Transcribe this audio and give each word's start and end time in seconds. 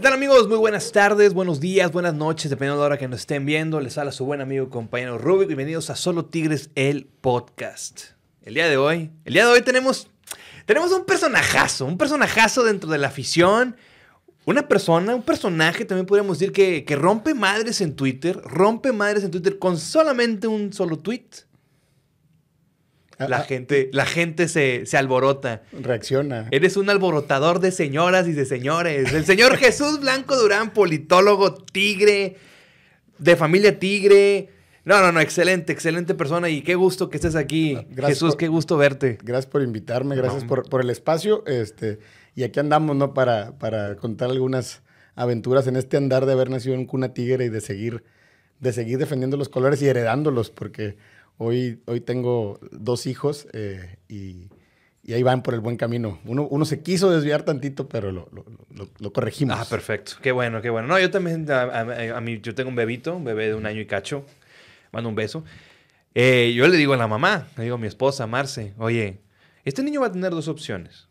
¿Qué 0.00 0.04
tal 0.04 0.14
amigos? 0.14 0.48
Muy 0.48 0.56
buenas 0.56 0.92
tardes, 0.92 1.34
buenos 1.34 1.60
días, 1.60 1.92
buenas 1.92 2.14
noches, 2.14 2.48
dependiendo 2.48 2.76
de 2.76 2.80
la 2.80 2.86
hora 2.86 2.98
que 2.98 3.06
nos 3.06 3.20
estén 3.20 3.44
viendo. 3.44 3.82
Les 3.82 3.98
habla 3.98 4.12
su 4.12 4.24
buen 4.24 4.40
amigo 4.40 4.64
y 4.64 4.70
compañero 4.70 5.18
Rubik. 5.18 5.48
Bienvenidos 5.48 5.90
a 5.90 5.94
Solo 5.94 6.24
Tigres, 6.24 6.70
el 6.74 7.04
podcast. 7.04 8.04
El 8.40 8.54
día 8.54 8.66
de 8.66 8.78
hoy, 8.78 9.10
el 9.26 9.34
día 9.34 9.44
de 9.44 9.52
hoy 9.52 9.60
tenemos, 9.60 10.08
tenemos 10.64 10.90
un 10.92 11.04
personajazo, 11.04 11.84
un 11.84 11.98
personajazo 11.98 12.64
dentro 12.64 12.88
de 12.88 12.96
la 12.96 13.08
afición. 13.08 13.76
Una 14.46 14.68
persona, 14.68 15.14
un 15.14 15.22
personaje, 15.22 15.84
también 15.84 16.06
podríamos 16.06 16.38
decir 16.38 16.54
que, 16.54 16.86
que 16.86 16.96
rompe 16.96 17.34
madres 17.34 17.82
en 17.82 17.94
Twitter, 17.94 18.40
rompe 18.42 18.92
madres 18.92 19.22
en 19.22 19.30
Twitter 19.30 19.58
con 19.58 19.76
solamente 19.76 20.46
un 20.46 20.72
solo 20.72 20.96
tweet. 20.98 21.28
La 23.28 23.36
Ah, 23.36 23.40
ah. 23.40 23.44
gente, 23.44 23.90
la 23.92 24.06
gente 24.06 24.48
se, 24.48 24.86
se 24.86 24.96
alborota. 24.96 25.62
Reacciona. 25.72 26.48
Eres 26.50 26.76
un 26.76 26.88
alborotador 26.90 27.60
de 27.60 27.70
señoras 27.70 28.26
y 28.28 28.32
de 28.32 28.44
señores. 28.46 29.12
El 29.12 29.24
señor 29.26 29.56
Jesús 29.58 30.00
Blanco 30.00 30.36
Durán, 30.36 30.70
politólogo, 30.72 31.54
tigre, 31.54 32.36
de 33.18 33.36
familia 33.36 33.78
tigre. 33.78 34.48
No, 34.84 35.00
no, 35.02 35.12
no, 35.12 35.20
excelente, 35.20 35.72
excelente 35.72 36.14
persona 36.14 36.48
y 36.48 36.62
qué 36.62 36.74
gusto 36.74 37.10
que 37.10 37.18
estés 37.18 37.36
aquí. 37.36 37.74
Gracias 37.90 38.18
Jesús, 38.18 38.30
por- 38.30 38.38
qué 38.38 38.48
gusto 38.48 38.76
verte. 38.78 39.18
Gracias 39.22 39.46
por 39.46 39.62
invitarme, 39.62 40.16
gracias 40.16 40.44
No. 40.44 40.48
por, 40.48 40.68
por 40.68 40.80
el 40.80 40.88
espacio. 40.88 41.44
Este, 41.46 41.98
y 42.34 42.44
aquí 42.44 42.58
andamos, 42.60 42.96
¿no? 42.96 43.12
Para, 43.12 43.58
para 43.58 43.96
contar 43.96 44.30
algunas 44.30 44.80
aventuras 45.14 45.66
en 45.66 45.76
este 45.76 45.98
andar 45.98 46.24
de 46.24 46.32
haber 46.32 46.48
nacido 46.48 46.74
en 46.74 46.86
cuna 46.86 47.12
tigre 47.12 47.44
y 47.44 47.48
de 47.50 47.60
seguir, 47.60 48.02
de 48.60 48.72
seguir 48.72 48.96
defendiendo 48.96 49.36
los 49.36 49.50
colores 49.50 49.82
y 49.82 49.88
heredándolos, 49.88 50.50
porque 50.50 50.96
hoy, 51.42 51.80
hoy 51.86 52.02
tengo 52.02 52.60
dos 52.70 53.06
hijos 53.06 53.48
eh, 53.54 53.96
y, 54.08 54.50
ahí 55.12 55.22
van 55.22 55.42
por 55.42 55.54
el 55.54 55.60
buen 55.60 55.76
camino. 55.76 56.20
Uno, 56.26 56.46
uno 56.48 56.64
se 56.66 56.82
quiso 56.82 57.10
desviar 57.10 57.42
tantito, 57.42 57.88
pero 57.88 58.12
lo, 58.12 58.28
lo- 58.98 59.12
corregimos. 59.12 59.56
Ah, 59.58 59.64
perfecto. 59.68 60.12
Qué 60.22 60.30
bueno, 60.32 60.60
qué 60.62 60.68
bueno. 60.70 60.86
No, 60.86 60.98
yo 61.00 61.10
también, 61.10 61.50
a 61.50 62.20
mí, 62.20 62.40
yo 62.40 62.54
tengo 62.54 62.68
un 62.68 62.76
bebito, 62.76 63.16
un 63.16 63.24
bebé 63.24 63.48
de 63.48 63.54
un 63.54 63.66
año 63.66 63.80
y 63.80 63.86
cacho. 63.86 64.24
Mando 64.92 65.08
un 65.08 65.14
beso. 65.16 65.42
Eh, 66.14 66.52
yo 66.54 66.68
le 66.68 66.76
digo 66.76 66.92
a 66.92 66.96
la 66.96 67.08
mamá, 67.08 67.48
le 67.56 67.64
digo 67.64 67.76
a 67.76 67.78
mi 67.78 67.86
esposa, 67.86 68.26
Marce, 68.26 68.74
oye, 68.78 69.20
este 69.64 69.82
niño 69.82 70.02
va 70.02 70.08
a 70.08 70.12
tener 70.12 70.30
dos 70.30 70.46
opciones. 70.46 71.08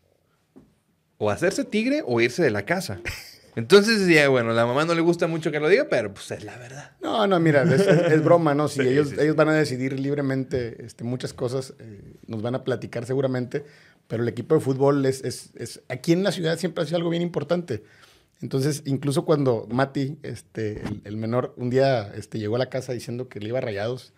O 1.18 1.30
hacerse 1.32 1.66
tigre 1.66 2.04
o 2.06 2.22
irse 2.22 2.44
de 2.44 2.52
la 2.52 2.66
casa. 2.66 3.02
Entonces, 3.60 4.08
ya, 4.08 4.28
bueno, 4.30 4.52
la 4.54 4.66
mamá 4.66 4.86
no 4.86 4.96
le 4.96 5.02
gusta 5.02 5.28
mucho 5.28 5.52
que 5.52 5.60
lo 5.60 5.70
diga, 5.70 5.88
pero 5.90 6.14
pues 6.14 6.32
es 6.32 6.44
la 6.44 6.58
verdad. 6.58 6.92
No, 7.02 7.28
no, 7.28 7.40
mira, 7.40 7.64
es, 7.64 7.82
es- 7.82 8.12
es 8.12 8.24
broma, 8.24 8.56
¿no? 8.56 8.68
Si 8.68 8.82
Sí, 8.82 8.88
ellos, 8.88 9.10
sí, 9.10 9.16
sí. 9.16 9.22
ellos 9.22 9.36
van 9.36 9.50
a 9.50 9.54
decidir 9.54 10.00
libremente 10.00 10.84
este, 10.86 11.04
muchas 11.04 11.34
cosas, 11.34 11.74
eh, 11.80 12.02
nos 12.28 12.42
van 12.42 12.56
a 12.56 12.64
platicar 12.64 13.06
seguramente, 13.06 13.66
pero 14.08 14.24
el 14.24 14.30
equipo 14.30 14.56
de 14.56 14.62
fútbol 14.62 15.06
es, 15.06 15.24
es, 15.24 15.52
es- 15.56 15.82
aquí 15.90 16.12
en 16.14 16.24
la 16.24 16.32
ciudad 16.32 16.58
siempre 16.58 16.84
ha 16.84 16.88
sido 16.88 16.98
algo 16.98 17.10
bien 17.12 17.22
importante. 17.22 17.84
Entonces, 18.42 18.84
incluso 18.86 19.26
cuando 19.26 19.68
Mati, 19.70 20.18
este, 20.24 20.82
el, 20.82 21.02
el 21.04 21.18
menor, 21.18 21.54
un 21.58 21.70
día 21.70 22.12
este, 22.16 22.40
llegó 22.40 22.56
a 22.56 22.60
la 22.60 22.70
casa 22.70 22.94
diciendo 22.94 23.28
que 23.28 23.40
le 23.42 23.50
iba 23.50 23.58
a 23.58 23.62
rayados, 23.62 24.14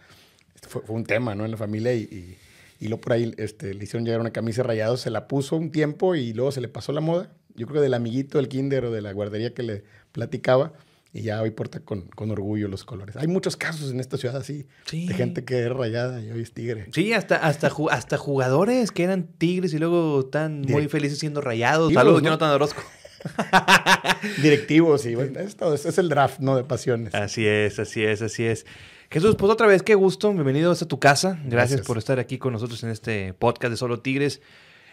este, 0.55 0.67
fue, 0.69 0.81
fue 0.83 0.95
un 0.95 1.05
tema, 1.05 1.33
¿no? 1.33 1.43
En 1.43 1.51
la 1.51 1.57
familia 1.57 1.93
y, 1.95 2.01
y, 2.01 2.37
y 2.79 2.87
luego 2.87 3.01
por 3.01 3.13
ahí 3.13 3.33
este, 3.37 3.73
le 3.73 3.83
hicieron 3.83 4.05
llegar 4.05 4.19
una 4.21 4.31
camisa 4.31 4.61
rayados, 4.61 5.01
se 5.01 5.09
la 5.09 5.27
puso 5.27 5.55
un 5.55 5.71
tiempo 5.71 6.13
y 6.15 6.33
luego 6.33 6.51
se 6.51 6.61
le 6.61 6.67
pasó 6.67 6.91
la 6.91 7.01
moda. 7.01 7.31
Yo 7.55 7.67
creo 7.67 7.79
que 7.79 7.83
del 7.83 7.93
amiguito 7.93 8.37
del 8.37 8.47
kinder 8.47 8.85
o 8.85 8.91
de 8.91 9.01
la 9.01 9.11
guardería 9.13 9.53
que 9.53 9.63
le 9.63 9.83
platicaba 10.11 10.73
y 11.13 11.23
ya 11.23 11.41
hoy 11.41 11.51
porta 11.51 11.81
con, 11.81 12.03
con 12.15 12.31
orgullo 12.31 12.67
los 12.69 12.85
colores. 12.85 13.17
Hay 13.17 13.27
muchos 13.27 13.57
casos 13.57 13.91
en 13.91 13.99
esta 13.99 14.17
ciudad 14.17 14.37
así, 14.37 14.67
Sí. 14.85 15.07
de 15.07 15.13
gente 15.13 15.43
que 15.43 15.63
es 15.65 15.69
rayada 15.69 16.21
y 16.21 16.31
hoy 16.31 16.41
es 16.41 16.53
tigre. 16.53 16.87
Sí, 16.93 17.11
hasta, 17.13 17.35
hasta, 17.35 17.69
hasta 17.89 18.17
jugadores 18.17 18.91
que 18.91 19.03
eran 19.03 19.27
tigres 19.37 19.73
y 19.73 19.79
luego 19.79 20.21
están 20.21 20.61
muy 20.61 20.87
felices 20.87 21.19
siendo 21.19 21.41
rayados. 21.41 21.93
Saludos, 21.93 22.21
¿no? 22.21 22.27
Jonathan 22.29 22.51
Orozco. 22.51 22.81
Directivos 24.41 25.05
y 25.05 25.15
bueno, 25.15 25.39
es, 25.39 25.55
todo, 25.55 25.73
es, 25.73 25.85
es 25.85 25.97
el 25.97 26.09
draft, 26.09 26.39
¿no? 26.39 26.55
De 26.55 26.63
pasiones. 26.63 27.13
Así 27.13 27.45
es, 27.45 27.79
así 27.79 28.03
es, 28.03 28.21
así 28.21 28.43
es. 28.43 28.65
Jesús, 29.09 29.35
pues 29.37 29.51
otra 29.51 29.67
vez, 29.67 29.83
qué 29.83 29.95
gusto. 29.95 30.31
Bienvenidos 30.33 30.81
a 30.81 30.87
tu 30.87 30.99
casa. 30.99 31.31
Gracias, 31.31 31.51
Gracias. 31.51 31.81
por 31.81 31.97
estar 31.97 32.19
aquí 32.19 32.37
con 32.37 32.53
nosotros 32.53 32.81
en 32.83 32.89
este 32.89 33.33
podcast 33.33 33.71
de 33.71 33.77
Solo 33.77 33.99
Tigres. 33.99 34.41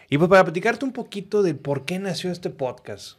Y 0.09 0.17
pues 0.17 0.29
para 0.29 0.43
platicarte 0.43 0.85
un 0.85 0.91
poquito 0.91 1.43
de 1.43 1.53
por 1.53 1.85
qué 1.85 1.99
nació 1.99 2.31
este 2.31 2.49
podcast. 2.49 3.17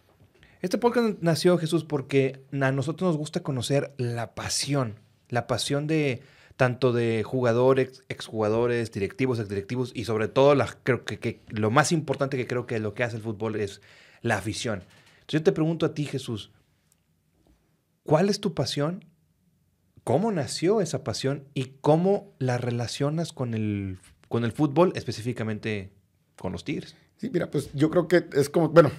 Este 0.60 0.76
podcast 0.76 1.18
nació, 1.20 1.56
Jesús, 1.56 1.84
porque 1.84 2.42
a 2.52 2.72
nosotros 2.72 3.10
nos 3.10 3.16
gusta 3.16 3.42
conocer 3.42 3.94
la 3.96 4.34
pasión. 4.34 4.96
La 5.28 5.46
pasión 5.46 5.86
de 5.86 6.22
tanto 6.56 6.92
de 6.92 7.22
jugadores, 7.22 8.04
exjugadores, 8.08 8.92
directivos, 8.92 9.38
exdirectivos 9.38 9.92
y 9.94 10.04
sobre 10.04 10.28
todo 10.28 10.54
creo 10.82 11.04
que, 11.04 11.18
que 11.18 11.40
lo 11.48 11.70
más 11.70 11.92
importante 11.92 12.36
que 12.36 12.46
creo 12.46 12.66
que 12.66 12.80
lo 12.80 12.92
que 12.92 13.04
hace 13.04 13.16
el 13.16 13.22
fútbol 13.22 13.56
es 13.56 13.80
la 14.20 14.36
afición. 14.36 14.80
Entonces 15.20 15.40
yo 15.40 15.42
te 15.42 15.52
pregunto 15.52 15.86
a 15.86 15.94
ti, 15.94 16.04
Jesús, 16.04 16.50
¿cuál 18.02 18.28
es 18.28 18.40
tu 18.40 18.52
pasión 18.52 19.06
cómo 20.04 20.32
nació 20.32 20.80
esa 20.80 21.04
pasión 21.04 21.44
y 21.54 21.76
cómo 21.80 22.34
la 22.38 22.58
relacionas 22.58 23.32
con 23.32 23.54
el, 23.54 23.98
con 24.28 24.44
el 24.44 24.52
fútbol, 24.52 24.92
específicamente 24.96 25.92
con 26.40 26.52
los 26.52 26.64
Tigres. 26.64 26.96
Sí, 27.18 27.28
mira, 27.30 27.50
pues 27.50 27.70
yo 27.74 27.90
creo 27.90 28.08
que 28.08 28.24
es 28.32 28.48
como, 28.48 28.70
bueno, 28.70 28.90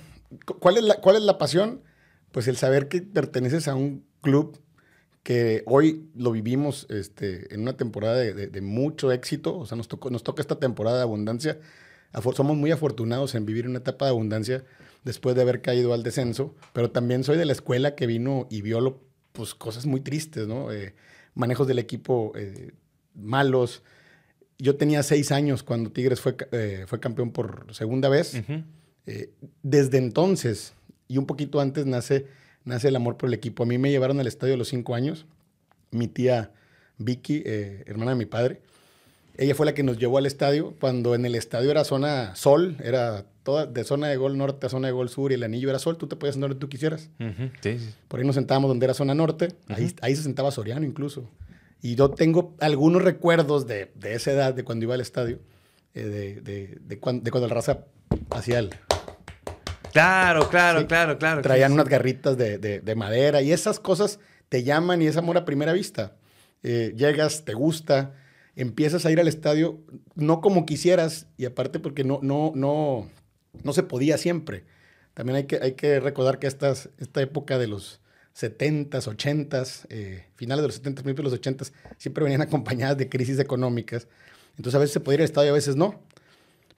cu- 0.45 0.59
¿cuál 0.59 0.77
es 0.77 0.83
la, 0.83 0.95
cuál 1.01 1.15
es 1.15 1.23
la 1.23 1.37
pasión? 1.39 1.81
Pues 2.31 2.47
el 2.47 2.55
saber 2.55 2.87
que 2.87 3.01
perteneces 3.01 3.67
a 3.67 3.73
un 3.75 4.05
club 4.21 4.59
que 5.23 5.63
hoy 5.65 6.09
lo 6.15 6.31
vivimos 6.31 6.85
este, 6.89 7.53
en 7.53 7.61
una 7.61 7.73
temporada 7.77 8.15
de, 8.15 8.61
mucho 8.61 9.11
éxito, 9.11 9.57
o 9.57 9.65
sea, 9.65 9.75
nos, 9.75 9.87
tocó, 9.87 10.09
nos 10.11 10.23
toca 10.23 10.41
esta 10.41 10.59
temporada 10.59 10.97
de 10.97 11.03
abundancia. 11.03 11.59
Somos 12.35 12.57
muy 12.57 12.71
afortunados 12.71 13.35
en 13.35 13.45
vivir 13.45 13.67
una 13.67 13.79
etapa 13.79 14.05
de 14.05 14.11
abundancia 14.11 14.63
después 15.03 15.35
de 15.35 15.41
haber 15.41 15.61
caído 15.61 15.93
al 15.93 16.03
descenso, 16.03 16.55
pero 16.73 16.91
también 16.91 17.23
soy 17.23 17.37
de 17.37 17.45
la 17.45 17.53
escuela 17.53 17.95
que 17.95 18.05
vino 18.05 18.47
y 18.51 18.61
vio 18.61 18.81
lo- 18.81 19.01
pues, 19.31 19.55
cosas 19.55 19.85
muy 19.85 20.01
tristes, 20.01 20.47
¿no? 20.47 20.71
Eh, 20.71 20.93
manejos 21.35 21.67
del 21.67 21.79
equipo 21.79 22.33
eh, 22.35 22.71
malos. 23.15 23.81
Yo 24.61 24.75
tenía 24.75 25.01
seis 25.01 25.31
años 25.31 25.63
cuando 25.63 25.91
Tigres 25.91 26.21
fue, 26.21 26.35
eh, 26.51 26.85
fue 26.85 26.99
campeón 26.99 27.31
por 27.31 27.65
segunda 27.71 28.09
vez. 28.09 28.39
Eh, 29.07 29.31
desde 29.63 29.97
entonces, 29.97 30.73
y 31.07 31.17
un 31.17 31.25
poquito 31.25 31.59
antes, 31.59 31.87
nace, 31.87 32.27
nace 32.63 32.89
el 32.89 32.95
amor 32.95 33.17
por 33.17 33.27
el 33.27 33.33
equipo. 33.33 33.63
A 33.63 33.65
mí 33.65 33.79
me 33.79 33.89
llevaron 33.89 34.19
al 34.19 34.27
estadio 34.27 34.53
a 34.53 34.57
los 34.57 34.67
cinco 34.67 34.93
años. 34.93 35.25
Mi 35.89 36.07
tía 36.07 36.51
Vicky, 36.99 37.41
eh, 37.43 37.83
hermana 37.87 38.11
de 38.11 38.17
mi 38.17 38.27
padre, 38.27 38.61
ella 39.35 39.55
fue 39.55 39.65
la 39.65 39.73
que 39.73 39.81
nos 39.81 39.97
llevó 39.97 40.19
al 40.19 40.27
estadio 40.27 40.75
cuando 40.79 41.15
en 41.15 41.25
el 41.25 41.33
estadio 41.33 41.71
era 41.71 41.83
zona 41.83 42.35
sol, 42.35 42.77
era 42.83 43.25
toda 43.41 43.65
de 43.65 43.83
zona 43.83 44.09
de 44.09 44.17
gol 44.17 44.37
norte 44.37 44.67
a 44.67 44.69
zona 44.69 44.89
de 44.89 44.91
gol 44.93 45.09
sur 45.09 45.31
y 45.31 45.35
el 45.35 45.43
anillo 45.43 45.71
era 45.71 45.79
sol, 45.79 45.97
tú 45.97 46.05
te 46.05 46.15
podías 46.15 46.35
sentar 46.35 46.51
donde 46.51 46.59
tú 46.59 46.69
quisieras. 46.69 47.09
Sí, 47.61 47.79
sí. 47.79 47.89
Por 48.07 48.19
ahí 48.19 48.27
nos 48.27 48.35
sentábamos 48.35 48.69
donde 48.69 48.85
era 48.85 48.93
zona 48.93 49.15
norte, 49.15 49.55
ahí, 49.69 49.91
ahí 50.01 50.15
se 50.15 50.21
sentaba 50.21 50.51
Soriano 50.51 50.85
incluso. 50.85 51.27
Y 51.81 51.95
yo 51.95 52.11
tengo 52.11 52.55
algunos 52.59 53.01
recuerdos 53.03 53.65
de, 53.67 53.91
de 53.95 54.13
esa 54.15 54.31
edad, 54.31 54.53
de 54.53 54.63
cuando 54.63 54.85
iba 54.85 54.93
al 54.93 55.01
estadio, 55.01 55.39
eh, 55.93 56.03
de, 56.03 56.41
de, 56.41 56.77
de 56.81 56.99
cuan- 56.99 57.23
de 57.23 57.31
cuando 57.31 57.45
el 57.47 57.51
raza 57.51 57.85
hacía 58.29 58.59
el, 58.59 58.69
Claro, 59.91 60.49
claro, 60.49 60.81
Sí. 60.81 60.85
claro, 60.87 61.17
claro. 61.17 61.41
traían 61.41 61.71
Sí, 61.71 61.73
unas 61.73 61.89
garritas 61.89 62.37
de, 62.37 62.57
de- 62.57 62.79
de 62.79 62.95
madera 62.95 63.41
y 63.41 63.51
esas 63.51 63.79
cosas 63.79 64.19
te 64.49 64.63
llaman 64.63 65.01
y 65.01 65.07
es 65.07 65.17
amor 65.17 65.37
a 65.37 65.45
primera 65.45 65.73
vista. 65.73 66.15
Eh, 66.63 66.93
llegas, 66.95 67.43
te 67.43 67.53
gusta, 67.53 68.13
empiezas 68.55 69.05
a 69.05 69.11
ir 69.11 69.19
al 69.19 69.27
estadio, 69.27 69.79
no 70.15 70.39
como 70.41 70.65
quisieras 70.65 71.27
y 71.37 71.45
aparte 71.45 71.79
porque 71.79 72.03
no, 72.03 72.19
no, 72.21 72.51
no, 72.55 73.09
no 73.63 73.73
se 73.73 73.83
podía 73.83 74.17
siempre. 74.17 74.63
También 75.13 75.35
hay 75.37 75.43
que, 75.45 75.59
hay 75.61 75.73
que 75.73 75.99
recordar 75.99 76.39
que 76.39 76.47
estas, 76.47 76.89
esta 76.97 77.21
época 77.21 77.57
de 77.57 77.67
los 77.67 77.99
70s, 78.35 79.07
80s, 79.07 79.85
eh, 79.89 80.25
finales 80.35 80.61
de 80.63 80.67
los 80.67 80.81
70s, 80.81 81.03
principios 81.03 81.17
de 81.17 81.23
los 81.23 81.33
80s, 81.33 81.71
siempre 81.97 82.23
venían 82.23 82.41
acompañadas 82.41 82.97
de 82.97 83.09
crisis 83.09 83.39
económicas. 83.39 84.07
Entonces 84.57 84.75
a 84.75 84.79
veces 84.79 84.93
se 84.93 84.99
podía 84.99 85.15
ir 85.15 85.21
al 85.21 85.25
estadio, 85.25 85.51
a 85.51 85.55
veces 85.55 85.75
no. 85.75 86.01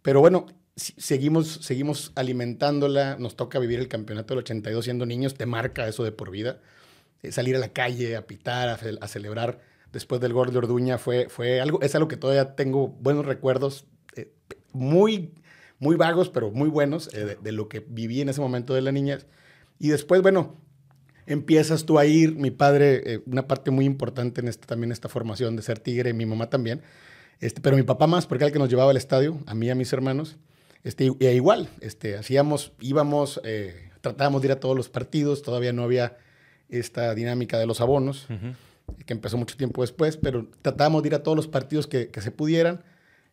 Pero 0.02 0.20
bueno, 0.20 0.48
seguimos, 0.76 1.60
seguimos 1.62 2.12
alimentándola. 2.16 3.18
Nos 3.20 3.36
toca 3.36 3.60
vivir 3.60 3.80
el 3.80 3.88
campeonato 3.88 4.34
del 4.34 4.40
82 4.40 4.84
siendo 4.84 5.06
niños. 5.06 5.36
Te 5.36 5.46
marca 5.46 5.88
eso 5.88 6.04
de 6.04 6.12
por 6.12 6.32
vida. 6.32 6.60
Eh, 7.22 7.32
salir 7.32 7.56
a 7.56 7.60
la 7.60 7.70
calle, 7.72 8.16
a 8.16 8.28
pitar, 8.28 8.70
a, 8.70 8.78
ce- 8.78 8.98
a 9.00 9.08
celebrar 9.08 9.62
después 9.92 10.20
del 10.20 10.34
gol 10.34 10.52
de 10.52 10.58
Orduña 10.58 10.98
fue, 10.98 11.30
fue 11.30 11.62
algo, 11.62 11.80
es 11.82 11.94
algo 11.96 12.08
que 12.08 12.18
todavía 12.18 12.56
tengo 12.56 12.88
buenos 12.88 13.26
recuerdos, 13.28 13.86
eh, 14.16 14.32
muy, 14.72 15.32
muy 15.80 15.96
vagos, 15.96 16.30
pero 16.30 16.50
muy 16.52 16.68
buenos 16.68 17.10
de 17.12 17.52
lo 17.52 17.70
que 17.70 17.80
viví 17.82 18.20
en 18.22 18.30
ese 18.30 18.42
momento 18.42 18.74
de 18.74 18.82
la 18.82 18.92
niñez. 18.92 19.28
Y 19.80 19.90
después, 19.90 20.22
bueno, 20.24 20.58
empiezas 21.26 21.86
tú 21.86 22.00
a 22.00 22.06
ir, 22.06 22.36
mi 22.36 22.52
padre, 22.52 23.02
eh, 23.06 23.20
una 23.26 23.48
parte 23.48 23.72
muy 23.72 23.86
importante 23.86 24.42
en 24.42 24.48
esta, 24.48 24.68
también 24.68 24.92
esta 24.92 25.10
formación 25.10 25.56
de 25.56 25.62
ser 25.62 25.80
tigre, 25.80 26.14
mi 26.14 26.26
mamá 26.26 26.50
también, 26.50 26.82
este, 27.40 27.62
pero 27.62 27.76
mi 27.76 27.84
papá 27.84 28.08
más, 28.08 28.26
porque 28.26 28.44
era 28.44 28.48
el 28.48 28.54
que 28.54 28.60
nos 28.60 28.70
llevaba 28.70 28.92
al 28.92 28.98
estadio, 28.98 29.40
a 29.46 29.54
mí 29.54 29.68
y 29.68 29.70
a 29.70 29.76
mis 29.76 29.92
hermanos, 29.94 30.38
este, 30.84 31.06
y- 31.06 31.26
e 31.26 31.34
igual, 31.36 31.70
este, 31.82 32.16
hacíamos, 32.18 32.74
íbamos, 32.82 33.42
eh, 33.44 33.90
tratábamos 34.02 34.42
de 34.42 34.48
ir 34.48 34.52
a 34.52 34.60
todos 34.60 34.76
los 34.76 34.90
partidos, 34.90 35.42
todavía 35.42 35.72
no 35.74 35.84
había 35.84 36.18
esta 36.70 37.14
dinámica 37.16 37.58
de 37.60 37.66
los 37.66 37.82
abonos, 37.82 38.28
que 39.06 39.14
empezó 39.14 39.38
mucho 39.38 39.56
tiempo 39.56 39.82
después, 39.82 40.18
pero 40.18 40.48
tratábamos 40.62 41.04
de 41.04 41.08
ir 41.10 41.16
a 41.16 41.24
todos 41.24 41.38
los 41.38 41.48
partidos 41.48 41.88
que, 41.88 42.10
que 42.10 42.22
se 42.22 42.32
pudieran. 42.32 42.84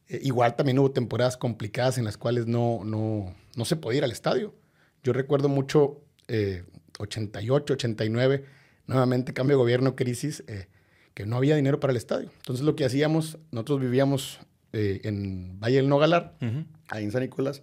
Eh, 0.09 0.21
igual 0.23 0.55
también 0.57 0.79
hubo 0.79 0.91
temporadas 0.93 1.37
complicadas 1.37 1.99
en 1.99 2.05
las 2.05 2.17
cuales 2.17 2.47
no, 2.47 2.83
no, 2.85 3.35
no 3.57 3.65
se 3.65 3.77
podía 3.77 3.99
ir 3.99 4.05
al 4.05 4.13
estadio. 4.13 4.55
Yo 5.03 5.13
recuerdo 5.13 5.49
mucho, 5.49 6.01
eh, 6.29 6.65
88, 7.01 7.75
89, 7.75 8.45
nuevamente 8.87 9.33
cambio 9.33 9.57
de 9.57 9.63
gobierno, 9.63 9.97
crisis, 9.97 10.45
eh, 10.47 10.67
que 11.15 11.27
no 11.27 11.37
había 11.37 11.57
dinero 11.57 11.81
para 11.81 11.93
el 11.93 11.97
estadio. 11.97 12.31
Entonces 12.37 12.65
lo 12.65 12.77
que 12.77 12.85
hacíamos, 12.85 13.39
nosotros 13.51 13.81
vivíamos 13.81 14.41
eh, 14.73 15.01
en 15.05 15.59
Valle 15.61 15.77
del 15.77 15.89
Nogalar, 15.89 16.37
ahí 16.89 17.05
en 17.05 17.13
San 17.13 17.23
Nicolás, 17.23 17.63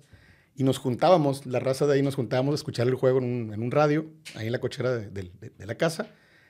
y 0.55 0.63
nos 0.63 0.79
juntábamos, 0.79 1.45
la 1.45 1.59
raza 1.59 1.85
de 1.85 1.93
ahí 1.93 2.01
nos 2.01 2.15
juntábamos 2.15 2.53
a 2.53 2.55
escuchar 2.55 2.87
el 2.87 2.95
juego 2.95 3.19
en 3.19 3.61
un, 3.61 3.71
radio, 3.71 4.07
ahí 4.35 4.47
en 4.47 4.51
la 4.51 4.59
cochera 4.59 4.91
de, 4.91 5.31
la 5.59 5.75
casa. 5.75 6.07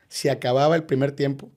Se 0.08 0.32
acababa 0.32 0.78
el 0.78 0.84
primer 0.84 1.12
tiempo. 1.12 1.52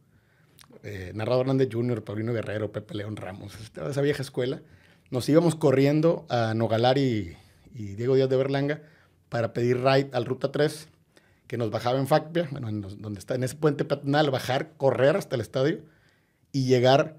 Eh, 0.83 1.12
narrador 1.15 1.43
Hernández 1.43 1.69
Jr., 1.71 2.03
Paulino 2.03 2.33
Guerrero, 2.33 2.73
Pepe 2.73 2.94
León 2.94 3.17
Ramos, 3.17 3.55
esa 3.88 4.00
vieja 4.00 4.23
escuela. 4.23 4.62
Nos 5.11 5.29
íbamos 5.29 5.55
corriendo 5.55 6.26
a 6.29 6.55
Nogalar 6.55 6.99
y, 6.99 7.37
Diego 7.73 8.17
Díaz 8.17 8.29
de 8.29 8.37
Berlanga 8.37 8.83
para 9.29 9.53
pedir 9.53 9.79
ride 9.79 10.11
al 10.12 10.25
Ruta 10.25 10.50
3, 10.50 10.88
que 11.50 11.58
nos 11.58 11.73
bajaba 11.73 11.99
en 11.99 12.06
Facpia, 12.06 12.47
bueno, 12.52 12.70
donde 12.70 13.19
está, 13.19 13.35
en 13.35 13.43
ese 13.43 13.56
puente 13.56 13.85
peatonal, 13.85 14.31
bajar, 14.31 14.75
correr 14.76 15.17
hasta 15.17 15.35
el 15.35 15.41
estadio 15.41 15.81
y 16.52 16.67
llegar 16.67 17.19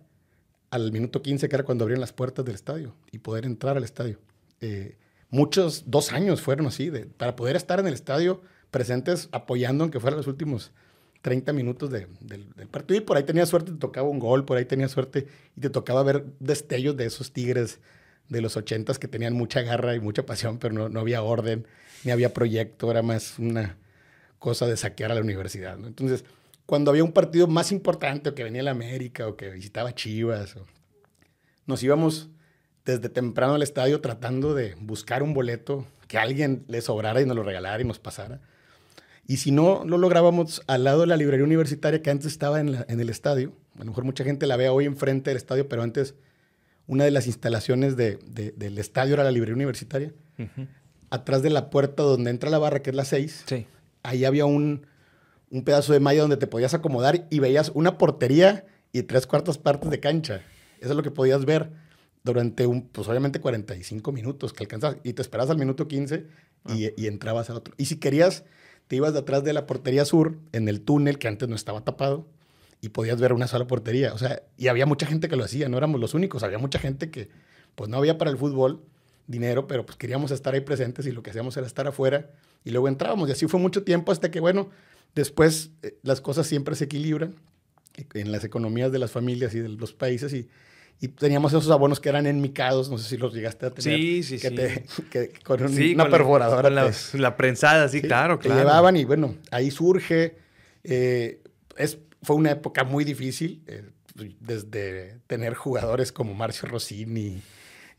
al 0.69 0.93
minuto 0.93 1.21
15, 1.21 1.49
que 1.49 1.55
era 1.57 1.65
cuando 1.65 1.83
abrían 1.83 1.99
las 1.99 2.13
puertas 2.13 2.45
del 2.45 2.55
estadio, 2.55 2.95
y 3.11 3.17
poder 3.17 3.43
entrar 3.43 3.75
al 3.75 3.83
estadio. 3.83 4.19
Eh, 4.61 4.95
muchos, 5.31 5.83
dos 5.87 6.13
años 6.13 6.39
fueron 6.39 6.67
así, 6.67 6.89
de, 6.89 7.07
para 7.07 7.35
poder 7.35 7.57
estar 7.57 7.81
en 7.81 7.87
el 7.87 7.93
estadio 7.93 8.41
presentes 8.69 9.27
apoyando, 9.33 9.83
aunque 9.83 9.99
fueran 9.99 10.15
los 10.15 10.27
últimos 10.27 10.71
30 11.23 11.51
minutos 11.51 11.91
del, 11.91 12.07
partido. 12.71 13.01
Y 13.01 13.03
por 13.03 13.17
ahí 13.17 13.23
tenía 13.23 13.45
suerte, 13.45 13.73
te 13.73 13.79
tocaba 13.79 14.07
un 14.07 14.19
gol, 14.19 14.45
por 14.45 14.55
ahí 14.55 14.63
tenía 14.63 14.87
suerte 14.87 15.27
y 15.57 15.59
te 15.59 15.69
tocaba 15.69 16.03
ver 16.03 16.25
destellos 16.39 16.95
de 16.95 17.05
esos 17.05 17.33
tigres 17.33 17.81
de 18.29 18.39
los 18.39 18.55
ochentas 18.55 18.97
que 18.97 19.09
tenían 19.09 19.33
mucha 19.33 19.61
garra 19.61 19.93
y 19.93 19.99
mucha 19.99 20.25
pasión, 20.25 20.57
pero 20.57 20.73
no, 20.73 20.87
no, 20.87 21.01
había 21.01 21.21
orden, 21.21 21.67
ni 22.05 22.11
había 22.11 22.33
proyecto, 22.33 22.89
era 22.89 23.01
más 23.01 23.37
una 23.37 23.75
cosa 24.41 24.65
de 24.65 24.75
saquear 24.75 25.11
a 25.11 25.15
la 25.15 25.21
universidad. 25.21 25.77
Entonces, 25.85 26.25
cuando 26.65 26.89
había 26.89 27.03
un 27.03 27.11
partido 27.11 27.45
más 27.45 27.71
importante, 27.71 28.31
o 28.31 28.33
que 28.33 28.43
venía 28.43 28.63
la 28.63 28.71
América, 28.71 29.27
o 29.27 29.37
que 29.37 29.51
visitaba 29.51 29.93
Chivas, 29.93 30.55
nos 31.67 31.83
íbamos 31.83 32.31
desde 32.83 33.07
temprano 33.07 33.53
al 33.53 33.61
estadio 33.61 34.01
tratando 34.01 34.55
de 34.55 34.73
buscar 34.81 35.21
un 35.21 35.35
boleto 35.35 35.85
que 36.07 36.17
alguien 36.17 36.65
le 36.67 36.81
sobrara 36.81 37.21
y 37.21 37.27
nos 37.27 37.35
lo 37.35 37.43
regalara 37.43 37.83
y 37.83 37.85
nos 37.85 37.99
pasara. 37.99 38.41
Y 39.27 39.37
si 39.37 39.51
no 39.51 39.85
lo 39.85 39.99
lográbamos 39.99 40.63
al 40.65 40.85
lado 40.85 41.01
de 41.01 41.07
la 41.07 41.17
librería 41.17 41.45
universitaria 41.45 42.01
que 42.01 42.09
antes 42.09 42.25
estaba 42.25 42.59
en, 42.59 42.73
el 42.87 43.09
estadio, 43.11 43.53
a 43.75 43.83
lo 43.83 43.91
mejor 43.91 44.05
mucha 44.05 44.23
gente 44.23 44.47
la 44.47 44.57
ve 44.57 44.69
hoy 44.69 44.85
enfrente 44.85 45.29
del 45.29 45.37
estadio, 45.37 45.69
pero 45.69 45.83
antes 45.83 46.15
una 46.87 47.03
de 47.03 47.11
las 47.11 47.27
instalaciones 47.27 47.95
del 47.95 48.77
estadio 48.79 49.13
era 49.13 49.23
la 49.23 49.31
librería 49.31 49.53
universitaria. 49.55 50.11
Atrás 51.11 51.43
de 51.43 51.51
la 51.51 51.69
puerta 51.69 52.01
donde 52.01 52.31
entra 52.31 52.49
la 52.49 52.57
barra, 52.57 52.81
que 52.81 52.89
es 52.89 52.95
la 52.95 53.05
6, 53.05 53.43
ahí 54.03 54.25
había 54.25 54.45
un, 54.45 54.87
un 55.49 55.63
pedazo 55.63 55.93
de 55.93 55.99
malla 55.99 56.21
donde 56.21 56.37
te 56.37 56.47
podías 56.47 56.73
acomodar 56.73 57.27
y 57.29 57.39
veías 57.39 57.71
una 57.73 57.97
portería 57.97 58.65
y 58.91 59.03
tres 59.03 59.27
cuartas 59.27 59.57
partes 59.57 59.89
de 59.89 59.99
cancha. 59.99 60.41
Eso 60.79 60.91
es 60.91 60.95
lo 60.95 61.03
que 61.03 61.11
podías 61.11 61.45
ver 61.45 61.71
durante 62.23 62.65
un, 62.67 62.87
pues 62.87 63.07
obviamente 63.07 63.39
45 63.39 64.11
minutos 64.11 64.53
que 64.53 64.63
alcanzabas 64.63 64.97
y 65.03 65.13
te 65.13 65.21
esperabas 65.21 65.49
al 65.49 65.57
minuto 65.57 65.87
15 65.87 66.25
y, 66.67 66.85
ah. 66.85 66.89
y, 66.95 67.07
entrabas 67.07 67.49
al 67.49 67.57
otro. 67.57 67.73
Y 67.77 67.85
si 67.85 67.97
querías, 67.97 68.43
te 68.87 68.95
ibas 68.95 69.13
de 69.13 69.19
atrás 69.19 69.43
de 69.43 69.53
la 69.53 69.65
portería 69.65 70.05
sur 70.05 70.37
en 70.51 70.67
el 70.67 70.81
túnel 70.81 71.17
que 71.17 71.27
antes 71.27 71.47
no 71.49 71.55
estaba 71.55 71.83
tapado 71.83 72.27
y 72.81 72.89
podías 72.89 73.19
ver 73.19 73.33
una 73.33 73.47
sola 73.47 73.67
portería. 73.67 74.13
O 74.13 74.17
sea, 74.17 74.43
y 74.57 74.67
había 74.67 74.85
mucha 74.85 75.05
gente 75.05 75.29
que 75.29 75.35
lo 75.35 75.43
hacía, 75.43 75.69
no 75.69 75.77
éramos 75.77 75.99
los 75.99 76.13
únicos, 76.13 76.43
había 76.43 76.57
mucha 76.57 76.79
gente 76.79 77.09
que 77.09 77.29
pues 77.75 77.89
no 77.89 77.97
había 77.97 78.17
para 78.17 78.31
el 78.31 78.37
fútbol 78.37 78.83
dinero, 79.27 79.67
pero 79.67 79.85
pues 79.85 79.97
queríamos 79.97 80.31
estar 80.31 80.53
ahí 80.53 80.61
presentes 80.61 81.05
y 81.05 81.11
lo 81.11 81.23
que 81.23 81.29
hacíamos 81.29 81.55
era 81.57 81.65
estar 81.65 81.87
afuera 81.87 82.31
y 82.63 82.71
luego 82.71 82.87
entrábamos. 82.87 83.29
Y 83.29 83.31
así 83.31 83.47
fue 83.47 83.59
mucho 83.59 83.83
tiempo 83.83 84.11
hasta 84.11 84.31
que, 84.31 84.39
bueno, 84.39 84.69
después 85.15 85.71
eh, 85.81 85.97
las 86.03 86.21
cosas 86.21 86.47
siempre 86.47 86.75
se 86.75 86.85
equilibran 86.85 87.35
en 88.13 88.31
las 88.31 88.43
economías 88.43 88.91
de 88.91 88.99
las 88.99 89.11
familias 89.11 89.53
y 89.53 89.59
de 89.59 89.69
los 89.69 89.93
países 89.93 90.33
y 90.33 90.47
y 91.03 91.07
teníamos 91.07 91.51
esos 91.51 91.71
abonos 91.71 91.99
que 91.99 92.09
eran 92.09 92.27
enmicados, 92.27 92.91
no 92.91 92.99
sé 92.99 93.09
si 93.09 93.17
los 93.17 93.33
llegaste 93.33 93.65
a 93.65 93.71
tener. 93.71 93.99
Sí, 93.99 94.21
sí, 94.21 94.39
que 94.39 94.49
sí. 94.49 94.55
Te, 94.55 94.85
que 95.09 95.33
con 95.43 95.59
una 95.59 96.09
perforadora. 96.09 96.91
Con 97.11 97.21
la, 97.21 97.35
prensada, 97.35 97.89
sí, 97.89 98.01
claro, 98.01 98.37
claro. 98.37 98.55
Te 98.55 98.61
llevaban 98.61 98.95
y 98.95 99.03
bueno, 99.03 99.35
ahí 99.49 99.71
surge. 99.71 100.35
Eh, 100.83 101.41
es, 101.75 101.97
fue 102.21 102.35
una 102.35 102.51
época 102.51 102.83
muy 102.83 103.03
difícil, 103.03 103.63
eh, 103.65 103.83
desde 104.39 105.17
tener 105.25 105.55
jugadores 105.55 106.11
como 106.11 106.35
Marcio 106.35 106.69
Rossini, 106.69 107.41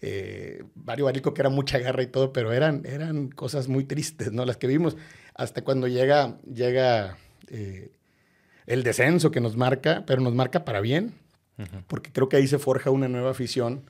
eh, 0.02 0.64
Mario 0.74 1.06
Barico, 1.06 1.32
que 1.32 1.42
era 1.42 1.48
mucha 1.48 1.78
garra 1.78 2.02
y 2.02 2.08
todo, 2.08 2.32
pero 2.32 2.52
eran, 2.52 2.82
eran 2.84 3.28
cosas 3.28 3.68
muy 3.68 3.84
tristes, 3.84 4.32
¿no? 4.32 4.44
Las 4.44 4.58
que 4.58 4.66
vimos, 4.66 4.96
hasta 5.34 5.62
cuando 5.62 5.88
llega, 5.88 6.38
llega 6.52 7.16
eh, 7.48 7.92
el 8.66 8.82
descenso 8.82 9.30
que 9.30 9.40
nos 9.40 9.56
marca, 9.56 10.04
pero 10.06 10.20
nos 10.20 10.34
marca 10.34 10.64
para 10.64 10.80
bien 10.80 11.14
porque 11.86 12.12
creo 12.12 12.28
que 12.28 12.36
ahí 12.36 12.46
se 12.46 12.58
forja 12.58 12.90
una 12.90 13.08
nueva 13.08 13.30
afición. 13.30 13.84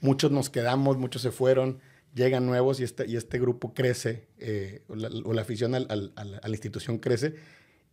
Muchos 0.00 0.30
nos 0.30 0.50
quedamos, 0.50 0.98
muchos 0.98 1.22
se 1.22 1.30
fueron, 1.30 1.80
llegan 2.14 2.46
nuevos 2.46 2.80
y 2.80 2.84
este, 2.84 3.06
y 3.06 3.16
este 3.16 3.38
grupo 3.38 3.74
crece, 3.74 4.26
eh, 4.38 4.82
o, 4.88 4.94
la, 4.96 5.40
afición 5.40 5.74
a 5.74 5.78
la 5.80 6.48
institución 6.48 6.98
crece. 6.98 7.34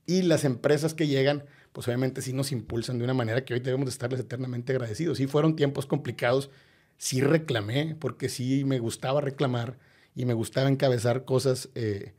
Y 0.05 0.23
las 0.23 0.43
empresas 0.43 0.93
que 0.93 1.07
llegan, 1.07 1.45
pues 1.71 1.87
obviamente 1.87 2.21
sí 2.21 2.33
nos 2.33 2.51
impulsan 2.51 2.97
de 2.97 3.05
una 3.05 3.13
manera 3.13 3.45
que 3.45 3.53
hoy 3.53 3.61
debemos 3.61 3.85
de 3.85 3.91
estarles 3.91 4.19
eternamente 4.19 4.73
agradecidos. 4.73 5.17
Sí 5.17 5.27
fueron 5.27 5.55
tiempos 5.55 5.85
complicados, 5.85 6.49
sí 6.97 7.21
reclamé, 7.21 7.95
porque 7.99 8.29
sí 8.29 8.63
me 8.65 8.79
gustaba 8.79 9.21
reclamar 9.21 9.77
y 10.15 10.25
me 10.25 10.33
gustaba 10.33 10.69
encabezar 10.69 11.25
cosas 11.25 11.69
eh, 11.75 12.13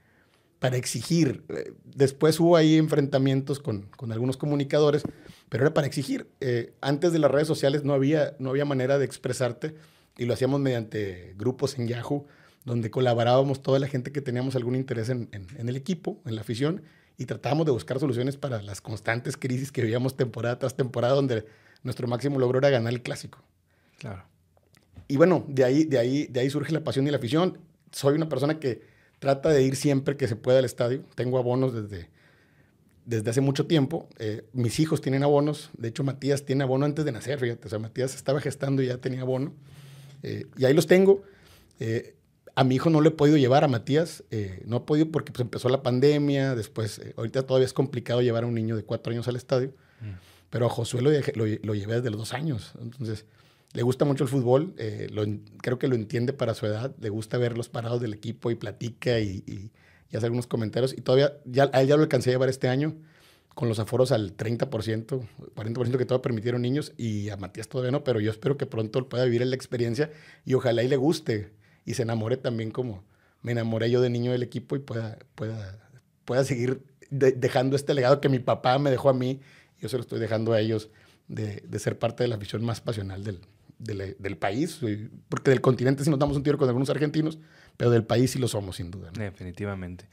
para 0.59 0.77
exigir. 0.77 1.45
Eh, 1.49 1.73
después 1.85 2.41
hubo 2.41 2.57
ahí 2.57 2.77
enfrentamientos 2.77 3.61
con, 3.61 3.83
con 3.97 4.13
algunos 4.13 4.37
comunicadores, 4.37 5.03
pero 5.49 5.65
era 5.65 5.75
para 5.75 5.87
exigir. 5.87 6.29
Eh, 6.41 6.73
antes 6.81 7.13
de 7.13 7.19
las 7.19 7.31
redes 7.31 7.47
sociales 7.47 7.85
no 7.85 7.93
había, 7.93 8.35
no 8.39 8.51
había 8.51 8.65
manera 8.65 8.99
de 8.99 9.05
expresarte 9.05 9.75
y 10.17 10.25
lo 10.25 10.35
hacíamos 10.35 10.61
mediante 10.61 11.35
grupos 11.37 11.79
en 11.79 11.89
Yahoo, 11.89 12.27
donde 12.65 12.91
colaborábamos 12.91 13.63
toda 13.63 13.79
la 13.79 13.89
gente 13.89 14.11
que 14.11 14.21
teníamos 14.21 14.57
algún 14.57 14.75
interés 14.75 15.09
en, 15.11 15.29
en, 15.33 15.69
el 15.69 15.77
equipo, 15.77 16.21
en 16.25 16.35
la 16.35 16.41
afición, 16.41 16.83
y 17.19 17.27
tratábamos 17.27 17.67
de 17.67 17.73
buscar 17.73 18.01
soluciones 18.01 18.37
para 18.37 18.63
las 18.63 18.81
constantes 18.81 19.37
crisis 19.37 19.71
que 19.71 19.83
vivíamos 19.83 20.17
temporada 20.17 20.59
tras 20.59 20.75
temporada, 20.75 21.15
donde 21.15 21.45
nuestro 21.83 22.09
máximo 22.09 22.39
logro 22.39 22.59
era 22.59 22.71
ganar 22.71 22.93
el 22.93 23.03
clásico. 23.03 23.43
Claro. 23.99 24.25
Y 25.09 25.17
bueno, 25.17 25.45
de 25.49 25.65
ahí, 25.65 25.85
de 25.85 25.99
ahí, 25.99 26.27
de 26.27 26.41
ahí 26.41 26.51
surge 26.51 26.73
la 26.73 26.83
pasión 26.83 27.07
y 27.07 27.11
la 27.11 27.19
afición. 27.19 27.59
Soy 27.93 28.15
una 28.15 28.29
persona 28.29 28.59
que 28.59 28.83
trata 29.19 29.51
de 29.51 29.63
ir 29.63 29.77
siempre 29.77 30.17
que 30.17 30.29
se 30.29 30.37
pueda 30.37 30.59
al 30.59 30.65
estadio. 30.65 31.03
Tengo 31.15 31.39
abonos 31.39 31.75
desde, 31.75 32.09
desde 33.05 33.31
hace 33.31 33.41
mucho 33.41 33.67
tiempo. 33.67 34.09
Eh, 34.19 34.45
mis 34.53 34.81
hijos 34.81 35.01
tienen 35.01 35.23
abonos. 35.23 35.71
De 35.77 35.89
hecho, 35.89 36.05
Matías 36.05 36.45
tiene 36.45 36.65
abono 36.65 36.85
antes 36.85 37.05
de 37.05 37.13
nacer, 37.13 37.39
fíjate. 37.39 37.67
O 37.67 37.71
sea, 37.71 37.79
Matías 37.79 38.15
estaba 38.15 38.41
gestando 38.41 38.83
y 38.83 38.87
ya 38.87 38.99
tenía 38.99 39.23
abono. 39.23 39.53
Eh, 40.23 40.47
y 40.57 40.65
ahí 40.65 40.75
los 40.75 40.87
tengo. 40.87 41.23
Eh, 41.81 42.15
a 42.55 42.65
mi 42.65 42.77
hijo 42.77 42.89
no 42.89 43.01
le 43.01 43.09
he 43.09 43.13
podido 43.13 43.37
llevar 43.37 43.65
a 43.65 43.69
Matías. 43.69 44.25
no 44.65 44.79
he 44.79 44.81
podido 44.81 45.11
porque 45.11 45.33
pues, 45.33 45.41
empezó 45.41 45.69
la 45.69 45.83
pandemia. 45.83 46.55
Después, 46.55 47.01
ahorita 47.17 47.43
todavía 47.43 47.67
es 47.67 47.73
complicado 47.73 48.23
llevar 48.23 48.45
a 48.45 48.47
un 48.47 48.55
niño 48.55 48.77
de 48.77 48.85
cuatro 48.85 49.13
años 49.13 49.29
al 49.29 49.37
estadio. 49.37 49.69
Mm. 50.01 50.19
Pero 50.51 50.67
a 50.67 50.69
Josué 50.69 51.03
lo, 51.03 51.11
lo, 51.11 51.59
lo, 51.63 51.75
llevé 51.75 51.97
desde 51.97 52.11
los 52.11 52.19
dos 52.19 52.33
años. 52.33 52.75
Entonces, 52.81 53.27
le 53.75 53.83
gusta 53.83 54.05
mucho 54.05 54.23
el 54.23 54.31
fútbol, 54.31 54.73
eh, 54.79 55.09
creo 55.61 55.81
que 55.81 55.89
lo 55.89 55.97
entiende 55.97 56.33
para 56.33 56.55
su 56.55 56.65
edad, 56.65 56.95
le 57.01 57.09
gusta 57.11 57.39
ver 57.39 57.59
los 57.59 57.69
parados 57.69 58.01
del 58.01 58.15
equipo 58.15 58.53
y 58.53 58.55
platica 58.55 59.19
y, 59.19 59.43
y, 59.47 59.73
hace 60.17 60.27
algunos 60.27 60.47
comentarios. 60.47 60.97
Y 60.97 61.01
todavía, 61.01 61.33
ya, 61.45 61.69
a 61.73 61.83
él 61.83 61.89
ya 61.89 61.97
lo 61.97 62.05
alcancé 62.05 62.31
a 62.31 62.35
llevar 62.35 62.49
este 62.49 62.69
año 62.69 62.95
con 63.53 63.69
los 63.69 63.81
aforos 63.81 64.13
al 64.13 64.37
30%, 64.37 64.69
40% 64.69 65.99
que 65.99 66.05
todavía 66.05 66.23
permitieron 66.23 66.63
niños 66.63 66.93
y 66.97 67.31
a 67.31 67.37
Matías 67.37 67.67
todavía 67.67 67.91
no, 67.91 68.05
pero 68.05 68.21
yo 68.21 68.31
espero 68.31 68.57
que 68.57 68.67
pronto 68.67 69.09
pueda 69.09 69.25
vivir 69.25 69.45
la 69.45 69.57
experiencia 69.57 70.13
y 70.45 70.55
ojalá 70.55 70.85
y 70.85 70.89
le 70.89 70.97
guste 70.97 71.53
y 71.85 71.95
se 71.95 72.03
enamore 72.03 72.37
también 72.37 72.71
como 72.71 73.05
me 73.43 73.53
enamoré 73.53 73.91
yo 73.91 74.01
de 74.01 74.09
niño 74.09 74.31
del 74.31 74.45
equipo 74.45 74.77
y 74.77 74.79
pueda, 74.79 75.19
pueda, 75.35 75.79
pueda 76.25 76.45
seguir 76.45 76.83
dejando 77.11 77.75
este 77.75 77.93
legado 77.93 78.21
que 78.21 78.29
mi 78.29 78.39
papá 78.39 78.79
me 78.79 78.91
dejó 78.91 79.09
a 79.09 79.15
mí, 79.15 79.41
yo 79.81 79.89
se 79.89 79.97
lo 79.97 80.03
estoy 80.03 80.21
dejando 80.21 80.53
a 80.53 80.61
ellos 80.61 80.91
de, 81.27 81.63
de 81.67 81.79
ser 81.81 81.99
parte 81.99 82.23
de 82.23 82.29
la 82.29 82.37
afición 82.37 82.65
más 82.65 82.81
pasional 82.81 83.23
del, 83.23 83.41
del, 83.85 84.37
país, 84.37 84.81
porque 85.29 85.51
del 85.51 85.61
continente 85.61 86.05
sí 86.05 86.11
nos 86.11 86.19
damos 86.19 86.37
un 86.37 86.43
tiro 86.43 86.59
con 86.59 86.69
algunos 86.69 86.91
argentinos, 86.91 87.39
pero 87.77 87.91
del 87.91 88.05
país 88.05 88.31
sí 88.31 88.39
lo 88.39 88.49
somos, 88.49 88.77
sin 88.77 88.91
duda. 88.91 89.11
Definitivamente. 89.17 90.09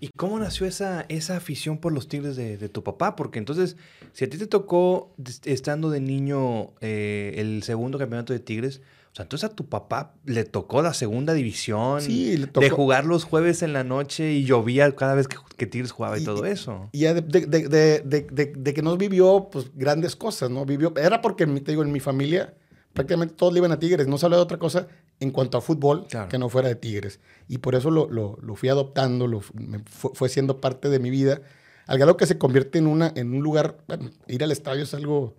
¿Y 0.00 0.08
cómo 0.16 0.38
nació 0.38 0.66
esa, 0.66 1.04
esa 1.08 1.36
afición 1.36 1.78
por 1.78 1.92
los 1.92 2.08
Tigres 2.08 2.34
de, 2.34 2.68
tu 2.70 2.82
papá? 2.82 3.16
Porque 3.16 3.38
entonces, 3.38 3.76
si 4.14 4.24
a 4.24 4.30
ti 4.30 4.38
te 4.38 4.46
tocó, 4.46 5.14
estando 5.44 5.90
de 5.90 6.00
niño, 6.00 6.72
eh, 6.80 7.34
el 7.36 7.62
segundo 7.62 7.98
campeonato 7.98 8.32
de 8.32 8.40
Tigres, 8.40 8.80
o 9.12 9.16
sea, 9.16 9.24
entonces 9.24 9.50
a 9.50 9.54
tu 9.54 9.68
papá 9.68 10.14
le 10.24 10.44
tocó 10.44 10.80
la 10.80 10.94
segunda 10.94 11.34
división, 11.34 12.00
sí, 12.00 12.36
le 12.36 12.46
tocó. 12.46 12.60
de 12.60 12.70
jugar 12.70 13.04
los 13.04 13.24
jueves 13.24 13.62
en 13.62 13.72
la 13.72 13.84
noche 13.84 14.32
y 14.32 14.44
llovía 14.44 14.90
cada 14.94 15.14
vez 15.14 15.26
que, 15.28 15.66
Tigres 15.66 15.90
jugaba 15.90 16.18
y, 16.18 16.24
todo 16.24 16.46
eso. 16.46 16.88
Y 16.92 17.00
de, 17.00 17.20
de, 17.20 18.00
de, 18.02 18.74
que 18.74 18.82
nos 18.82 18.96
vivió 18.96 19.48
pues 19.52 19.70
grandes 19.74 20.16
cosas, 20.16 20.48
¿no? 20.48 20.64
Vivió, 20.64 20.94
era 20.96 21.20
porque, 21.20 21.44
te 21.44 21.72
digo, 21.72 21.82
en 21.82 21.92
mi 21.92 22.00
familia 22.00 22.54
prácticamente 23.00 23.34
todos 23.34 23.52
le 23.52 23.58
iban 23.58 23.72
a 23.72 23.78
Tigres, 23.78 24.06
no 24.08 24.16
se 24.18 24.26
habla 24.26 24.36
de 24.38 24.42
otra 24.42 24.58
cosa. 24.58 24.86
en 25.22 25.32
cuanto 25.32 25.58
a 25.58 25.60
fútbol 25.60 26.06
Claro. 26.08 26.30
que 26.30 26.38
no 26.38 26.48
fuera 26.48 26.68
de 26.68 26.76
Tigres. 26.76 27.20
Y 27.46 27.58
por 27.58 27.74
eso 27.74 27.90
lo, 27.90 28.08
lo- 28.08 28.38
lo 28.40 28.54
fui 28.56 28.70
adoptando, 28.70 29.26
lo, 29.26 29.42
me 29.52 29.80
fu- 29.80 30.12
fue, 30.14 30.30
siendo 30.30 30.62
parte 30.62 30.88
de 30.88 30.98
mi 30.98 31.10
vida, 31.10 31.42
al 31.86 31.98
grado 31.98 32.16
que 32.16 32.24
se 32.26 32.38
convierte 32.38 32.78
en, 32.78 32.86
una, 32.86 33.12
en 33.14 33.34
un 33.34 33.42
lugar, 33.42 33.76
bueno, 33.86 34.08
ir 34.28 34.42
al 34.42 34.50
estadio 34.50 34.82
es 34.84 34.94
algo, 34.94 35.36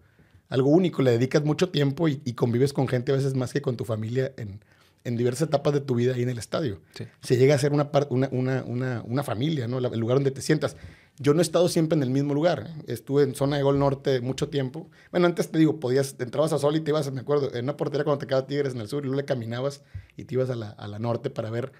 algo 0.50 0.70
único, 0.70 1.01
le 1.01 1.10
dedicas 1.12 1.44
mucho 1.44 1.70
tiempo 1.70 2.08
y, 2.08 2.22
y 2.25 2.34
convives 2.34 2.74
con 2.74 2.88
gente 2.88 3.12
a 3.12 3.15
veces 3.15 3.34
más 3.34 3.53
que 3.53 3.62
con 3.63 3.75
tu 3.75 3.84
familia 3.86 4.32
en, 4.38 4.63
en 5.03 5.18
diversas 5.18 5.48
etapas 5.48 5.74
de 5.74 5.82
tu 5.82 5.96
vida 5.96 6.13
ahí 6.13 6.22
en 6.22 6.30
el 6.30 6.38
estadio. 6.38 6.80
Sí. 6.94 7.06
Se 7.24 7.38
llega 7.38 7.56
a 7.56 7.58
ser 7.58 7.74
una, 7.74 7.89
una, 8.12 8.30
una, 8.32 8.63
una, 8.68 9.03
una 9.08 9.24
familia, 9.24 9.68
¿no? 9.68 9.80
La- 9.80 9.88
el 9.88 10.00
lugar 10.00 10.18
donde 10.18 10.30
te 10.30 10.41
sientas. 10.44 10.75
Yo 11.22 11.36
no 11.36 11.40
he 11.40 11.44
estado 11.44 11.70
siempre 11.70 11.96
en 11.96 12.01
el 12.01 12.10
mismo 12.10 12.34
lugar. 12.34 12.72
Estuve 12.88 13.22
en 13.22 13.36
zona 13.36 13.58
de 13.58 13.62
gol 13.63 13.78
norte 13.78 14.22
mucho 14.22 14.50
tiempo. 14.50 14.90
Bueno, 15.12 15.28
antes 15.28 15.51
te 15.51 15.60
digo, 15.60 15.80
podías, 15.80 16.16
entrabas 16.18 16.51
a 16.51 16.58
Sol 16.58 16.75
y 16.75 16.80
te 16.82 16.90
ibas, 16.90 17.12
me 17.12 17.22
acuerdo, 17.22 17.54
en 17.54 17.66
una 17.66 17.78
portería 17.78 18.04
cuando 18.04 18.18
te 18.18 18.25
quedaba 18.25 18.48
Tigres 18.48 18.74
en 18.74 18.82
el 18.82 18.88
sur 18.88 19.04
y 19.04 19.06
luego 19.08 19.22
le 19.22 19.25
caminabas 19.25 19.84
y 20.18 20.24
te 20.25 20.34
ibas 20.34 20.50
a 20.50 20.56
la, 20.56 20.70
a 20.72 20.88
la 20.88 20.98
norte 20.98 21.30
para 21.30 21.51
ver, 21.51 21.74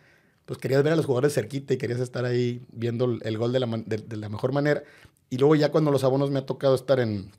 pues 0.46 0.60
querías 0.60 0.84
ver 0.84 0.94
a 0.94 0.96
los 0.96 1.08
jugadores 1.08 1.34
cerquita 1.34 1.74
y 1.74 1.78
querías 1.78 2.00
estar 2.00 2.24
ahí 2.26 2.62
viendo 2.72 3.18
el, 3.22 3.38
gol 3.40 3.52
de 3.52 3.60
la, 3.60 3.66
de, 3.68 3.98
de 3.98 4.18
la 4.18 4.30
mejor 4.30 4.52
manera. 4.52 4.84
Y 5.32 5.38
luego 5.38 5.56
ya 5.56 5.72
cuando 5.72 5.90
los 5.90 6.04
abonos 6.04 6.30
me 6.30 6.38
ha 6.38 6.46
tocado 6.46 6.76
estar 6.76 7.00
en, 7.00 7.32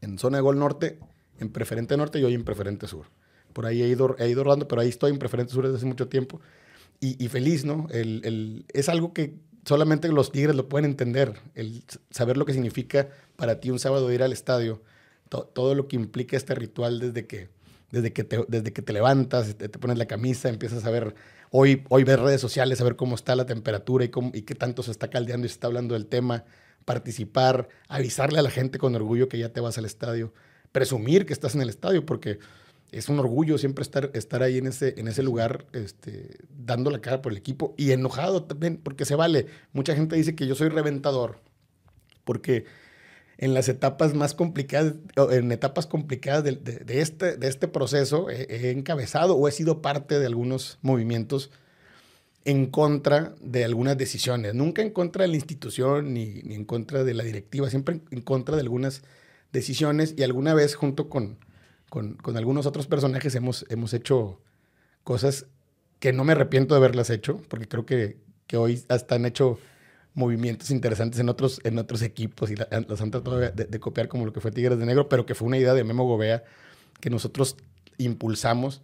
en 0.00 0.18
zona 0.18 0.38
de 0.38 0.42
gol 0.42 0.58
norte, 0.58 0.98
en 1.38 1.50
preferente 1.50 1.96
norte 1.96 2.18
y 2.18 2.24
hoy 2.24 2.34
en 2.34 2.42
preferente 2.44 2.88
sur. 2.88 3.06
Por 3.52 3.66
ahí 3.66 3.82
he 3.82 3.88
ido, 3.88 4.16
he 4.18 4.28
ido 4.28 4.42
rodando, 4.42 4.66
pero 4.66 4.80
ahí 4.80 4.88
estoy 4.88 5.12
en 5.12 5.18
preferente 5.18 5.52
sur 5.52 5.62
desde 5.64 5.76
hace 5.76 5.86
mucho 5.86 6.08
tiempo. 6.08 6.40
Y, 6.98 7.22
y 7.22 7.28
feliz, 7.28 7.64
¿no? 7.64 7.86
El, 7.90 8.22
el- 8.24 8.64
es 8.72 8.88
algo 8.88 9.12
que 9.12 9.36
solamente 9.66 10.08
los 10.08 10.32
Tigres 10.32 10.56
lo 10.56 10.68
pueden 10.68 10.86
entender, 10.90 11.34
el 11.54 11.82
saber 12.10 12.38
lo 12.38 12.46
que 12.46 12.54
significa 12.54 13.08
para 13.36 13.60
ti 13.60 13.70
un 13.70 13.78
sábado 13.78 14.10
ir 14.12 14.22
al 14.22 14.32
estadio, 14.32 14.80
to- 15.28 15.44
todo 15.52 15.74
lo 15.74 15.88
que 15.88 15.96
implica 15.96 16.36
este 16.38 16.54
ritual 16.54 16.98
desde 17.00 17.26
que, 17.26 17.48
desde 17.90 18.12
que, 18.14 18.24
te, 18.24 18.42
desde 18.48 18.72
que 18.72 18.80
te 18.82 18.92
levantas, 18.94 19.54
te, 19.56 19.68
te 19.68 19.78
pones 19.78 19.98
la 19.98 20.06
camisa, 20.06 20.48
empiezas 20.48 20.84
a 20.86 20.90
ver, 20.90 21.14
hoy, 21.50 21.84
hoy 21.90 22.04
ves 22.04 22.18
redes 22.18 22.40
sociales, 22.40 22.80
a 22.80 22.84
ver 22.84 22.96
cómo 22.96 23.14
está 23.16 23.36
la 23.36 23.44
temperatura 23.44 24.04
y, 24.04 24.08
cómo, 24.08 24.30
y 24.32 24.42
qué 24.42 24.54
tanto 24.54 24.82
se 24.82 24.90
está 24.92 25.10
caldeando 25.10 25.46
y 25.46 25.48
se 25.50 25.54
está 25.54 25.66
hablando 25.66 25.94
del 25.94 26.06
tema, 26.06 26.44
participar, 26.84 27.68
avisarle 27.88 28.38
a 28.38 28.42
la 28.42 28.50
gente 28.50 28.78
con 28.78 28.94
orgullo 28.94 29.28
que 29.28 29.38
ya 29.38 29.48
te 29.52 29.60
vas 29.60 29.76
al 29.78 29.84
estadio, 29.84 30.32
presumir 30.72 31.26
que 31.26 31.32
estás 31.32 31.54
en 31.54 31.62
el 31.62 31.68
estadio, 31.68 32.06
porque 32.06 32.38
es 32.98 33.08
un 33.08 33.18
orgullo 33.18 33.58
siempre 33.58 33.82
estar, 33.82 34.10
estar 34.14 34.42
ahí 34.42 34.58
en 34.58 34.66
ese, 34.66 34.94
en 34.98 35.08
ese 35.08 35.22
lugar, 35.22 35.66
este, 35.72 36.36
dando 36.56 36.90
la 36.90 37.00
cara 37.00 37.22
por 37.22 37.32
el 37.32 37.38
equipo 37.38 37.74
y 37.76 37.92
enojado 37.92 38.44
también, 38.44 38.78
porque 38.78 39.04
se 39.04 39.14
vale. 39.14 39.46
Mucha 39.72 39.94
gente 39.94 40.16
dice 40.16 40.34
que 40.34 40.46
yo 40.46 40.54
soy 40.54 40.68
reventador, 40.68 41.40
porque 42.24 42.64
en 43.38 43.52
las 43.52 43.68
etapas 43.68 44.14
más 44.14 44.32
complicadas, 44.34 44.94
en 45.30 45.52
etapas 45.52 45.86
complicadas 45.86 46.42
de, 46.44 46.52
de- 46.56 46.78
de 46.80 47.00
este, 47.02 47.36
de 47.36 47.48
este 47.48 47.68
proceso, 47.68 48.30
he, 48.30 48.46
he 48.48 48.70
encabezado 48.70 49.36
o 49.36 49.46
he 49.46 49.52
sido 49.52 49.82
parte 49.82 50.18
de 50.18 50.26
algunos 50.26 50.78
movimientos 50.82 51.50
en 52.46 52.66
contra 52.66 53.34
de 53.40 53.64
algunas 53.64 53.98
decisiones. 53.98 54.54
Nunca 54.54 54.80
en 54.80 54.90
contra 54.90 55.22
de 55.24 55.28
la 55.28 55.34
institución 55.36 56.14
ni, 56.14 56.42
ni 56.44 56.54
en 56.54 56.64
contra 56.64 57.04
de 57.04 57.12
la 57.12 57.24
directiva, 57.24 57.68
siempre 57.68 58.00
en 58.10 58.20
contra 58.22 58.54
de 58.56 58.62
algunas 58.62 59.02
decisiones 59.52 60.14
y 60.16 60.22
alguna 60.22 60.54
vez 60.54 60.74
junto 60.74 61.08
con, 61.08 61.38
con, 61.90 62.14
con 62.14 62.36
algunos 62.36 62.66
otros 62.66 62.86
personajes 62.86 63.34
hemos, 63.34 63.64
hemos 63.68 63.92
hecho 63.94 64.40
cosas 65.04 65.46
que 66.00 66.12
no 66.12 66.24
me 66.24 66.32
arrepiento 66.32 66.74
de 66.74 66.78
haberlas 66.78 67.10
hecho, 67.10 67.38
porque 67.48 67.68
creo 67.68 67.86
que, 67.86 68.16
que 68.46 68.56
hoy 68.56 68.82
hasta 68.88 69.14
han 69.14 69.24
hecho 69.26 69.58
movimientos 70.14 70.70
interesantes 70.70 71.20
en 71.20 71.28
otros, 71.28 71.60
en 71.64 71.78
otros 71.78 72.02
equipos 72.02 72.50
y 72.50 72.56
la- 72.56 72.68
los 72.88 73.00
han 73.00 73.10
tratado 73.10 73.38
de, 73.38 73.50
de 73.50 73.80
copiar 73.80 74.08
como 74.08 74.24
lo 74.26 74.32
que 74.32 74.40
fue 74.40 74.50
Tigres 74.50 74.78
de 74.78 74.86
Negro, 74.86 75.08
pero 75.08 75.26
que 75.26 75.34
fue 75.34 75.46
una 75.46 75.58
idea 75.58 75.74
de 75.74 75.84
Memo 75.84 76.04
Gobea 76.04 76.42
que 77.00 77.10
nosotros 77.10 77.56
impulsamos. 77.98 78.82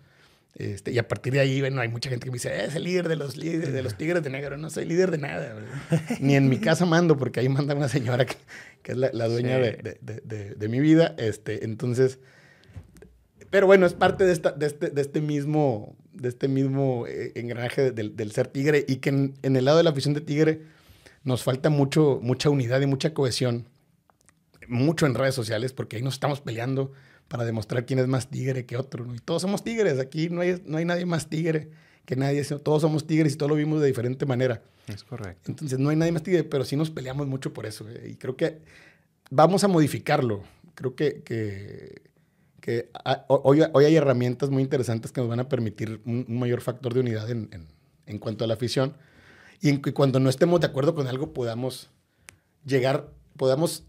Este, 0.54 0.90
y 0.92 0.98
a 0.98 1.08
partir 1.08 1.32
de 1.32 1.40
ahí, 1.40 1.60
bueno, 1.60 1.80
hay 1.80 1.88
mucha 1.88 2.10
gente 2.10 2.24
que 2.26 2.30
me 2.30 2.34
dice, 2.36 2.50
"Eh, 2.54 2.66
es 2.66 2.74
el 2.74 2.84
líder 2.84 3.08
de 3.08 3.16
los, 3.16 3.38
líderes, 3.38 3.72
de 3.72 3.82
los 3.82 3.96
Tigres 3.96 4.22
de 4.22 4.28
Negro. 4.28 4.58
No 4.58 4.68
soy 4.68 4.84
líder 4.84 5.10
de 5.10 5.16
nada. 5.18 5.56
Ni 6.20 6.34
en 6.36 6.48
mi 6.50 6.58
casa 6.58 6.84
mando, 6.84 7.16
porque 7.16 7.40
ahí 7.40 7.48
manda 7.48 7.74
una 7.74 7.88
señora 7.88 8.26
que, 8.26 8.36
que 8.82 8.92
es 8.92 8.98
la, 8.98 9.10
la 9.14 9.28
dueña 9.28 9.56
Sí. 9.56 9.62
de, 9.62 9.72
de- 9.72 9.98
de- 10.02 10.20
de- 10.24 10.54
de 10.54 10.68
mi 10.68 10.80
vida. 10.80 11.14
Este, 11.16 11.64
entonces, 11.64 12.18
pero 13.52 13.66
bueno, 13.66 13.84
es 13.86 13.92
parte 13.92 14.24
de, 14.24 14.32
esta, 14.32 14.50
de, 14.50 14.66
este, 14.66 14.88
de 14.90 15.00
este 15.00 15.20
mismo, 15.20 15.94
de 16.12 16.28
este 16.30 16.48
mismo 16.48 17.06
eh, 17.06 17.32
engranaje 17.36 17.92
del, 17.92 18.16
del 18.16 18.32
ser 18.32 18.48
tigre 18.48 18.84
y 18.88 18.96
que 18.96 19.10
en, 19.10 19.34
en 19.42 19.56
el 19.56 19.66
lado 19.66 19.76
de 19.76 19.84
la 19.84 19.90
afición 19.90 20.14
de 20.14 20.22
tigre 20.22 20.62
nos 21.22 21.42
falta 21.42 21.68
mucho, 21.70 22.18
mucha 22.22 22.48
unidad 22.48 22.80
y 22.80 22.86
mucha 22.86 23.12
cohesión, 23.14 23.68
mucho 24.68 25.04
en 25.06 25.14
redes 25.14 25.34
sociales, 25.34 25.72
porque 25.74 25.96
ahí 25.96 26.02
nos 26.02 26.14
estamos 26.14 26.40
peleando 26.40 26.92
para 27.28 27.44
demostrar 27.44 27.84
quién 27.84 27.98
es 27.98 28.06
más 28.08 28.30
tigre 28.30 28.64
que 28.64 28.76
otro. 28.78 29.04
¿no? 29.04 29.14
Y 29.14 29.18
todos 29.18 29.42
somos 29.42 29.62
tigres, 29.62 29.98
aquí 29.98 30.30
no 30.30 30.40
hay, 30.40 30.62
no 30.64 30.78
hay 30.78 30.84
nadie 30.84 31.04
más 31.06 31.28
tigre 31.28 31.68
que 32.06 32.16
nadie, 32.16 32.42
todos 32.44 32.82
somos 32.82 33.06
tigres 33.06 33.34
y 33.34 33.36
todos 33.36 33.50
lo 33.50 33.56
vimos 33.56 33.80
de 33.80 33.86
diferente 33.86 34.26
manera. 34.26 34.62
Es 34.88 35.04
correcto. 35.04 35.50
Entonces 35.50 35.78
no 35.78 35.90
hay 35.90 35.96
nadie 35.96 36.12
más 36.12 36.22
tigre, 36.22 36.42
pero 36.42 36.64
sí 36.64 36.74
nos 36.74 36.90
peleamos 36.90 37.26
mucho 37.26 37.52
por 37.52 37.66
eso. 37.66 37.86
eh, 37.88 38.08
Y 38.12 38.16
creo 38.16 38.36
que 38.36 38.58
vamos 39.30 39.62
a 39.62 39.68
modificarlo. 39.68 40.42
Creo 40.74 40.96
que, 40.96 41.22
que, 41.22 42.02
que 42.62 42.90
a- 43.04 43.26
hoy, 43.28 43.60
hoy 43.74 43.84
hay 43.84 43.96
herramientas 43.96 44.48
muy 44.48 44.62
interesantes 44.62 45.12
que 45.12 45.20
nos 45.20 45.28
van 45.28 45.40
a 45.40 45.48
permitir 45.50 46.00
un, 46.06 46.24
un 46.26 46.38
mayor 46.38 46.60
factor 46.62 46.94
de 46.94 47.00
unidad 47.00 47.28
en, 47.28 47.50
en- 47.52 47.66
en 48.06 48.18
cuanto 48.18 48.44
a 48.44 48.46
la 48.46 48.54
afición. 48.54 48.94
Y 49.60 49.68
en 49.68 49.82
que 49.82 49.92
cuando 49.92 50.18
no 50.20 50.30
estemos 50.30 50.60
de 50.60 50.66
acuerdo 50.68 50.94
con 50.94 51.06
algo 51.08 51.32
podamos 51.34 51.90
llegar, 52.64 53.08
podamos 53.36 53.82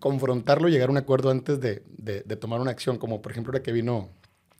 confrontarlo 0.00 0.68
y 0.68 0.72
llegar 0.72 0.88
a 0.88 0.92
un 0.92 0.98
acuerdo 0.98 1.30
antes 1.30 1.60
de, 1.60 1.82
de- 1.96 2.22
de 2.22 2.36
tomar 2.36 2.60
una 2.60 2.72
acción. 2.72 2.98
Como 2.98 3.22
por 3.22 3.32
ejemplo 3.32 3.52
ahora 3.52 3.62
que 3.62 3.72
vino 3.72 4.10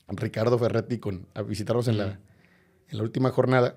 Ricardo 0.07 0.57
Ferretti 0.57 0.97
con, 0.97 1.27
a 1.33 1.41
visitarnos 1.41 1.87
en, 1.89 1.97
la, 1.97 2.19
en 2.89 2.97
la 2.97 3.03
última 3.03 3.29
jornada 3.31 3.75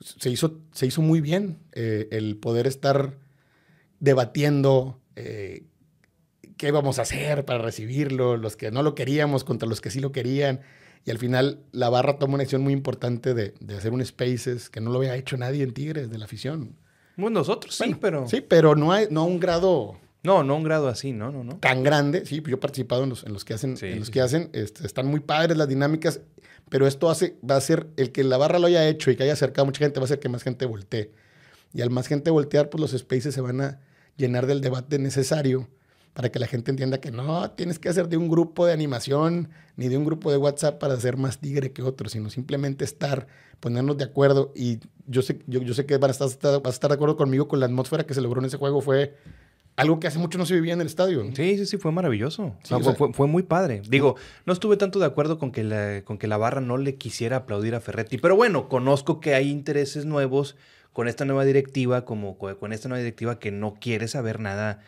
se 0.00 0.28
hizo, 0.30 0.58
se 0.72 0.86
hizo 0.86 1.02
muy 1.02 1.20
bien 1.20 1.58
eh, 1.72 2.08
el 2.10 2.36
poder 2.36 2.66
estar 2.66 3.16
debatiendo 4.00 4.98
eh, 5.14 5.64
qué 6.60 6.72
vamos 6.72 6.98
a 6.98 7.02
hacer 7.02 7.46
para 7.46 7.58
recibirlo, 7.58 8.36
los 8.36 8.54
que 8.54 8.70
no 8.70 8.82
lo 8.82 8.94
queríamos 8.94 9.44
contra 9.44 9.66
los 9.66 9.80
que 9.80 9.90
sí 9.90 9.98
lo 9.98 10.12
querían. 10.12 10.60
Y 11.06 11.10
al 11.10 11.16
final 11.16 11.60
la 11.72 11.88
barra 11.88 12.18
toma 12.18 12.34
una 12.34 12.42
acción 12.42 12.60
muy 12.60 12.74
importante 12.74 13.32
de, 13.32 13.54
de 13.60 13.76
hacer 13.78 13.94
un 13.94 14.04
Spaces 14.04 14.68
que 14.68 14.82
no 14.82 14.90
lo 14.90 14.98
había 14.98 15.16
hecho 15.16 15.38
nadie 15.38 15.62
en 15.62 15.72
Tigres 15.72 16.10
de 16.10 16.18
la 16.18 16.26
afición. 16.26 16.76
Bueno, 17.16 17.40
nosotros 17.40 17.74
sí, 17.74 17.84
Bueno, 17.84 17.98
pero... 17.98 18.28
Sí, 18.28 18.42
pero 18.42 18.76
no, 18.76 18.92
hay, 18.92 19.06
no 19.10 19.22
a 19.22 19.24
un 19.24 19.40
grado 19.40 19.98
No, 20.22 20.44
no 20.44 20.54
un 20.54 20.62
grado 20.62 20.88
así, 20.88 21.12
no, 21.12 21.32
no, 21.32 21.44
no. 21.44 21.56
tan 21.60 21.82
grande. 21.82 22.26
Sí, 22.26 22.42
yo 22.46 22.56
he 22.56 22.58
participado 22.58 23.04
en 23.04 23.08
los, 23.08 23.24
en 23.24 23.32
los 23.32 23.46
que 23.46 23.54
hacen. 23.54 23.78
Sí, 23.78 23.86
en 23.86 24.00
los 24.00 24.08
sí, 24.08 24.12
que 24.12 24.18
sí. 24.18 24.24
hacen 24.24 24.50
este, 24.52 24.86
están 24.86 25.06
muy 25.06 25.20
padres 25.20 25.56
las 25.56 25.66
dinámicas, 25.66 26.20
pero 26.68 26.86
esto 26.86 27.08
hace, 27.08 27.38
va 27.48 27.56
a 27.56 27.60
ser 27.62 27.86
el 27.96 28.12
que 28.12 28.22
la 28.22 28.36
barra 28.36 28.58
lo 28.58 28.66
haya 28.66 28.86
hecho 28.86 29.10
y 29.10 29.16
que 29.16 29.22
haya 29.22 29.32
acercado 29.32 29.62
a 29.62 29.64
mucha 29.64 29.78
gente, 29.78 29.98
va 29.98 30.04
a 30.04 30.08
hacer 30.08 30.20
que 30.20 30.28
más 30.28 30.42
gente 30.42 30.66
voltee. 30.66 31.10
Y 31.72 31.80
al 31.80 31.88
más 31.88 32.06
gente 32.06 32.30
voltear, 32.30 32.68
pues 32.68 32.82
los 32.82 32.90
spaces 32.90 33.34
se 33.34 33.40
van 33.40 33.62
a 33.62 33.80
llenar 34.18 34.46
del 34.46 34.60
debate 34.60 34.98
necesario 34.98 35.70
para 36.12 36.30
que 36.30 36.38
la 36.38 36.46
gente 36.46 36.70
entienda 36.70 37.00
que 37.00 37.10
no 37.10 37.50
tienes 37.52 37.78
que 37.78 37.88
hacer 37.88 38.08
de 38.08 38.16
un 38.16 38.28
grupo 38.28 38.66
de 38.66 38.72
animación 38.72 39.48
ni 39.76 39.88
de 39.88 39.96
un 39.96 40.04
grupo 40.04 40.30
de 40.30 40.36
WhatsApp 40.36 40.78
para 40.80 40.96
ser 40.98 41.16
más 41.16 41.38
tigre 41.38 41.72
que 41.72 41.82
otro, 41.82 42.08
sino 42.08 42.30
simplemente 42.30 42.84
estar, 42.84 43.26
ponernos 43.60 43.96
de 43.96 44.04
acuerdo. 44.04 44.52
Y 44.54 44.80
yo 45.06 45.22
sé, 45.22 45.38
yo, 45.46 45.60
yo 45.62 45.72
sé 45.74 45.86
que 45.86 45.96
van 45.98 46.10
a 46.10 46.12
estar, 46.12 46.28
vas 46.28 46.66
a 46.66 46.68
estar 46.70 46.90
de 46.90 46.94
acuerdo 46.94 47.16
conmigo 47.16 47.46
con 47.48 47.60
la 47.60 47.66
atmósfera 47.66 48.04
que 48.04 48.14
se 48.14 48.20
logró 48.20 48.40
en 48.40 48.46
ese 48.46 48.56
juego. 48.56 48.80
Fue 48.80 49.14
algo 49.76 50.00
que 50.00 50.08
hace 50.08 50.18
mucho 50.18 50.36
no 50.36 50.44
se 50.46 50.54
vivía 50.54 50.74
en 50.74 50.80
el 50.80 50.88
estadio. 50.88 51.22
Sí, 51.34 51.56
sí, 51.56 51.64
sí, 51.64 51.76
fue 51.78 51.92
maravilloso. 51.92 52.54
Sí, 52.64 52.74
o 52.74 52.78
fue, 52.80 52.84
sea- 52.84 52.94
fue- 52.94 53.12
fue 53.14 53.26
muy 53.28 53.44
padre. 53.44 53.80
Digo, 53.88 54.16
no 54.46 54.52
estuve 54.52 54.76
tanto 54.76 54.98
de 54.98 55.06
acuerdo 55.06 55.38
con 55.38 55.52
que, 55.52 55.62
la, 55.64 56.02
con 56.04 56.18
que 56.18 56.26
la 56.26 56.36
barra 56.36 56.60
no 56.60 56.76
le 56.76 56.96
quisiera 56.96 57.36
aplaudir 57.38 57.74
a 57.76 57.80
Ferretti. 57.80 58.18
Pero 58.18 58.34
bueno, 58.36 58.68
conozco 58.68 59.20
que 59.20 59.34
hay 59.34 59.48
intereses 59.48 60.04
nuevos 60.04 60.56
con 60.92 61.06
esta 61.08 61.24
nueva 61.24 61.44
directiva, 61.44 62.04
como 62.04 62.36
co- 62.36 62.58
con 62.58 62.72
esta 62.72 62.88
nueva 62.88 62.98
directiva 63.02 63.38
que 63.38 63.52
no 63.52 63.74
quiere 63.80 64.08
saber 64.08 64.40
nada 64.40 64.80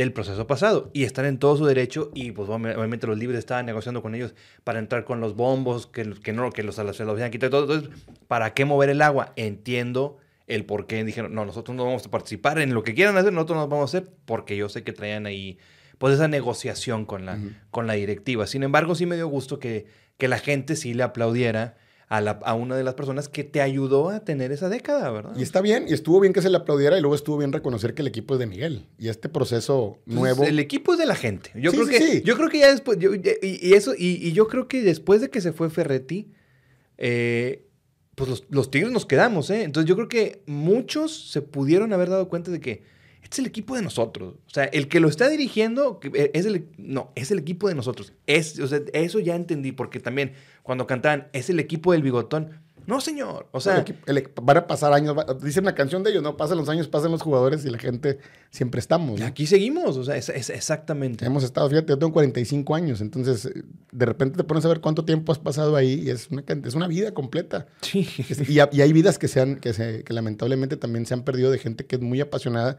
del 0.00 0.12
proceso 0.12 0.46
pasado 0.46 0.90
y 0.92 1.04
están 1.04 1.26
en 1.26 1.38
todo 1.38 1.56
su 1.56 1.66
derecho 1.66 2.10
y 2.14 2.32
pues 2.32 2.48
obvi- 2.48 2.74
obviamente 2.76 3.06
los 3.06 3.18
libres 3.18 3.38
estaban 3.38 3.66
negociando 3.66 4.02
con 4.02 4.14
ellos 4.14 4.34
para 4.64 4.78
entrar 4.78 5.04
con 5.04 5.20
los 5.20 5.36
bombos 5.36 5.86
que, 5.86 6.02
que 6.22 6.32
no 6.32 6.50
que 6.50 6.62
los 6.62 6.74
se 6.76 6.84
los 6.84 7.00
habían 7.00 7.30
quitado 7.30 7.50
todo. 7.66 7.74
Entonces 7.74 8.04
para 8.26 8.54
qué 8.54 8.64
mover 8.64 8.88
el 8.90 9.02
agua 9.02 9.32
entiendo 9.36 10.18
el 10.46 10.64
por 10.64 10.86
qué 10.86 11.04
dijeron 11.04 11.34
no 11.34 11.44
nosotros 11.44 11.76
no 11.76 11.84
vamos 11.84 12.04
a 12.06 12.10
participar 12.10 12.58
en 12.58 12.74
lo 12.74 12.82
que 12.82 12.94
quieran 12.94 13.16
hacer 13.16 13.32
nosotros 13.32 13.56
no 13.58 13.68
vamos 13.68 13.94
a 13.94 13.98
hacer 13.98 14.10
porque 14.24 14.56
yo 14.56 14.68
sé 14.68 14.82
que 14.82 14.92
traían 14.92 15.26
ahí 15.26 15.58
pues 15.98 16.14
esa 16.14 16.28
negociación 16.28 17.04
con 17.04 17.26
la 17.26 17.38
con 17.70 17.86
la 17.86 17.92
directiva. 17.92 18.46
Sin 18.46 18.62
embargo 18.62 18.94
sí 18.94 19.06
me 19.06 19.16
dio 19.16 19.28
gusto 19.28 19.58
que 19.58 19.86
que 20.18 20.28
la 20.28 20.38
gente 20.38 20.76
sí 20.76 20.94
le 20.94 21.02
aplaudiera 21.02 21.76
a, 22.10 22.20
la, 22.20 22.32
a 22.44 22.54
una 22.54 22.76
de 22.76 22.82
las 22.84 22.94
personas 22.94 23.28
que 23.28 23.44
te 23.44 23.60
ayudó 23.62 24.08
a 24.10 24.20
tener 24.24 24.50
esa 24.50 24.68
década 24.68 25.10
verdad 25.12 25.32
Y 25.36 25.42
está 25.42 25.60
bien, 25.60 25.86
y 25.88 25.92
estuvo 25.92 26.18
bien 26.20 26.32
que 26.32 26.42
se 26.42 26.50
le 26.50 26.56
aplaudiera 26.56 26.98
y 26.98 27.00
luego 27.00 27.14
estuvo 27.14 27.38
bien 27.38 27.52
reconocer 27.52 27.94
que 27.94 28.02
el 28.02 28.08
equipo 28.08 28.34
es 28.34 28.40
de 28.40 28.46
Miguel. 28.46 28.86
Y 28.98 29.08
este 29.08 29.28
proceso 29.28 29.98
Pues, 30.04 30.16
nuevo. 30.16 30.42
El 30.44 30.58
equipo 30.58 30.92
es 30.92 30.98
de 30.98 31.06
la 31.06 31.14
gente. 31.14 31.50
Yo 31.54 31.70
Sí, 31.70 31.76
creo 31.76 31.86
sí, 31.88 31.92
que 31.92 32.00
sí. 32.00 32.22
yo 32.24 32.36
creo 32.36 32.48
que 32.50 32.58
ya 32.58 32.70
después 32.70 32.98
yo- 32.98 33.14
y, 33.14 33.22
y 33.42 33.74
eso 33.74 33.94
y, 33.96 34.26
y 34.26 34.32
yo 34.32 34.48
creo 34.48 34.66
que 34.66 34.82
después 34.82 35.20
de 35.20 35.30
que 35.30 35.40
se 35.40 35.52
fue 35.52 35.70
Ferretti, 35.70 36.32
eh, 36.98 37.64
pues 38.16 38.28
los, 38.28 38.44
los 38.50 38.70
Tigres 38.70 38.92
nos 38.92 39.06
quedamos, 39.06 39.48
¿eh? 39.50 39.62
Entonces 39.62 39.88
yo 39.88 39.94
creo 39.96 40.08
que 40.08 40.42
muchos 40.46 41.30
se 41.30 41.42
pudieron 41.42 41.92
haber 41.92 42.10
dado 42.10 42.28
cuenta 42.28 42.50
de 42.50 42.60
que 42.60 42.82
este 43.22 43.36
es 43.36 43.38
el 43.40 43.46
equipo 43.46 43.76
de 43.76 43.82
nosotros. 43.82 44.34
O 44.46 44.50
sea, 44.50 44.64
el 44.64 44.88
que 44.88 45.00
lo 45.00 45.08
está 45.08 45.28
dirigiendo 45.28 46.00
eh, 46.14 46.30
es 46.34 46.46
el, 46.46 46.66
no, 46.78 47.12
es 47.14 47.30
el 47.30 47.38
equipo 47.38 47.68
de 47.68 47.74
nosotros. 47.74 48.12
Es, 48.26 48.58
o 48.58 48.66
sea, 48.66 48.80
eso 48.92 49.18
ya 49.20 49.36
entendí, 49.36 49.72
porque 49.72 50.00
también 50.00 50.32
cuando 50.62 50.86
cantaban, 50.86 51.28
es 51.32 51.50
el 51.50 51.60
equipo 51.60 51.92
del 51.92 52.02
bigotón. 52.02 52.60
No, 52.86 53.00
señor. 53.00 53.46
O 53.52 53.60
sea, 53.60 53.84
van 54.42 54.56
a 54.56 54.66
pasar 54.66 54.92
años. 54.92 55.14
dice 55.42 55.60
una 55.60 55.74
canción 55.74 56.02
de 56.02 56.10
ellos, 56.10 56.22
¿no? 56.22 56.36
Pasan 56.36 56.58
los 56.58 56.68
años, 56.68 56.88
pasan 56.88 57.12
los 57.12 57.22
jugadores 57.22 57.64
y 57.64 57.70
la 57.70 57.78
gente 57.78 58.18
siempre 58.50 58.80
estamos. 58.80 59.20
Y 59.20 59.22
aquí 59.22 59.46
seguimos, 59.46 59.96
o 59.96 60.02
sea, 60.02 60.16
es, 60.16 60.28
exactamente. 60.28 61.24
Hemos 61.24 61.44
estado, 61.44 61.68
fíjate, 61.68 61.88
yo 61.88 61.98
tengo 61.98 62.12
45 62.12 62.74
años, 62.74 63.00
entonces 63.00 63.48
de 63.92 64.06
repente 64.06 64.38
te 64.38 64.44
pones 64.44 64.64
a 64.64 64.68
ver 64.68 64.80
cuánto 64.80 65.04
tiempo 65.04 65.30
has 65.30 65.38
pasado 65.38 65.76
ahí 65.76 66.02
y 66.04 66.10
es 66.10 66.30
una, 66.30 66.42
es 66.64 66.74
una 66.74 66.88
vida 66.88 67.12
completa. 67.14 67.66
Sí. 67.82 68.08
Y, 68.48 68.54
y, 68.54 68.80
hay 68.80 68.92
vidas 68.92 69.18
que, 69.18 69.28
se 69.28 69.40
han, 69.40 69.56
que, 69.56 69.72
se, 69.72 70.02
que 70.02 70.12
lamentablemente 70.12 70.76
también 70.76 71.06
se 71.06 71.14
han 71.14 71.22
perdido 71.22 71.50
de 71.50 71.58
gente 71.58 71.86
que 71.86 71.96
es 71.96 72.02
muy 72.02 72.20
apasionada 72.20 72.78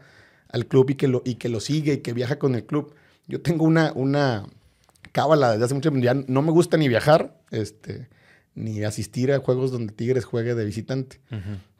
al 0.52 0.66
club 0.66 0.90
y 0.90 0.94
que 0.94 1.08
lo, 1.08 1.22
y 1.24 1.34
que 1.34 1.48
lo 1.48 1.60
sigue 1.60 1.94
y 1.94 1.98
que 1.98 2.12
viaja 2.12 2.38
con 2.38 2.54
el 2.54 2.64
club. 2.64 2.94
Yo 3.26 3.40
tengo 3.40 3.64
una, 3.64 3.92
una 3.94 4.46
cábala 5.12 5.52
desde 5.52 5.64
hace 5.64 5.74
mucho 5.74 5.90
tiempo, 5.90 6.04
ya 6.04 6.14
no 6.14 6.42
me 6.42 6.52
gusta 6.52 6.76
ni 6.76 6.88
viajar, 6.88 7.40
este 7.50 8.08
ni 8.54 8.84
asistir 8.84 9.32
a 9.32 9.38
juegos 9.38 9.70
donde 9.70 9.92
Tigres 9.92 10.24
juegue 10.24 10.54
de 10.54 10.64
visitante. 10.64 11.20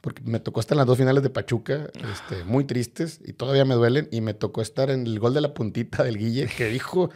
Porque 0.01 0.21
me 0.25 0.39
tocó 0.39 0.59
estar 0.59 0.75
en 0.75 0.79
las 0.79 0.87
dos 0.87 0.97
finales 0.97 1.23
de 1.23 1.29
Pachuca, 1.29 1.89
este, 2.11 2.43
muy 2.45 2.65
tristes, 2.65 3.21
y 3.23 3.33
todavía 3.33 3.63
me 3.63 3.75
duelen. 3.75 4.09
Y 4.11 4.21
me 4.21 4.33
tocó 4.33 4.61
estar 4.61 4.89
en 4.89 5.05
el 5.05 5.19
gol 5.19 5.33
de 5.33 5.41
la 5.41 5.53
puntita 5.53 6.03
del 6.03 6.17
Guille, 6.17 6.47
que 6.47 6.69
dijo. 6.69 7.09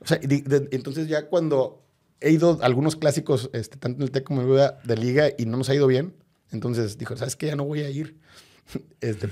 O 0.00 0.06
sea, 0.06 0.18
entonces 0.22 1.08
ya 1.08 1.26
cuando 1.26 1.84
he 2.20 2.30
ido 2.30 2.58
a 2.62 2.66
algunos 2.66 2.96
clásicos, 2.96 3.50
este, 3.52 3.76
tanto 3.76 3.98
en 3.98 4.02
el 4.04 4.10
TEC 4.10 4.24
como 4.24 4.42
en 4.42 4.48
el 4.48 4.70
de 4.84 4.96
Liga, 4.96 5.28
y 5.36 5.46
no 5.46 5.56
nos 5.56 5.68
ha 5.68 5.74
ido 5.74 5.86
bien, 5.86 6.14
entonces 6.52 6.96
dijo, 6.96 7.16
¿sabes 7.16 7.36
qué? 7.36 7.48
Ya 7.48 7.56
no 7.56 7.64
voy 7.64 7.80
a 7.80 7.90
ir. 7.90 8.16
Este, 9.00 9.28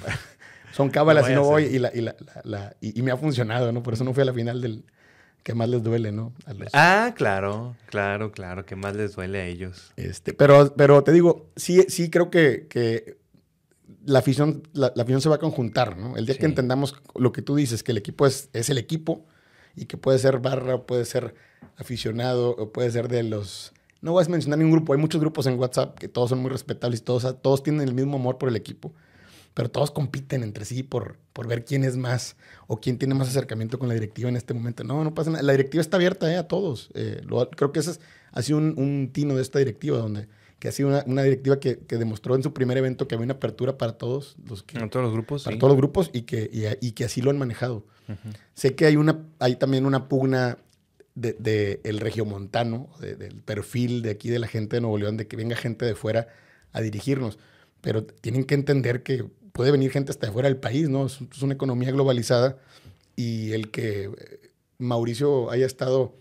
son 0.72 0.90
cábalas 0.90 1.28
y 1.28 1.34
no 1.34 1.44
voy, 1.44 1.64
y, 1.64 1.78
la, 1.78 1.90
y, 1.94 2.00
la, 2.00 2.76
y 2.80 3.02
me 3.02 3.10
ha 3.10 3.16
funcionado, 3.16 3.72
¿no? 3.72 3.82
Por 3.82 3.94
eso 3.94 4.04
no 4.04 4.12
fui 4.12 4.22
a 4.22 4.26
la 4.26 4.32
final 4.32 4.60
del, 4.60 4.84
que 5.42 5.54
más 5.54 5.68
les 5.68 5.82
duele, 5.82 6.12
¿no? 6.12 6.32
Ah, 6.72 7.14
claro, 7.16 7.76
claro, 7.86 8.32
claro, 8.32 8.66
que 8.66 8.76
más 8.76 8.94
les 8.94 9.14
duele 9.14 9.40
a 9.40 9.46
ellos. 9.46 9.92
Este, 9.96 10.34
pero, 10.34 10.74
pero 10.76 11.02
te 11.02 11.12
digo, 11.12 11.50
sí, 11.56 11.84
sí 11.88 12.10
creo 12.10 12.30
que, 12.30 12.66
que 12.68 13.18
la 14.04 14.18
afición, 14.18 14.62
la, 14.72 14.92
afición 14.96 15.20
se 15.20 15.28
va 15.28 15.36
a 15.36 15.40
conjuntar, 15.40 15.96
¿no? 15.96 16.16
El 16.16 16.26
día 16.26 16.36
que 16.36 16.46
entendamos 16.46 16.94
lo 17.14 17.32
que 17.32 17.42
tú 17.42 17.56
dices, 17.56 17.82
que 17.82 17.92
el 17.92 17.98
equipo 17.98 18.26
es, 18.26 18.50
es 18.52 18.68
el 18.70 18.78
equipo 18.78 19.26
y 19.74 19.86
que 19.86 19.96
puede 19.96 20.18
ser 20.18 20.38
barra, 20.38 20.82
puede 20.82 21.04
ser 21.04 21.34
aficionado, 21.76 22.50
o 22.50 22.72
puede 22.72 22.90
ser 22.90 23.08
de 23.08 23.22
los... 23.22 23.72
No 24.02 24.12
voy 24.12 24.24
a 24.24 24.28
mencionar 24.28 24.58
ningún 24.58 24.76
grupo, 24.76 24.92
hay 24.92 24.98
muchos 24.98 25.20
grupos 25.20 25.46
en 25.46 25.58
WhatsApp 25.58 25.98
que 25.98 26.08
todos 26.08 26.30
son 26.30 26.40
muy 26.40 26.50
respetables 26.50 27.00
y 27.00 27.02
todos, 27.02 27.42
todos 27.42 27.62
tienen 27.62 27.86
el 27.86 27.94
mismo 27.94 28.16
amor 28.16 28.38
por 28.38 28.48
el 28.48 28.56
equipo 28.56 28.92
pero 29.54 29.70
todos 29.70 29.90
compiten 29.90 30.42
entre 30.42 30.64
sí 30.64 30.82
por, 30.82 31.18
por 31.32 31.46
ver 31.46 31.64
quién 31.64 31.84
es 31.84 31.96
más 31.96 32.36
o 32.66 32.80
quién 32.80 32.98
tiene 32.98 33.14
más 33.14 33.28
acercamiento 33.28 33.78
con 33.78 33.88
la 33.88 33.94
directiva 33.94 34.28
en 34.28 34.36
este 34.36 34.54
momento. 34.54 34.84
No, 34.84 35.02
no 35.04 35.14
pasa 35.14 35.30
nada. 35.30 35.42
La 35.42 35.52
directiva 35.52 35.80
está 35.80 35.96
abierta 35.96 36.32
eh, 36.32 36.36
a 36.36 36.46
todos. 36.46 36.90
Eh, 36.94 37.22
creo 37.56 37.72
que 37.72 37.80
ese 37.80 37.92
es, 37.92 38.00
ha 38.32 38.42
sido 38.42 38.58
un, 38.58 39.10
tino 39.12 39.34
de 39.34 39.42
esta 39.42 39.58
directiva, 39.58 39.98
donde 39.98 40.28
que 40.58 40.68
ha 40.68 40.72
sido 40.72 41.02
una, 41.06 41.22
directiva 41.22 41.58
que, 41.58 41.76
demostró 41.88 42.34
en 42.34 42.42
su 42.42 42.52
primer 42.52 42.76
evento 42.76 43.08
que 43.08 43.14
había 43.14 43.24
una 43.24 43.34
apertura 43.34 43.78
para 43.78 43.94
todos 43.94 44.36
los 44.46 44.62
que, 44.62 44.78
todos 44.88 45.04
los 45.04 45.12
grupos 45.12 45.44
para 45.44 45.58
todos 45.58 45.70
los 45.70 45.76
grupos 45.78 46.10
y 46.12 46.22
que 46.22 46.50
y, 46.82 46.92
que 46.92 47.04
así 47.04 47.22
lo 47.22 47.30
han 47.30 47.38
manejado 47.38 47.86
sé 48.52 48.74
que 48.74 48.84
hay 48.84 48.96
una 48.96 49.24
hay 49.38 49.56
también 49.56 49.86
una 49.86 50.06
pugna 50.06 50.58
de, 51.14 51.32
de 51.32 51.80
el 51.84 51.98
regiomontano 51.98 52.90
del 53.00 53.40
perfil 53.40 54.02
de 54.02 54.10
aquí 54.10 54.28
de 54.28 54.38
la 54.38 54.48
gente 54.48 54.76
de 54.76 54.80
Nuevo 54.82 54.98
León 54.98 55.16
de 55.16 55.26
que 55.26 55.36
venga 55.36 55.56
gente 55.56 55.86
de 55.86 55.94
fuera 55.94 56.28
a 56.72 56.82
dirigirnos 56.82 57.38
pero 57.80 58.04
tienen 58.04 58.44
que 58.44 58.54
entender 58.54 59.02
que 59.02 59.24
puede 59.52 59.70
venir 59.70 59.90
gente 59.90 60.10
hasta 60.10 60.26
de 60.26 60.32
fuera 60.32 60.48
del 60.48 60.58
país, 60.58 60.88
¿no? 60.88 61.06
Es, 61.06 61.20
una 61.42 61.54
economía 61.54 61.90
globalizada 61.90 62.58
y 63.16 63.52
el 63.52 63.70
que 63.70 64.04
eh, 64.04 64.10
Mauricio 64.78 65.50
haya 65.50 65.66
estado 65.66 66.14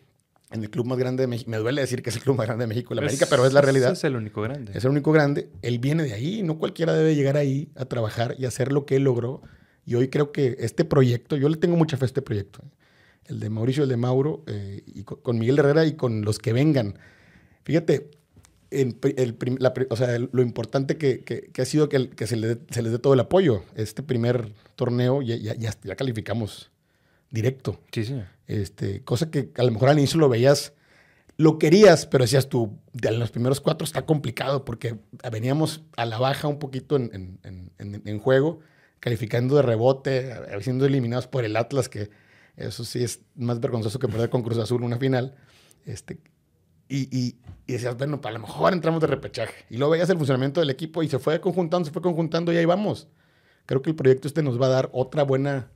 en 0.51 0.63
el 0.63 0.69
club 0.69 0.87
más 0.87 0.97
grande 0.97 1.21
de 1.21 1.27
México, 1.27 1.49
me 1.51 1.57
duele 1.57 1.81
decir 1.81 2.01
que 2.01 2.09
es 2.09 2.15
el 2.15 2.23
club 2.23 2.35
más 2.35 2.47
grande 2.47 2.63
de 2.63 2.67
México, 2.67 2.95
la 2.95 3.01
América, 3.01 3.27
pero 3.29 3.45
es 3.45 3.53
la 3.53 3.61
realidad. 3.61 3.91
Es 3.91 4.03
el 4.03 4.15
único 4.15 4.41
grande. 4.41 4.71
Es 4.73 4.83
el 4.83 4.91
único 4.91 5.11
grande. 5.11 5.49
Él 5.61 5.77
viene 5.77 6.03
de 6.03 6.13
ahí, 6.13 6.41
no 6.41 6.57
cualquiera 6.57 6.93
debe 6.93 7.15
llegar 7.15 7.37
ahí 7.37 7.69
a 7.75 7.85
trabajar 7.85 8.35
y 8.39 8.45
hacer 8.45 8.71
lo 8.71 8.85
que 8.85 8.95
él 8.95 9.03
logró. 9.03 9.41
Y 9.85 9.95
hoy 9.95 10.07
creo 10.09 10.31
que 10.31 10.55
este 10.59 10.85
proyecto, 10.85 11.35
yo 11.37 11.49
le 11.49 11.57
tengo 11.57 11.77
mucha 11.77 11.97
fe 11.97 12.05
a 12.05 12.07
este 12.07 12.21
proyecto, 12.21 12.61
¿eh? 12.63 12.69
el 13.25 13.39
de 13.39 13.49
Mauricio, 13.51 13.83
el 13.83 13.89
de 13.89 13.97
Mauro, 13.97 14.43
eh, 14.47 14.81
y 14.87 15.03
con 15.03 15.37
Miguel 15.37 15.59
Herrera 15.59 15.85
y 15.85 15.93
con 15.93 16.23
los 16.23 16.39
que 16.39 16.51
vengan. 16.51 16.97
Fíjate, 17.63 18.09
o 19.89 19.95
sea, 19.95 20.19
lo 20.19 20.41
importante 20.41 20.97
que, 20.97 21.51
ha 21.57 21.65
sido 21.65 21.89
que, 21.89 22.27
se, 22.27 22.35
les 22.35 22.91
dé 22.91 22.99
todo 22.99 23.13
el 23.13 23.19
apoyo. 23.19 23.63
Este 23.75 24.03
primer 24.03 24.53
torneo 24.75 25.21
ya, 25.21 25.35
ya, 25.35 25.55
ya, 25.55 25.95
calificamos 25.95 26.71
directo. 27.31 27.79
Sí, 27.91 28.05
sí. 28.05 28.21
Este, 28.47 29.03
cosa 29.03 29.31
que 29.31 29.51
a 29.57 29.63
lo 29.63 29.71
mejor 29.71 29.89
al 29.89 29.97
inicio 29.97 30.19
lo 30.19 30.29
veías, 30.29 30.73
lo 31.37 31.57
querías, 31.57 32.05
pero 32.05 32.23
decías 32.23 32.49
tú, 32.49 32.77
de 32.93 33.11
los 33.11 33.31
primeros 33.31 33.61
cuatro 33.61 33.85
está 33.85 34.05
complicado 34.05 34.65
porque 34.65 34.97
veníamos 35.31 35.83
a 35.95 36.05
la 36.05 36.17
baja 36.17 36.47
un 36.47 36.59
poquito 36.59 36.95
en, 36.95 37.39
en 37.43 38.19
juego, 38.19 38.59
calificando 38.99 39.55
de 39.55 39.61
rebote, 39.61 40.33
siendo 40.61 40.85
eliminados 40.85 41.27
por 41.27 41.45
el 41.45 41.55
Atlas, 41.55 41.89
que 41.89 42.09
eso 42.59 42.83
sí 42.83 43.03
es 43.03 43.21
más 43.35 43.59
vergonzoso 43.59 43.99
que 43.99 44.07
perder 44.09 44.29
con 44.29 44.43
Cruz 44.43 44.57
Azul 44.57 44.83
una 44.83 44.97
final. 44.97 45.35
Este, 45.85 46.19
y, 46.89 47.07
y, 47.17 47.35
decías, 47.67 47.95
bueno, 47.97 48.19
pues, 48.19 48.33
lo 48.33 48.39
mejor 48.39 48.73
entramos 48.73 48.99
de 48.99 49.07
repechaje. 49.07 49.65
Y 49.69 49.77
luego 49.77 49.91
veías 49.91 50.09
el 50.09 50.17
funcionamiento 50.17 50.59
del 50.59 50.71
equipo 50.71 51.03
y 51.03 51.07
se 51.07 51.19
fue 51.19 51.39
conjuntando, 51.39 51.85
se 51.85 51.91
fue 51.91 52.01
conjuntando 52.01 52.51
y 52.51 52.57
ahí 52.57 52.65
vamos. 52.65 53.07
Creo 53.67 53.83
que 53.83 53.91
el 53.91 53.95
proyecto 53.95 54.27
este 54.27 54.41
nos 54.41 54.59
va 54.59 54.65
a 54.65 54.69
dar 54.69 54.89
otra 54.91 55.21
buena, 55.21 55.71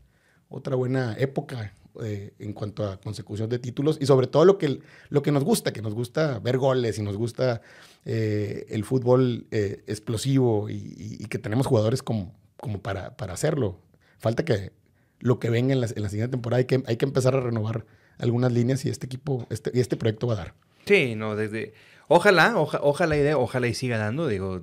otra 0.50 0.76
buena 0.76 1.16
época 1.20 1.74
eh, 2.02 2.34
en 2.40 2.54
cuanto 2.54 2.88
a 2.88 3.00
consecución 3.00 3.50
de 3.50 3.60
títulos 3.60 4.00
y 4.02 4.08
sobre 4.08 4.26
todo 4.26 4.46
lo 4.46 4.58
que, 4.58 4.80
lo 5.10 5.22
que 5.22 5.32
nos 5.32 5.44
gusta, 5.44 5.72
que 5.72 5.84
nos 5.84 5.94
gusta 5.94 6.40
ver 6.40 6.58
goles 6.58 6.98
y 6.98 7.04
nos 7.04 7.16
gusta 7.16 7.62
eh, 8.04 8.66
el 8.70 8.84
fútbol 8.84 9.46
eh, 9.52 9.84
explosivo 9.86 10.72
y, 10.72 11.28
que 11.30 11.38
tenemos 11.38 11.68
jugadores 11.68 12.02
como, 12.02 12.34
como 12.58 12.82
para, 12.82 13.16
para 13.16 13.34
hacerlo. 13.34 13.80
Falta 14.18 14.44
que 14.44 14.72
lo 15.20 15.38
que 15.40 15.52
venga 15.52 15.74
en 15.74 15.82
la, 15.82 15.88
en 15.96 16.02
la 16.02 16.10
siguiente 16.10 16.32
temporada 16.32 16.58
hay 16.58 16.66
que, 16.66 16.82
hay 16.88 16.98
que 16.98 17.06
empezar 17.06 17.36
a 17.36 17.42
renovar 17.42 17.86
algunas 18.18 18.52
líneas 18.52 18.84
y 18.86 18.90
este 18.90 19.06
equipo, 19.06 19.46
este, 19.52 19.80
este 19.80 19.96
proyecto 19.96 20.26
va 20.26 20.34
a 20.34 20.38
dar. 20.38 20.56
Sí, 20.86 21.16
no, 21.16 21.36
desde... 21.36 21.74
Ojalá, 22.10 22.58
ojalá 22.58 23.18
idea, 23.18 23.38
ojalá 23.38 23.68
y 23.68 23.74
siga 23.74 23.98
dando. 23.98 24.28
Digo, 24.28 24.62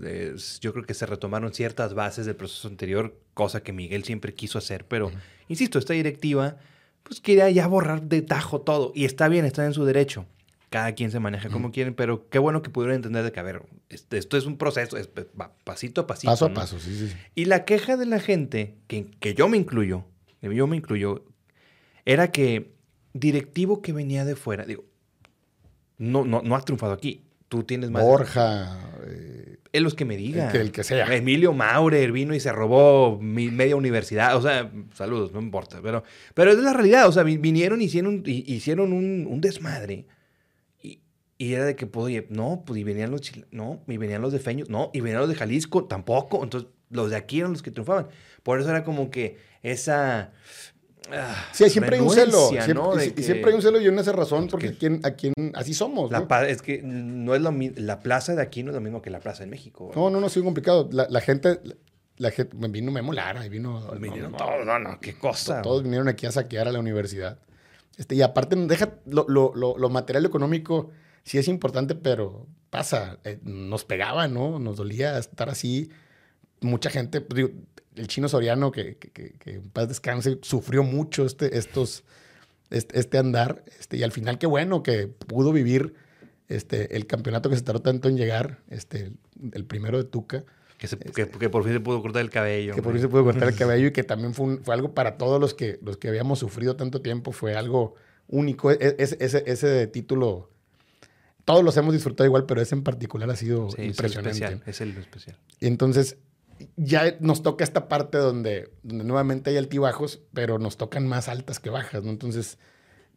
yo 0.60 0.72
creo 0.72 0.84
que 0.84 0.94
se 0.94 1.06
retomaron 1.06 1.52
ciertas 1.52 1.94
bases 1.94 2.26
del 2.26 2.36
proceso 2.36 2.68
anterior, 2.68 3.18
cosa 3.34 3.62
que 3.62 3.72
Miguel 3.72 4.04
siempre 4.04 4.34
quiso 4.34 4.58
hacer, 4.58 4.84
pero, 4.86 5.10
insisto, 5.48 5.78
esta 5.78 5.94
directiva, 5.94 6.58
pues 7.02 7.20
quería 7.20 7.50
ya 7.50 7.66
borrar 7.66 8.02
de 8.02 8.22
tajo 8.22 8.60
todo. 8.60 8.92
Y 8.94 9.04
está 9.04 9.28
bien, 9.28 9.46
está 9.46 9.64
en 9.64 9.72
su 9.72 9.84
derecho. 9.84 10.26
Cada 10.68 10.92
quien 10.94 11.10
se 11.10 11.18
maneja 11.18 11.48
como 11.48 11.72
quieren, 11.72 11.94
pero 11.94 12.28
qué 12.28 12.38
bueno 12.38 12.62
que 12.62 12.70
pudieron 12.70 12.94
entender 12.94 13.24
de 13.24 13.32
que, 13.32 13.40
a 13.40 13.42
ver, 13.42 13.62
esto 13.88 14.36
es 14.36 14.46
un 14.46 14.56
proceso, 14.56 14.96
es, 14.96 15.08
va 15.08 15.52
pasito 15.64 16.02
a 16.02 16.06
pasito. 16.06 16.30
Paso 16.30 16.44
a 16.44 16.54
paso, 16.54 16.78
sí, 16.78 16.94
sí. 16.94 17.16
Y 17.34 17.46
la 17.46 17.64
queja 17.64 17.96
de 17.96 18.06
la 18.06 18.20
gente, 18.20 18.76
que, 18.86 19.10
que 19.18 19.34
yo 19.34 19.48
me 19.48 19.56
incluyo, 19.56 20.04
yo 20.42 20.66
me 20.68 20.76
incluyo, 20.76 21.24
era 22.04 22.30
que 22.30 22.70
directivo 23.12 23.82
que 23.82 23.92
venía 23.92 24.24
de 24.24 24.36
fuera, 24.36 24.64
digo, 24.64 24.84
no, 26.00 26.24
no, 26.24 26.40
no 26.42 26.56
has 26.56 26.64
triunfado 26.64 26.92
aquí. 26.92 27.22
Tú 27.48 27.62
tienes 27.62 27.90
más. 27.90 28.02
Borja. 28.02 28.78
Eh, 29.06 29.58
es 29.70 29.82
los 29.82 29.94
que 29.94 30.04
me 30.04 30.16
digan. 30.16 30.46
El 30.46 30.52
que, 30.52 30.58
el 30.58 30.72
que, 30.72 30.82
sea. 30.82 31.14
Emilio 31.14 31.52
Maurer 31.52 32.10
vino 32.10 32.34
y 32.34 32.40
se 32.40 32.50
robó 32.52 33.18
mi 33.20 33.50
media 33.50 33.76
universidad. 33.76 34.34
O 34.36 34.42
sea, 34.42 34.72
saludos, 34.94 35.32
no 35.32 35.40
importa. 35.40 35.80
Pero, 35.82 36.02
pero 36.32 36.52
es 36.52 36.58
la 36.58 36.72
realidad. 36.72 37.06
O 37.06 37.12
sea, 37.12 37.22
vinieron 37.22 37.82
y 37.82 37.84
hicieron, 37.84 38.22
hicieron 38.24 38.94
un, 38.94 39.26
un 39.28 39.40
desmadre. 39.42 40.06
Y, 40.82 41.00
y, 41.36 41.52
era 41.52 41.66
de 41.66 41.76
que, 41.76 41.86
pues, 41.86 42.24
no, 42.30 42.62
pues, 42.66 42.80
y 42.80 42.84
venían 42.84 43.10
los 43.10 43.20
no, 43.50 43.82
y 43.86 43.96
venían 43.98 44.22
los 44.22 44.32
de 44.32 44.38
Feños, 44.38 44.70
no, 44.70 44.90
y 44.94 45.00
venían 45.00 45.20
los 45.20 45.28
de 45.28 45.34
Jalisco, 45.34 45.84
tampoco. 45.84 46.42
Entonces, 46.42 46.70
los 46.88 47.10
de 47.10 47.16
aquí 47.16 47.40
eran 47.40 47.52
los 47.52 47.62
que 47.62 47.70
triunfaban. 47.70 48.08
Por 48.42 48.58
eso 48.58 48.70
era 48.70 48.84
como 48.84 49.10
que 49.10 49.38
esa 49.62 50.32
sí, 51.52 51.70
siempre 51.70 51.96
hay 51.96 52.02
un 52.02 52.10
celo. 52.10 52.48
Siempre, 52.48 53.22
siempre 53.22 53.50
hay 53.50 53.56
un 53.56 53.62
celo 53.62 53.80
y 53.80 53.88
una 53.88 54.00
esa 54.00 54.12
razón 54.12 54.48
porque 54.48 54.76
a 55.02 55.10
quien 55.12 55.34
así 55.54 55.74
somos. 55.74 56.10
es 56.46 56.62
que 56.62 56.82
no 56.82 57.34
es 57.34 57.42
la 57.78 58.00
plaza 58.00 58.34
de 58.34 58.42
aquí 58.42 58.62
no 58.62 58.70
es 58.70 58.74
lo 58.74 58.80
mismo 58.80 59.02
que 59.02 59.10
la 59.10 59.20
plaza 59.20 59.44
en 59.44 59.50
México. 59.50 59.90
No, 59.94 60.10
no, 60.10 60.20
no, 60.20 60.26
es 60.26 60.38
complicado. 60.38 60.88
La, 60.92 61.20
gente, 61.20 61.60
la 62.16 62.30
gente, 62.30 62.56
vino 62.68 62.90
Memo 62.92 63.12
Lara, 63.12 63.46
vino. 63.48 63.90
Vinieron 63.98 64.32
todos, 64.32 64.64
no, 64.64 64.78
no, 64.78 65.00
qué 65.00 65.14
cosa. 65.14 65.62
Todos 65.62 65.82
vinieron 65.82 66.08
aquí 66.08 66.26
a 66.26 66.32
saquear 66.32 66.68
a 66.68 66.72
la 66.72 66.78
universidad. 66.78 67.38
Este, 67.96 68.14
y 68.14 68.22
aparte, 68.22 68.56
deja 68.56 68.94
lo, 69.04 69.26
lo, 69.28 69.52
lo, 69.54 69.88
material 69.90 70.24
económico 70.24 70.90
sí 71.22 71.38
es 71.38 71.48
importante, 71.48 71.94
pero 71.94 72.46
pasa. 72.70 73.18
Eh, 73.24 73.38
nos 73.42 73.84
pegaba, 73.84 74.28
¿no? 74.28 74.58
Nos 74.58 74.76
dolía 74.76 75.18
estar 75.18 75.50
así. 75.50 75.90
Mucha 76.60 76.90
gente, 76.90 77.20
pues, 77.20 77.36
digo, 77.36 77.50
el 78.00 78.08
chino 78.08 78.28
Soriano, 78.28 78.72
que, 78.72 78.96
que, 78.96 79.34
en 79.44 79.70
paz 79.70 79.88
descanse, 79.88 80.38
sufrió 80.42 80.82
mucho 80.82 81.26
este, 81.26 81.58
estos, 81.58 82.02
este, 82.70 83.18
andar. 83.18 83.62
Este, 83.78 83.98
y 83.98 84.02
al 84.02 84.10
final, 84.10 84.38
qué 84.38 84.46
bueno 84.46 84.82
que 84.82 85.06
pudo 85.06 85.52
vivir 85.52 85.94
este, 86.48 86.96
el 86.96 87.06
campeonato 87.06 87.50
que 87.50 87.56
se 87.56 87.62
tardó 87.62 87.82
tanto 87.82 88.08
en 88.08 88.16
llegar, 88.16 88.60
este, 88.68 89.12
el 89.52 89.64
primero 89.66 89.98
de 89.98 90.04
Tuca. 90.04 90.44
Que, 90.78 90.88
que, 91.28 91.50
por 91.50 91.62
fin 91.62 91.74
se 91.74 91.80
pudo 91.80 92.00
cortar 92.00 92.22
el 92.22 92.30
cabello. 92.30 92.74
Que 92.74 92.80
por 92.80 92.92
fin 92.92 93.02
se 93.02 93.08
pudo 93.08 93.22
cortar 93.22 93.48
el 93.48 93.54
cabello 93.56 93.88
y 93.88 93.92
que 93.92 94.02
también 94.02 94.32
fue, 94.32 94.56
fue 94.58 94.74
algo 94.74 94.94
para 94.94 95.18
todos 95.18 95.38
los 95.38 95.52
que, 95.52 95.78
los 95.82 95.98
que 95.98 96.08
habíamos 96.08 96.38
sufrido 96.38 96.74
tanto 96.74 97.02
tiempo. 97.02 97.32
Fue 97.32 97.54
algo 97.54 97.96
único. 98.28 98.70
E, 98.70 98.78
e, 98.80 98.96
ese, 98.98 99.44
ese, 99.46 99.86
título, 99.88 100.48
todos 101.44 101.62
los 101.62 101.76
hemos 101.76 101.92
disfrutado 101.92 102.26
igual, 102.26 102.46
pero 102.46 102.62
ese 102.62 102.74
en 102.74 102.82
particular 102.82 103.28
ha 103.28 103.36
sido 103.36 103.68
impresionante. 103.76 104.30
Es 104.30 104.40
el 104.40 104.48
especial. 104.48 104.62
Es 104.64 104.80
el 104.80 104.96
especial. 104.96 105.36
Y 105.60 105.66
entonces 105.66 106.16
ya 106.76 107.16
nos 107.20 107.42
toca 107.42 107.64
esta 107.64 107.88
parte 107.88 108.18
donde, 108.18 108.70
donde 108.82 109.04
nuevamente 109.04 109.50
hay 109.50 109.56
altibajos, 109.56 110.20
pero 110.32 110.58
nos 110.58 110.76
tocan 110.76 111.06
más 111.06 111.28
altas 111.28 111.60
que 111.60 111.70
bajas, 111.70 112.02
¿no? 112.04 112.10
Entonces 112.10 112.58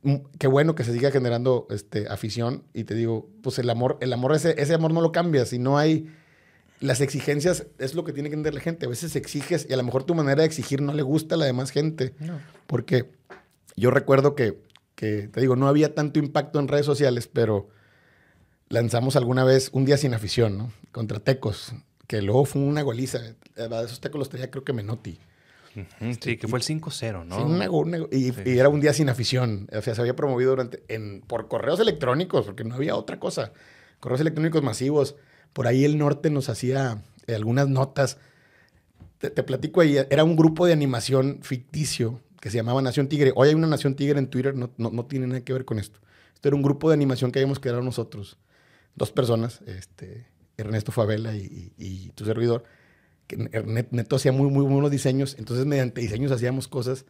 Mm, 0.04 0.16
qué 0.38 0.48
bueno 0.48 0.76
que 0.76 0.84
se 0.84 0.92
siga 0.94 1.12
generando 1.12 1.66
este, 1.70 2.08
afición. 2.10 2.64
Y 2.74 2.84
te 2.84 2.94
digo, 2.94 3.30
pues 3.42 3.58
el 3.60 3.70
amor, 3.70 3.98
el 4.02 4.14
amor, 4.14 4.36
ese, 4.36 4.62
ese 4.62 4.74
amor 4.74 4.94
no 4.94 5.02
lo 5.02 5.12
cambia. 5.12 5.46
Si 5.46 5.58
no 5.58 5.78
hay. 5.78 6.14
Las 6.80 7.00
exigencias 7.00 7.66
es 7.80 7.96
lo 7.96 8.04
que 8.04 8.12
tiene 8.12 8.30
que 8.30 8.36
entender 8.36 8.54
la 8.54 8.60
gente. 8.60 8.86
A 8.86 8.90
veces 8.90 9.16
exiges 9.16 9.66
y 9.70 9.74
a 9.74 9.78
lo 9.78 9.84
mejor 9.84 10.04
tu 10.04 10.16
manera 10.16 10.42
de 10.42 10.48
exigir 10.48 10.82
no 10.82 10.94
le 10.94 11.02
gusta 11.02 11.36
a 11.36 11.38
la 11.38 11.46
demás 11.46 11.72
gente. 11.72 12.14
Porque 12.68 13.10
yo 13.78 13.90
recuerdo 13.90 14.36
que, 14.36 14.60
que, 14.96 15.30
te 15.30 15.40
digo, 15.40 15.56
no 15.56 15.70
había 15.70 15.96
tanto 15.96 16.20
impacto 16.20 16.60
en 16.60 16.68
redes 16.68 16.86
sociales, 16.86 17.30
pero 17.32 17.70
lanzamos 18.68 19.16
alguna 19.16 19.46
vez 19.46 19.70
un 19.72 19.86
día 19.86 19.96
sin 19.96 20.14
afición, 20.14 20.58
¿no? 20.58 20.74
Contra 20.92 21.22
Tecos, 21.22 21.74
que 22.08 22.22
luego 22.22 22.46
fue 22.46 22.62
una 22.62 22.82
goliza. 22.82 23.20
Esos 23.56 24.00
Tecos 24.00 24.20
los 24.20 24.30
creo 24.30 24.64
que 24.64 24.74
Menotti. 24.74 25.20
Sí, 26.22 26.38
que 26.38 26.48
fue 26.48 26.60
el 26.60 26.66
5-0, 26.66 27.26
¿no? 27.26 28.08
Sí, 28.12 28.34
y, 28.46 28.58
era 28.58 28.70
un 28.70 28.80
día 28.80 28.94
sin 28.94 29.10
afición. 29.10 29.68
O 29.76 29.82
sea, 29.82 29.96
se 29.96 30.02
había 30.02 30.16
promovido 30.16 30.52
durante, 30.52 30.84
en, 30.88 31.22
por 31.22 31.48
correos 31.48 31.80
electrónicos, 31.80 32.46
porque 32.46 32.64
no 32.64 32.76
había 32.76 32.96
otra 32.96 33.20
cosa. 33.20 33.54
Correos 34.00 34.22
electrónicos 34.22 34.62
masivos. 34.62 35.16
Por 35.52 35.68
ahí 35.68 35.84
el 35.84 35.98
norte 35.98 36.30
nos 36.30 36.50
hacía 36.50 37.02
eh, 37.28 37.36
algunas 37.36 37.68
notas. 37.68 38.18
Te, 39.18 39.32
platico 39.44 39.82
ahí, 39.82 39.98
era 40.10 40.24
un 40.24 40.36
grupo 40.36 40.66
de 40.66 40.74
animación 40.74 41.40
ficticio 41.42 42.20
que 42.42 42.50
se 42.50 42.58
llamaba 42.58 42.82
Nación 42.82 43.08
Tigre. 43.08 43.32
Hoy 43.36 43.50
hay 43.50 43.56
una 43.56 43.68
Nación 43.68 43.96
Tigre 43.96 44.20
en 44.20 44.28
Twitter, 44.28 44.54
no, 44.54 44.70
no, 44.78 45.06
tiene 45.06 45.28
nada 45.28 45.42
que 45.42 45.54
ver 45.54 45.64
con 45.64 45.80
esto. 45.80 46.00
Esto 46.36 46.50
era 46.50 46.58
un 46.58 46.62
grupo 46.62 46.90
de 46.90 46.96
animación 46.96 47.32
que 47.32 47.40
habíamos 47.40 47.60
creado 47.60 47.82
nosotros. 47.82 48.38
Dos 48.96 49.14
personas, 49.14 49.62
este, 49.66 50.28
Ernesto 50.64 50.92
Favela 50.92 51.36
y, 51.36 51.74
y 51.78 52.10
tu 52.16 52.26
servidor 52.26 52.64
Neto 53.38 54.16
hacía 54.16 54.32
muy, 54.32 54.50
muy 54.50 54.66
buenos 54.66 54.92
diseños, 54.92 55.36
entonces 55.40 55.66
mediante 55.66 56.02
diseños 56.02 56.32
hacíamos 56.32 56.68
cosas 56.68 57.06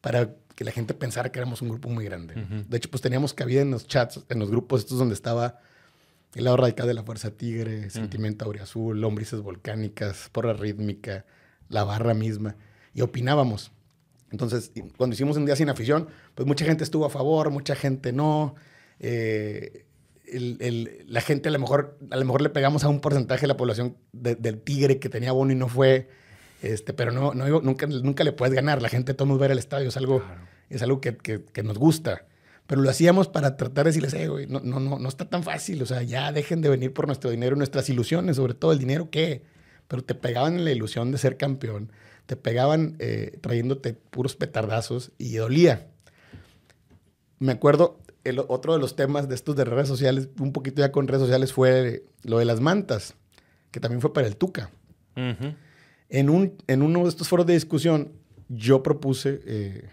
para 0.00 0.34
que 0.54 0.64
la 0.64 0.72
gente 0.72 0.94
pensara 0.94 1.30
que 1.30 1.38
éramos 1.38 1.62
un 1.62 1.68
grupo 1.68 1.88
muy 1.88 2.04
grande. 2.04 2.34
De 2.68 2.76
hecho, 2.76 2.90
pues 2.90 3.02
teníamos 3.02 3.34
cabida 3.34 3.60
en 3.60 3.70
los 3.70 3.86
chats, 3.86 4.20
en 4.28 4.38
los 4.38 4.50
grupos 4.50 4.80
estos 4.80 4.98
donde 4.98 5.14
estaba 5.14 5.58
el 6.34 6.44
lado 6.44 6.56
radical 6.56 6.86
de 6.86 6.94
la 6.94 7.02
Fuerza 7.02 7.30
Tigre, 7.30 7.90
Sentimiento 7.90 8.44
Auriazul, 8.44 9.00
Lombrices 9.00 9.40
Volcánicas, 9.40 10.28
Porra 10.32 10.52
Rítmica, 10.52 11.24
la 11.68 11.84
barra 11.84 12.14
misma, 12.14 12.56
y 12.94 13.02
opinábamos. 13.02 13.72
Entonces, 14.30 14.72
cuando 14.96 15.14
hicimos 15.14 15.36
un 15.36 15.44
día 15.44 15.56
sin 15.56 15.68
afición, 15.68 16.08
pues 16.34 16.46
mucha 16.46 16.64
gente 16.64 16.84
estuvo 16.84 17.04
a 17.04 17.10
favor, 17.10 17.50
mucha 17.50 17.74
gente 17.74 18.12
no. 18.12 18.54
Eh, 19.00 19.86
la 20.32 21.20
gente 21.20 21.48
a 21.48 21.52
lo 21.52 21.58
mejor 21.58 21.98
a 22.10 22.16
lo 22.16 22.24
mejor 22.24 22.42
le 22.42 22.50
pegamos 22.50 22.84
a 22.84 22.88
un 22.88 23.00
porcentaje 23.00 23.42
de 23.42 23.46
la 23.48 23.56
población 23.56 23.96
del 24.12 24.60
Tigre 24.60 24.98
que 24.98 25.08
tenía 25.08 25.32
bono 25.32 25.52
y 25.52 25.56
no 25.56 25.68
fue, 25.68 26.08
este, 26.62 26.92
pero 26.92 27.12
no, 27.12 27.34
no 27.34 27.60
nunca, 27.60 27.86
nunca 27.86 28.24
le 28.24 28.32
puedes 28.32 28.54
ganar. 28.54 28.82
La 28.82 28.88
gente 28.88 29.14
todo 29.14 29.36
ver 29.38 29.50
el 29.50 29.58
estadio, 29.58 29.88
es 29.88 29.96
algo, 29.96 30.22
es 30.68 30.82
algo 30.82 31.00
que, 31.00 31.16
que, 31.16 31.62
nos 31.62 31.78
gusta. 31.78 32.26
Pero 32.66 32.82
lo 32.82 32.90
hacíamos 32.90 33.28
para 33.28 33.56
tratar 33.56 33.84
de 33.84 33.90
decirles, 33.90 34.14
eh, 34.14 34.46
no, 34.48 34.60
no, 34.60 34.78
no, 34.78 34.98
no 34.98 35.08
está 35.08 35.28
tan 35.28 35.42
fácil. 35.42 35.82
O 35.82 35.86
sea, 35.86 36.02
ya 36.02 36.32
dejen 36.32 36.60
de 36.60 36.68
venir 36.68 36.92
por 36.92 37.06
nuestro 37.06 37.30
dinero 37.30 37.56
nuestras 37.56 37.88
ilusiones, 37.88 38.36
sobre 38.36 38.54
todo 38.54 38.72
el 38.72 38.78
dinero, 38.78 39.10
¿qué? 39.10 39.42
Pero 39.88 40.04
te 40.04 40.14
pegaban 40.14 40.54
en 40.54 40.64
la 40.64 40.70
ilusión 40.70 41.10
de 41.10 41.18
ser 41.18 41.36
campeón, 41.36 41.90
te 42.26 42.36
pegaban 42.36 42.94
eh, 43.00 43.38
trayéndote 43.40 43.94
puros 43.94 44.36
petardazos 44.36 45.10
y 45.18 45.34
dolía. 45.34 45.88
Me 47.40 47.52
acuerdo, 47.52 47.98
el, 48.24 48.38
otro 48.38 48.72
de 48.72 48.78
los 48.78 48.96
temas 48.96 49.28
de 49.28 49.34
estos 49.34 49.56
de 49.56 49.64
redes 49.64 49.88
sociales, 49.88 50.28
un 50.38 50.52
poquito 50.52 50.80
ya 50.80 50.92
con 50.92 51.08
redes 51.08 51.22
sociales, 51.22 51.52
fue 51.52 52.04
lo 52.22 52.38
de 52.38 52.44
las 52.44 52.60
mantas, 52.60 53.14
que 53.70 53.80
también 53.80 54.00
fue 54.00 54.12
para 54.12 54.26
el 54.26 54.36
Tuca. 54.36 54.70
en, 55.16 56.30
un, 56.30 56.56
en 56.66 56.82
uno 56.82 57.02
de 57.02 57.08
estos 57.08 57.28
foros 57.28 57.46
de 57.46 57.54
discusión, 57.54 58.12
yo 58.48 58.82
propuse, 58.82 59.40
eh, 59.44 59.88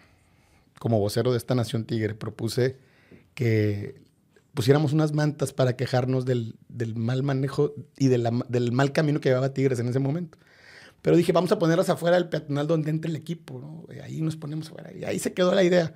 como 0.79 0.99
vocero 0.99 1.31
de 1.31 1.37
esta 1.37 1.55
Nación 1.55 1.85
Tigre, 1.85 2.15
propuse 2.15 2.77
que 3.33 4.01
pusiéramos 4.53 4.93
unas 4.93 5.13
mantas 5.13 5.53
para 5.53 5.75
quejarnos 5.75 6.25
del, 6.25 6.55
mal 6.95 7.21
manejo 7.21 7.75
y 7.97 8.07
del 8.07 8.71
mal 8.71 8.91
camino 8.91 9.19
que 9.19 9.29
llevaba 9.29 9.53
Tigres 9.53 9.79
en 9.79 9.87
ese 9.87 9.99
momento. 9.99 10.39
Pero 11.03 11.15
dije, 11.15 11.31
vamos 11.31 11.51
a 11.51 11.59
ponerlas 11.59 11.89
afuera 11.89 12.15
del 12.17 12.27
peatonal 12.27 12.65
donde 12.65 12.89
entre 12.89 13.09
el 13.11 13.15
equipo, 13.15 13.85
ahí 14.03 14.19
nos 14.19 14.35
ponemos 14.35 14.67
afuera. 14.67 14.91
Y 14.93 15.03
ahí 15.03 15.19
se 15.19 15.33
quedó 15.33 15.53
la 15.53 15.63
idea. 15.63 15.93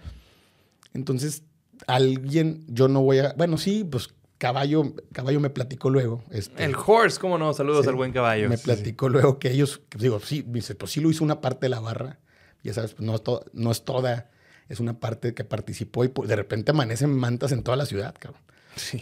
Entonces 0.94 1.44
alguien, 1.88 2.66
yo 2.68 2.88
no 2.88 3.02
voy 3.02 3.20
a, 3.20 3.34
bueno, 3.38 3.58
sí, 3.58 3.84
pues 3.84 4.10
Caballo, 4.38 4.96
Caballo 5.12 5.40
me 5.40 5.52
platicó 5.52 5.92
luego. 5.92 6.24
Este, 6.32 6.64
el 6.64 6.76
Horse, 6.76 7.20
¿cómo 7.20 7.38
no? 7.38 7.54
Saludos 7.54 7.88
al 7.88 7.94
buen 7.94 8.12
Caballo. 8.12 8.50
Me 8.50 8.58
platicó 8.58 9.08
luego 9.08 9.38
que 9.38 9.52
ellos, 9.52 9.82
digo, 9.96 10.20
sí, 10.20 10.44
dice, 10.48 10.74
pues 10.74 10.92
sí 10.92 11.00
lo 11.00 11.12
hizo 11.12 11.24
una 11.24 11.42
parte 11.42 11.68
de 11.68 11.70
la 11.70 11.80
barra. 11.80 12.20
Ya 12.64 12.74
sabes, 12.74 12.96
pues 12.96 13.06
no, 13.06 13.14
es 13.14 13.22
no 13.54 13.72
es 13.72 13.86
toda, 13.86 14.32
es 14.68 14.80
una 14.80 15.00
parte 15.00 15.36
que 15.36 15.44
participó 15.44 16.06
y 16.06 16.08
pues, 16.08 16.28
de 16.28 16.36
repente 16.36 16.72
amanecen 16.72 17.14
mantas 17.16 17.52
en 17.52 17.62
toda 17.62 17.78
la 17.78 17.86
ciudad, 17.86 18.16
cabrón. 18.18 18.42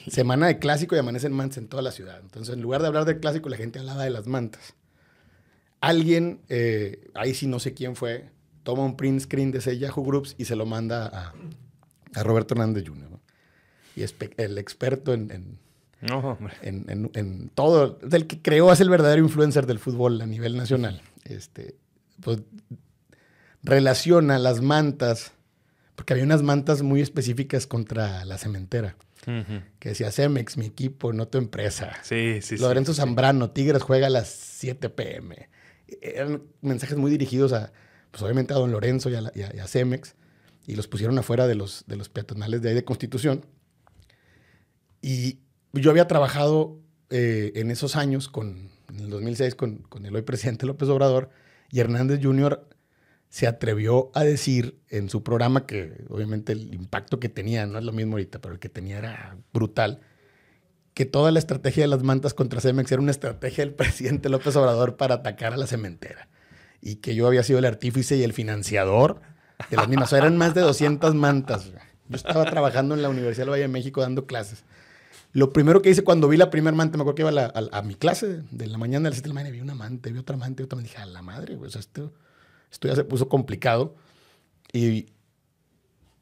Semana 0.10 0.48
de 0.48 0.60
clásico 0.60 0.98
y 0.98 1.00
amanecen 1.00 1.32
mantas 1.32 1.60
en 1.60 1.70
toda 1.70 1.84
la 1.84 1.92
ciudad. 1.92 2.20
Entonces, 2.22 2.54
en 2.54 2.62
lugar 2.62 2.82
de 2.82 2.88
hablar 2.88 3.06
del 3.06 3.22
clásico, 3.22 3.48
la 3.48 3.56
gente 3.56 3.80
hablaba 3.80 4.04
de 4.04 4.10
las 4.10 4.28
mantas. 4.28 4.76
Alguien, 5.80 6.42
eh, 6.50 7.12
ahí 7.14 7.34
sí 7.34 7.48
no 7.48 7.60
sé 7.60 7.74
quién 7.74 7.96
fue, 7.96 8.30
toma 8.64 8.84
un 8.84 8.98
print 8.98 9.22
screen 9.22 9.52
de 9.52 9.60
ese 9.60 9.78
Yahoo 9.78 10.04
Groups 10.04 10.36
y 10.38 10.46
se 10.46 10.58
lo 10.58 10.66
manda 10.66 11.08
a, 11.08 11.34
a 12.16 12.24
Roberto 12.24 12.54
Hernández 12.54 12.86
Jr. 12.88 13.10
Y 13.96 14.04
es 14.04 14.16
el 14.38 14.58
experto 14.58 15.14
en, 15.14 15.60
en, 16.02 17.12
en, 17.14 17.50
todo, 17.54 18.00
el 18.12 18.28
que 18.28 18.42
creó, 18.42 18.72
es 18.72 18.80
el 18.80 18.90
verdadero 18.90 19.22
influencer 19.22 19.66
del 19.66 19.80
fútbol 19.80 20.22
a 20.22 20.26
nivel 20.26 20.56
nacional. 20.56 21.02
Este, 21.26 21.76
pues, 22.22 22.40
relaciona 23.64 24.40
las 24.40 24.62
mantas, 24.62 25.34
porque 25.96 26.14
había 26.14 26.24
unas 26.24 26.44
mantas 26.44 26.82
muy 26.82 27.02
específicas 27.02 27.68
contra 27.68 28.26
la 28.26 28.38
cementera. 28.38 28.96
Que 29.80 29.90
decía 29.90 30.12
Cemex, 30.12 30.58
mi 30.58 30.66
equipo, 30.66 31.14
no 31.14 31.28
tu 31.28 31.38
empresa. 31.38 31.94
Sí, 32.02 32.40
sí, 32.42 32.58
Lorenzo 32.58 32.96
Zambrano, 32.96 33.52
Tigres 33.52 33.84
juega 33.84 34.08
a 34.08 34.10
las 34.10 34.28
7 34.30 34.90
pm. 34.90 35.50
Eran 36.02 36.42
mensajes 36.62 36.98
muy 36.98 37.12
dirigidos 37.12 37.54
a, 37.54 37.72
pues 38.10 38.24
obviamente 38.24 38.54
a 38.54 38.58
don 38.58 38.72
Lorenzo 38.72 39.10
y 39.12 39.16
a, 39.16 39.32
y 39.36 39.60
a 39.60 39.68
Cemex 39.68 40.16
y 40.70 40.76
los 40.76 40.88
pusieron 40.88 41.18
afuera 41.18 41.48
de 41.48 41.56
los, 41.56 41.84
de 41.88 41.96
los 41.96 42.10
peatonales 42.10 42.62
de 42.62 42.70
ahí 42.70 42.76
de 42.76 42.86
Constitución. 42.86 43.44
Y 45.02 45.40
yo 45.74 45.90
había 45.90 46.08
trabajado 46.08 46.78
eh, 47.10 47.54
en 47.56 47.72
esos 47.72 47.96
años, 47.96 48.30
con, 48.30 48.70
en 48.90 49.00
el 49.00 49.10
2006, 49.10 49.56
con, 49.56 49.78
con 49.80 50.06
el 50.06 50.16
hoy 50.16 50.22
presidente 50.22 50.68
López 50.68 50.88
Obrador, 50.90 51.32
y 51.72 51.80
Hernández 51.80 52.20
Jr. 52.22 52.70
se 53.30 53.48
atrevió 53.48 54.12
a 54.14 54.24
decir 54.24 54.80
en 54.90 55.10
su 55.10 55.24
programa, 55.24 55.66
que 55.66 56.06
obviamente 56.08 56.52
el 56.52 56.72
impacto 56.76 57.20
que 57.20 57.30
tenía, 57.30 57.66
no 57.66 57.80
es 57.80 57.84
lo 57.84 57.92
mismo 57.92 58.14
ahorita, 58.14 58.40
pero 58.40 58.54
el 58.54 58.60
que 58.60 58.70
tenía 58.70 59.00
era 59.00 59.38
brutal, 59.52 60.02
que 60.94 61.06
toda 61.08 61.32
la 61.32 61.40
estrategia 61.40 61.86
de 61.86 61.88
las 61.88 62.04
mantas 62.04 62.36
contra 62.36 62.62
Cemex 62.62 62.92
era 62.92 63.02
una 63.02 63.10
estrategia 63.10 63.66
del 63.66 63.74
presidente 63.76 64.30
López 64.30 64.56
Obrador 64.56 64.98
para 64.98 65.16
atacar 65.16 65.52
a 65.52 65.58
la 65.58 65.66
cementera. 65.66 66.30
Y 66.80 66.98
que 66.98 67.16
yo 67.16 67.26
había 67.26 67.42
sido 67.42 67.58
el 67.58 67.66
artífice 67.66 68.18
y 68.18 68.24
el 68.24 68.34
financiador 68.34 69.22
de 69.70 69.78
las 69.78 69.88
mismas. 69.88 70.14
eran 70.14 70.38
más 70.38 70.54
de 70.54 70.62
200 70.62 71.16
mantas. 71.16 71.72
Yo 72.08 72.16
estaba 72.16 72.46
trabajando 72.46 72.96
en 72.96 73.02
la 73.02 73.10
Universidad 73.10 73.46
del 73.46 73.52
Valle 73.52 73.62
de 73.64 73.68
México 73.68 74.02
dando 74.02 74.26
clases. 74.26 74.64
Lo 75.32 75.54
primero 75.54 75.82
que 75.82 75.92
hice 75.92 76.04
cuando 76.04 76.28
vi 76.28 76.38
la 76.38 76.50
primera 76.50 76.76
manta, 76.76 76.98
me 76.98 77.04
acuerdo 77.04 77.16
que 77.16 77.22
iba 77.22 77.52
a, 77.54 77.82
mi 77.84 77.94
clase 77.94 78.42
de 78.50 78.68
la 78.68 78.80
mañana 78.80 79.08
a 79.08 79.10
las 79.12 79.18
7 79.18 79.24
de 79.26 79.30
la 79.30 79.34
mañana, 79.36 79.54
vi 79.54 79.62
una 79.62 79.76
manta, 79.76 80.10
vi 80.10 80.18
otra 80.18 80.38
manta, 80.38 80.64
y 80.64 80.66
otra 80.66 80.76
manta. 80.76 80.90
Dije, 80.90 81.02
a 81.02 81.06
la 81.06 81.22
madre, 81.22 81.56
pues 81.56 81.76
esto, 81.76 82.12
esto 82.72 82.88
ya 82.88 82.96
se 82.96 83.04
puso 83.04 83.30
complicado. 83.30 83.96
Y, 84.74 85.08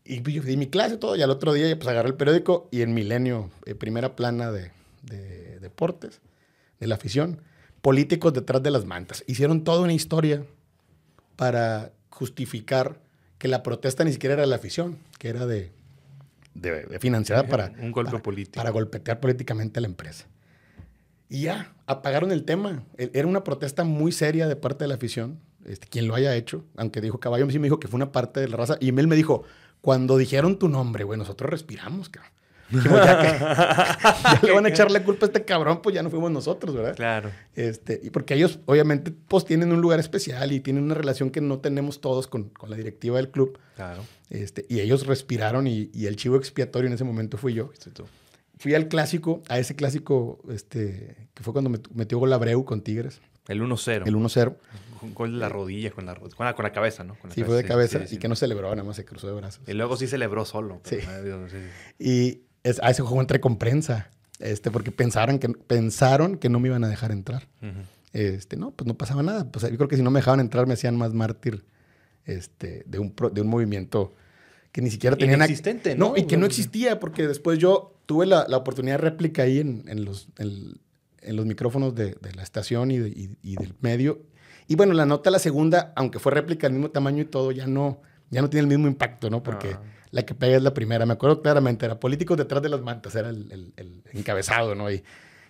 y 0.04 0.22
yo 0.24 0.42
di 0.42 0.58
mi 0.58 0.68
clase 0.68 0.98
todo, 0.98 1.16
y 1.16 1.22
al 1.22 1.30
otro 1.30 1.54
día 1.54 1.74
pues 1.78 1.88
agarré 1.88 2.10
el 2.10 2.16
periódico 2.16 2.68
y 2.72 2.82
en 2.82 2.94
Milenio, 2.94 3.50
eh, 3.66 3.76
primera 3.76 4.16
plana 4.16 4.52
de, 4.52 4.72
de, 5.04 5.60
deportes, 5.60 6.20
de 6.80 6.88
la 6.88 6.96
afición, 6.96 7.42
políticos 7.82 8.34
detrás 8.34 8.62
de 8.62 8.72
las 8.72 8.86
mantas. 8.86 9.24
Hicieron 9.28 9.64
toda 9.64 9.82
una 9.82 9.94
historia 9.94 10.44
para 11.38 11.94
justificar 12.10 13.00
que 13.38 13.48
la 13.48 13.64
protesta 13.64 14.04
ni 14.04 14.12
siquiera 14.12 14.34
era 14.34 14.42
de 14.42 14.48
la 14.48 14.56
afición, 14.56 14.98
que 15.20 15.30
era 15.30 15.46
de, 15.46 15.72
de, 16.54 17.00
financiada 17.00 17.48
para, 17.48 17.72
un 17.80 17.92
golpe 17.92 18.20
político. 18.20 18.56
para 18.56 18.72
golpetear 18.72 19.20
políticamente 19.20 19.80
a 19.80 19.82
la 19.82 19.88
empresa. 19.88 20.26
Y 21.30 21.42
ya, 21.42 21.74
apagaron 21.86 22.32
el 22.32 22.44
tema. 22.46 22.84
E, 22.98 23.12
era 23.14 23.28
una 23.28 23.44
protesta 23.44 23.84
muy 23.84 24.12
seria 24.12 24.48
de 24.48 24.56
parte 24.56 24.84
de 24.84 24.88
la 24.88 24.96
afición, 24.96 25.40
este, 25.66 25.88
quien 25.88 26.08
lo 26.08 26.16
haya 26.16 26.36
hecho, 26.36 26.66
aunque 26.78 27.02
dijo 27.02 27.20
Caballo, 27.20 27.50
sí 27.50 27.60
me 27.60 27.66
dijo 27.66 27.80
que 27.80 27.88
fue 27.88 27.98
una 27.98 28.12
parte 28.12 28.40
de 28.40 28.48
la 28.48 28.58
raza. 28.58 28.78
Y 28.80 28.90
él 28.90 29.08
me 29.08 29.16
dijo, 29.16 29.44
cuando 29.82 30.18
dijeron 30.18 30.58
tu 30.58 30.70
nombre, 30.70 31.04
güey, 31.04 31.20
nosotros 31.20 31.50
respiramos, 31.50 32.10
cabrón. 32.10 32.32
Dijimos, 32.70 33.00
ya 33.06 33.22
que 33.22 33.28
ya 34.24 34.40
le 34.44 34.52
van 34.52 34.66
a 34.66 34.70
echar 34.70 34.92
la 34.92 35.04
culpa 35.04 35.26
a 35.26 35.28
este 35.28 35.46
cabrón, 35.46 35.82
pues 35.82 35.96
ya 35.96 36.04
no 36.04 36.10
fuimos 36.10 36.32
nosotros, 36.32 36.76
¿verdad? 36.76 36.96
Claro. 36.96 37.32
Este, 37.56 38.00
y 38.04 38.10
porque 38.10 38.34
ellos, 38.34 38.60
obviamente, 38.66 39.12
pues 39.12 39.46
tienen 39.46 39.72
un 39.72 39.82
lugar 39.82 40.00
especial 40.00 40.52
y 40.52 40.60
tienen 40.60 40.84
una 40.84 40.96
relación 40.96 41.30
que 41.30 41.42
no 41.42 41.60
tenemos 41.60 42.02
todos 42.02 42.28
con, 42.28 42.50
con 42.50 42.70
la 42.70 42.76
directiva 42.76 43.18
del 43.18 43.30
club. 43.32 43.58
Claro. 43.76 44.04
Este, 44.30 44.66
y 44.70 44.80
ellos 44.82 45.08
respiraron 45.08 45.68
y, 45.68 45.90
y 45.94 46.08
el 46.08 46.16
chivo 46.18 46.36
expiatorio 46.36 46.88
en 46.88 46.94
ese 46.94 47.04
momento 47.04 47.38
fui 47.38 47.54
yo. 47.54 47.70
Tú. 47.94 48.06
Fui 48.60 48.74
al 48.74 48.88
clásico, 48.88 49.44
a 49.50 49.60
ese 49.60 49.76
clásico, 49.76 50.40
este, 50.50 51.30
que 51.36 51.44
fue 51.44 51.54
cuando 51.54 51.70
met- 51.70 51.88
metió 51.94 52.18
gol 52.18 52.34
Abreu 52.34 52.66
con 52.66 52.82
Tigres, 52.82 53.22
El 53.48 53.62
1-0. 53.62 54.08
el 54.08 54.16
1-0. 54.16 54.56
Un 55.04 55.14
gol 55.14 55.34
de 55.34 55.38
la 55.38 55.48
rodilla 55.48 55.92
con 55.92 56.08
la, 56.08 56.16
con 56.16 56.32
la, 56.40 56.56
con 56.56 56.64
la 56.64 56.72
cabeza, 56.72 57.04
¿no? 57.04 57.14
Con 57.20 57.30
la 57.30 57.36
Sí, 57.36 57.44
fue 57.44 57.56
de 57.56 57.64
cabeza 57.64 58.00
sí, 58.00 58.08
sí. 58.08 58.16
y 58.16 58.18
que 58.18 58.28
no 58.28 58.36
celebró, 58.36 58.72
nada 58.72 58.84
más 58.84 58.96
se 58.96 59.06
cruzó 59.06 59.28
de 59.28 59.34
brazos. 59.34 59.62
Y 59.68 59.74
luego 59.74 59.96
sí 59.96 60.08
celebró 60.08 60.44
solo. 60.44 60.82
pero- 60.84 61.00
Sí. 61.02 61.08
Dios, 61.24 61.52
sí, 61.52 61.58
sí. 62.00 62.04
Y 62.04 62.42
es- 62.70 62.80
a 62.84 62.90
ese 62.92 63.02
juego 63.02 63.20
entré 63.22 63.40
con 63.40 63.58
prensa, 63.58 64.10
este, 64.40 64.70
porque 64.72 64.92
pensaron 64.92 65.40
que, 65.40 65.50
pensaron 65.50 66.38
que 66.38 66.50
no 66.50 66.60
me 66.60 66.68
iban 66.70 66.84
a 66.84 66.88
dejar 66.88 67.12
entrar. 67.12 67.48
Este, 68.14 68.56
no, 68.58 68.72
pues 68.72 68.88
no 68.88 68.96
pasaba 68.96 69.22
nada. 69.24 69.52
Pues 69.52 69.70
yo 69.70 69.76
creo 69.78 69.88
que 69.88 69.98
si 69.98 70.02
no 70.04 70.12
me 70.12 70.20
dejaban 70.20 70.40
entrar 70.40 70.66
me 70.68 70.74
hacían 70.74 70.96
más 70.96 71.14
mártir 71.14 71.66
este, 72.26 72.84
de, 72.86 73.00
un, 73.00 73.12
pro- 73.12 73.30
de 73.30 73.42
un 73.42 73.48
movimiento 73.48 74.14
que 74.72 74.82
ni 74.82 74.90
siquiera 74.92 75.16
tenía 75.16 75.38
nada- 75.38 75.48
Inexistente, 75.48 75.96
¿no? 75.96 76.10
No, 76.10 76.18
y 76.18 76.24
que 76.28 76.38
no 76.38 76.46
existía, 76.46 77.00
porque 77.00 77.28
después 77.28 77.58
yo 77.60 77.96
tuve 78.06 78.26
la, 78.26 78.46
la 78.48 78.58
oportunidad 78.58 78.96
de 78.96 79.02
réplica 79.10 79.44
ahí 79.44 79.60
en, 79.60 79.84
en 79.88 80.06
los, 80.06 80.28
en, 80.38 80.80
en 81.22 81.36
los 81.36 81.46
micrófonos 81.46 81.96
de, 81.96 82.16
de 82.22 82.34
la 82.36 82.44
estación 82.44 82.92
y, 82.92 82.98
de- 82.98 83.10
y- 83.10 83.38
y 83.44 83.56
del 83.56 83.74
medio. 83.82 84.22
Y 84.68 84.76
bueno, 84.76 84.94
la 84.94 85.06
nota, 85.06 85.32
la 85.32 85.40
segunda, 85.40 85.94
aunque 85.96 86.20
fue 86.20 86.32
réplica 86.34 86.68
del 86.68 86.74
mismo 86.74 86.92
tamaño 86.92 87.22
y 87.22 87.26
todo, 87.26 87.52
ya 87.52 87.68
no, 87.68 88.02
ya 88.30 88.42
no 88.42 88.50
tiene 88.50 88.62
el 88.64 88.68
mismo 88.68 88.88
impacto, 88.88 89.30
¿no? 89.30 89.42
Porque 89.42 89.70
Ah. 89.76 89.82
La 90.18 90.26
que 90.26 90.34
pega 90.36 90.58
es 90.58 90.64
la 90.64 90.74
primera. 90.74 91.06
Me 91.06 91.14
acuerdo 91.14 91.42
claramente, 91.42 91.86
era 91.86 92.00
Políticos 92.00 92.38
detrás 92.38 92.62
de 92.62 92.70
las 92.70 92.82
mantas, 92.82 93.16
era 93.16 93.30
el, 93.30 93.52
el- 93.52 93.74
el 93.78 94.02
encabezado, 94.14 94.76
¿no? 94.76 94.92
Y 94.92 95.04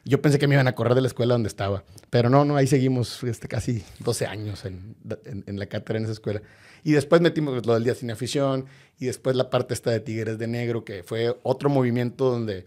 yo 0.05 0.21
pensé 0.21 0.37
que 0.39 0.47
me 0.47 0.55
iban 0.55 0.67
a 0.67 0.75
correr 0.75 0.93
de 0.95 1.01
la 1.01 1.07
escuela 1.07 1.33
donde 1.33 1.47
estaba. 1.47 1.83
Pero 2.09 2.29
no, 2.29 2.45
no, 2.45 2.55
ahí 2.55 2.67
seguimos 2.67 3.23
este, 3.23 3.47
casi 3.47 3.83
12 3.99 4.25
años 4.27 4.63
en, 4.65 4.95
en- 5.25 5.43
en 5.47 5.57
la 5.59 5.65
cátedra 5.67 5.97
en 5.99 6.03
esa 6.03 6.13
escuela. 6.13 6.41
Y 6.83 6.91
después 6.91 7.21
metimos 7.21 7.65
lo 7.65 7.73
del 7.73 7.83
Día 7.83 7.95
Sin 7.95 8.11
Afición 8.11 8.65
y 8.99 9.05
después 9.07 9.35
la 9.35 9.49
parte 9.49 9.73
esta 9.73 9.89
de 9.91 9.99
Tigres 9.99 10.37
de 10.37 10.47
Negro, 10.47 10.85
que 10.85 11.03
fue 11.03 11.35
otro 11.43 11.69
movimiento 11.69 12.29
donde 12.29 12.65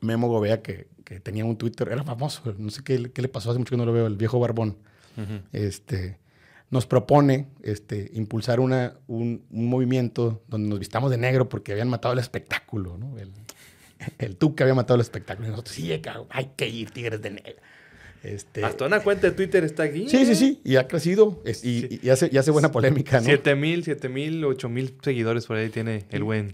Memo 0.00 0.28
Gobea, 0.28 0.60
que, 0.62 0.88
que 1.04 1.20
tenía 1.20 1.44
un 1.44 1.56
Twitter, 1.56 1.88
era 1.90 2.02
famoso, 2.02 2.42
no 2.58 2.70
sé 2.70 2.82
qué, 2.82 3.10
qué 3.12 3.22
le 3.22 3.28
pasó, 3.28 3.50
hace 3.50 3.58
mucho 3.58 3.70
que 3.70 3.76
no 3.78 3.86
lo 3.86 3.92
veo, 3.92 4.06
el 4.06 4.16
viejo 4.16 4.38
barbón 4.40 4.76
Ujú. 5.16 5.40
este, 5.52 6.18
nos 6.70 6.86
propone 6.86 7.46
este, 7.62 8.10
impulsar 8.14 8.58
una, 8.60 8.94
un, 9.06 9.42
un 9.50 9.66
movimiento 9.68 10.42
donde 10.48 10.68
nos 10.68 10.78
vistamos 10.78 11.10
de 11.10 11.16
negro 11.18 11.48
porque 11.48 11.72
habían 11.72 11.88
matado 11.88 12.12
el 12.12 12.18
espectáculo, 12.20 12.98
¿no? 12.98 13.18
El, 13.18 13.30
el 14.18 14.36
Tuca 14.36 14.64
había 14.64 14.74
matado 14.74 14.96
el 14.96 15.00
espectáculo 15.00 15.48
y 15.48 15.50
nosotros, 15.52 15.74
sí, 15.74 15.96
cabrón, 16.00 16.26
hay 16.30 16.50
que 16.56 16.68
ir, 16.68 16.90
Tigres 16.90 17.22
de 17.22 17.30
Negro. 17.30 17.54
Este, 18.22 18.64
Hasta 18.64 18.84
una 18.86 19.00
cuenta 19.00 19.28
de 19.28 19.36
Twitter 19.36 19.62
está 19.62 19.84
aquí. 19.84 20.08
sí, 20.08 20.26
sí, 20.26 20.34
sí, 20.34 20.60
y 20.64 20.76
ha 20.76 20.88
crecido 20.88 21.40
es- 21.44 21.64
y, 21.64 21.82
Sí. 21.82 22.00
y 22.02 22.08
hace, 22.08 22.28
y 22.32 22.36
hace 22.38 22.50
buena 22.50 22.72
polémica, 22.72 23.20
¿no? 23.20 23.26
Siete 23.26 23.54
mil, 23.54 23.84
siete 23.84 24.08
mil, 24.08 24.44
ocho 24.44 24.68
mil 24.68 24.94
seguidores 25.02 25.46
por 25.46 25.56
ahí 25.58 25.68
tiene 25.68 26.04
el 26.10 26.24
buen 26.24 26.50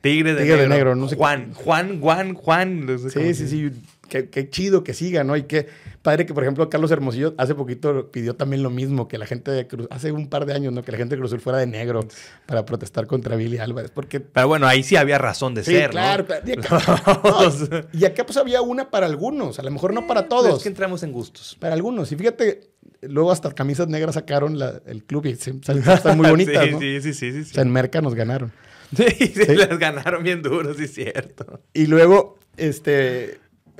Tigre 0.00 0.34
de 0.34 0.42
Tigre 0.42 0.56
de 0.62 0.68
Negro. 0.68 0.74
Negro, 0.74 0.94
no 0.94 1.08
sé 1.08 1.16
Juan, 1.16 1.52
Juan, 1.54 2.00
Juan, 2.00 2.34
Juan. 2.34 2.86
no 2.86 2.98
sé 2.98 3.10
Sí, 3.10 3.34
sí, 3.34 3.48
sí. 3.48 3.70
Qué, 4.08 4.28
qué 4.30 4.48
chido 4.50 4.82
que 4.84 4.94
siga, 4.94 5.22
¿no? 5.24 5.36
Y 5.36 5.42
qué 5.44 5.66
padre 6.02 6.26
que, 6.26 6.34
por 6.34 6.42
ejemplo, 6.42 6.68
Carlos 6.70 6.90
Hermosillo 6.90 7.34
hace 7.38 7.54
poquito 7.54 8.10
pidió 8.10 8.34
también 8.34 8.62
lo 8.62 8.70
mismo, 8.70 9.06
que 9.08 9.18
la 9.18 9.26
gente 9.26 9.50
de 9.50 9.66
Cruz, 9.66 9.86
hace 9.90 10.10
un 10.12 10.28
par 10.28 10.46
de 10.46 10.54
años, 10.54 10.72
¿no? 10.72 10.82
Que 10.82 10.92
la 10.92 10.98
gente 10.98 11.14
de 11.14 11.20
Cruz 11.20 11.30
Azul 11.30 11.40
fuera 11.40 11.58
de 11.58 11.66
negro 11.66 12.06
para 12.46 12.64
protestar 12.64 13.06
contra 13.06 13.36
Billy 13.36 13.58
Álvarez. 13.58 13.90
Porque 13.90 14.20
Pero 14.20 14.48
bueno, 14.48 14.66
ahí 14.66 14.82
sí 14.82 14.96
había 14.96 15.18
razón 15.18 15.54
de 15.54 15.62
Sí, 15.64 15.72
ser, 15.72 15.90
claro, 15.90 16.22
¿no? 16.22 16.26
claro. 16.26 16.44
Y 16.46 16.52
acá, 16.52 17.20
no, 17.24 17.98
y 18.00 18.04
acá 18.04 18.24
pues 18.26 18.36
había 18.38 18.62
una 18.62 18.90
para 18.90 19.06
algunos, 19.06 19.58
a 19.58 19.62
lo 19.62 19.70
mejor 19.70 19.92
no 19.94 20.06
para 20.06 20.22
Pues 20.22 20.28
todos, 20.30 20.56
Es 20.58 20.62
que 20.62 20.68
entramos 20.70 21.02
en 21.02 21.12
gustos. 21.12 21.56
para 21.60 21.74
algunos. 21.74 22.10
Y 22.12 22.16
fíjate, 22.16 22.70
luego 23.02 23.30
hasta 23.30 23.52
camisas 23.52 23.88
negras 23.88 24.14
sacaron 24.14 24.58
la- 24.58 24.80
el 24.86 25.04
club 25.04 25.26
y 25.26 25.34
se- 25.36 25.50
están 25.50 26.16
muy 26.16 26.28
bonitas, 26.30 26.64
sí, 26.64 26.70
¿no? 26.72 26.78
sí, 26.80 27.00
sí, 27.02 27.12
sí, 27.14 27.32
sí, 27.32 27.40
O 27.40 27.44
sí. 27.44 27.54
sea, 27.54 27.62
en 27.62 27.70
Merca 27.70 28.00
nos 28.00 28.14
ganaron. 28.14 28.52
Sí, 28.96 29.04
sí, 29.18 29.32
Sí. 29.44 29.54
las 29.54 29.78
ganaron 29.78 30.22
bien 30.22 30.40
duros, 30.40 30.78
sí, 30.78 30.84
es 30.84 30.94
cierto. 30.94 31.60
Y 31.74 31.86
luego, 31.88 32.38
este, 32.56 33.38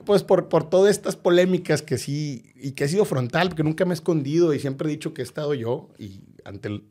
pues 0.09 0.23
por, 0.23 0.49
por 0.49 0.71
todas 0.71 0.91
estas 0.91 1.17
polémicas 1.17 1.83
que 1.83 1.99
sí, 1.99 2.51
y 2.57 2.73
que 2.73 2.85
he 2.85 2.89
sido 2.89 3.05
frontal, 3.05 3.51
porque 3.51 3.63
nunca 3.63 3.85
me 3.85 3.93
he 3.93 3.95
escondido 3.95 4.55
y 4.55 4.59
siempre 4.59 4.89
he 4.89 4.91
dicho 4.91 5.13
que 5.13 5.21
he 5.21 5.25
estado 5.25 5.53
yo, 5.53 5.91
y 5.99 6.23
ante 6.47 6.83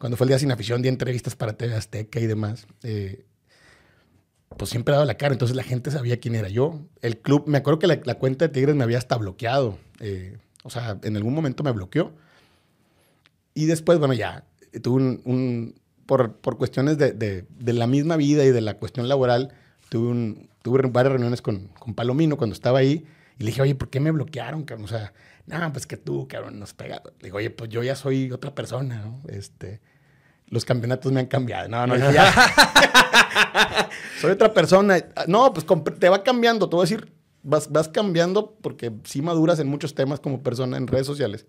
cuando 0.00 0.16
fue 0.16 0.24
el 0.24 0.30
día 0.30 0.40
sin 0.40 0.50
afición, 0.50 0.82
di 0.82 0.88
entrevistas 0.88 1.36
para 1.36 1.52
TV 1.56 1.72
Azteca 1.76 2.18
y 2.18 2.26
demás, 2.26 2.66
eh, 2.82 3.24
pues 4.58 4.70
siempre 4.70 4.92
he 4.92 4.96
dado 4.96 5.06
la 5.06 5.16
cara, 5.16 5.34
entonces 5.34 5.56
la 5.56 5.62
gente 5.62 5.92
sabía 5.92 6.18
quién 6.18 6.34
era 6.34 6.48
yo. 6.48 6.80
El 7.00 7.18
club, 7.18 7.44
me 7.46 7.58
acuerdo 7.58 7.78
que 7.78 7.86
la, 7.86 8.14
cuenta 8.18 8.48
de 8.48 8.52
Tigres 8.52 8.74
me 8.74 8.82
había 8.82 8.98
hasta 8.98 9.16
bloqueado, 9.16 9.78
eh, 10.00 10.36
o 10.64 10.70
sea, 10.70 10.98
en 11.04 11.16
algún 11.16 11.34
momento 11.34 11.62
me 11.62 11.70
bloqueó. 11.70 12.12
Y 13.54 13.66
después, 13.66 14.00
bueno, 14.00 14.14
ya, 14.14 14.46
tuve 14.82 15.20
un, 15.24 15.76
por, 16.06 16.34
por 16.38 16.58
cuestiones 16.58 16.98
de- 16.98 17.12
de 17.12 17.72
la 17.72 17.86
misma 17.86 18.16
vida 18.16 18.44
y 18.44 18.50
de 18.50 18.62
la 18.62 18.78
cuestión 18.78 19.08
laboral, 19.08 19.54
tuve, 19.92 20.08
un, 20.08 20.48
tuve 20.62 20.80
varias 20.88 21.12
reuniones 21.12 21.42
con, 21.42 21.68
con 21.78 21.92
Palomino 21.92 22.38
cuando 22.38 22.54
estaba 22.54 22.78
ahí 22.78 23.04
y 23.38 23.44
le 23.44 23.50
dije, 23.50 23.60
oye, 23.60 23.74
¿por 23.74 23.90
qué 23.90 24.00
me 24.00 24.10
bloquearon, 24.10 24.64
cabrón? 24.64 24.86
O 24.86 24.88
sea, 24.88 25.12
no, 25.44 25.70
pues 25.70 25.86
que 25.86 25.98
tú, 25.98 26.26
cabrón, 26.26 26.58
nos 26.58 26.72
pega. 26.72 27.02
Le 27.18 27.24
digo, 27.24 27.36
oye, 27.36 27.50
pues 27.50 27.68
yo 27.68 27.82
ya 27.82 27.94
soy 27.94 28.32
otra 28.32 28.54
persona, 28.54 29.02
¿no? 29.02 29.20
Este, 29.28 29.82
los 30.46 30.64
campeonatos 30.64 31.12
me 31.12 31.20
han 31.20 31.26
cambiado. 31.26 31.68
No, 31.68 31.86
no, 31.86 32.10
ya. 32.10 32.32
soy 34.22 34.30
otra 34.30 34.54
persona. 34.54 34.96
No, 35.26 35.52
pues 35.52 35.66
te 35.98 36.08
va 36.08 36.22
cambiando, 36.22 36.70
te 36.70 36.76
voy 36.76 36.84
a 36.84 36.88
decir, 36.88 37.12
vas, 37.42 37.70
vas 37.70 37.88
cambiando 37.88 38.56
porque 38.62 38.92
sí 39.04 39.20
maduras 39.20 39.58
en 39.58 39.68
muchos 39.68 39.94
temas 39.94 40.20
como 40.20 40.42
persona 40.42 40.78
en 40.78 40.86
redes 40.86 41.06
sociales. 41.06 41.44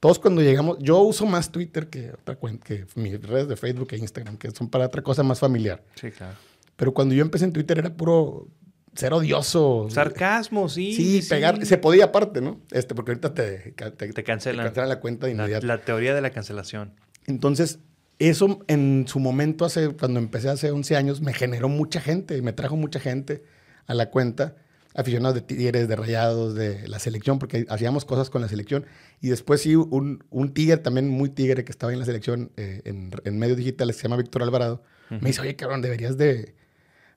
Todos 0.00 0.18
cuando 0.18 0.40
llegamos, 0.40 0.78
yo 0.80 1.00
uso 1.00 1.26
más 1.26 1.52
Twitter 1.52 1.88
que 1.88 2.12
otra 2.12 2.36
cuenta, 2.36 2.64
que 2.66 2.86
mis 2.94 3.20
redes 3.20 3.46
de 3.46 3.56
Facebook 3.56 3.88
e 3.90 3.98
Instagram, 3.98 4.38
que 4.38 4.50
son 4.52 4.70
para 4.70 4.86
otra 4.86 5.02
cosa 5.02 5.22
más 5.22 5.38
familiar. 5.38 5.82
Sí, 5.96 6.10
claro. 6.10 6.34
Pero 6.76 6.92
cuando 6.94 7.14
yo 7.14 7.22
empecé 7.22 7.44
en 7.44 7.52
Twitter 7.52 7.78
era 7.78 7.94
puro 7.96 8.48
ser 8.94 9.12
odioso. 9.12 9.88
Sarcasmo, 9.90 10.68
sí. 10.68 10.92
Sí, 10.94 11.26
pegar, 11.28 11.64
se 11.66 11.78
podía 11.78 12.06
aparte, 12.06 12.40
¿no? 12.40 12.60
Este, 12.70 12.94
porque 12.94 13.12
ahorita 13.12 13.34
te, 13.34 13.72
te, 13.72 14.12
Te 14.12 14.24
cancelan. 14.24 14.72
la 14.88 15.00
cuenta 15.00 15.26
de 15.26 15.34
La, 15.34 15.42
inmediato. 15.44 15.66
la 15.66 15.78
teoría 15.78 16.14
de 16.14 16.20
la 16.20 16.30
cancelación. 16.30 16.94
Entonces, 17.26 17.80
eso 18.18 18.60
en 18.68 19.06
su 19.08 19.18
momento, 19.18 19.64
hace, 19.64 19.90
cuando 19.90 20.20
empecé 20.20 20.48
hace 20.48 20.70
11 20.70 20.96
años, 20.96 21.20
me 21.20 21.32
generó 21.32 21.68
mucha 21.68 22.00
gente, 22.00 22.40
me 22.42 22.52
trajo 22.52 22.76
mucha 22.76 23.00
gente 23.00 23.42
a 23.86 23.94
la 23.94 24.10
cuenta, 24.10 24.54
aficionados 24.94 25.34
de 25.34 25.40
Tigres, 25.40 25.88
de 25.88 25.96
Rayados, 25.96 26.54
de 26.54 26.86
la 26.86 27.00
selección, 27.00 27.40
porque 27.40 27.66
hacíamos 27.68 28.04
cosas 28.04 28.30
con 28.30 28.42
la 28.42 28.48
selección. 28.48 28.86
Y 29.20 29.30
después 29.30 29.60
sí, 29.60 29.74
un, 29.74 30.22
un 30.30 30.54
Tigre, 30.54 30.76
también 30.76 31.08
muy 31.08 31.30
Tigre, 31.30 31.64
que 31.64 31.72
estaba 31.72 31.92
en 31.92 31.98
la 31.98 32.04
selección 32.04 32.52
eh, 32.56 32.82
en, 32.84 33.10
en 33.24 33.38
medios 33.38 33.56
digitales, 33.58 33.96
se 33.96 34.04
llama 34.04 34.16
Víctor 34.18 34.42
Alvarado, 34.44 34.82
me 35.10 35.28
dice, 35.30 35.40
oye, 35.40 35.56
cabrón, 35.56 35.82
deberías 35.82 36.16
de... 36.16 36.54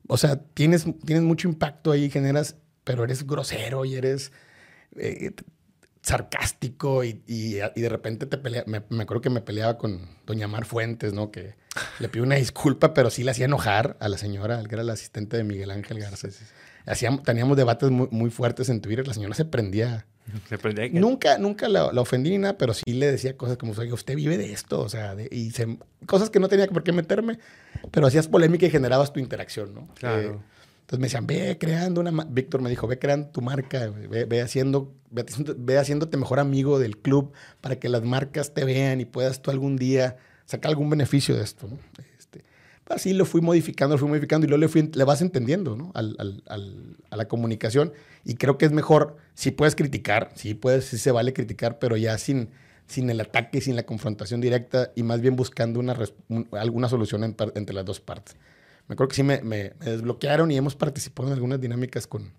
O 0.07 0.17
sea, 0.17 0.37
tienes, 0.53 0.85
tienes 1.05 1.23
mucho 1.23 1.47
impacto 1.47 1.91
ahí, 1.91 2.09
generas, 2.09 2.55
pero 2.83 3.03
eres 3.03 3.25
grosero 3.25 3.85
y 3.85 3.95
eres... 3.95 4.31
eh, 4.97 5.31
sarcástico 6.01 7.03
y, 7.03 7.21
y- 7.27 7.55
de 7.55 7.89
repente 7.89 8.25
te 8.27 8.37
pelea, 8.37 8.63
me, 8.65 8.77
acuerdo 9.01 9.19
que 9.21 9.29
me 9.29 9.41
peleaba 9.41 9.77
con 9.77 10.07
doña 10.25 10.47
Mar 10.47 10.63
Fuentes, 10.65 11.11
¿no? 11.11 11.31
Que 11.31 11.55
le 11.99 12.07
pido 12.07 12.23
una 12.23 12.35
disculpa, 12.35 12.93
pero 12.93 13.09
sí 13.09 13.23
le 13.23 13.31
hacía 13.31 13.45
enojar 13.45 13.97
a 13.99 14.07
la 14.07 14.17
señora, 14.17 14.63
que 14.63 14.75
era 14.75 14.83
la 14.83 14.93
asistente 14.93 15.35
de 15.35 15.43
Miguel 15.43 15.69
Ángel 15.69 15.99
Garza. 15.99 16.29
Hacíamos, 16.85 17.23
teníamos 17.23 17.57
debates 17.57 17.89
muy, 17.91 18.07
muy 18.11 18.29
fuertes 18.29 18.69
en 18.69 18.79
Twitter, 18.79 19.05
la 19.05 19.13
señora 19.13 19.35
se 19.35 19.43
prendía. 19.43 20.05
Que- 20.91 20.99
Nunca, 20.99 21.37
nunca 21.37 21.69
la, 21.69 21.91
la 21.93 22.01
ofendí 22.01 22.29
ni 22.31 22.37
nada, 22.39 22.57
pero 22.57 22.73
sí 22.73 22.83
le 22.93 23.11
decía 23.11 23.35
cosas 23.37 23.57
como, 23.57 23.73
oye, 23.73 23.93
usted 23.93 24.15
vive 24.15 24.37
de 24.37 24.51
esto, 24.53 24.79
o 24.81 24.89
sea, 24.89 25.15
de- 25.15 25.29
y 25.31 25.51
se- 25.51 25.77
cosas 26.05 26.29
que 26.29 26.39
no 26.39 26.47
tenía 26.49 26.67
por 26.67 26.83
qué 26.83 26.91
meterme, 26.91 27.39
pero 27.91 28.07
hacías 28.07 28.27
polémica 28.27 28.65
y 28.65 28.69
generabas 28.69 29.13
tu 29.13 29.19
interacción, 29.19 29.73
¿no? 29.73 29.87
Claro. 29.95 30.19
Eh, 30.21 30.39
entonces 30.81 30.99
me 30.99 31.05
decían, 31.07 31.27
ve 31.27 31.57
creando 31.59 31.99
una... 32.01 32.11
ma-". 32.11 32.27
Víctor 32.29 32.61
me 32.61 32.69
dijo, 32.69 32.87
ve 32.87 32.97
creando 32.99 33.27
tu 33.29 33.41
marca, 33.41 33.89
ve, 33.89 34.23
ve 34.25 34.41
haciendo, 34.41 34.93
ve, 35.11 35.25
ve 35.57 35.77
haciéndote 35.77 36.15
mejor 36.17 36.39
amigo 36.39 36.79
del 36.79 36.97
club 36.97 37.33
para 37.61 37.77
que 37.77 37.89
las 37.89 38.03
marcas 38.03 38.53
te 38.53 38.63
vean 38.63 39.01
y 39.01 39.05
puedas 39.05 39.41
tú 39.41 39.51
algún 39.51 39.75
día 39.77 40.15
sacar 40.45 40.69
algún 40.69 40.89
beneficio 40.89 41.35
de 41.35 41.43
esto. 41.43 41.67
¿no? 41.67 41.77
Así 42.89 43.13
lo 43.13 43.25
fui 43.25 43.41
modificando, 43.41 43.95
lo 43.95 43.99
fui 43.99 44.07
modificando 44.07 44.45
y 44.45 44.49
luego 44.49 44.61
le, 44.61 44.67
fui- 44.69 44.89
le 44.93 45.03
vas 45.03 45.21
entendiendo 45.21 45.75
¿no? 45.75 45.91
Al- 45.93 46.15
al- 46.19 46.43
al- 46.47 46.95
a 47.09 47.17
la 47.17 47.27
comunicación. 47.27 47.91
Y 48.23 48.35
creo 48.35 48.57
que 48.57 48.65
es 48.65 48.71
mejor, 48.71 49.17
si 49.33 49.51
puedes 49.51 49.75
criticar, 49.75 50.31
sí, 50.35 50.53
puedes, 50.53 50.85
sí 50.85 50.97
se 50.97 51.11
vale 51.11 51.33
criticar, 51.33 51.79
pero 51.79 51.97
ya 51.97 52.17
sin, 52.17 52.49
sin 52.87 53.09
el 53.09 53.19
ataque, 53.19 53.59
sin 53.61 53.75
la 53.75 53.83
confrontación 53.83 54.39
directa 54.41 54.91
y 54.95 55.03
más 55.03 55.19
bien 55.21 55.35
buscando 55.35 55.79
una, 55.79 55.97
un- 56.29 56.47
alguna 56.53 56.87
solución 56.89 57.23
en 57.25 57.35
entre 57.55 57.75
las 57.75 57.83
dos 57.85 57.99
partes. 57.99 58.35
Me 58.87 58.93
acuerdo 58.93 59.09
que 59.09 59.15
sí 59.17 59.23
me, 59.23 59.41
me- 59.41 59.73
me 59.79 59.85
desbloquearon 59.91 60.49
y 60.51 60.55
hemos 60.57 60.75
participado 60.75 61.27
en 61.27 61.33
algunas 61.33 61.59
dinámicas 61.59 62.07
con... 62.07 62.31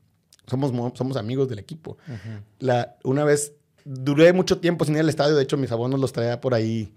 Somos, 0.46 0.72
mo- 0.72 0.94
somos 0.96 1.18
amigos 1.18 1.46
del 1.50 1.58
equipo. 1.58 1.98
Ujú. 2.08 2.42
La, 2.60 2.96
una 3.04 3.22
vez, 3.24 3.52
duré 3.84 4.32
mucho 4.32 4.60
tiempo 4.60 4.86
sin 4.86 4.94
ir 4.94 5.00
al 5.00 5.10
estadio, 5.10 5.36
de 5.36 5.42
hecho 5.42 5.58
mis 5.58 5.70
abonos 5.72 6.00
los 6.00 6.14
traía 6.14 6.40
por 6.40 6.54
ahí 6.54 6.94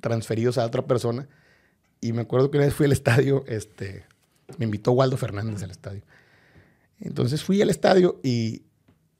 transferidos 0.00 0.58
a 0.58 0.66
otra 0.66 0.86
persona. 0.86 1.26
Y 2.02 2.12
me 2.12 2.22
acuerdo 2.22 2.50
que 2.50 2.58
una 2.58 2.66
vez 2.66 2.74
fui 2.74 2.84
al 2.84 2.92
estadio, 2.92 3.44
este, 3.46 4.04
Me 4.58 4.66
invitó 4.66 4.90
Waldo 4.92 5.16
Fernández 5.16 5.62
al 5.62 5.70
estadio. 5.70 6.02
Entonces 7.00 7.42
fui 7.42 7.62
al 7.62 7.70
estadio 7.70 8.20
y, 8.24 8.64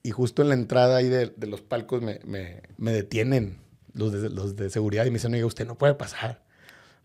y 0.03 0.11
justo 0.11 0.42
en 0.42 0.49
la 0.49 0.55
entrada 0.55 0.97
ahí 0.97 1.09
de, 1.09 1.33
de 1.37 1.47
los 1.47 1.62
palcos 1.62 2.03
me, 2.03 2.21
me, 2.25 2.62
me, 2.77 2.92
detienen 2.92 3.59
los 3.95 4.12
de, 4.12 4.29
los 4.29 4.57
de 4.57 4.68
seguridad 4.68 5.07
y 5.07 5.11
me 5.11 5.14
dicen, 5.14 5.33
oiga, 5.33 5.47
usted 5.47 5.66
no 5.66 5.79
puede 5.79 5.95
pasar. 5.95 6.42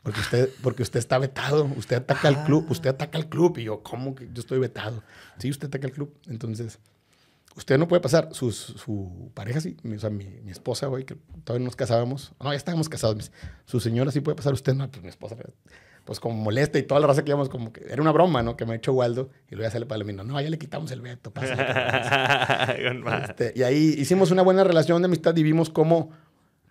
Porque 0.02 0.20
usted, 0.20 0.50
porque 0.64 0.82
usted 0.84 1.00
está 1.00 1.20
vetado, 1.20 1.70
usted 1.76 1.98
ataca 1.98 2.28
al 2.28 2.44
club, 2.46 2.66
usted 2.72 2.90
ataca 2.90 3.18
al 3.18 3.30
club. 3.30 3.58
Y 3.60 3.66
yo, 3.66 3.84
¿cómo 3.84 4.16
que 4.16 4.26
yo 4.34 4.40
estoy 4.40 4.58
vetado? 4.58 5.04
Sí, 5.38 5.50
usted 5.52 5.68
ataca 5.68 5.86
al 5.86 5.94
club. 5.94 6.12
Entonces, 6.28 6.80
usted 7.58 7.78
no 7.78 7.88
puede 7.88 8.02
pasar. 8.02 8.30
Su, 8.32 8.52
su 8.52 9.32
pareja 9.34 9.60
sí, 9.60 9.76
o 9.84 10.00
sea, 10.00 10.10
mi, 10.10 10.26
mi, 10.44 10.52
esposa, 10.52 10.88
güey, 10.88 11.04
que 11.04 11.18
todavía 11.44 11.66
nos 11.66 11.76
casábamos. 11.76 12.32
No, 12.40 12.52
ya 12.52 12.58
estábamos 12.58 12.88
casados. 12.88 13.32
Su 13.66 13.80
señora 13.80 14.12
sí 14.12 14.22
puede 14.22 14.36
pasar, 14.36 14.54
usted 14.54 14.76
no. 14.76 14.90
Pues 14.90 15.04
mi 15.04 15.10
esposa, 15.10 15.36
pues 16.06 16.20
como 16.20 16.36
molesta 16.36 16.78
y 16.80 16.84
toda 16.84 17.02
la 17.02 17.08
raza 17.08 17.26
que 17.26 17.32
íbamos, 17.32 17.50
como 17.50 17.74
que 17.74 17.84
era 17.90 18.02
una 18.02 18.12
broma, 18.12 18.44
¿no? 18.44 18.56
Que 18.56 18.66
me 18.66 18.74
ha 18.74 18.76
hecho 18.76 18.94
Waldo. 18.94 19.30
Y 19.50 19.56
luego 19.56 19.68
ya 19.68 19.72
sale 19.72 19.88
para 19.88 20.02
el 20.02 20.16
no, 20.16 20.24
no, 20.24 20.40
ya 20.40 20.50
le 20.50 20.60
quitamos 20.60 20.92
el 20.92 21.02
veto. 21.02 21.34
este, 23.24 23.54
y 23.56 23.64
ahí 23.64 23.96
hicimos 23.98 24.32
una 24.32 24.44
buena 24.44 24.64
relación 24.64 25.02
de 25.02 25.08
amistad 25.08 25.36
y 25.36 25.44
vimos 25.44 25.70
cómo 25.70 26.12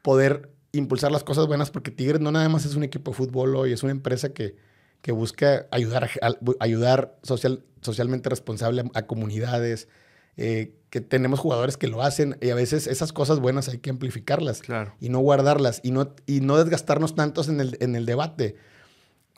poder 0.02 0.52
impulsar 0.72 1.10
las 1.10 1.24
cosas 1.24 1.46
buenas, 1.48 1.70
porque 1.70 1.90
Tigres 1.90 2.20
no 2.20 2.30
nada 2.30 2.48
más 2.48 2.64
es 2.64 2.76
un 2.76 2.84
equipo 2.84 3.10
de 3.10 3.16
fútbol 3.16 3.56
hoy, 3.56 3.72
es 3.72 3.82
una 3.82 3.92
empresa 3.92 4.32
que, 4.32 4.56
que 5.00 5.10
busca 5.10 5.66
ayudar, 5.70 6.10
a, 6.22 6.30
ayudar 6.60 7.18
social, 7.22 7.64
socialmente 7.80 8.28
responsable 8.28 8.82
a, 8.82 8.98
a 8.98 9.06
comunidades, 9.06 9.88
eh, 10.36 10.74
que 10.90 11.00
tenemos 11.00 11.40
jugadores 11.40 11.76
que 11.76 11.88
lo 11.88 12.02
hacen 12.02 12.36
y 12.40 12.50
a 12.50 12.54
veces 12.54 12.86
esas 12.86 13.12
cosas 13.12 13.40
buenas 13.40 13.68
hay 13.68 13.78
que 13.78 13.90
amplificarlas 13.90 14.60
claro. 14.60 14.94
y 15.00 15.08
no 15.08 15.18
guardarlas 15.18 15.80
y 15.82 15.90
no, 15.90 16.14
y 16.26 16.40
no 16.40 16.56
desgastarnos 16.56 17.14
tantos 17.14 17.48
en 17.48 17.60
el, 17.60 17.76
en 17.80 17.96
el 17.96 18.06
debate. 18.06 18.56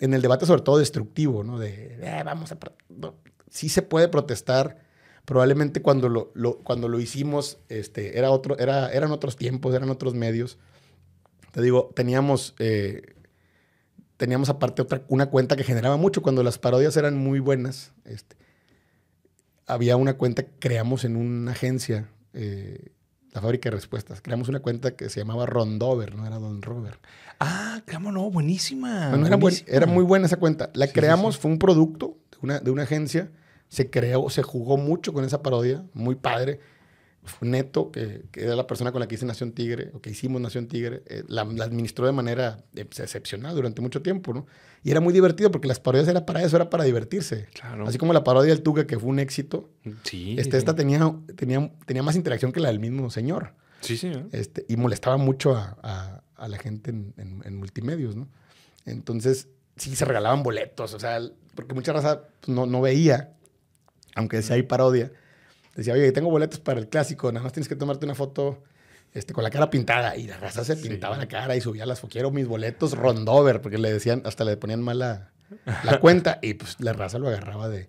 En 0.01 0.15
el 0.15 0.23
debate 0.23 0.47
sobre 0.47 0.63
todo 0.63 0.79
destructivo, 0.79 1.43
¿no? 1.43 1.59
De, 1.59 1.99
eh, 2.01 2.23
vamos 2.25 2.53
a... 2.53 2.59
No. 2.89 3.17
Sí 3.51 3.69
se 3.69 3.83
puede 3.83 4.09
protestar. 4.09 4.79
Probablemente 5.25 5.83
cuando 5.83 6.09
lo, 6.09 6.31
lo, 6.35 6.59
cuando 6.59 6.89
lo 6.89 7.01
hicimos 7.01 7.59
este, 7.69 8.19
era 8.19 8.31
otro, 8.31 8.59
era, 8.59 8.93
eran 8.93 9.11
otros 9.11 9.37
tiempos, 9.37 9.75
eran 9.75 9.91
otros 9.91 10.15
medios. 10.15 10.59
Te 11.53 11.61
digo, 11.61 11.91
teníamos, 11.95 12.55
eh, 12.59 13.15
teníamos 14.17 14.49
aparte 14.49 14.83
otra, 14.83 15.03
una 15.09 15.27
cuenta 15.27 15.57
que 15.57 15.65
generaba 15.65 15.97
mucho 15.97 16.23
cuando 16.23 16.43
las 16.43 16.59
parodias 16.59 16.97
eran 16.97 17.17
muy 17.17 17.41
buenas. 17.41 17.93
Este, 18.05 18.37
había 19.69 19.97
una 19.97 20.15
cuenta 20.15 20.43
que 20.43 20.53
creamos 20.59 21.05
en 21.05 21.17
una 21.17 21.53
agencia, 21.53 22.09
eh, 22.33 22.93
la 23.33 23.41
fábrica 23.41 23.71
de 23.71 23.77
respuestas. 23.77 24.21
Creamos 24.21 24.49
una 24.49 24.61
cuenta 24.61 24.97
que 24.97 25.11
se 25.11 25.21
llamaba 25.21 25.47
Rondover, 25.47 26.17
no 26.17 26.27
era 26.27 26.39
Don 26.39 26.63
Robert. 26.63 26.99
Ah, 27.39 27.83
claro, 27.85 28.11
no, 28.11 28.31
buenísima. 28.31 29.11
Bueno, 29.11 29.27
era, 29.27 29.37
buenísima. 29.37 29.67
Buen, 29.67 29.83
era, 29.83 29.87
muy 29.87 30.05
buena 30.05 30.27
esa 30.27 30.39
cuenta. 30.39 30.71
La 30.75 30.87
sí, 30.87 30.93
creamos, 30.93 31.35
sí, 31.35 31.39
sí. 31.39 31.43
fue 31.43 31.51
un 31.53 31.59
producto 31.59 32.17
de 32.33 32.39
una, 32.43 32.59
de 32.61 32.71
una 32.71 32.83
agencia. 32.85 33.31
Se 33.69 33.91
creó, 33.91 34.31
se 34.31 34.43
jugó 34.43 34.79
mucho 34.79 35.13
con 35.13 35.25
esa 35.25 35.43
parodia, 35.43 35.85
muy 35.93 36.17
padre. 36.17 36.61
Neto, 37.41 37.91
que, 37.91 38.25
que, 38.31 38.45
era 38.45 38.57
la 38.57 38.67
persona 38.67 38.93
con 38.93 39.01
la 39.01 39.09
que 39.09 39.15
hice 39.15 39.27
Nación 39.27 39.53
Tigre, 39.53 39.91
o 39.95 40.01
que 40.01 40.11
hicimos 40.11 40.41
Nación 40.41 40.69
Tigre, 40.69 41.03
eh, 41.07 41.25
la, 41.29 41.45
la, 41.45 41.65
administró 41.65 42.07
de 42.07 42.13
manera 42.13 42.65
excepcional 42.75 43.55
durante 43.55 43.81
mucho 43.81 44.03
tiempo, 44.03 44.33
¿no? 44.33 44.47
Y 44.83 44.91
era 44.91 45.01
muy 45.01 45.13
divertido 45.13 45.51
porque 45.51 45.69
las 45.69 45.81
parodias 45.81 46.09
era 46.09 46.25
para 46.27 46.43
eso, 46.43 46.57
era 46.57 46.71
para 46.71 46.85
divertirse. 46.85 47.49
Claro. 47.55 47.87
Así 47.87 47.99
como 47.99 48.13
la 48.13 48.25
parodia 48.25 48.55
del 48.55 48.63
Tuga, 48.63 48.87
que 48.87 48.99
fue 48.99 49.11
un 49.11 49.19
éxito. 49.19 49.71
Sí. 50.05 50.37
Este, 50.39 50.57
Esta 50.57 50.75
tenía, 50.75 51.15
tenía, 51.37 51.71
tenía 51.87 52.03
más 52.03 52.17
interacción 52.17 52.53
que 52.53 52.61
la 52.61 52.69
del 52.69 52.79
mismo 52.79 53.11
señor. 53.11 53.55
Sí, 53.81 53.97
sí. 53.97 54.09
¿eh? 54.09 54.27
Este, 54.33 54.65
y 54.69 54.77
molestaba 54.77 55.17
mucho 55.17 55.57
a, 55.57 55.77
a, 55.83 56.23
a 56.37 56.49
la 56.49 56.59
gente 56.59 56.91
en, 56.91 57.15
en, 57.17 57.43
en, 57.45 57.57
multimedios, 57.57 58.17
¿no? 58.17 58.29
Entonces, 58.87 59.49
sí 59.77 59.95
se 59.95 60.05
regalaban 60.05 60.43
boletos, 60.43 60.95
o 60.95 61.01
sea, 61.01 61.21
porque 61.55 61.75
mucha 61.75 61.93
raza 61.93 62.23
pues, 62.41 62.55
no, 62.55 62.67
no 62.67 62.81
veía, 62.81 63.35
aunque 64.15 64.39
decía 64.39 64.57
hay 64.57 64.63
parodia. 64.63 65.13
Decía, 65.79 65.95
oye, 65.95 66.11
tengo 66.11 66.29
boletos 66.29 66.59
para 66.59 66.81
el 66.81 66.89
clásico, 66.89 67.31
nada 67.31 67.45
más 67.45 67.53
tienes 67.53 67.69
que 67.69 67.77
tomarte 67.77 68.05
una 68.05 68.17
foto 68.17 68.65
este, 69.15 69.33
con 69.33 69.45
la 69.45 69.51
cara 69.51 69.71
pintada. 69.71 70.17
Y 70.17 70.27
la 70.27 70.37
raza 70.37 70.65
se 70.65 70.75
pintaba 70.75 71.15
sí. 71.15 71.21
la 71.21 71.29
cara 71.29 71.55
y 71.55 71.61
subía 71.61 71.87
las 71.87 72.01
quiero 72.01 72.33
mis 72.33 72.49
boletos 72.49 72.99
rondover, 72.99 73.61
porque 73.61 73.79
le 73.79 73.93
decían, 73.93 74.23
hasta 74.25 74.43
le 74.43 74.57
ponían 74.57 74.83
mal 74.83 74.99
la, 74.99 75.31
cuenta. 76.01 76.41
y 76.43 76.55
pues 76.55 76.81
la 76.81 76.95
raza 76.95 77.21
lo 77.21 77.29
agarraba 77.29 77.69
de. 77.69 77.89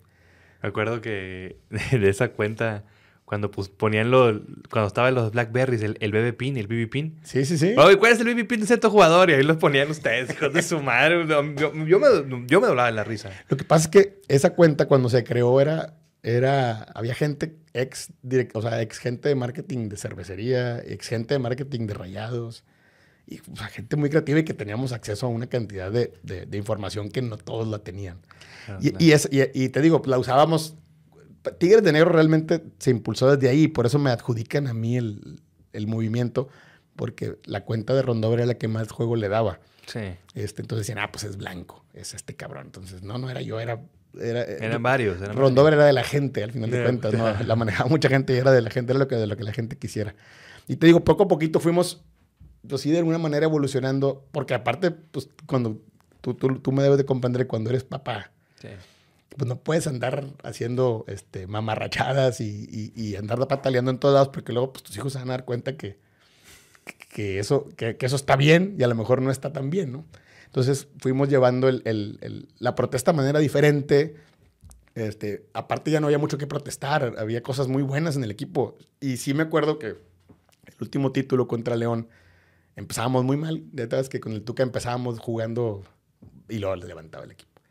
Me 0.62 0.68
acuerdo 0.68 1.00
que 1.00 1.56
de 1.90 2.08
esa 2.08 2.28
cuenta, 2.28 2.84
cuando 3.24 3.50
pues, 3.50 3.68
ponían 3.68 4.12
lo, 4.12 4.40
cuando 4.70 4.86
estaban 4.86 5.12
los 5.16 5.32
Blackberries, 5.32 5.82
el, 5.82 5.96
el 5.98 6.12
BB 6.12 6.36
Pin, 6.36 6.58
el 6.58 6.68
BB 6.68 6.88
Pin. 6.88 7.18
Sí, 7.24 7.44
sí, 7.44 7.58
sí. 7.58 7.74
Oye, 7.76 7.96
¿cuál 7.96 8.12
es 8.12 8.20
el 8.20 8.32
BB 8.32 8.46
Pin 8.46 8.60
de 8.60 8.66
cierto 8.68 8.88
jugador? 8.88 9.30
Y 9.30 9.32
ahí 9.32 9.42
los 9.42 9.56
ponían 9.56 9.90
ustedes, 9.90 10.30
hijos 10.30 10.52
de 10.52 10.62
su 10.62 10.80
madre. 10.80 11.26
Yo, 11.26 11.42
yo, 11.56 11.98
me, 11.98 12.46
yo 12.46 12.60
me 12.60 12.68
doblaba 12.68 12.88
en 12.88 12.94
la 12.94 13.02
risa. 13.02 13.32
Lo 13.48 13.56
que 13.56 13.64
pasa 13.64 13.86
es 13.86 13.90
que 13.90 14.20
esa 14.28 14.50
cuenta 14.50 14.86
cuando 14.86 15.08
se 15.08 15.24
creó 15.24 15.60
era 15.60 15.96
era, 16.22 16.82
había 16.94 17.14
gente 17.14 17.56
ex, 17.72 18.12
direct, 18.22 18.54
o 18.56 18.62
sea, 18.62 18.82
ex 18.82 18.98
gente 18.98 19.28
de 19.28 19.34
marketing 19.34 19.88
de 19.88 19.96
cervecería, 19.96 20.80
ex 20.80 21.08
gente 21.08 21.34
de 21.34 21.38
marketing 21.38 21.86
de 21.86 21.94
rayados, 21.94 22.64
y 23.26 23.40
o 23.40 23.56
sea, 23.56 23.68
gente 23.68 23.96
muy 23.96 24.10
creativa 24.10 24.40
y 24.40 24.44
que 24.44 24.54
teníamos 24.54 24.92
acceso 24.92 25.26
a 25.26 25.28
una 25.28 25.46
cantidad 25.46 25.90
de, 25.90 26.12
de, 26.22 26.46
de 26.46 26.58
información 26.58 27.10
que 27.10 27.22
no 27.22 27.36
todos 27.36 27.68
la 27.68 27.78
tenían. 27.78 28.18
Ah, 28.68 28.78
y, 28.80 29.04
y, 29.04 29.12
es, 29.12 29.28
y, 29.30 29.40
y, 29.54 29.68
te 29.68 29.80
digo, 29.80 30.02
la 30.06 30.18
usábamos, 30.18 30.74
Tigres 31.58 31.82
de 31.82 31.92
Negro 31.92 32.10
realmente 32.10 32.62
se 32.78 32.90
impulsó 32.90 33.34
desde 33.34 33.48
ahí, 33.48 33.68
por 33.68 33.86
eso 33.86 33.98
me 33.98 34.10
adjudican 34.10 34.66
a 34.66 34.74
mí 34.74 34.96
el, 34.96 35.40
el 35.72 35.86
movimiento, 35.86 36.48
porque 36.96 37.38
la 37.44 37.64
cuenta 37.64 37.94
de 37.94 38.02
Rondover 38.02 38.40
era 38.40 38.46
la 38.46 38.54
que 38.54 38.68
más 38.68 38.90
juego 38.90 39.16
le 39.16 39.28
daba. 39.28 39.60
Sí. 39.86 40.00
Este, 40.34 40.62
entonces 40.62 40.86
decían, 40.86 41.02
ah, 41.02 41.10
pues 41.10 41.24
es 41.24 41.36
blanco, 41.36 41.84
es 41.94 42.14
este 42.14 42.36
cabrón. 42.36 42.66
Entonces, 42.66 43.02
no, 43.02 43.18
no 43.18 43.30
era 43.30 43.40
yo, 43.40 43.58
era 43.58 43.80
era, 44.18 44.42
eran 44.42 44.82
varios. 44.82 45.20
Eran 45.20 45.36
Rondover 45.36 45.72
varios. 45.72 45.78
era 45.78 45.86
de 45.86 45.92
la 45.92 46.04
gente, 46.04 46.42
al 46.42 46.52
final 46.52 46.70
de 46.70 46.82
cuentas. 46.82 47.14
¿no? 47.14 47.32
La 47.46 47.56
manejaba 47.56 47.88
mucha 47.88 48.08
gente 48.08 48.34
y 48.34 48.36
era 48.36 48.50
de 48.50 48.62
la 48.62 48.70
gente, 48.70 48.92
era 48.92 48.98
lo 48.98 49.08
que, 49.08 49.16
de 49.16 49.26
lo 49.26 49.36
que 49.36 49.44
la 49.44 49.52
gente 49.52 49.76
quisiera. 49.76 50.14
Y 50.66 50.76
te 50.76 50.86
digo, 50.86 51.04
poco 51.04 51.24
a 51.24 51.28
poquito 51.28 51.60
fuimos, 51.60 52.02
pues 52.68 52.82
sí, 52.82 52.90
de 52.90 52.98
alguna 52.98 53.18
manera 53.18 53.46
evolucionando, 53.46 54.26
porque 54.32 54.54
aparte, 54.54 54.90
pues 54.90 55.28
cuando 55.46 55.80
tú, 56.20 56.34
tú, 56.34 56.58
tú 56.58 56.72
me 56.72 56.82
debes 56.82 56.98
de 56.98 57.04
comprender 57.04 57.46
cuando 57.46 57.70
eres 57.70 57.84
papá, 57.84 58.30
sí. 58.60 58.68
pues 59.36 59.48
no 59.48 59.56
puedes 59.56 59.86
andar 59.86 60.26
haciendo 60.42 61.04
este, 61.08 61.46
mamarrachadas 61.46 62.40
y, 62.40 62.68
y, 62.70 62.92
y, 62.94 63.16
andar 63.16 63.38
pataleando 63.48 63.90
en 63.90 63.98
todos 63.98 64.14
lados, 64.14 64.28
porque 64.28 64.52
luego 64.52 64.72
pues, 64.72 64.84
tus 64.84 64.96
hijos 64.96 65.12
se 65.12 65.18
van 65.18 65.28
a 65.30 65.32
dar 65.32 65.44
cuenta 65.44 65.76
que, 65.76 65.98
que, 67.12 67.38
eso, 67.38 67.68
que, 67.76 67.96
que 67.96 68.06
eso 68.06 68.16
está 68.16 68.36
bien 68.36 68.76
y 68.78 68.82
a 68.82 68.88
lo 68.88 68.94
mejor 68.94 69.22
no 69.22 69.30
está 69.30 69.52
tan 69.52 69.70
bien, 69.70 69.92
¿no? 69.92 70.04
Entonces 70.50 70.88
fuimos 70.98 71.28
llevando 71.28 71.68
el, 71.68 71.80
el, 71.84 72.18
el, 72.22 72.48
la 72.58 72.74
protesta 72.74 73.12
de 73.12 73.16
manera 73.16 73.38
diferente. 73.38 74.16
Este, 74.96 75.46
aparte 75.54 75.92
ya 75.92 76.00
no 76.00 76.08
había 76.08 76.18
mucho 76.18 76.38
que 76.38 76.48
protestar, 76.48 77.14
había 77.18 77.40
cosas 77.40 77.68
muy 77.68 77.84
buenas 77.84 78.16
en 78.16 78.24
el 78.24 78.32
equipo. 78.32 78.76
Y 79.00 79.18
sí 79.18 79.32
me 79.32 79.44
acuerdo 79.44 79.78
que 79.78 79.86
el 79.86 80.74
último 80.80 81.12
título 81.12 81.46
contra 81.46 81.76
León 81.76 82.08
empezábamos 82.74 83.22
muy 83.22 83.36
mal. 83.36 83.62
De 83.70 83.84
verdad 83.84 84.00
es 84.00 84.08
que 84.08 84.18
con 84.18 84.32
el 84.32 84.42
Tuca 84.42 84.64
empezábamos 84.64 85.20
jugando 85.20 85.84
y 86.48 86.58
luego 86.58 86.74
levantaba 86.74 87.24
el 87.24 87.30
equipo. 87.30 87.62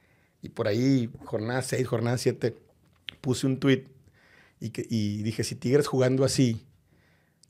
Y 0.42 0.48
por 0.48 0.70
ahí, 0.70 1.10
jornada 1.26 1.62
6, 1.62 1.86
jornada 1.86 2.18
7, 2.18 2.56
puse 3.20 3.46
un 3.46 3.60
tweet 3.60 3.88
y, 4.62 4.72
y 4.90 5.22
dije, 5.24 5.44
si 5.44 5.56
Tigres 5.56 5.88
jugando 5.88 6.24
así 6.24 6.66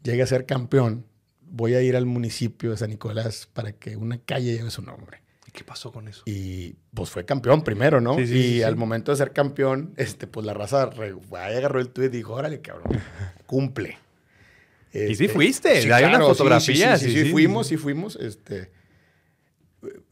llega 0.01 0.23
a 0.23 0.27
ser 0.27 0.47
campeón, 0.47 1.05
voy 1.51 1.73
a 1.73 1.81
ir 1.81 1.95
al 1.95 2.05
municipio 2.05 2.71
de 2.71 2.77
San 2.77 2.89
Nicolás 2.89 3.47
para 3.53 3.71
que 3.73 3.95
una 3.95 4.17
calle 4.19 4.55
lleve 4.55 4.71
su 4.71 4.81
nombre. 4.81 5.21
¿Y 5.47 5.51
qué 5.51 5.63
pasó 5.63 5.91
con 5.91 6.07
eso? 6.07 6.21
Y 6.25 6.75
pues 6.93 7.09
fue 7.09 7.25
campeón 7.25 7.63
primero, 7.63 7.99
¿no? 7.99 8.15
Sí, 8.15 8.27
sí, 8.27 8.37
y 8.37 8.43
sí, 8.43 8.63
al 8.63 8.73
sí. 8.73 8.79
momento 8.79 9.11
de 9.11 9.17
ser 9.17 9.33
campeón, 9.33 9.93
este, 9.97 10.27
pues 10.27 10.45
la 10.45 10.53
raza 10.53 10.85
re, 10.87 11.15
ahí 11.37 11.55
agarró 11.55 11.79
el 11.79 11.89
tweet 11.89 12.07
y 12.07 12.09
dijo, 12.09 12.33
órale, 12.33 12.61
cabrón, 12.61 13.01
cumple. 13.47 13.97
Este, 14.91 15.11
y 15.11 15.15
sí 15.15 15.27
fuiste, 15.27 15.69
hay 15.69 15.85
claro, 15.85 16.17
una 16.17 16.25
fotografía. 16.25 16.97
Sí, 16.97 17.11
sí, 17.11 17.23
sí, 17.23 17.31
fuimos, 17.31 17.67
sí 17.67 17.77
fuimos. 17.77 18.15
Este, 18.17 18.71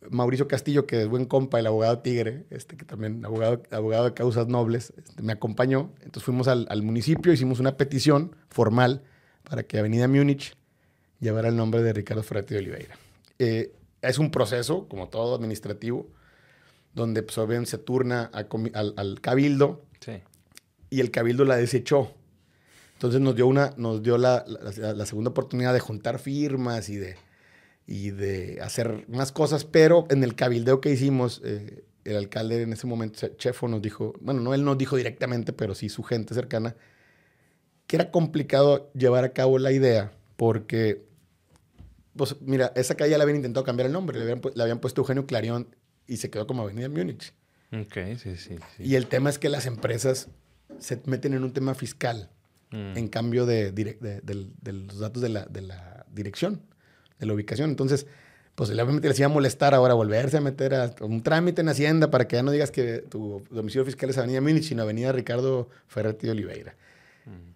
Mauricio 0.10 0.48
Castillo, 0.48 0.88
que 0.88 1.04
es 1.04 1.08
buen 1.08 1.26
compa, 1.26 1.60
el 1.60 1.68
abogado 1.68 2.00
Tigre, 2.00 2.46
este, 2.50 2.76
que 2.76 2.86
también 2.86 3.24
abogado, 3.24 3.62
abogado 3.70 4.06
de 4.06 4.14
causas 4.16 4.48
nobles, 4.48 4.92
este, 4.98 5.22
me 5.22 5.34
acompañó. 5.34 5.92
Entonces 5.98 6.24
fuimos 6.24 6.48
al, 6.48 6.66
al 6.70 6.82
municipio, 6.82 7.32
hicimos 7.32 7.60
una 7.60 7.78
petición 7.78 8.36
formal 8.50 9.04
para 9.44 9.64
que 9.64 9.78
Avenida 9.78 10.08
Múnich 10.08 10.57
llevar 11.20 11.46
el 11.46 11.56
nombre 11.56 11.82
de 11.82 11.94
Ricardo 11.94 12.24
Ferretti 12.24 12.54
de 12.54 12.60
Oliveira. 12.60 12.98
Eh, 13.40 13.74
es 14.02 14.20
un 14.20 14.32
proceso, 14.32 14.88
como 14.88 15.10
todo 15.10 15.36
administrativo, 15.36 16.08
donde 16.94 17.24
pues, 17.24 17.38
obviamente 17.38 17.72
se 17.72 17.78
turna 17.78 18.30
a, 18.34 18.46
al, 18.74 18.94
al, 18.98 19.22
cabildo 19.22 19.84
sí. 20.00 20.22
y 20.90 21.00
el 21.00 21.12
cabildo 21.12 21.46
la 21.46 21.58
desechó. 21.58 22.14
Entonces 22.94 23.22
nos 23.22 23.36
dio, 23.36 23.48
una, 23.48 23.74
nos 23.78 24.02
dio 24.02 24.18
la, 24.18 24.44
la, 24.48 24.94
la, 24.94 25.06
segunda 25.06 25.30
oportunidad 25.30 25.74
de 25.74 25.80
juntar 25.80 26.18
firmas 26.18 26.90
y 26.90 26.96
de, 26.96 27.16
y 27.86 28.10
de 28.10 28.60
hacer 28.62 29.06
más 29.08 29.32
cosas, 29.32 29.66
pero 29.66 30.08
en 30.10 30.24
el 30.24 30.36
cabildeo 30.36 30.82
que 30.82 30.90
hicimos, 30.90 31.42
eh, 31.44 31.84
el 32.06 32.18
alcalde 32.18 32.62
en 32.62 32.74
ese 32.74 32.88
momento, 32.88 33.28
Chefo, 33.38 33.68
nos 33.68 33.82
dijo, 33.82 34.14
bueno, 34.20 34.42
no 34.42 34.54
él 34.56 34.64
nos 34.64 34.78
dijo 34.78 34.96
directamente, 34.96 35.54
pero 35.54 35.76
sí 35.76 35.90
su 35.90 36.02
gente 36.02 36.34
cercana, 36.34 36.76
que 37.86 37.98
era 37.98 38.10
complicado 38.10 38.92
llevar 38.94 39.24
a 39.24 39.34
cabo 39.34 39.60
la 39.60 39.72
idea 39.72 40.12
porque 40.38 41.07
pues 42.18 42.36
mira, 42.42 42.74
esa 42.76 42.96
calle 42.96 43.18
la 43.18 43.24
habían 43.24 43.38
intentado 43.38 43.64
cambiar 43.64 43.88
el 43.88 43.94
nombre, 43.94 44.18
le 44.18 44.24
habían, 44.24 44.42
le 44.54 44.64
habían 44.64 44.80
puesto 44.80 45.02
Eugenio 45.02 45.26
Clarion 45.26 45.68
y 46.08 46.18
se 46.18 46.30
quedó 46.30 46.48
como 46.48 46.64
Avenida 46.64 46.90
Múnich. 46.90 47.34
Ok, 47.72 48.18
sí, 48.22 48.36
sí, 48.38 48.58
sí. 48.76 48.84
Y 48.84 48.96
el 48.96 49.08
tema 49.08 49.30
es 49.30 49.40
que 49.40 49.50
las 49.50 49.66
empresas 49.66 50.28
se 50.80 51.02
meten 51.06 51.34
en 51.34 51.44
un 51.44 51.54
tema 51.54 51.76
fiscal 51.76 52.30
Mm. 52.72 52.98
en 52.98 53.08
cambio 53.08 53.46
de, 53.46 53.72
los 54.66 55.00
datos 55.00 55.22
de 55.22 55.30
la, 55.30 55.46
de 55.46 55.62
la 55.62 56.06
dirección, 56.12 56.62
de 57.20 57.26
la 57.26 57.34
ubicación. 57.34 57.70
Entonces, 57.70 58.08
pues 58.56 58.70
obviamente 58.70 59.08
les 59.08 59.18
iba 59.20 59.28
a 59.28 59.30
molestar 59.30 59.74
ahora 59.74 59.94
volverse 59.94 60.38
a 60.38 60.42
meter 60.42 60.74
a 60.74 60.94
un 61.02 61.24
trámite 61.24 61.62
en 61.62 61.70
Hacienda 61.70 62.10
para 62.10 62.28
que 62.28 62.36
ya 62.36 62.44
no 62.44 62.52
digas 62.52 62.72
que 62.72 63.00
tu 63.10 63.44
domicilio 63.52 63.86
fiscal 63.86 64.10
es 64.10 64.18
Avenida 64.18 64.42
Múnich, 64.42 64.64
sino 64.64 64.84
Avenida 64.84 65.12
Ricardo 65.12 65.70
Ferretti 65.88 66.26
de 66.26 66.32
Oliveira. 66.32 66.76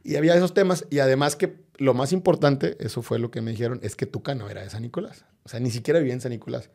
Y 0.03 0.15
había 0.15 0.36
esos 0.36 0.53
temas, 0.53 0.86
y 0.89 0.99
además 0.99 1.36
que 1.36 1.55
lo 1.78 1.93
más 1.93 2.11
importante, 2.11 2.76
eso 2.80 3.01
fue 3.01 3.19
lo 3.19 3.30
que 3.32 3.41
me 3.41 3.51
dijeron, 3.51 3.80
es 3.84 3.95
que 3.95 4.05
Tuca 4.05 4.34
no 4.36 4.49
era 4.49 4.61
de 4.63 4.69
San 4.69 4.82
Nicolás. 4.82 5.26
O 5.43 5.49
sea, 5.49 5.59
ni 5.59 5.69
siquiera 5.72 5.99
vivía 5.99 6.13
en 6.13 6.22
San 6.22 6.32
Nicolás, 6.32 6.69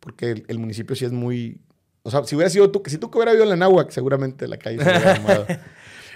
porque 0.00 0.30
el, 0.30 0.44
el 0.48 0.58
municipio 0.58 0.94
sí 0.96 1.04
es 1.04 1.12
muy... 1.12 1.60
O 2.04 2.10
sea, 2.10 2.24
si 2.24 2.34
hubiera 2.36 2.48
sido 2.50 2.70
Tuca, 2.70 2.90
si 2.90 2.98
Tuca 2.98 3.18
hubiera 3.18 3.32
vivido 3.32 3.44
en 3.44 3.50
la 3.50 3.56
Náhuac, 3.56 3.90
seguramente 3.90 4.46
la 4.48 4.56
calle 4.58 4.78
se 4.78 4.84
hubiera 4.84 5.14
llamado. 5.18 5.46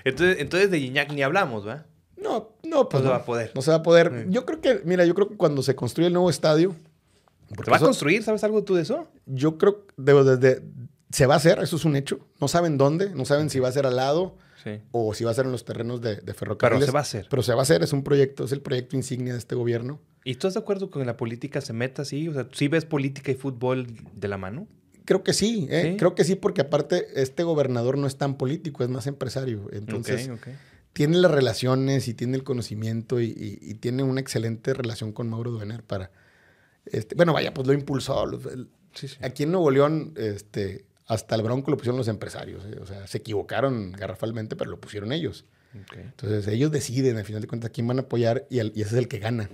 Entonces, 0.05 0.37
entonces 0.41 0.71
de 0.71 0.81
Gignac 0.81 1.13
ni 1.13 1.23
hablamos, 1.23 1.67
¿va? 1.67 1.85
No, 2.17 2.51
no, 2.63 2.89
pues 2.89 3.03
No 3.03 3.09
se 3.09 3.13
va 3.13 3.17
a 3.17 3.25
poder. 3.25 3.53
No 3.55 3.63
se 3.63 3.71
va 3.71 3.77
a 3.79 3.83
poder. 3.83 4.27
Yo 4.31 4.47
creo 4.47 4.61
que, 4.61 4.81
mira, 4.85 5.05
yo 5.05 5.15
creo 5.15 5.29
que 5.29 5.37
cuando 5.37 5.63
se 5.63 5.75
construye 5.75 6.07
el 6.07 6.13
nuevo 6.13 6.31
estadio, 6.31 6.75
¿Se 7.65 7.71
va 7.71 7.77
a 7.77 7.81
construir? 7.81 8.23
¿Sabes 8.23 8.43
algo 8.45 8.63
tú 8.65 8.75
de 8.77 8.83
eso? 8.83 9.09
yo 9.27 9.59
creo 9.59 9.87
que 9.87 9.93
de- 9.99 10.37
desde 10.37 10.63
se 11.11 11.27
va 11.27 11.35
a 11.35 11.37
hacer, 11.37 11.59
eso 11.59 11.77
es 11.77 11.85
un 11.85 11.97
hecho. 11.97 12.21
No 12.41 12.49
saben 12.49 12.79
dónde, 12.79 13.11
no 13.11 13.25
saben 13.27 13.51
si 13.51 13.59
va 13.59 13.69
a 13.69 13.73
ser 13.73 13.85
al 13.87 13.97
lado 13.97 14.37
Sí. 14.63 14.81
o 14.93 15.13
si 15.15 15.25
va 15.25 15.31
a 15.31 15.35
ser 15.35 15.47
en 15.47 15.53
los 15.53 15.65
terrenos 15.65 16.01
de, 16.01 16.17
de 16.17 16.23
Pero 16.23 16.35
ferrocarriles. 16.35 16.87
se 16.87 16.93
va 16.93 17.01
a 17.01 17.03
hacer. 17.03 17.27
Pero 17.31 17.43
se 17.43 17.53
va 17.53 17.61
a 17.61 17.63
hacer, 17.63 17.83
es 17.83 17.93
un 17.93 18.05
proyecto, 18.05 18.45
es 18.45 18.53
el 18.53 18.61
proyecto 18.61 18.97
insignia 18.97 19.33
de 19.33 19.39
este 19.39 19.55
gobierno. 19.55 20.01
¿Y 20.25 20.35
tú 20.35 20.39
estás 20.47 20.55
de 20.55 20.61
acuerdo 20.61 20.91
con 20.91 21.03
que 21.03 21.07
la 21.07 21.17
política 21.17 21.61
se 21.61 21.73
meta 21.73 22.03
así? 22.03 22.29
O 22.29 22.33
sea, 22.33 22.49
¿sí 22.53 22.69
ves 22.69 22.85
política 22.85 23.33
y 23.33 23.35
fútbol 23.35 23.87
de 24.15 24.29
la 24.29 24.39
mano? 24.39 24.69
Creo 25.05 25.25
que 25.25 25.33
sí, 25.33 25.67
¿eh? 25.69 25.91
¿Sí? 25.93 25.97
creo 25.97 26.15
que 26.15 26.23
sí, 26.23 26.37
porque 26.37 26.61
aparte 26.61 27.07
este 27.21 27.43
gobernador 27.43 27.99
no 27.99 28.07
es 28.07 28.17
tan 28.19 28.37
político, 28.37 28.85
es 28.85 28.89
más 28.91 29.09
empresario. 29.09 29.69
Entonces, 29.73 30.31
tiene 30.93 31.17
las 31.17 31.31
relaciones 31.31 32.07
y 32.07 32.15
tiene 32.15 32.37
el 32.37 32.45
conocimiento 32.45 33.21
y, 33.21 33.27
y- 33.27 33.59
y 33.61 33.75
tiene 33.75 34.05
una 34.05 34.21
excelente 34.21 34.75
relación 34.75 35.11
con 35.13 35.29
Mauro 35.29 35.51
Duener 35.51 35.83
para... 35.83 36.13
Este, 36.85 37.15
bueno, 37.17 37.33
vaya, 37.33 37.53
pues 37.55 37.67
lo 37.67 37.73
impulsó. 37.73 38.27
lo- 38.27 38.39
el- 38.51 38.69
Sí, 38.95 39.09
sí. 39.09 39.17
Aquí 39.23 39.45
en 39.45 39.53
Nuevo 39.53 39.71
León, 39.71 40.13
este, 40.17 40.85
hasta 41.07 41.35
el 41.35 41.43
bronco 41.43 41.71
lo 41.71 41.77
pusieron 41.77 41.99
los 41.99 42.09
empresarios. 42.09 42.65
¿eh? 42.67 42.79
O 42.81 42.87
sea, 42.87 43.07
se 43.07 43.19
equivocaron 43.19 43.93
garrafalmente, 43.93 44.57
pero 44.57 44.71
lo 44.71 44.81
pusieron 44.81 45.13
ellos. 45.13 45.45
Ok. 45.83 45.97
Entonces, 45.97 46.47
ellos 46.49 46.71
deciden, 46.71 47.17
al 47.17 47.25
final 47.25 47.43
de 47.43 47.49
cuentas, 47.49 47.71
quién 47.73 47.87
van 47.87 47.99
a 47.99 48.03
apoyar 48.03 48.47
y, 48.51 48.59
el- 48.59 48.73
y 48.75 48.83
ese 48.83 48.91
es 48.93 48.99
el 48.99 49.09
que 49.09 49.19
gana. 49.19 49.51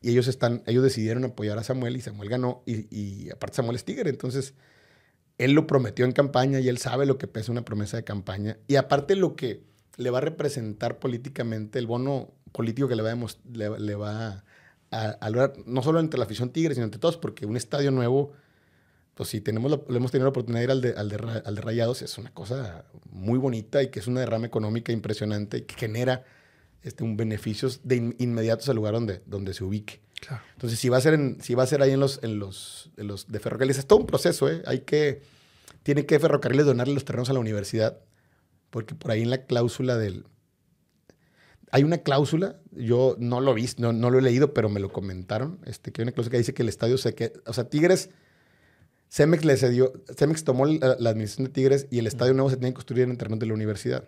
Y 0.00 0.10
ellos, 0.10 0.28
están, 0.28 0.62
ellos 0.66 0.82
decidieron 0.82 1.24
apoyar 1.24 1.58
a 1.58 1.64
Samuel 1.64 1.96
y 1.96 2.00
Samuel 2.00 2.28
ganó. 2.28 2.62
Y, 2.66 2.86
y 2.94 3.30
aparte, 3.30 3.56
Samuel 3.56 3.76
es 3.76 3.84
tigre. 3.84 4.10
Entonces, 4.10 4.54
él 5.38 5.52
lo 5.52 5.66
prometió 5.66 6.04
en 6.04 6.12
campaña 6.12 6.60
y 6.60 6.68
él 6.68 6.78
sabe 6.78 7.06
lo 7.06 7.18
que 7.18 7.26
pesa 7.26 7.52
una 7.52 7.64
promesa 7.64 7.96
de 7.96 8.04
campaña. 8.04 8.58
Y 8.68 8.76
aparte, 8.76 9.16
lo 9.16 9.34
que 9.36 9.62
le 9.96 10.10
va 10.10 10.18
a 10.18 10.20
representar 10.22 10.98
políticamente, 10.98 11.78
el 11.78 11.86
bono 11.86 12.32
político 12.52 12.88
que 12.88 12.96
le 12.96 13.02
va 13.02 13.12
a, 13.12 13.18
le, 13.52 13.78
le 13.80 13.94
va 13.94 14.44
a, 14.90 14.98
a 15.08 15.30
lograr, 15.30 15.54
no 15.66 15.82
solo 15.82 16.00
entre 16.00 16.18
la 16.18 16.24
afición 16.24 16.50
tigre, 16.50 16.74
sino 16.74 16.84
entre 16.84 17.00
todos, 17.00 17.16
porque 17.16 17.46
un 17.46 17.56
estadio 17.56 17.90
nuevo 17.90 18.32
pues 19.14 19.28
si 19.28 19.40
tenemos 19.40 19.70
la- 19.70 19.80
hemos 19.96 20.10
tenido 20.10 20.26
la 20.26 20.30
oportunidad 20.30 20.60
de 20.60 20.64
ir 20.64 20.70
al 20.70 20.80
de, 20.80 20.94
al 20.94 21.08
de 21.08 21.16
Ra- 21.18 21.42
al 21.44 21.54
de 21.54 21.60
Rayados, 21.60 22.02
es 22.02 22.18
una 22.18 22.32
cosa 22.32 22.84
muy 23.10 23.38
bonita 23.38 23.82
y 23.82 23.88
que 23.88 24.00
es 24.00 24.06
una 24.06 24.20
derrama 24.20 24.46
económica 24.46 24.92
impresionante 24.92 25.58
y 25.58 25.62
que 25.62 25.74
genera 25.76 26.24
este, 26.82 27.04
un 27.04 27.16
beneficios 27.16 27.80
de 27.84 27.96
in- 27.96 28.16
inmediatos 28.18 28.68
al 28.68 28.76
lugar 28.76 28.94
donde, 28.94 29.22
donde 29.26 29.54
se 29.54 29.64
ubique. 29.64 30.00
Claro. 30.20 30.42
Entonces, 30.54 30.78
si 30.78 30.88
va 30.88 30.96
a 30.96 31.00
ser, 31.00 31.14
en, 31.14 31.38
si 31.42 31.54
va 31.54 31.62
a 31.62 31.66
ser 31.66 31.82
ahí 31.82 31.92
en 31.92 32.00
los, 32.00 32.18
en 32.22 32.38
los, 32.38 32.90
en 32.96 33.06
los 33.06 33.30
de 33.30 33.38
ferrocarriles, 33.40 33.78
es 33.78 33.86
todo 33.86 33.98
un 33.98 34.06
proceso, 34.06 34.48
¿eh? 34.50 34.62
Hay 34.66 34.80
que, 34.80 35.22
tiene 35.82 36.06
que 36.06 36.18
ferrocarriles 36.18 36.64
donarle 36.66 36.94
los 36.94 37.04
terrenos 37.04 37.30
a 37.30 37.34
la 37.34 37.40
universidad, 37.40 37.98
porque 38.70 38.94
por 38.94 39.10
ahí 39.10 39.22
en 39.22 39.30
la 39.30 39.44
cláusula 39.44 39.96
del... 39.96 40.24
Hay 41.70 41.82
una 41.84 41.98
cláusula, 41.98 42.56
yo 42.72 43.16
no 43.18 43.40
lo 43.40 43.52
vi, 43.52 43.68
no, 43.78 43.92
no 43.92 44.08
lo 44.10 44.18
he 44.18 44.22
leído, 44.22 44.54
pero 44.54 44.68
me 44.68 44.80
lo 44.80 44.92
comentaron, 44.92 45.58
este, 45.66 45.92
que 45.92 46.00
hay 46.00 46.04
una 46.04 46.12
cláusula 46.12 46.32
que 46.32 46.38
dice 46.38 46.54
que 46.54 46.62
el 46.62 46.68
estadio 46.68 46.96
se 46.98 47.14
queda, 47.14 47.32
o 47.46 47.52
sea, 47.52 47.68
Tigres, 47.68 48.10
Cemex 49.08 49.44
le 49.44 49.56
cedió, 49.56 49.92
Cemex 50.16 50.44
tomó 50.44 50.66
la, 50.66 50.96
la 50.98 51.10
administración 51.10 51.46
de 51.46 51.52
Tigres 51.52 51.86
y 51.90 51.98
el 51.98 52.06
estadio 52.06 52.34
nuevo 52.34 52.50
se 52.50 52.56
tiene 52.56 52.70
que 52.70 52.74
construir 52.74 53.04
en 53.04 53.12
el 53.12 53.18
terreno 53.18 53.36
de 53.36 53.46
la 53.46 53.54
universidad. 53.54 54.04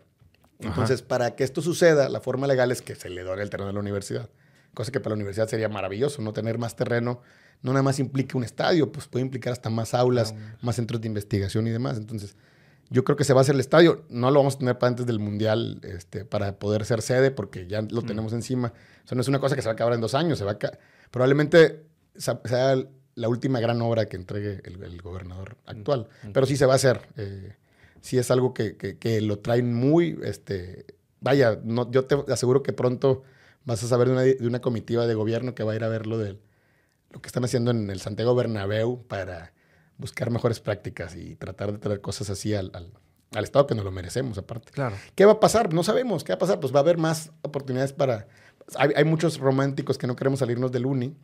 Entonces, 0.58 1.02
para 1.02 1.34
que 1.36 1.44
esto 1.44 1.60
suceda, 1.60 2.08
la 2.08 2.20
forma 2.20 2.46
legal 2.46 2.72
es 2.72 2.82
que 2.82 2.94
se 2.94 3.10
le 3.10 3.22
done 3.22 3.42
el 3.42 3.50
terreno 3.50 3.68
de 3.68 3.74
la 3.74 3.80
universidad. 3.80 4.30
Cosa 4.74 4.92
que 4.92 5.00
para 5.00 5.10
la 5.10 5.16
universidad 5.16 5.48
sería 5.48 5.68
maravilloso, 5.68 6.22
no 6.22 6.32
tener 6.32 6.58
más 6.58 6.76
terreno. 6.76 7.20
No 7.62 7.72
nada 7.72 7.82
más 7.82 7.98
implica 7.98 8.36
un 8.36 8.44
estadio, 8.44 8.92
pues 8.92 9.06
puede 9.06 9.24
implicar 9.24 9.52
hasta 9.52 9.70
más 9.70 9.94
aulas, 9.94 10.34
más 10.60 10.76
centros 10.76 11.00
de 11.00 11.08
investigación 11.08 11.66
y 11.66 11.70
demás. 11.70 11.96
Entonces, 11.96 12.36
yo 12.90 13.02
creo 13.02 13.16
que 13.16 13.24
se 13.24 13.32
va 13.32 13.40
a 13.40 13.42
hacer 13.42 13.54
el 13.54 13.60
estadio. 13.60 14.04
No 14.08 14.30
lo 14.30 14.40
vamos 14.40 14.56
a 14.56 14.58
tener 14.58 14.78
para 14.78 14.88
antes 14.88 15.06
del 15.06 15.18
Mundial 15.18 15.80
este, 15.82 16.24
para 16.24 16.58
poder 16.58 16.84
ser 16.84 17.02
sede, 17.02 17.30
porque 17.30 17.66
ya 17.66 17.82
lo 17.82 18.02
tenemos 18.02 18.32
encima. 18.32 18.72
O 19.04 19.08
sea, 19.08 19.16
no 19.16 19.22
es 19.22 19.28
una 19.28 19.40
cosa 19.40 19.56
que 19.56 19.62
se 19.62 19.68
va 19.68 19.72
a 19.72 19.74
acabar 19.74 19.94
en 19.94 20.00
dos 20.00 20.14
años. 20.14 20.38
Se 20.38 20.44
va 20.44 20.52
a 20.52 20.58
Probablemente 21.10 21.86
sea 22.16 22.76
la 23.16 23.28
última 23.28 23.58
gran 23.60 23.82
obra 23.82 24.06
que 24.06 24.16
entregue 24.16 24.60
el, 24.64 24.82
el 24.84 25.02
gobernador 25.02 25.56
actual. 25.66 26.08
Pero 26.32 26.46
sí 26.46 26.56
se 26.56 26.66
va 26.66 26.74
a 26.74 26.76
hacer. 26.76 27.00
Eh, 27.16 27.54
sí 28.00 28.18
es 28.18 28.30
algo 28.30 28.54
que, 28.54 28.76
que- 28.76 28.96
que 28.98 29.20
lo 29.20 29.40
traen 29.40 29.74
muy, 29.74 30.16
este, 30.22 30.86
vaya, 31.20 31.58
no, 31.64 31.90
yo 31.90 32.04
te 32.04 32.30
aseguro 32.32 32.62
que 32.62 32.72
pronto 32.72 33.22
vas 33.64 33.82
a 33.82 33.88
saber 33.88 34.06
de 34.08 34.12
una, 34.12 34.22
de 34.22 34.46
una 34.46 34.60
comitiva 34.60 35.06
de 35.06 35.14
gobierno 35.14 35.54
que 35.54 35.64
va 35.64 35.72
a 35.72 35.76
ir 35.76 35.82
a 35.82 35.88
ver 35.88 36.06
lo, 36.06 36.18
de, 36.18 36.38
lo 37.10 37.20
que 37.20 37.26
están 37.26 37.42
haciendo 37.44 37.72
en 37.72 37.90
el 37.90 38.00
Santiago 38.00 38.34
Bernabéu 38.34 39.02
para 39.08 39.52
buscar 39.98 40.30
mejores 40.30 40.60
prácticas 40.60 41.16
y 41.16 41.34
tratar 41.34 41.72
de 41.72 41.78
traer 41.78 42.00
cosas 42.00 42.30
así 42.30 42.54
al, 42.54 42.70
al- 42.74 42.92
al 43.32 43.44
Estado 43.44 43.66
que 43.66 43.74
nos 43.74 43.84
lo 43.84 43.90
merecemos 43.90 44.38
aparte. 44.38 44.70
Claro. 44.72 44.94
¿Qué 45.14 45.24
va 45.24 45.32
a 45.32 45.40
pasar? 45.40 45.72
No 45.74 45.82
sabemos. 45.82 46.22
¿Qué 46.22 46.32
va 46.32 46.36
a 46.36 46.38
pasar? 46.38 46.60
Pues 46.60 46.72
va 46.72 46.78
a 46.78 46.82
haber 46.82 46.96
más 46.98 47.32
oportunidades 47.42 47.92
para... 47.92 48.28
Hay, 48.76 48.90
hay 48.94 49.04
muchos 49.04 49.38
románticos 49.38 49.98
que 49.98 50.06
no 50.06 50.14
queremos 50.16 50.38
salirnos 50.40 50.70
del 50.70 50.86
uni. 50.86 51.16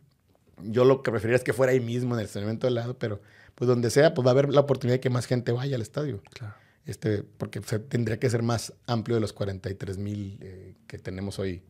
Yo 0.61 0.85
lo 0.85 1.01
que 1.03 1.11
preferiría 1.11 1.37
es 1.37 1.43
que 1.43 1.53
fuera 1.53 1.71
ahí 1.71 1.79
mismo, 1.79 2.13
en 2.13 2.19
el 2.19 2.25
estacionamiento 2.25 2.67
del 2.67 2.75
lado, 2.75 2.97
pero 2.97 3.21
pues 3.55 3.67
donde 3.67 3.89
sea, 3.89 4.13
pues 4.13 4.25
va 4.25 4.31
a 4.31 4.33
haber 4.33 4.49
la 4.49 4.61
oportunidad 4.61 4.95
de 4.95 4.99
que 4.99 5.09
más 5.09 5.25
gente 5.25 5.51
vaya 5.51 5.75
al 5.75 5.81
estadio. 5.81 6.21
Claro. 6.33 6.53
Este, 6.85 7.23
porque 7.23 7.59
tendría 7.61 8.19
que 8.19 8.29
ser 8.29 8.43
más 8.43 8.73
amplio 8.87 9.15
de 9.15 9.21
los 9.21 9.31
43 9.33 9.97
mil 9.97 10.37
eh, 10.41 10.75
que 10.87 10.97
tenemos 10.97 11.39
hoy 11.39 11.63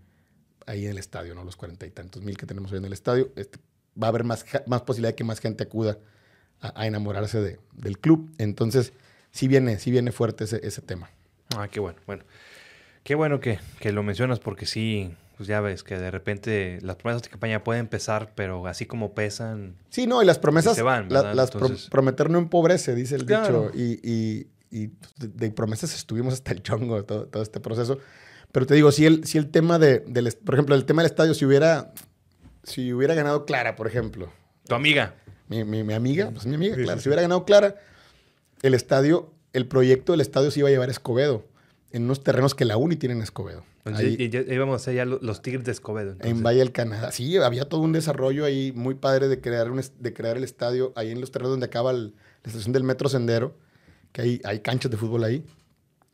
ahí 0.66 0.86
en 0.86 0.92
el 0.92 0.98
estadio, 0.98 1.36
¿no? 1.36 1.44
Los 1.44 1.56
cuarenta 1.56 1.86
y 1.86 1.92
tantos 1.92 2.22
mil 2.24 2.38
que 2.38 2.46
tenemos 2.46 2.72
hoy 2.72 2.80
en 2.80 2.86
el 2.86 2.94
estadio. 2.94 3.32
Este, 3.36 3.60
va 4.02 4.08
a 4.08 4.10
haber 4.10 4.24
más, 4.24 4.44
más 4.66 4.82
posibilidad 4.82 5.10
de 5.12 5.16
que 5.16 5.24
más 5.24 5.40
gente 5.40 5.64
acuda 5.64 5.98
a, 6.62 6.82
a 6.82 6.88
enamorarse 6.88 7.42
de- 7.42 7.60
del 7.74 8.00
club. 8.00 8.32
Entonces, 8.38 8.94
sí 9.32 9.48
viene, 9.48 9.78
sí 9.78 9.92
viene 9.92 10.12
fuerte 10.12 10.46
ese, 10.46 10.66
ese 10.66 10.82
tema. 10.82 11.10
Ah, 11.56 11.68
qué 11.68 11.80
bueno. 11.80 12.00
Bueno, 12.08 12.24
qué 13.04 13.14
bueno 13.16 13.40
que, 13.40 13.60
que 13.80 13.92
lo 13.92 14.02
mencionas 14.04 14.40
porque 14.40 14.66
sí, 14.66 15.14
pues 15.38 15.48
ya 15.48 15.62
ves 15.62 15.84
que 15.84 15.98
de 15.98 16.12
repente 16.12 16.80
las 16.82 16.96
promesas 16.98 17.24
de 17.24 17.30
campaña 17.30 17.64
pueden 17.64 17.82
empezar, 17.82 18.34
pero 18.36 18.68
así 18.68 18.86
como 18.86 19.14
pesan, 19.14 19.76
Sí, 19.90 20.06
no, 20.08 20.22
y 20.22 20.26
las 20.26 20.40
promesas, 20.40 20.76
se 20.76 20.84
van, 20.84 21.08
las 21.10 21.52
pro- 21.52 21.70
prometer 21.90 22.30
no 22.30 22.38
empobrece, 22.38 22.94
dice 22.96 23.16
el 23.16 23.26
Claro. 23.26 23.70
dicho. 23.72 23.78
Y, 23.78 24.00
y- 24.04 24.48
y, 24.76 24.88
pues, 24.88 25.14
de, 25.18 25.28
de 25.28 25.52
promesas 25.52 25.94
estuvimos 25.96 26.34
hasta 26.34 26.52
el 26.52 26.64
chongo 26.64 27.04
todo, 27.06 27.28
todo 27.28 27.44
este 27.44 27.60
proceso. 27.60 28.00
Pero 28.52 28.66
te 28.66 28.74
digo, 28.76 28.92
si 28.92 29.06
el, 29.06 29.24
si 29.26 29.38
el 29.38 29.50
tema 29.52 29.78
de, 29.80 30.00
del, 30.08 30.32
por 30.44 30.56
ejemplo, 30.56 30.74
el 30.76 30.86
tema 30.86 31.02
del 31.04 31.12
estadio, 31.12 31.34
si 31.36 31.46
hubiera, 31.46 31.94
si 32.64 32.92
hubiera 32.94 33.14
ganado 33.16 33.46
Clara, 33.46 33.76
por 33.76 33.88
ejemplo, 33.88 34.32
tu 34.68 34.74
amiga. 34.76 35.16
mi, 35.48 35.64
mi- 35.64 35.84
mi 35.84 35.94
amiga, 35.94 36.30
pues 36.32 36.46
mi 36.46 36.56
amiga, 36.56 36.76
Sí, 36.76 36.84
Clara, 36.84 36.98
sí, 37.00 37.04
si 37.04 37.10
hubiera 37.10 37.22
ganado 37.24 37.46
Clara, 37.46 37.76
el 38.62 38.74
estadio, 38.74 39.32
el 39.54 39.68
proyecto 39.68 40.14
del 40.14 40.22
estadio 40.22 40.50
se 40.52 40.60
iba 40.60 40.70
a 40.70 40.72
llevar 40.72 40.90
a 40.90 40.92
Escobedo, 40.92 41.46
en 41.94 42.04
unos 42.04 42.22
terrenos 42.24 42.54
que 42.56 42.66
la 42.66 42.76
Uni 42.76 42.98
tiene 42.98 43.16
en 43.16 43.22
Escobedo. 43.22 43.64
Entonces, 43.86 44.18
Ahí- 44.20 44.30
y- 44.32 44.54
íbamos 44.54 44.82
a 44.82 44.84
ser 44.84 44.96
ya 44.96 45.06
lo- 45.06 45.20
los 45.22 45.42
Tigres 45.42 45.64
de 45.64 45.72
Escobedo. 45.72 46.10
en 46.12 46.16
entonces. 46.16 46.42
Valle 46.44 46.60
del 46.60 46.72
Canadá. 46.74 47.12
Sí, 47.14 47.38
había 47.38 47.70
todo 47.70 47.82
un 47.82 47.92
desarrollo 47.94 48.44
ahí 48.46 48.72
muy 48.76 48.96
padre 48.96 49.28
de 49.30 49.40
crear, 49.40 49.72
un, 49.72 49.80
de 50.00 50.14
crear 50.14 50.36
el 50.36 50.44
estadio 50.44 50.92
ahí 50.96 51.12
en 51.12 51.22
los 51.22 51.32
terrenos 51.32 51.52
donde 51.52 51.68
acaba 51.68 51.92
el- 51.92 52.16
la 52.44 52.50
estación 52.50 52.74
del 52.74 52.84
Metro 52.84 53.08
Sendero, 53.08 53.56
que 54.12 54.22
hay, 54.22 54.42
hay 54.44 54.60
canchas 54.60 54.92
de 54.92 54.98
fútbol 54.98 55.24
ahí, 55.24 55.46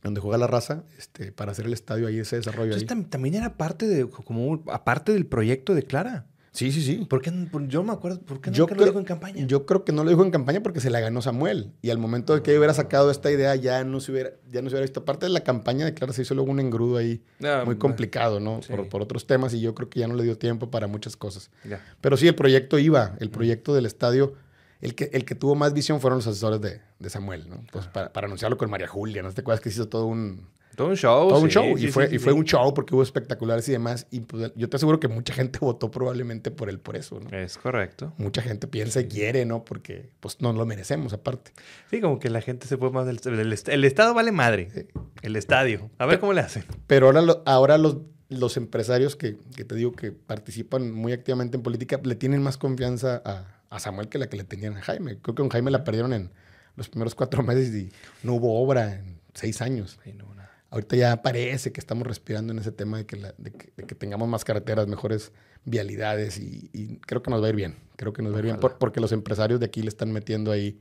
donde 0.04 0.22
juega 0.22 0.38
la 0.38 0.48
raza, 0.48 0.84
este, 0.98 1.32
para 1.32 1.52
hacer 1.52 1.66
el 1.66 1.74
estadio 1.74 2.08
ahí, 2.08 2.20
ese 2.20 2.36
desarrollo 2.38 2.74
ahí. 2.76 2.82
Entonces 2.82 3.06
tam- 3.08 3.10
también 3.10 3.36
era 3.36 3.58
parte 3.58 3.88
de, 3.88 4.08
como 4.08 4.62
aparte 4.68 5.12
del 5.14 5.26
proyecto 5.26 5.74
de 5.76 5.84
Clara. 5.84 6.26
Sí, 6.52 6.72
sí, 6.72 6.82
sí. 6.82 7.06
¿Por 7.10 7.22
qué? 7.22 7.30
no- 7.32 7.50
por- 7.50 7.68
yo 7.68 7.84
me 7.84 7.91
acuerdo, 7.93 8.20
¿por 8.22 8.41
qué 8.41 8.50
Yo 8.52 8.64
nunca 8.64 8.74
lo 8.74 8.78
creo- 8.78 8.88
dijo 8.88 9.00
en 9.00 9.06
campaña? 9.06 9.45
Yo 9.45 9.66
creo 9.66 9.86
que 9.86 9.91
no 9.91 10.04
lo 10.04 10.10
dijo 10.10 10.24
en 10.24 10.32
campaña 10.32 10.62
porque 10.64 10.80
se 10.82 10.89
la 10.89 11.00
ganó 11.00 11.22
Samuel. 11.22 11.74
Y 11.82 11.89
al 11.91 11.97
momento 12.00 12.34
de 12.34 12.41
que 12.41 12.58
hubiera 12.58 12.74
sacado 12.74 13.12
esta 13.12 13.32
idea, 13.32 13.56
ya 13.56 13.84
no 13.84 14.00
se 14.00 14.12
hubiera, 14.12 14.32
ya 14.52 14.62
no 14.62 14.70
se 14.70 14.76
hubiera 14.76 14.82
visto. 14.86 15.02
Aparte 15.02 15.28
de 15.28 15.32
la 15.32 15.41
campaña 15.41 15.86
de 15.86 15.93
Clara, 15.93 16.12
se 16.14 16.24
hizo 16.24 16.34
luego 16.36 16.50
un 16.52 16.60
engrudo 16.60 16.97
ahí 16.97 17.22
Ah, 17.43 17.64
muy 17.66 17.78
complicado, 17.78 18.39
¿no? 18.39 18.62
Sí. 18.64 18.74
Por, 18.74 18.89
por 18.89 19.02
otros 19.02 19.28
temas. 19.28 19.54
Y 19.54 19.62
yo 19.62 19.76
creo 19.76 19.89
que 19.89 20.00
ya 20.00 20.08
no 20.08 20.16
le 20.16 20.24
dio 20.24 20.38
tiempo 20.38 20.72
para 20.72 20.88
muchas 20.88 21.16
cosas. 21.16 21.52
Ya. 21.64 21.86
Pero 22.02 22.18
sí, 22.18 22.28
el 22.28 22.36
proyecto 22.36 22.80
iba, 22.80 23.16
el 23.20 23.30
proyecto 23.30 23.76
del 23.76 23.86
estadio, 23.86 24.34
el 24.82 24.95
que, 24.95 25.10
el 25.14 25.26
que 25.26 25.36
tuvo 25.36 25.56
más 25.56 25.74
visión 25.74 26.00
fueron 26.02 26.18
los 26.20 26.28
asesores 26.28 26.62
de, 26.62 26.82
de 27.00 27.10
Samuel, 27.10 27.47
¿no? 27.50 27.64
Pues 27.72 27.86
para, 27.88 28.12
para 28.12 28.26
anunciarlo 28.28 28.58
con 28.58 28.70
María 28.70 28.88
Julia, 28.88 29.22
¿no 29.22 29.32
te 29.32 29.41
acuerdas 29.41 29.62
que 29.62 29.70
se 29.70 29.76
hizo 29.76 29.89
todo 29.89 30.06
un, 30.06 30.47
Todo 30.80 30.88
un 30.92 30.96
show. 30.96 31.28
Todo 31.28 31.40
un 31.42 31.50
sí, 31.50 31.54
show. 31.56 31.78
sí, 31.78 31.86
y 31.86 31.92
fue, 31.92 32.08
sí, 32.08 32.16
y 32.16 32.20
fue 32.20 32.32
un 32.32 32.46
show 32.46 32.74
porque 32.74 32.96
hubo 32.96 33.04
espectaculares 33.04 33.68
y 33.68 33.74
demás. 33.74 34.08
Y 34.12 34.22
pues, 34.22 34.54
yo 34.56 34.70
te 34.70 34.78
aseguro 34.78 34.98
que 35.02 35.10
mucha 35.10 35.34
gente 35.34 35.60
votó 35.62 35.92
probablemente 35.92 36.52
por 36.52 36.70
él 36.70 36.80
por 36.80 36.96
eso, 36.96 37.20
¿no? 37.20 37.38
Es 37.38 37.58
correcto. 37.58 38.14
Mucha 38.18 38.42
gente 38.42 38.66
piensa 38.66 39.02
y 39.02 39.08
quiere, 39.10 39.44
¿no? 39.46 39.66
Porque 39.66 40.10
pues 40.22 40.40
no 40.40 40.54
lo 40.54 40.66
merecemos 40.66 41.12
aparte. 41.12 41.52
Sí, 41.92 42.00
como 42.00 42.18
que 42.18 42.30
la 42.30 42.40
gente 42.40 42.66
se 42.66 42.78
fue 42.78 42.92
más 42.92 43.06
del, 43.06 43.20
El 43.68 43.84
estado 43.84 44.14
vale 44.14 44.32
madre. 44.32 44.88
El 45.22 45.36
estadio. 45.36 45.90
A 45.98 46.06
ver 46.06 46.20
cómo 46.22 46.32
le 46.32 46.40
hacen. 46.40 46.64
Pero 46.88 47.08
ahora, 47.08 47.22
lo- 47.22 47.44
ahora 47.46 47.78
los, 47.78 47.98
los 48.30 48.56
empresarios 48.56 49.18
que, 49.18 49.36
que 49.58 49.66
te 49.66 49.76
digo 49.76 49.92
que 49.92 50.14
participan 50.14 50.92
muy 50.94 51.12
activamente 51.12 51.58
en 51.58 51.62
política 51.64 52.00
le 52.02 52.16
tienen 52.16 52.42
más 52.42 52.58
confianza 52.58 53.22
a, 53.26 53.48
a 53.70 53.80
Samuel 53.80 54.08
que 54.08 54.18
la 54.18 54.30
que 54.30 54.38
le 54.38 54.46
tenían 54.46 54.78
a 54.78 54.82
Jaime. 54.82 55.18
Creo 55.22 55.36
que 55.36 55.42
con 55.42 55.50
Jaime 55.50 55.72
la 55.72 55.84
perdieron 55.84 56.14
en 56.14 56.32
los 56.78 56.88
primeros 56.88 57.16
cuatro 57.16 57.44
meses 57.44 57.76
y 57.76 57.90
no 58.24 58.36
hubo 58.36 58.62
obra 58.64 58.96
en 58.96 59.20
seis 59.34 59.62
años. 59.62 60.00
Ay, 60.06 60.14
no, 60.14 60.24
nada. 60.36 60.39
Ahorita 60.72 60.96
ya 60.96 61.22
parece 61.22 61.72
que 61.72 61.80
estamos 61.80 62.06
respirando 62.06 62.54
en 62.54 62.60
ese 62.60 62.72
tema 62.72 62.98
de 62.98 63.06
que, 63.06 63.16
la- 63.18 63.34
de 63.38 63.52
que, 63.52 63.72
de 63.76 63.84
que 63.86 63.96
tengamos 63.96 64.28
más 64.30 64.46
carreteras, 64.46 64.88
mejores 64.88 65.32
vialidades 65.66 66.38
y, 66.40 66.70
y 66.74 66.98
creo 66.98 67.24
que 67.24 67.32
nos 67.32 67.42
va 67.42 67.48
a 67.48 67.50
ir 67.50 67.56
bien. 67.56 67.76
Creo 67.96 68.14
que 68.14 68.22
nos 68.22 68.32
va 68.34 68.38
a 68.38 68.40
ir 68.40 68.46
bien 68.46 68.58
por- 68.60 68.78
porque 68.78 69.00
los 69.00 69.12
empresarios 69.12 69.60
de 69.60 69.66
aquí 69.66 69.82
le 69.82 69.90
están 69.90 70.12
metiendo 70.12 70.52
ahí 70.52 70.80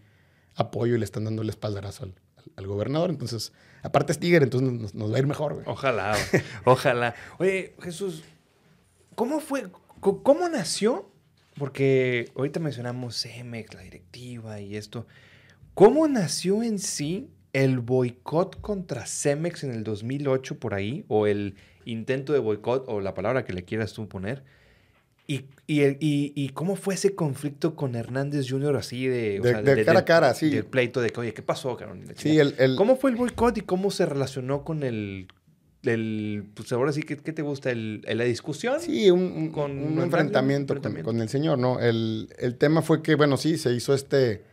apoyo 0.55 0.95
y 0.95 0.99
le 0.99 1.05
están 1.05 1.25
dando 1.25 1.43
el 1.43 1.49
espaldarazo 1.49 2.05
al, 2.05 2.15
al- 2.37 2.53
al 2.57 2.67
gobernador. 2.67 3.11
Entonces, 3.11 3.53
aparte 3.83 4.13
es 4.13 4.19
Tigre, 4.19 4.45
entonces 4.45 4.71
nos, 4.73 4.95
nos 4.95 5.11
va 5.13 5.17
a 5.17 5.19
ir 5.21 5.27
mejor. 5.27 5.55
güey. 5.55 5.65
Ojalá, 5.67 6.15
ojalá. 6.65 7.15
Oye, 7.39 7.75
Jesús, 7.81 8.23
¿cómo 9.15 9.41
fue? 9.41 9.69
¿Cómo 10.01 10.49
nació? 10.49 11.11
Porque 11.57 12.31
ahorita 12.37 12.61
mencionamos 12.61 13.21
CEMEX, 13.23 13.75
la 13.75 13.81
directiva 13.81 14.61
y 14.61 14.77
esto. 14.77 15.07
¿Cómo 15.75 16.07
nació 16.09 16.63
en 16.63 16.79
sí 16.79 17.31
el 17.65 17.79
boicot 17.81 18.61
contra 18.61 19.07
Cemex 19.07 19.65
en 19.65 19.73
el 19.73 19.85
2008 19.85 20.59
por 20.59 20.75
ahí? 20.75 21.05
O 21.09 21.27
el 21.27 21.55
intento 21.85 22.33
de 22.33 22.39
boicot, 22.39 22.85
o 22.89 23.01
la 23.01 23.15
palabra 23.15 23.45
que 23.45 23.53
le 23.53 23.65
quieras 23.65 23.93
tú 23.93 24.09
poner. 24.09 24.43
¿Y, 25.27 25.45
y, 25.67 25.81
el- 25.81 25.99
y- 26.01 26.33
y 26.35 26.49
cómo 26.51 26.75
fue 26.75 26.95
ese 26.95 27.15
conflicto 27.15 27.75
con 27.77 27.95
Hernández 27.95 28.47
Jr. 28.49 28.77
así 28.77 29.07
de... 29.07 29.41
o 29.41 29.43
De- 29.43 29.63
de 29.75 29.85
cara 29.85 29.99
a 30.01 30.05
cara, 30.05 30.35
sí. 30.35 30.49
Del 30.49 30.65
pleito 30.65 31.01
de 31.03 31.11
que, 31.11 31.21
oye, 31.21 31.35
¿qué 31.35 31.43
pasó, 31.43 31.77
cabrón? 31.77 32.05
Sí, 32.17 32.39
el, 32.39 32.55
el- 32.59 32.77
¿Cómo 32.77 32.97
fue 32.97 33.11
el 33.11 33.17
boicot 33.17 33.59
y 33.59 33.61
cómo 33.61 33.91
se 33.91 34.07
relacionó 34.07 34.65
con 34.65 34.83
el, 34.83 35.29
el 35.83 36.45
pues 36.55 36.73
ahora 36.73 36.93
sí, 36.93 37.03
¿qué, 37.03 37.17
qué 37.19 37.33
te 37.35 37.43
gusta? 37.43 37.71
¿El, 37.71 38.01
la 38.07 38.25
discusión? 38.25 38.81
Sí, 38.81 39.11
un, 39.11 39.21
un- 39.21 39.51
con 39.51 39.73
un 39.73 39.79
Hernández, 39.79 40.05
enfrentamiento, 40.05 40.67
con- 40.75 40.77
enfrentamiento. 40.79 41.11
Con, 41.11 41.21
el 41.21 41.29
señor, 41.29 41.59
¿no? 41.59 41.79
El, 41.79 42.29
el 42.39 42.57
tema 42.57 42.81
fue 42.83 43.03
que, 43.03 43.15
bueno, 43.15 43.37
sí, 43.37 43.59
se 43.59 43.73
hizo 43.75 43.93
este, 43.95 44.45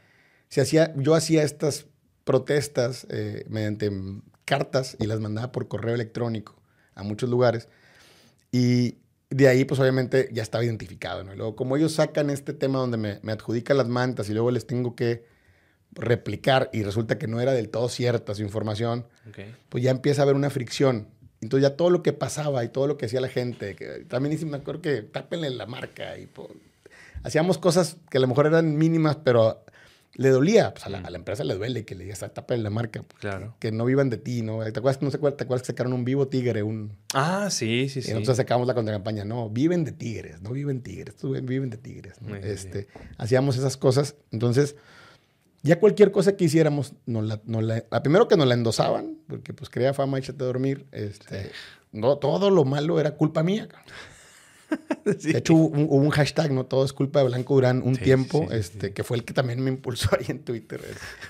se 0.50 0.60
hacía, 0.62 0.94
yo 0.98 1.16
hacía 1.16 1.44
estas 1.44 1.88
protestas 2.26 3.08
eh, 3.10 3.46
mediante 3.48 3.90
cartas 4.44 4.98
y 5.00 5.06
las 5.08 5.22
mandaba 5.22 5.52
por 5.54 5.68
correo 5.70 5.96
electrónico 5.96 6.56
a 6.94 7.04
muchos 7.04 7.30
lugares 7.30 7.70
y 8.52 8.98
de 9.30 9.48
ahí, 9.48 9.66
pues 9.66 9.80
obviamente 9.80 10.30
ya 10.32 10.44
estaba 10.44 10.64
identificado, 10.64 11.24
¿no? 11.24 11.34
Y 11.34 11.38
luego, 11.38 11.56
como 11.56 11.76
ellos 11.78 11.94
sacan 11.94 12.30
este 12.30 12.54
tema 12.54 12.80
donde 12.80 12.98
me, 12.98 13.20
me 13.24 13.32
adjudican 13.32 13.76
las 13.78 13.88
mantas 13.88 14.30
y 14.30 14.34
luego 14.34 14.52
les 14.52 14.68
tengo 14.68 14.96
que 14.96 15.26
replicar 15.94 16.70
y 16.74 16.84
resulta 16.84 17.18
que 17.18 17.28
no 17.28 17.42
era 17.42 17.54
del 17.54 17.70
todo 17.70 17.90
cierta 17.90 18.36
su 18.36 18.44
información, 18.44 19.06
Ok. 19.30 19.40
pues 19.70 19.84
ya 19.84 19.92
empieza 19.92 20.22
a 20.22 20.24
haber 20.24 20.36
una 20.36 20.50
fricción. 20.50 21.08
Entonces 21.42 21.70
ya 21.70 21.76
todo 21.76 21.90
lo 21.90 22.02
que 22.04 22.14
pasaba 22.14 22.64
y 22.64 22.70
todo 22.70 22.88
lo 22.88 22.98
que 22.98 23.08
hacía 23.08 23.20
la 23.22 23.28
gente, 23.30 23.76
que 23.76 24.06
también 24.08 24.38
me 24.50 24.58
acuerdo 24.58 24.82
que 24.82 25.02
tápenle 25.02 25.50
la 25.50 25.66
marca 25.66 26.18
y 26.18 26.28
po- 26.28 26.50
hacíamos 27.24 27.58
cosas 27.58 27.98
que 28.10 28.18
a 28.20 28.22
lo 28.22 28.28
mejor 28.28 28.46
eran 28.48 28.78
mínimas, 28.78 29.18
pero 29.18 29.65
le 30.18 30.30
dolía, 30.30 30.74
pues 30.74 30.86
a 30.86 30.90
la, 30.90 31.00
a 31.00 31.10
la 31.10 31.18
empresa 31.18 31.44
le 31.44 31.56
duele 31.56 31.84
que 31.86 31.94
le 31.96 32.06
digas, 32.06 32.24
"Ah, 32.24 32.30
tápenle 32.30 32.64
la 32.64 32.70
marca, 32.70 33.04
Claro. 33.20 33.56
que 33.60 33.72
no 33.72 33.84
vivan 33.86 34.10
de 34.10 34.18
ti, 34.18 34.42
¿no? 34.42 34.60
¿Te 34.64 34.80
acuerdas, 34.80 35.02
no 35.02 35.12
sé 35.12 35.18
cuál- 35.18 35.36
te 35.36 35.44
acuerdas 35.44 35.62
que 35.64 35.74
sacaron 35.74 35.92
un 35.94 36.06
vivo 36.06 36.28
tigre, 36.30 36.64
un... 36.64 36.94
Ah, 37.14 37.50
sí, 37.52 37.90
sí, 37.90 38.00
Y 38.00 38.02
sí. 38.04 38.12
nosotros 38.14 38.38
sacamos 38.38 38.66
la 38.66 38.74
contracampaña, 38.74 39.26
no, 39.26 39.50
viven 39.50 39.84
de 39.84 39.92
tigres, 39.92 40.42
no 40.42 40.52
viven 40.52 40.82
tigres, 40.82 41.16
viven 41.44 41.70
de 41.70 41.78
tigres. 41.78 42.22
¿no? 42.22 42.34
Sí, 42.36 42.42
sí, 42.44 42.50
este, 42.50 42.88
Hacíamos 43.18 43.58
esas 43.58 43.76
cosas, 43.78 44.16
entonces 44.32 44.76
ya 45.64 45.80
cualquier 45.80 46.12
cosa 46.12 46.38
que 46.38 46.46
hiciéramos, 46.46 46.94
nos 47.06 47.26
la, 47.26 47.42
nos 47.46 47.64
la- 47.64 47.84
a 47.92 48.02
primero 48.04 48.28
que 48.28 48.38
nos 48.38 48.48
la 48.48 48.54
endosaban, 48.54 49.18
porque 49.28 49.54
pues 49.54 49.70
creía 49.70 49.94
fama, 49.94 50.18
échate 50.20 50.44
a 50.44 50.48
dormir, 50.48 50.86
este, 50.92 51.52
no, 51.92 52.18
todo 52.20 52.50
lo 52.52 52.64
malo 52.66 53.00
era 53.00 53.12
culpa 53.18 53.44
mía. 53.44 53.68
cabrón. 53.68 53.94
Sí. 55.20 55.34
De 55.34 55.38
hecho, 55.38 55.54
hubo 55.54 55.98
un, 55.98 56.10
hashtag, 56.10 56.52
¿no? 56.52 56.66
Todo 56.66 56.84
es 56.84 56.92
culpa 56.92 57.20
de 57.20 57.26
Blanco 57.26 57.54
Durán, 57.54 57.84
un 57.84 57.96
Sí, 57.96 58.02
tiempo, 58.02 58.48
sí, 58.50 58.56
este, 58.56 58.92
que 58.92 59.04
fue 59.04 59.18
el 59.18 59.24
que 59.24 59.34
también 59.34 59.64
me 59.64 59.70
impulsó 59.70 60.10
ahí 60.20 60.26
en 60.30 60.40
Twitter. 60.40 60.82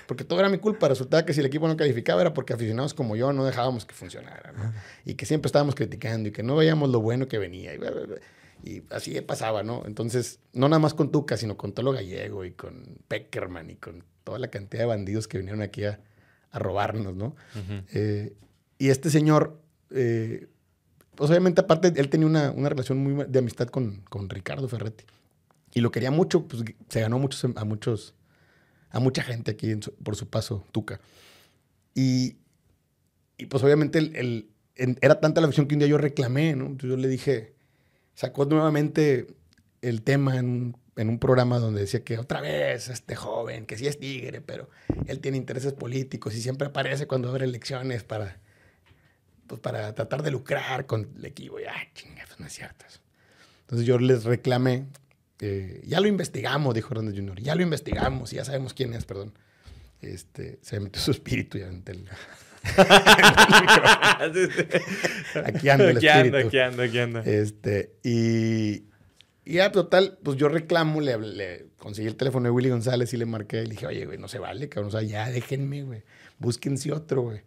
Porque 0.06 0.24
todo 0.24 0.40
era 0.40 0.48
mi 0.48 0.56
culpa. 0.56 0.88
Resultaba 0.88 1.26
que 1.26 1.34
si 1.34 1.40
el 1.40 1.46
equipo 1.46 1.68
no 1.68 1.76
calificaba 1.76 2.22
era 2.22 2.32
porque 2.32 2.54
aficionados 2.54 2.94
como 2.94 3.16
yo 3.16 3.34
no 3.34 3.44
dejábamos 3.44 3.84
que 3.84 3.94
funcionara, 3.94 4.52
¿no? 4.52 4.72
Y 5.04 5.14
que 5.14 5.26
siempre 5.26 5.48
estábamos 5.48 5.74
criticando 5.74 6.30
y 6.30 6.32
que 6.32 6.42
no 6.42 6.56
veíamos 6.56 6.88
lo 6.88 7.00
bueno 7.00 7.28
que 7.28 7.38
venía. 7.38 7.74
Y, 7.74 7.76
bla, 7.76 7.90
bla, 7.90 8.06
bla. 8.06 8.16
Y 8.64 8.82
así 8.90 9.20
pasaba, 9.20 9.62
¿no? 9.62 9.82
Entonces, 9.86 10.40
no 10.54 10.68
nada 10.68 10.80
más 10.80 10.94
con 10.94 11.12
Tuca, 11.12 11.36
sino 11.36 11.58
con 11.58 11.72
Tolo 11.72 11.92
Gallego 11.92 12.44
y 12.44 12.52
con 12.52 12.98
Peckerman 13.08 13.70
y 13.70 13.76
con 13.76 14.04
toda 14.24 14.38
la 14.38 14.48
cantidad 14.48 14.82
de 14.82 14.86
bandidos 14.86 15.28
que 15.28 15.38
vinieron 15.38 15.62
aquí 15.62 15.84
a, 15.84 16.00
a 16.50 16.58
robarnos, 16.58 17.14
¿no? 17.14 17.36
Eh, 17.92 18.34
y 18.78 18.88
este 18.88 19.10
señor, 19.10 19.60
eh, 19.90 20.48
pues 21.16 21.30
obviamente 21.30 21.60
aparte, 21.62 21.92
él 21.96 22.08
tenía 22.08 22.26
una, 22.26 22.50
una 22.52 22.68
relación 22.68 22.98
muy 22.98 23.24
de 23.26 23.38
amistad 23.38 23.68
con, 23.68 24.02
con 24.08 24.28
Ricardo 24.28 24.68
Ferretti. 24.68 25.04
Y 25.74 25.80
lo 25.80 25.90
quería 25.90 26.10
mucho, 26.10 26.46
pues 26.46 26.62
se 26.88 27.00
ganó 27.00 27.18
muchos, 27.18 27.44
a 27.56 27.64
muchos, 27.64 28.14
a 28.90 29.00
mucha 29.00 29.22
gente 29.22 29.50
aquí 29.52 29.70
en 29.70 29.82
su- 29.82 29.94
por 29.94 30.16
su 30.16 30.28
paso, 30.28 30.64
Tuca. 30.72 31.00
Y, 31.94 32.36
y 33.38 33.46
pues 33.46 33.62
obviamente 33.62 33.98
el, 33.98 34.16
el- 34.16 34.98
era 35.00 35.20
tanta 35.20 35.40
la 35.40 35.46
afición 35.46 35.66
que 35.66 35.74
un 35.74 35.80
día 35.80 35.88
yo 35.88 35.98
reclamé, 35.98 36.54
¿no? 36.54 36.66
Entonces 36.66 36.90
yo 36.90 36.96
le 36.96 37.08
dije, 37.08 37.54
sacó 38.14 38.44
nuevamente 38.44 39.26
el 39.82 40.02
tema 40.02 40.38
en 40.38 40.76
en 40.98 41.10
un 41.10 41.18
programa 41.18 41.58
donde 41.58 41.82
decía 41.82 42.02
que 42.02 42.16
otra 42.16 42.40
vez 42.40 42.88
este 42.88 43.14
joven, 43.16 43.66
que 43.66 43.76
sí 43.76 43.86
es 43.86 43.98
tigre, 44.00 44.40
pero 44.40 44.70
él 45.06 45.20
tiene 45.20 45.36
intereses 45.36 45.74
políticos 45.74 46.34
y 46.34 46.40
siempre 46.40 46.68
aparece 46.68 47.06
cuando 47.06 47.28
habrá 47.28 47.44
elecciones 47.44 48.02
para, 48.02 48.40
pues, 49.46 49.60
para 49.60 49.94
tratar 49.94 50.22
de 50.22 50.30
lucrar 50.30 50.86
con 50.86 51.08
el 51.16 51.24
equipo. 51.24 51.60
Y, 51.60 51.64
ah, 51.64 51.74
chinga, 51.94 52.24
pues 52.26 52.40
no 52.40 52.46
es 52.46 52.52
cierto. 52.52 52.84
Entonces 53.62 53.86
yo 53.86 53.98
les 53.98 54.24
reclamé, 54.24 54.86
eh, 55.40 55.82
ya 55.84 56.00
lo 56.00 56.08
investigamos, 56.08 56.74
dijo 56.74 56.88
Hernández 56.92 57.14
Jr., 57.16 57.40
ya 57.40 57.54
lo 57.54 57.62
investigamos 57.62 58.32
y 58.32 58.36
ya 58.36 58.44
sabemos 58.44 58.74
quién 58.74 58.92
es, 58.94 59.04
perdón. 59.04 59.32
Este, 60.00 60.58
se 60.62 60.78
metió 60.78 61.00
su 61.02 61.10
espíritu 61.10 61.58
ya 61.58 61.68
ante 61.68 61.92
el... 61.92 62.08
Aquí 65.44 65.68
anda 65.68 65.90
el 65.90 65.96
Aquí 65.96 66.08
anda, 66.08 66.24
espíritu. 66.24 66.48
aquí 66.48 66.58
anda, 66.58 66.84
aquí 66.84 66.98
anda. 66.98 67.22
Este, 67.24 67.92
y, 68.02 68.84
y 69.44 69.54
ya, 69.54 69.72
total, 69.72 70.18
pues 70.22 70.36
yo 70.36 70.48
reclamo, 70.48 71.00
le, 71.00 71.18
le 71.18 71.66
conseguí 71.78 72.08
el 72.08 72.16
teléfono 72.16 72.44
de 72.44 72.50
Willy 72.50 72.70
González 72.70 73.12
y 73.14 73.16
le 73.16 73.26
marqué 73.26 73.62
y 73.62 73.66
le 73.66 73.70
dije, 73.70 73.86
oye, 73.86 74.06
güey, 74.06 74.18
no 74.18 74.28
se 74.28 74.38
vale, 74.38 74.68
cabrón, 74.68 74.88
o 74.88 74.92
sea, 74.92 75.02
ya 75.02 75.30
déjenme, 75.30 75.82
güey, 75.84 76.02
búsquense 76.38 76.92
otro, 76.92 77.22
güey. 77.22 77.42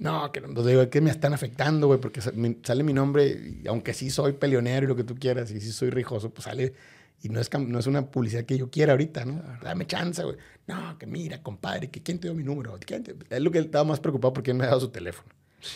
No, 0.00 0.30
que 0.30 0.40
no, 0.40 0.52
pues 0.52 0.66
digo, 0.66 0.88
que 0.90 1.00
me 1.00 1.10
están 1.10 1.32
afectando, 1.32 1.86
güey, 1.86 2.00
porque 2.00 2.20
sale 2.20 2.84
mi 2.84 2.92
nombre, 2.92 3.26
y 3.62 3.66
aunque 3.66 3.94
sí 3.94 4.10
soy 4.10 4.34
peleonero 4.34 4.84
y 4.84 4.88
lo 4.88 4.96
que 4.96 5.04
tú 5.04 5.14
quieras, 5.14 5.50
y 5.50 5.60
sí 5.60 5.72
soy 5.72 5.90
rijoso, 5.90 6.30
pues 6.30 6.44
sale, 6.44 6.74
y 7.22 7.28
no 7.30 7.40
es, 7.40 7.50
no 7.58 7.78
es 7.78 7.86
una 7.86 8.10
publicidad 8.10 8.44
que 8.44 8.58
yo 8.58 8.70
quiera 8.70 8.92
ahorita, 8.92 9.24
¿no? 9.24 9.42
Dame 9.62 9.86
chance, 9.86 10.22
güey. 10.22 10.36
No, 10.66 10.98
que 10.98 11.06
mira, 11.06 11.42
compadre, 11.42 11.90
que 11.90 12.02
quién 12.02 12.18
te 12.18 12.28
dio 12.28 12.34
mi 12.34 12.44
número. 12.44 12.78
¿Quién 12.84 13.02
te-?" 13.02 13.16
Es 13.30 13.40
lo 13.40 13.50
que 13.50 13.58
él 13.58 13.66
estaba 13.66 13.84
más 13.84 14.00
preocupado 14.00 14.34
porque 14.34 14.50
él 14.50 14.56
me 14.56 14.64
ha 14.64 14.68
dado 14.68 14.80
su 14.80 14.90
teléfono. 14.90 15.28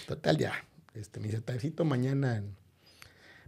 Total, 0.06 0.36
ya. 0.36 0.52
Este, 0.94 1.18
me 1.18 1.28
dice, 1.28 1.40
Tavecito, 1.40 1.84
mañana 1.84 2.42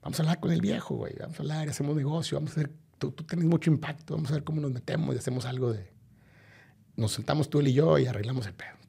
vamos 0.02 0.18
a 0.18 0.22
hablar 0.22 0.40
con 0.40 0.52
el 0.52 0.60
viejo, 0.60 0.96
güey. 0.96 1.14
Vamos 1.18 1.38
a 1.38 1.42
hablar, 1.42 1.68
hacemos 1.68 1.94
negocio, 1.94 2.38
vamos 2.38 2.56
a 2.56 2.60
ver, 2.62 2.70
tú, 2.98 3.10
tú 3.12 3.24
tienes 3.24 3.46
mucho 3.46 3.70
impacto, 3.70 4.14
vamos 4.14 4.30
a 4.30 4.34
ver 4.34 4.44
cómo 4.44 4.60
nos 4.60 4.72
metemos 4.72 5.14
y 5.14 5.18
hacemos 5.18 5.44
algo 5.44 5.72
de... 5.72 5.90
Nos 6.96 7.12
sentamos 7.12 7.50
tú 7.50 7.60
él 7.60 7.68
y 7.68 7.72
yo 7.74 7.98
y 7.98 8.06
arreglamos 8.06 8.46
el 8.46 8.54
pedo. 8.54 8.81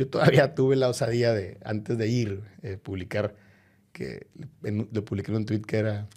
Yo 0.00 0.08
todavía 0.08 0.54
tuve 0.54 0.76
la 0.76 0.88
osadía 0.88 1.32
de, 1.34 1.58
antes 1.64 1.98
de 1.98 2.08
ir, 2.08 2.42
eh, 2.62 2.78
publicar, 2.78 3.34
que 3.92 4.26
en- 4.64 4.88
lo 4.92 5.04
publiqué 5.04 5.30
en 5.30 5.36
un 5.36 5.44
tweet 5.46 5.60
que 5.60 5.76
era 5.78 6.08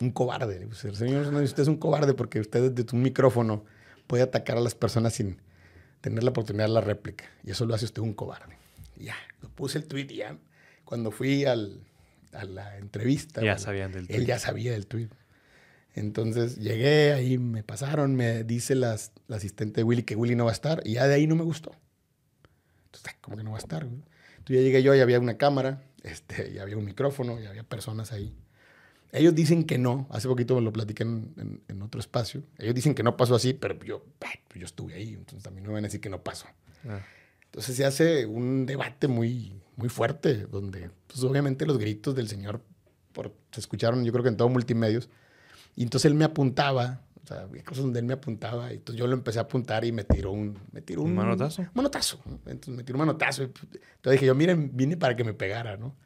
un 0.00 0.10
cobarde. 0.10 0.58
Le 0.58 0.66
puse, 0.66 0.94
Señor, 0.94 1.32
usted 1.34 1.62
es 1.62 1.68
un 1.68 1.76
cobarde 1.76 2.14
porque 2.14 2.40
usted 2.40 2.70
desde 2.72 2.96
un 2.96 3.02
micrófono 3.02 3.64
puede 4.06 4.22
atacar 4.22 4.56
a 4.56 4.60
las 4.60 4.74
personas 4.74 5.12
sin 5.14 5.36
tener 6.00 6.22
la 6.24 6.30
oportunidad 6.30 6.64
de 6.66 6.72
la 6.72 6.80
réplica. 6.80 7.26
Y 7.44 7.50
eso 7.50 7.66
lo 7.66 7.74
hace 7.74 7.84
usted 7.84 8.00
un 8.00 8.14
cobarde. 8.14 8.56
Y 8.96 9.04
ya, 9.04 9.16
lo 9.42 9.50
puse 9.50 9.76
el 9.78 9.84
tweet 9.86 10.06
y 10.10 10.16
ya. 10.16 10.38
Cuando 10.86 11.10
fui 11.10 11.44
al, 11.44 11.80
a 12.32 12.44
la 12.44 12.78
entrevista, 12.78 13.42
Ya 13.42 13.52
bueno, 13.52 13.58
sabían 13.58 13.92
del 13.92 14.02
él 14.02 14.06
tweet. 14.08 14.24
ya 14.26 14.38
sabía 14.38 14.72
del 14.72 14.86
tweet. 14.86 15.08
Entonces 15.94 16.56
llegué, 16.58 17.12
ahí 17.12 17.36
me 17.38 17.62
pasaron, 17.62 18.14
me 18.14 18.44
dice 18.44 18.74
las, 18.74 19.12
la 19.28 19.36
asistente 19.36 19.80
de 19.80 19.84
Willy 19.84 20.04
que 20.04 20.16
Willy 20.16 20.36
no 20.36 20.44
va 20.44 20.52
a 20.52 20.54
estar, 20.54 20.80
y 20.84 20.94
ya 20.94 21.06
de 21.06 21.14
ahí 21.14 21.26
no 21.26 21.34
me 21.36 21.42
gustó. 21.42 21.72
Entonces, 22.92 23.14
¿cómo 23.20 23.36
que 23.36 23.44
no 23.44 23.50
va 23.52 23.56
a 23.56 23.60
estar? 23.60 23.84
güey? 23.84 24.00
Entonces 24.38 24.56
ya 24.56 24.60
llegué 24.62 24.82
yo, 24.82 24.94
y 24.94 25.00
había 25.00 25.20
una 25.20 25.36
cámara, 25.36 25.82
este, 26.02 26.50
y 26.52 26.58
había 26.58 26.76
un 26.76 26.84
micrófono, 26.84 27.40
y 27.40 27.46
había 27.46 27.62
personas 27.62 28.12
ahí. 28.12 28.34
Ellos 29.12 29.34
dicen 29.34 29.64
que 29.64 29.76
no, 29.76 30.06
hace 30.10 30.28
poquito 30.28 30.60
lo 30.60 30.72
platiqué 30.72 31.02
en, 31.02 31.32
en- 31.36 31.62
en 31.66 31.82
otro 31.82 32.00
espacio. 32.00 32.42
Ellos 32.58 32.74
dicen 32.74 32.94
que 32.94 33.02
no 33.02 33.16
pasó 33.16 33.34
así, 33.34 33.54
pero 33.54 33.76
yo, 33.84 34.04
pues 34.18 34.60
yo 34.60 34.66
estuve 34.66 34.94
ahí, 34.94 35.14
entonces 35.14 35.42
también 35.42 35.64
no 35.64 35.70
me 35.70 35.74
van 35.74 35.84
a 35.84 35.88
decir 35.88 36.00
que 36.00 36.10
no 36.10 36.22
pasó. 36.22 36.46
Ah. 36.88 37.00
Entonces 37.46 37.74
se 37.76 37.84
hace 37.84 38.26
un 38.26 38.66
debate 38.66 39.08
muy, 39.08 39.60
muy 39.74 39.88
fuerte, 39.88 40.46
donde 40.46 40.90
pues, 41.08 41.22
obviamente 41.24 41.66
los 41.66 41.78
gritos 41.78 42.14
del 42.14 42.28
señor 42.28 42.62
por, 43.12 43.34
se 43.50 43.58
escucharon, 43.58 44.04
yo 44.04 44.12
creo 44.12 44.22
que 44.22 44.28
en 44.28 44.36
todo 44.36 44.48
multimedios. 44.48 45.08
Y 45.74 45.82
entonces 45.82 46.08
él 46.08 46.14
me 46.16 46.24
apuntaba, 46.24 47.02
sea, 47.34 47.42
había 47.42 47.62
cosas 47.64 47.84
donde 47.84 48.00
él 48.00 48.06
me 48.06 48.14
apuntaba, 48.14 48.72
y 48.72 48.76
entonces 48.76 48.98
yo 48.98 49.06
lo 49.06 49.14
empecé 49.14 49.38
a 49.38 49.42
apuntar 49.42 49.84
y 49.84 49.92
me 49.92 50.04
tiró 50.04 50.32
un... 50.32 50.58
Me 50.72 50.82
tiró 50.82 51.02
un, 51.02 51.10
¿Un 51.10 51.16
manotazo? 51.16 51.66
Manotazo. 51.74 52.20
Entonces 52.46 52.74
me 52.74 52.84
tiró 52.84 52.96
un 52.96 53.06
manotazo. 53.06 53.42
y, 53.42 53.46
pues, 53.48 53.64
Entonces 53.72 54.12
dije 54.12 54.26
yo, 54.26 54.34
miren, 54.34 54.70
vine 54.74 54.96
para 54.96 55.16
que 55.16 55.24
me 55.24 55.34
pegara, 55.34 55.76
¿no? 55.76 55.96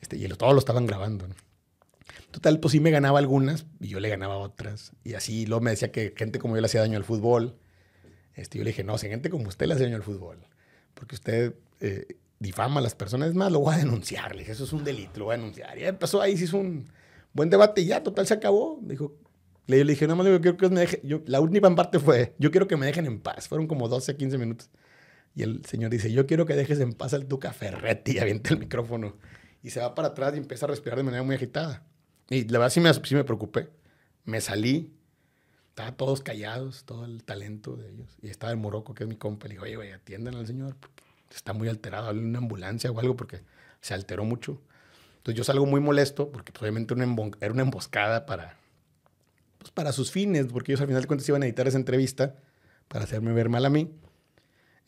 Este, 0.00 0.16
y 0.16 0.28
todos 0.28 0.52
lo 0.52 0.58
estaban 0.58 0.86
grabando, 0.86 1.28
¿no? 1.28 1.34
Total, 2.30 2.58
pues 2.58 2.72
sí 2.72 2.80
me 2.80 2.90
ganaba 2.90 3.20
algunas 3.20 3.64
y 3.80 3.88
yo 3.88 4.00
le 4.00 4.08
ganaba 4.08 4.36
otras. 4.38 4.92
Y 5.04 5.14
así 5.14 5.46
luego 5.46 5.62
me 5.62 5.70
decía 5.70 5.92
que 5.92 6.14
gente 6.16 6.38
como 6.38 6.56
yo 6.56 6.60
le 6.60 6.66
hacía 6.66 6.80
daño 6.80 6.98
al 6.98 7.04
fútbol. 7.04 7.56
Este, 8.34 8.58
yo 8.58 8.64
le 8.64 8.70
dije, 8.70 8.82
no, 8.82 8.98
si 8.98 9.08
gente 9.08 9.30
como 9.30 9.48
usted 9.48 9.66
le 9.66 9.74
hace 9.74 9.84
daño 9.84 9.96
al 9.96 10.02
fútbol, 10.02 10.44
porque 10.94 11.14
usted 11.14 11.54
eh, 11.80 12.18
difama 12.40 12.80
a 12.80 12.82
las 12.82 12.96
personas, 12.96 13.28
es 13.28 13.34
más, 13.34 13.52
lo 13.52 13.60
voy 13.60 13.74
a 13.74 13.78
denunciar. 13.78 14.32
Le 14.34 14.40
dije, 14.40 14.52
eso 14.52 14.64
es 14.64 14.72
un 14.72 14.82
delito, 14.82 15.20
lo 15.20 15.26
voy 15.26 15.34
a 15.34 15.38
denunciar. 15.38 15.78
Y 15.78 15.84
empezó 15.84 16.20
ahí, 16.20 16.36
se 16.36 16.44
hizo 16.44 16.58
un 16.58 16.90
buen 17.32 17.50
debate 17.50 17.82
y 17.82 17.86
ya, 17.86 18.02
total, 18.02 18.26
se 18.26 18.34
acabó. 18.34 18.80
Dijo, 18.82 19.14
le, 19.66 19.84
dije, 19.84 20.06
nada 20.06 20.16
más, 20.16 20.26
yo 20.26 20.40
quiero 20.40 20.56
que 20.56 20.68
me 20.68 20.80
dejen, 20.80 21.00
yo, 21.02 21.22
la 21.26 21.40
última 21.40 21.74
parte 21.74 21.98
fue, 21.98 22.34
yo 22.38 22.50
quiero 22.50 22.68
que 22.68 22.76
me 22.76 22.86
dejen 22.86 23.06
en 23.06 23.20
paz. 23.20 23.48
Fueron 23.48 23.66
como 23.66 23.88
12, 23.88 24.16
15 24.16 24.38
minutos. 24.38 24.70
Y 25.34 25.42
el 25.42 25.64
señor 25.64 25.90
dice, 25.90 26.12
yo 26.12 26.26
quiero 26.26 26.46
que 26.46 26.54
dejes 26.54 26.80
en 26.80 26.92
paz 26.92 27.14
al 27.14 27.26
Tuca 27.26 27.52
Ferretti. 27.52 28.12
Y 28.16 28.18
avienta 28.18 28.50
el 28.50 28.58
micrófono. 28.58 29.16
Y 29.62 29.70
se 29.70 29.80
va 29.80 29.94
para 29.94 30.08
atrás 30.08 30.34
y 30.34 30.38
empieza 30.38 30.66
a 30.66 30.68
respirar 30.68 30.98
de 30.98 31.04
manera 31.04 31.22
muy 31.22 31.34
agitada. 31.34 31.82
Y 32.28 32.44
la 32.44 32.58
verdad 32.58 32.70
sí 32.70 32.80
me, 32.80 32.92
sí 32.92 33.14
me 33.14 33.24
preocupé. 33.24 33.70
Me 34.24 34.40
salí. 34.40 34.94
Estaban 35.70 35.96
todos 35.96 36.22
callados, 36.22 36.84
todo 36.84 37.04
el 37.04 37.24
talento 37.24 37.76
de 37.76 37.90
ellos. 37.90 38.18
Y 38.22 38.28
estaba 38.28 38.52
el 38.52 38.58
Morocco, 38.58 38.94
que 38.94 39.04
es 39.04 39.08
mi 39.08 39.16
compa. 39.16 39.48
Le 39.48 39.54
digo, 39.54 39.64
oye, 39.64 39.76
güey, 39.76 39.92
atiendan 39.92 40.36
al 40.36 40.46
señor. 40.46 40.76
Está 41.34 41.52
muy 41.52 41.68
alterado. 41.68 42.08
Hable 42.08 42.20
una 42.20 42.38
ambulancia 42.38 42.90
o 42.90 43.00
algo 43.00 43.16
porque 43.16 43.40
se 43.80 43.94
alteró 43.94 44.24
mucho. 44.24 44.60
Entonces 45.16 45.38
yo 45.38 45.44
salgo 45.44 45.66
muy 45.66 45.80
molesto 45.80 46.30
porque 46.30 46.52
pues, 46.52 46.62
obviamente 46.62 46.92
una 46.92 47.06
era 47.40 47.52
una 47.52 47.62
emboscada 47.62 48.26
para, 48.26 48.58
pues, 49.64 49.72
para 49.72 49.92
sus 49.92 50.10
fines. 50.10 50.46
Porque 50.46 50.72
ellos 50.72 50.80
al 50.80 50.86
final 50.86 51.02
de 51.02 51.08
cuentas 51.08 51.28
iban 51.28 51.42
a 51.42 51.46
editar 51.46 51.66
esa 51.66 51.78
entrevista 51.78 52.36
para 52.88 53.04
hacerme 53.04 53.32
ver 53.32 53.48
mal 53.48 53.64
a 53.64 53.70
mí. 53.70 53.90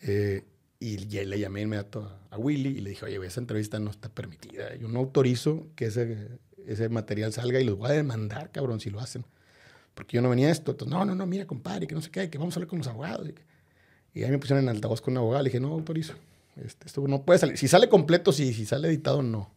Eh, 0.02 0.44
y 0.78 1.06
ya 1.08 1.24
le 1.24 1.40
llamé 1.40 1.62
inmediato 1.62 2.20
a, 2.30 2.38
Willy 2.38 2.68
y 2.68 2.80
le 2.80 2.90
dije, 2.90 3.06
oye, 3.06 3.26
esa 3.26 3.40
entrevista 3.40 3.78
no 3.78 3.90
está 3.90 4.10
permitida. 4.10 4.76
Yo 4.76 4.88
no 4.88 4.98
autorizo 4.98 5.68
que 5.74 5.86
ese, 5.86 6.38
ese 6.66 6.90
material 6.90 7.32
salga 7.32 7.58
y 7.58 7.64
los 7.64 7.78
voy 7.78 7.90
a 7.90 7.94
demandar, 7.94 8.52
cabrón, 8.52 8.78
si 8.78 8.90
lo 8.90 9.00
hacen. 9.00 9.24
Porque 9.94 10.16
yo 10.16 10.22
no 10.22 10.28
venía 10.28 10.48
a 10.48 10.50
esto. 10.50 10.72
Entonces, 10.72 10.92
no, 10.92 11.06
no, 11.06 11.14
no, 11.14 11.24
mira, 11.24 11.46
compadre, 11.46 11.86
que 11.86 11.94
no 11.94 12.02
sé 12.02 12.10
qué, 12.10 12.28
que 12.28 12.36
vamos 12.36 12.54
a 12.54 12.58
hablar 12.58 12.68
con 12.68 12.78
los 12.78 12.88
abogados. 12.88 13.30
Y 14.12 14.22
ahí 14.22 14.30
me 14.30 14.38
pusieron 14.38 14.64
en 14.64 14.68
altavoz 14.68 15.00
con 15.00 15.12
un 15.12 15.18
abogado. 15.18 15.42
Le 15.42 15.48
dije, 15.48 15.60
no 15.60 15.72
autorizo. 15.72 16.14
Este, 16.56 16.86
esto 16.86 17.06
no 17.08 17.22
puede 17.22 17.38
salir. 17.38 17.56
Si 17.56 17.68
sale 17.68 17.88
completo, 17.88 18.32
sí. 18.32 18.52
Si 18.52 18.66
sale 18.66 18.88
editado, 18.88 19.22
no. 19.22 19.54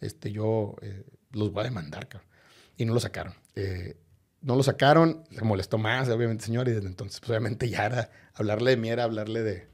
Este, 0.00 0.30
yo 0.30 0.76
eh, 0.82 1.04
los 1.32 1.52
voy 1.52 1.62
a 1.62 1.64
demandar, 1.64 2.08
cabrón. 2.08 2.28
Y 2.76 2.84
no 2.84 2.94
lo 2.94 3.00
sacaron. 3.00 3.34
Eh, 3.56 3.96
no 4.42 4.56
lo 4.56 4.62
sacaron, 4.62 5.24
se 5.30 5.42
molestó 5.44 5.78
más, 5.78 6.08
obviamente, 6.08 6.44
señor, 6.44 6.68
y 6.68 6.72
desde 6.72 6.86
entonces, 6.86 7.20
pues, 7.20 7.30
obviamente, 7.30 7.68
ya 7.68 7.86
era 7.86 8.10
hablarle 8.34 8.70
de 8.70 8.76
mí, 8.76 8.88
era 8.88 9.04
hablarle 9.04 9.42
de, 9.42 9.68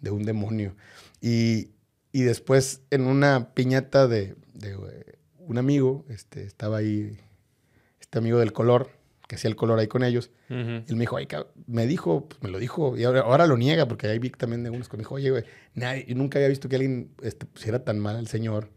de 0.00 0.10
un 0.10 0.24
demonio. 0.24 0.74
Y, 1.20 1.70
y 2.12 2.22
después, 2.22 2.82
en 2.90 3.06
una 3.06 3.54
piñata 3.54 4.08
de, 4.08 4.34
de, 4.54 4.72
eh, 4.72 5.18
un 5.38 5.58
amigo, 5.58 6.04
este, 6.08 6.42
estaba 6.44 6.78
ahí, 6.78 7.18
este 8.00 8.18
amigo 8.18 8.38
del 8.38 8.52
color, 8.52 8.90
que 9.28 9.36
hacía 9.36 9.50
el 9.50 9.56
color 9.56 9.78
ahí 9.78 9.88
con 9.88 10.02
ellos, 10.02 10.30
Ujú. 10.48 10.82
él 10.86 10.96
me 10.96 11.00
dijo, 11.00 11.16
ay, 11.16 11.28
me 11.66 11.86
dijo, 11.86 12.28
pues, 12.28 12.42
me 12.42 12.48
lo 12.48 12.58
dijo, 12.58 12.96
y 12.96 13.04
ahora, 13.04 13.20
ahora 13.20 13.46
lo 13.46 13.56
niega, 13.56 13.86
porque 13.86 14.08
ahí 14.08 14.18
vi 14.18 14.30
también 14.30 14.64
de 14.64 14.70
unos 14.70 14.88
que 14.88 14.96
me 14.96 15.02
dijo, 15.02 15.14
oye, 15.14 15.30
güey, 15.30 15.44
nadie, 15.74 16.06
yo 16.08 16.14
nunca 16.14 16.38
había 16.38 16.48
visto 16.48 16.68
que 16.68 16.76
alguien 16.76 17.10
este, 17.22 17.46
pusiera 17.46 17.84
tan 17.84 17.98
mal 17.98 18.16
al 18.16 18.26
señor, 18.26 18.70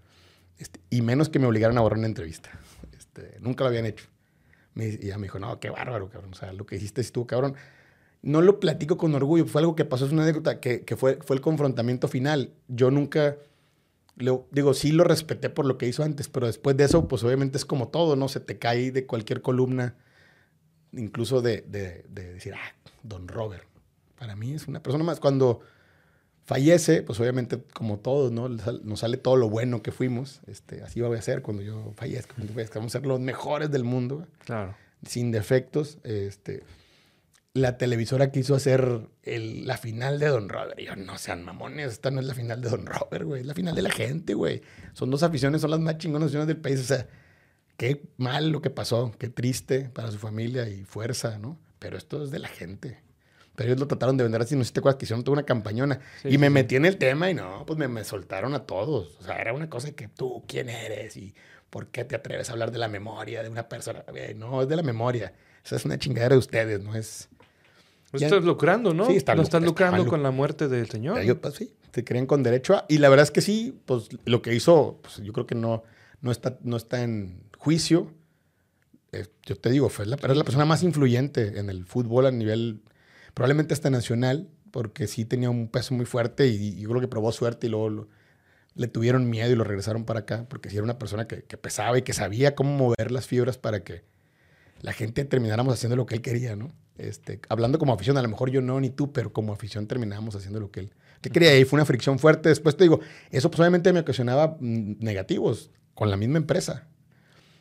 este, 0.57 0.79
y 0.89 1.01
menos 1.01 1.29
que 1.29 1.39
me 1.39 1.47
obligaran 1.47 1.77
a 1.77 1.81
borrar 1.81 1.97
una 1.97 2.07
entrevista. 2.07 2.51
Este, 2.97 3.37
nunca 3.39 3.63
lo 3.63 3.69
habían 3.69 3.85
hecho. 3.85 4.05
Y 4.76 5.05
ella 5.05 5.17
me 5.17 5.24
dijo, 5.24 5.39
no, 5.39 5.59
qué 5.59 5.69
bárbaro, 5.69 6.09
cabrón, 6.09 6.32
o 6.34 6.36
sea, 6.36 6.53
lo 6.53 6.65
que 6.65 6.76
hiciste 6.78 7.01
estuvo, 7.01 7.28
cabrón. 7.28 7.55
No 8.22 8.41
lo 8.41 8.59
platico 8.59 8.97
con 8.97 9.13
orgullo, 9.15 9.45
fue 9.45 9.61
algo 9.61 9.76
que 9.76 9.84
pasó, 9.86 10.05
es 10.05 10.11
una 10.11 10.24
anécdota 10.24 10.59
que, 10.59 10.82
que 10.86 10.95
fue, 10.95 11.17
fue 11.22 11.36
el 11.36 11.41
confrontamiento 11.41 12.07
final. 12.07 12.53
Yo 12.67 12.91
nunca, 12.91 13.38
lo, 14.15 14.47
digo, 14.51 14.74
sí 14.74 14.91
lo 14.91 15.03
respeté 15.03 15.49
por 15.49 15.65
lo 15.65 15.78
que 15.78 15.88
hizo 15.88 16.03
antes, 16.03 16.28
pero 16.30 16.47
después 16.47 16.78
de 16.78 16.84
eso, 16.86 17.07
pues 17.07 17.24
obviamente 17.24 17.57
es 17.57 17.65
como 17.65 17.88
todo, 17.89 18.15
¿no? 18.15 18.28
Se 18.30 18.39
te 18.39 18.59
cae 18.59 18.91
de 18.91 19.05
cualquier 19.05 19.41
columna 19.41 19.95
incluso 20.93 21.41
de, 21.41 21.61
de- 21.61 22.05
de 22.09 22.34
decir, 22.34 22.53
ah, 22.53 22.76
don 23.03 23.28
Robert. 23.28 23.65
Para 24.19 24.36
mí 24.36 24.53
es 24.53 24.67
una 24.67 24.84
persona 24.84 25.03
más. 25.03 25.19
Cuando 25.19 25.61
fallece, 26.51 27.01
pues 27.01 27.17
obviamente, 27.21 27.63
como 27.73 27.97
todos, 27.99 28.31
¿no? 28.33 28.49
Nos 28.49 28.99
sale 28.99 29.15
todo 29.15 29.37
lo 29.37 29.49
bueno 29.49 29.81
que 29.81 29.93
fuimos. 29.93 30.41
Este, 30.47 30.83
así 30.83 30.99
voy 30.99 31.17
a 31.17 31.21
ser 31.21 31.41
cuando 31.41 31.63
yo 31.63 31.93
fallezca. 31.95 32.33
Cuando 32.35 32.51
fallezca. 32.53 32.79
Vamos 32.79 32.93
a 32.93 32.99
ser 32.99 33.07
los 33.07 33.21
mejores 33.21 33.71
del 33.71 33.85
mundo, 33.85 34.27
Claro. 34.43 34.75
sin 35.07 35.31
defectos. 35.31 35.97
Este, 36.03 36.63
la 37.53 37.77
televisora 37.77 38.31
quiso 38.31 38.53
hacer 38.55 39.07
el- 39.23 39.65
la 39.65 39.77
final 39.77 40.19
de 40.19 40.27
Don 40.27 40.49
Robert. 40.49 40.77
Y 40.77 40.85
yo, 40.87 40.95
no 40.97 41.17
sean 41.17 41.43
mamones, 41.43 41.91
esta 41.93 42.11
no 42.11 42.19
es 42.19 42.25
la 42.25 42.33
final 42.33 42.61
de 42.61 42.69
Don 42.69 42.85
Robert, 42.85 43.23
güey. 43.23 43.41
Es 43.41 43.47
la 43.47 43.53
final 43.53 43.73
de 43.73 43.81
la 43.83 43.91
gente, 43.91 44.33
güey. 44.33 44.61
Son 44.93 45.09
dos 45.09 45.23
aficiones, 45.23 45.61
son 45.61 45.71
las 45.71 45.79
más 45.79 45.97
chingonas 45.99 46.25
aficiones 46.25 46.47
del 46.47 46.57
país. 46.57 46.81
O 46.81 46.83
sea, 46.83 47.07
qué 47.77 48.03
mal 48.17 48.49
lo 48.49 48.61
que 48.61 48.69
pasó, 48.69 49.13
qué 49.17 49.29
triste 49.29 49.89
para 49.89 50.11
su 50.11 50.17
familia 50.17 50.67
y 50.67 50.83
fuerza, 50.83 51.39
¿no? 51.39 51.57
Pero 51.79 51.97
esto 51.97 52.23
es 52.23 52.29
de 52.31 52.39
la 52.39 52.49
gente. 52.49 52.99
Pero 53.55 53.69
ellos 53.69 53.79
lo 53.79 53.87
trataron 53.87 54.15
de 54.17 54.23
vender 54.23 54.41
así, 54.41 54.55
no 54.55 54.63
sé 54.63 54.69
si 54.69 54.73
te 54.73 54.79
acuerdas 54.79 54.97
que 54.97 55.05
hicieron 55.05 55.23
toda 55.23 55.33
una 55.33 55.43
campañona. 55.43 55.99
Sí, 56.21 56.29
y 56.29 56.37
me 56.37 56.47
sí, 56.47 56.53
metí 56.53 56.75
en 56.77 56.85
el 56.85 56.97
tema 56.97 57.29
y 57.29 57.33
no, 57.33 57.65
pues 57.65 57.77
me, 57.77 57.87
me 57.87 58.03
soltaron 58.03 58.53
a 58.53 58.65
todos. 58.65 59.17
O 59.19 59.23
sea, 59.23 59.39
era 59.39 59.53
una 59.53 59.69
cosa 59.69 59.91
que 59.91 60.07
tú, 60.07 60.43
¿quién 60.47 60.69
eres? 60.69 61.17
Y 61.17 61.35
¿por 61.69 61.87
qué 61.87 62.05
te 62.05 62.15
atreves 62.15 62.49
a 62.49 62.53
hablar 62.53 62.71
de 62.71 62.77
la 62.77 62.87
memoria 62.87 63.43
de 63.43 63.49
una 63.49 63.67
persona? 63.67 64.03
No, 64.35 64.61
es 64.61 64.67
de 64.69 64.75
la 64.75 64.83
memoria. 64.83 65.33
Esa 65.65 65.75
es 65.75 65.85
una 65.85 65.97
chingadera 65.99 66.35
de 66.35 66.39
ustedes, 66.39 66.81
no 66.81 66.95
es... 66.95 67.29
Pues 68.09 68.21
Ya- 68.21 68.27
estás 68.27 68.43
lucrando, 68.43 68.93
¿no? 68.93 69.05
Sí, 69.05 69.15
está 69.15 69.33
estás 69.33 69.63
lucrando 69.63 70.03
lu- 70.03 70.09
con 70.09 70.21
la 70.23 70.31
muerte 70.31 70.67
del 70.67 70.89
señor. 70.89 71.19
Ellos, 71.19 71.37
pues 71.41 71.53
sí, 71.55 71.73
se 71.93 72.03
creen 72.03 72.25
con 72.25 72.43
derecho 72.43 72.75
a... 72.75 72.85
Y 72.89 72.97
la 72.97 73.07
verdad 73.09 73.23
es 73.23 73.31
que 73.31 73.41
sí, 73.41 73.79
pues 73.85 74.09
lo 74.25 74.41
que 74.41 74.53
hizo, 74.53 74.99
pues 75.01 75.17
yo 75.17 75.31
creo 75.33 75.45
que 75.45 75.55
no, 75.55 75.83
no, 76.21 76.31
está, 76.31 76.57
no 76.63 76.75
está 76.77 77.03
en 77.03 77.41
juicio. 77.57 78.11
Eh, 79.13 79.27
yo 79.45 79.55
te 79.57 79.69
digo, 79.69 79.87
fue 79.89 80.05
la, 80.05 80.15
era 80.17 80.33
la 80.35 80.43
persona 80.43 80.65
más 80.65 80.83
influyente 80.83 81.59
en 81.59 81.69
el 81.69 81.85
fútbol 81.85 82.25
a 82.25 82.31
nivel, 82.31 82.81
probablemente 83.34 83.73
hasta 83.73 83.89
nacional, 83.89 84.49
porque 84.71 85.07
sí 85.07 85.25
tenía 85.25 85.49
un 85.49 85.67
peso 85.67 85.93
muy 85.93 86.05
fuerte 86.05 86.47
y, 86.47 86.55
y 86.69 86.82
yo 86.82 86.89
creo 86.89 87.01
que 87.01 87.07
probó 87.07 87.32
suerte 87.32 87.67
y 87.67 87.69
luego 87.69 87.89
lo- 87.89 88.07
le 88.75 88.88
tuvieron 88.88 89.29
miedo 89.29 89.51
y 89.51 89.55
lo 89.55 89.63
regresaron 89.65 90.05
para 90.05 90.21
acá, 90.21 90.45
porque 90.49 90.69
sí 90.69 90.77
era 90.77 90.84
una 90.86 90.99
persona 90.99 91.27
que, 91.27 91.43
que 91.43 91.57
pesaba 91.57 91.97
y 91.97 92.03
que 92.03 92.13
sabía 92.13 92.55
cómo 92.55 92.75
mover 92.77 93.11
las 93.11 93.27
fibras 93.27 93.57
para 93.57 93.84
que 93.84 94.03
la 94.82 94.93
gente 94.93 95.25
termináramos 95.25 95.73
haciendo 95.73 95.95
lo 95.95 96.05
que 96.05 96.15
él 96.15 96.21
quería, 96.21 96.55
¿no? 96.55 96.73
Este, 96.97 97.39
hablando 97.49 97.79
como 97.79 97.93
afición, 97.93 98.17
a 98.17 98.21
lo 98.21 98.29
mejor 98.29 98.49
yo 98.51 98.61
no 98.61 98.79
ni 98.79 98.89
tú, 98.89 99.11
pero 99.11 99.34
como 99.34 99.53
afición 99.53 99.88
terminábamos 99.88 100.36
haciendo 100.36 100.59
lo 100.59 100.71
que 100.71 100.82
él, 100.82 100.93
que 101.21 101.29
quería. 101.29 101.57
Y 101.57 101.65
fue 101.65 101.77
una 101.77 101.86
fricción 101.86 102.19
fuerte. 102.19 102.49
Después 102.49 102.77
te 102.77 102.84
digo, 102.84 102.99
eso 103.32 103.49
pues 103.51 103.59
obviamente 103.59 103.93
me 103.93 104.01
ocasionaba 104.01 104.57
mm, 104.59 104.95
negativos 104.99 105.71
con 105.95 106.09
la 106.09 106.17
misma 106.17 106.38
empresa. 106.38 106.88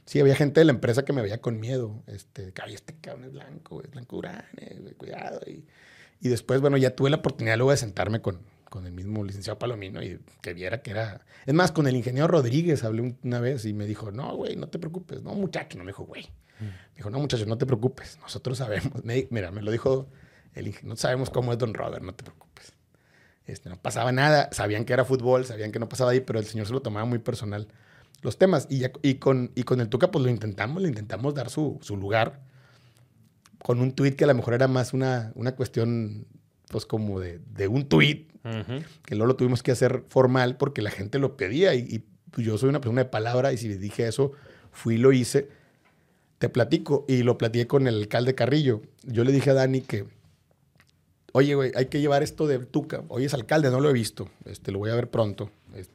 Sí, 0.07 0.19
había 0.21 0.35
gente 0.35 0.61
de 0.61 0.65
la 0.65 0.73
empresa 0.73 1.05
que 1.05 1.13
me 1.13 1.23
veía 1.23 1.41
con 1.41 1.61
miedo. 1.61 2.03
Este, 2.07 2.53
"Ay, 2.63 2.75
este 2.75 2.95
cabrón 3.01 3.25
es 3.25 3.33
blanco, 3.33 3.83
es 3.83 3.91
blanco 3.91 4.17
Urane, 4.17 4.95
cuidado. 4.97 5.41
Y, 5.47 5.65
y 6.21 6.29
después, 6.29 6.61
bueno, 6.61 6.77
ya 6.77 6.95
tuve 6.97 7.11
la 7.11 7.17
oportunidad 7.17 7.57
luego 7.57 7.71
de 7.71 7.77
sentarme 7.77 8.21
con, 8.21 8.41
con 8.69 8.87
el 8.87 8.93
mismo 8.93 9.25
licenciado 9.25 9.59
Palomino 9.59 10.03
y 10.03 10.21
que 10.43 10.53
viera 10.53 10.83
que 10.83 10.91
era... 10.91 11.25
Es 11.47 11.55
más, 11.55 11.71
con 11.73 11.87
el 11.87 11.97
ingeniero 11.97 12.27
Rodríguez 12.29 12.83
hablé 12.85 13.03
un- 13.03 13.19
una 13.23 13.41
vez 13.41 13.65
y 13.65 13.73
me 13.73 13.87
dijo, 13.87 14.11
no, 14.11 14.35
güey, 14.37 14.57
no 14.57 14.69
te 14.69 14.79
preocupes. 14.79 15.23
No, 15.23 15.35
muchacho, 15.35 15.79
no 15.79 15.85
me 15.85 15.91
dijo, 15.91 16.05
güey. 16.05 16.29
Me 16.61 16.97
dijo, 16.97 17.09
no, 17.11 17.19
muchacho, 17.21 17.47
no 17.47 17.57
te 17.57 17.65
preocupes. 17.67 18.19
Nosotros 18.21 18.59
sabemos. 18.59 19.05
Me 19.05 19.27
mira, 19.31 19.51
me 19.51 19.63
lo 19.63 19.71
dijo 19.71 20.09
el 20.55 20.67
ingeniero. 20.67 20.89
No 20.91 20.97
sabemos 20.97 21.31
cómo 21.31 21.53
es 21.53 21.59
Don 21.59 21.73
Robert, 21.73 22.03
no 22.03 22.15
te 22.15 22.25
preocupes. 22.25 22.73
Este, 23.47 23.69
no 23.71 23.77
pasaba 23.81 24.13
nada. 24.13 24.49
Sabían 24.53 24.85
que 24.85 24.93
era 24.93 25.05
fútbol, 25.05 25.47
sabían 25.47 25.73
que 25.73 25.79
no 25.79 25.89
pasaba 25.89 26.11
ahí, 26.11 26.21
pero 26.21 26.39
el 26.39 26.45
señor 26.47 26.67
se 26.67 26.73
lo 26.73 26.83
tomaba 26.83 27.07
muy 27.07 27.19
personal 27.21 27.69
los 28.23 28.39
temas. 28.39 28.67
Y, 28.71 28.79
ya- 28.81 28.93
y, 29.03 29.15
con, 29.15 29.51
y 29.55 29.63
con 29.63 29.81
el 29.81 29.89
Tuca, 29.89 30.11
pues 30.11 30.25
lo 30.25 30.31
intentamos, 30.31 30.83
le 30.83 30.89
intentamos 30.89 31.35
dar 31.35 31.51
su, 31.51 31.79
su 31.83 31.97
lugar 31.97 32.41
con 33.63 33.81
un 33.81 33.93
tuit 33.93 34.17
que 34.17 34.25
a 34.25 34.27
lo 34.27 34.35
mejor 34.35 34.55
era 34.55 34.69
más 34.69 34.95
una, 34.95 35.33
una 35.35 35.55
cuestión, 35.55 36.27
pues 36.69 36.87
como 36.87 37.21
de, 37.21 37.41
de 37.55 37.69
un 37.69 37.89
tuit, 37.89 38.31
Ujú. 38.45 38.83
que 39.05 39.15
luego 39.15 39.27
lo 39.27 39.37
tuvimos 39.37 39.63
que 39.63 39.71
hacer 39.73 40.05
formal 40.09 40.57
porque 40.57 40.81
la 40.81 40.91
gente 40.91 41.19
lo 41.19 41.37
pedía 41.37 41.75
y, 41.75 41.81
y, 41.81 42.05
yo 42.43 42.57
soy 42.57 42.69
una 42.71 42.81
persona 42.81 43.03
de 43.05 43.11
palabra 43.11 43.53
y 43.53 43.59
si 43.59 43.69
les 43.69 43.81
dije 43.81 44.07
eso, 44.07 44.33
fui 44.73 44.95
y 44.95 44.99
lo 44.99 45.13
hice. 45.13 45.49
Te 46.39 46.49
platico 46.49 47.05
y 47.09 47.23
lo 47.23 47.37
platiqué 47.37 47.67
con 47.67 47.87
el 47.87 47.97
alcalde 47.97 48.35
Carrillo. 48.35 48.81
Yo 49.05 49.25
le 49.25 49.33
dije 49.33 49.51
a 49.51 49.55
Dani 49.55 49.83
que, 49.83 50.07
oye, 51.33 51.55
güey, 51.55 51.73
hay 51.75 51.87
que 51.87 52.01
llevar 52.01 52.23
esto 52.23 52.47
de 52.47 52.61
Tuca. 52.61 53.03
Oye, 53.09 53.27
es 53.27 53.35
alcalde, 53.35 53.71
no 53.71 53.81
lo 53.81 53.91
he 53.91 53.93
visto. 53.93 54.31
Este, 54.47 54.73
lo 54.73 54.79
voy 54.79 54.91
a 54.91 54.95
ver 54.95 55.11
pronto. 55.11 55.51
Este, 55.75 55.93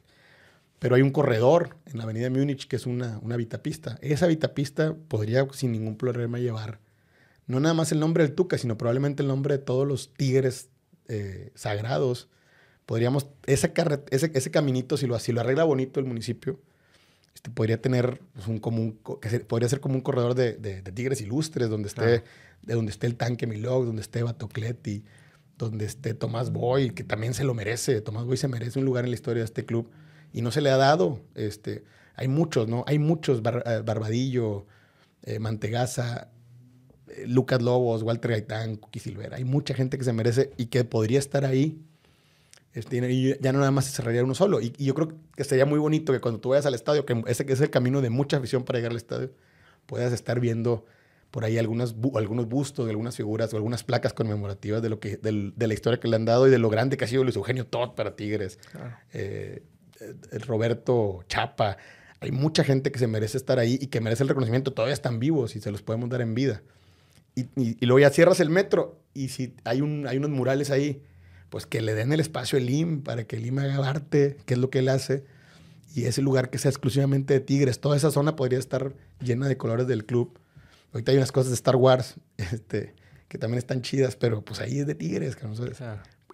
pero 0.86 0.94
hay 0.94 1.02
un 1.02 1.10
corredor 1.10 1.76
en 1.86 1.98
la 1.98 2.04
avenida 2.04 2.30
Múnich 2.30 2.68
que 2.68 2.76
es 2.76 2.86
una, 2.86 3.18
una 3.20 3.36
vitapista. 3.36 3.98
Esa 4.02 4.28
vitapista 4.28 4.94
podría 5.08 5.44
sin 5.52 5.72
ningún 5.72 5.96
problema 5.96 6.38
llevar 6.38 6.78
no 7.48 7.58
nada 7.58 7.74
más 7.74 7.90
el 7.90 7.98
nombre 7.98 8.22
del 8.22 8.36
Tuca, 8.36 8.56
sino 8.56 8.78
probablemente 8.78 9.20
el 9.24 9.28
nombre 9.28 9.58
de 9.58 9.64
todos 9.64 9.84
los 9.84 10.14
tigres 10.14 10.68
eh, 11.08 11.50
sagrados 11.56 12.28
podríamos, 12.84 13.26
ese, 13.46 13.72
ese 14.12 14.50
caminito, 14.52 14.96
si 14.96 15.08
lo, 15.08 15.18
si 15.18 15.32
lo 15.32 15.40
arregla 15.40 15.64
bonito 15.64 15.98
el 15.98 16.06
municipio, 16.06 16.60
este, 17.34 17.50
podría 17.50 17.82
tener 17.82 18.20
pues, 18.34 18.46
un 18.46 18.60
común, 18.60 19.00
que 19.20 19.40
podría 19.40 19.68
ser 19.68 19.80
como 19.80 19.96
un 19.96 20.02
corredor 20.02 20.36
de, 20.36 20.52
de, 20.52 20.82
tigres 20.92 21.20
ilustres, 21.20 21.68
donde 21.68 21.88
esté, 21.88 22.22
de 22.62 22.74
donde 22.74 22.92
esté 22.92 23.08
el 23.08 23.16
tanque 23.16 23.48
Milog, 23.48 23.86
donde 23.86 24.02
esté 24.02 24.22
Batocleti, 24.22 25.02
donde 25.58 25.84
esté 25.84 26.14
Tomás 26.14 26.52
Boy, 26.52 26.90
que 26.90 27.02
también 27.02 27.34
se 27.34 27.42
lo 27.42 27.54
merece. 27.54 28.00
Tomás 28.02 28.24
Boy 28.24 28.36
se 28.36 28.46
merece 28.46 28.78
un 28.78 28.84
lugar 28.84 29.02
en 29.02 29.10
la 29.10 29.16
historia 29.16 29.40
de 29.40 29.46
este 29.46 29.64
club 29.64 29.90
y 30.36 30.42
no 30.42 30.50
se 30.50 30.60
le 30.60 30.70
ha 30.70 30.76
dado. 30.76 31.18
Este, 31.34 31.82
hay 32.14 32.28
muchos, 32.28 32.68
¿no? 32.68 32.84
Hay 32.86 32.98
muchos, 32.98 33.38
eh, 33.38 33.82
Barbadillo, 33.82 34.66
eh, 35.22 35.38
Mantegaza, 35.38 36.28
eh, 37.08 37.24
Lucas 37.26 37.62
Lobos, 37.62 38.02
Walter 38.02 38.32
Gaitán, 38.32 38.76
Cookie 38.76 39.00
Silvera. 39.00 39.38
Hay 39.38 39.44
mucha 39.44 39.72
gente 39.72 39.96
que 39.96 40.04
se 40.04 40.12
merece 40.12 40.52
y 40.58 40.66
que 40.66 40.84
podría 40.84 41.18
estar 41.18 41.46
ahí 41.46 41.80
este, 42.74 42.98
y 43.10 43.38
ya 43.40 43.52
no 43.52 43.60
nada 43.60 43.70
más 43.70 43.86
se 43.86 43.92
cerraría 43.92 44.22
uno 44.22 44.34
solo. 44.34 44.60
Y, 44.60 44.72
yo 44.76 44.94
creo 44.94 45.14
que 45.34 45.44
sería 45.44 45.64
muy 45.64 45.78
bonito 45.78 46.12
que 46.12 46.20
cuando 46.20 46.38
tú 46.38 46.50
vayas 46.50 46.66
al 46.66 46.74
estadio, 46.74 47.06
que 47.06 47.24
ese 47.26 47.46
que 47.46 47.54
es 47.54 47.60
el 47.62 47.70
camino 47.70 48.02
de 48.02 48.10
mucha 48.10 48.36
afición 48.36 48.64
para 48.64 48.78
llegar 48.78 48.90
al 48.90 48.98
estadio, 48.98 49.30
puedas 49.86 50.12
estar 50.12 50.38
viendo 50.38 50.84
por 51.30 51.44
ahí 51.44 51.56
algunas, 51.56 51.94
algunos 52.14 52.46
bustos 52.46 52.84
de 52.84 52.90
algunas 52.90 53.16
figuras 53.16 53.52
o 53.54 53.56
algunas 53.56 53.82
placas 53.82 54.12
conmemorativas 54.12 54.82
de, 54.82 54.90
lo 54.90 55.00
que, 55.00 55.16
de 55.16 55.66
la 55.66 55.72
historia 55.72 55.98
que 55.98 56.06
le 56.06 56.16
han 56.16 56.26
dado 56.26 56.46
y 56.46 56.50
de 56.50 56.58
lo 56.58 56.68
grande 56.68 56.98
que 56.98 57.06
ha 57.06 57.08
sido 57.08 57.24
Luis 57.24 57.36
Eugenio 57.36 57.66
Todd 57.66 57.94
para 57.94 58.14
Tigres. 58.14 58.58
Eh, 59.14 59.62
eh, 60.00 60.38
Roberto 60.38 61.24
Chapa. 61.28 61.76
Hay 62.20 62.32
mucha 62.32 62.64
gente 62.64 62.90
que 62.90 62.98
se 62.98 63.06
merece 63.06 63.36
estar 63.36 63.58
ahí 63.58 63.78
y 63.80 63.88
que 63.88 64.00
merece 64.00 64.22
el 64.22 64.28
reconocimiento. 64.28 64.72
Todavía 64.72 64.94
están 64.94 65.18
vivos 65.18 65.56
y 65.56 65.60
se 65.60 65.70
los 65.70 65.82
podemos 65.82 66.08
dar 66.08 66.20
en 66.20 66.34
vida. 66.34 66.62
Y, 67.34 67.48
y, 67.56 67.84
luego 67.84 67.98
ya 67.98 68.10
cierras 68.10 68.40
el 68.40 68.48
metro 68.48 68.98
y 69.12 69.28
si 69.28 69.54
hay, 69.64 69.82
un, 69.82 70.06
hay 70.08 70.16
unos 70.16 70.30
murales 70.30 70.70
ahí 70.70 71.02
pues 71.50 71.66
que 71.66 71.82
le 71.82 71.94
den 71.94 72.12
el 72.12 72.20
espacio 72.20 72.58
al 72.58 72.68
IM 72.68 73.02
para 73.02 73.24
que 73.24 73.36
el 73.36 73.46
IM 73.46 73.58
haga 73.58 73.88
arte, 73.88 74.38
que 74.46 74.54
es 74.54 74.60
lo 74.60 74.70
que 74.70 74.80
él 74.80 74.88
hace, 74.88 75.24
y 75.94 76.04
ese 76.04 76.22
lugar 76.22 76.50
que 76.50 76.58
sea 76.58 76.70
exclusivamente 76.70 77.34
de 77.34 77.40
Tigres. 77.40 77.80
Toda 77.80 77.96
esa 77.96 78.10
zona 78.10 78.36
podría 78.36 78.58
estar 78.58 78.94
llena 79.20 79.48
de 79.48 79.56
colores 79.56 79.86
del 79.86 80.04
club. 80.04 80.38
Ahorita 80.92 81.12
hay 81.12 81.18
unas 81.18 81.32
cosas 81.32 81.50
de 81.50 81.54
Star 81.54 81.76
Wars 81.76 82.16
este, 82.36 82.94
que 83.28 83.38
también 83.38 83.58
están 83.58 83.82
chidas, 83.82 84.16
pero 84.16 84.42
pues 84.42 84.60
ahí 84.60 84.80
es 84.80 84.86
de 84.86 84.94
Tigres. 84.94 85.36
Que 85.36 85.46
no 85.46 85.54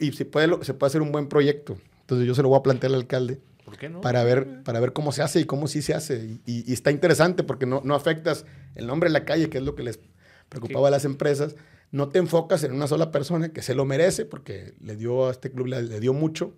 Y 0.00 0.12
se 0.12 0.24
puede, 0.24 0.64
se 0.64 0.74
puede 0.74 0.88
hacer 0.88 1.02
un 1.02 1.12
buen 1.12 1.28
proyecto. 1.28 1.78
Entonces 2.00 2.26
yo 2.26 2.34
se 2.34 2.42
lo 2.42 2.48
voy 2.48 2.58
a 2.58 2.62
plantear 2.62 2.92
al 2.92 3.00
alcalde. 3.00 3.40
¿Por 3.64 3.78
qué 3.78 3.88
no? 3.88 4.00
Para 4.00 4.24
ver, 4.24 4.62
para 4.64 4.80
ver 4.80 4.92
cómo 4.92 5.12
se 5.12 5.22
hace 5.22 5.40
y 5.40 5.44
cómo 5.44 5.68
sí 5.68 5.82
se 5.82 5.94
hace. 5.94 6.38
Y, 6.46 6.72
está 6.72 6.90
interesante 6.90 7.44
porque 7.44 7.66
no, 7.66 7.80
no 7.84 7.94
afectas 7.94 8.44
el 8.74 8.86
nombre 8.86 9.08
de 9.08 9.12
la 9.12 9.24
calle, 9.24 9.48
que 9.50 9.58
es 9.58 9.64
lo 9.64 9.74
que 9.74 9.82
les 9.82 10.00
preocupaba 10.48 10.88
a 10.88 10.90
las 10.90 11.04
empresas, 11.04 11.56
no 11.92 12.08
te 12.08 12.18
enfocas 12.18 12.64
en 12.64 12.72
una 12.72 12.86
sola 12.86 13.10
persona 13.10 13.50
que 13.50 13.62
se 13.62 13.74
lo 13.74 13.84
merece 13.84 14.24
porque 14.24 14.74
le 14.80 14.96
dio 14.96 15.28
a 15.28 15.30
este 15.30 15.50
club, 15.50 15.66
le, 15.66 16.00
dio 16.00 16.12
mucho. 16.12 16.54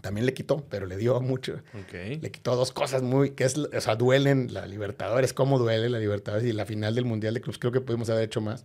También 0.00 0.26
le 0.26 0.34
quitó, 0.34 0.64
pero 0.68 0.86
le 0.86 0.96
dio 0.96 1.20
mucho. 1.20 1.60
Le 1.92 2.30
quitó 2.30 2.54
dos 2.54 2.70
cosas 2.70 3.02
muy, 3.02 3.30
que 3.30 3.42
es, 3.42 3.58
o 3.58 3.80
sea, 3.80 3.96
duelen 3.96 4.54
la 4.54 4.66
Libertadores, 4.66 5.32
cómo 5.32 5.58
duele 5.58 5.88
la 5.88 5.98
Libertadores 5.98 6.46
y 6.46 6.52
la 6.52 6.64
final 6.64 6.94
del 6.94 7.04
Mundial 7.04 7.34
de 7.34 7.40
Clubs. 7.40 7.58
Creo 7.58 7.72
que 7.72 7.80
pudimos 7.80 8.08
haber 8.08 8.24
hecho 8.24 8.40
más. 8.40 8.64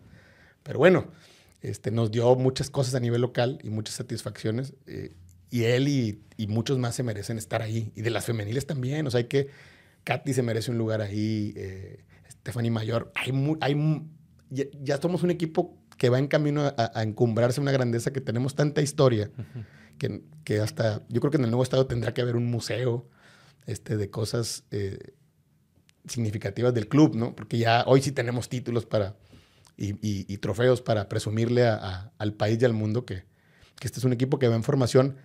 Pero 0.62 0.78
bueno, 0.78 1.08
este, 1.62 1.90
nos 1.90 2.12
dio 2.12 2.36
muchas 2.36 2.70
cosas 2.70 2.94
a 2.94 3.00
nivel 3.00 3.22
local 3.22 3.58
y 3.64 3.72
muchas 3.72 3.96
satisfacciones. 3.96 4.74
Eh, 4.86 5.12
y 5.54 5.66
él 5.66 5.88
y, 5.88 6.48
muchos 6.48 6.80
más 6.80 6.96
se 6.96 7.04
merecen 7.04 7.38
estar 7.38 7.62
ahí. 7.62 7.92
Y 7.96 8.02
de 8.02 8.10
las 8.10 8.26
femeniles 8.26 8.66
también. 8.66 9.06
O 9.06 9.12
sea, 9.12 9.20
hay 9.20 9.26
que. 9.26 9.50
Katy 10.04 10.34
se 10.34 10.42
merece 10.42 10.72
un 10.72 10.80
lugar 10.80 11.00
ahí. 11.02 11.54
Eh, 11.56 12.04
Stephanie 12.28 12.72
Mayor. 12.72 13.12
Hay, 13.14 13.32
hay 13.62 14.02
ya, 14.50 14.64
ya, 14.82 15.00
somos 15.00 15.22
un 15.22 15.30
equipo 15.30 15.78
que 15.96 16.10
va 16.10 16.18
en 16.18 16.28
camino 16.28 16.74
a, 16.76 17.04
encumbrarse 17.04 17.62
una 17.62 17.72
grandeza 17.72 18.12
que 18.12 18.20
tenemos 18.20 18.56
tanta 18.56 18.82
historia, 18.82 19.30
que, 20.00 20.24
que, 20.44 20.60
hasta 20.60 21.06
yo 21.08 21.22
creo 21.22 21.30
que 21.30 21.38
en 21.38 21.44
el 21.44 21.52
nuevo 21.52 21.62
estado 21.62 21.86
tendrá 21.86 22.16
que 22.16 22.22
haber 22.22 22.36
un 22.36 22.50
museo 22.50 23.08
este, 23.68 23.96
de 23.96 24.10
cosas 24.10 24.64
eh, 24.72 25.14
significativas 26.08 26.74
del 26.74 26.88
club, 26.88 27.16
¿no? 27.16 27.36
Porque 27.36 27.60
ya 27.60 27.84
hoy 27.86 28.02
sí 28.02 28.12
tenemos 28.12 28.50
títulos 28.50 28.88
para, 28.88 29.18
y, 29.78 29.94
y, 30.02 30.38
trofeos 30.40 30.82
para 30.82 31.10
presumirle 31.10 31.68
a, 31.68 32.12
al 32.18 32.34
país 32.34 32.58
y 32.60 32.66
al 32.66 32.74
mundo 32.74 33.06
que, 33.06 33.26
que, 33.80 33.88
este 33.88 34.00
es 34.00 34.04
un 34.04 34.14
equipo 34.14 34.40
que 34.40 34.48
va 34.48 34.56
en 34.56 34.64
formación. 34.64 35.16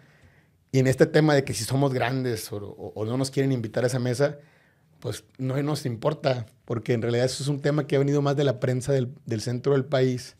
Y 0.70 0.78
en 0.80 0.86
este 0.86 1.06
tema 1.06 1.34
de 1.34 1.44
que 1.44 1.54
si 1.54 1.64
somos 1.64 1.94
grandes 1.94 2.52
o, 2.52 2.58
o 2.58 3.04
no 3.04 3.16
nos 3.16 3.30
quieren 3.30 3.52
invitar 3.52 3.84
a 3.84 3.86
esa 3.86 3.98
mesa, 3.98 4.38
pues 5.00 5.24
no 5.38 5.60
nos 5.62 5.86
importa, 5.86 6.46
porque 6.64 6.92
en 6.92 7.02
realidad 7.02 7.26
eso 7.26 7.42
es 7.42 7.48
un 7.48 7.60
tema 7.60 7.86
que 7.86 7.96
ha 7.96 8.00
venido 8.00 8.20
más 8.22 8.36
de 8.36 8.44
la 8.44 8.60
prensa 8.60 8.92
del, 8.92 9.14
del 9.26 9.40
centro 9.40 9.72
del 9.72 9.84
país 9.84 10.36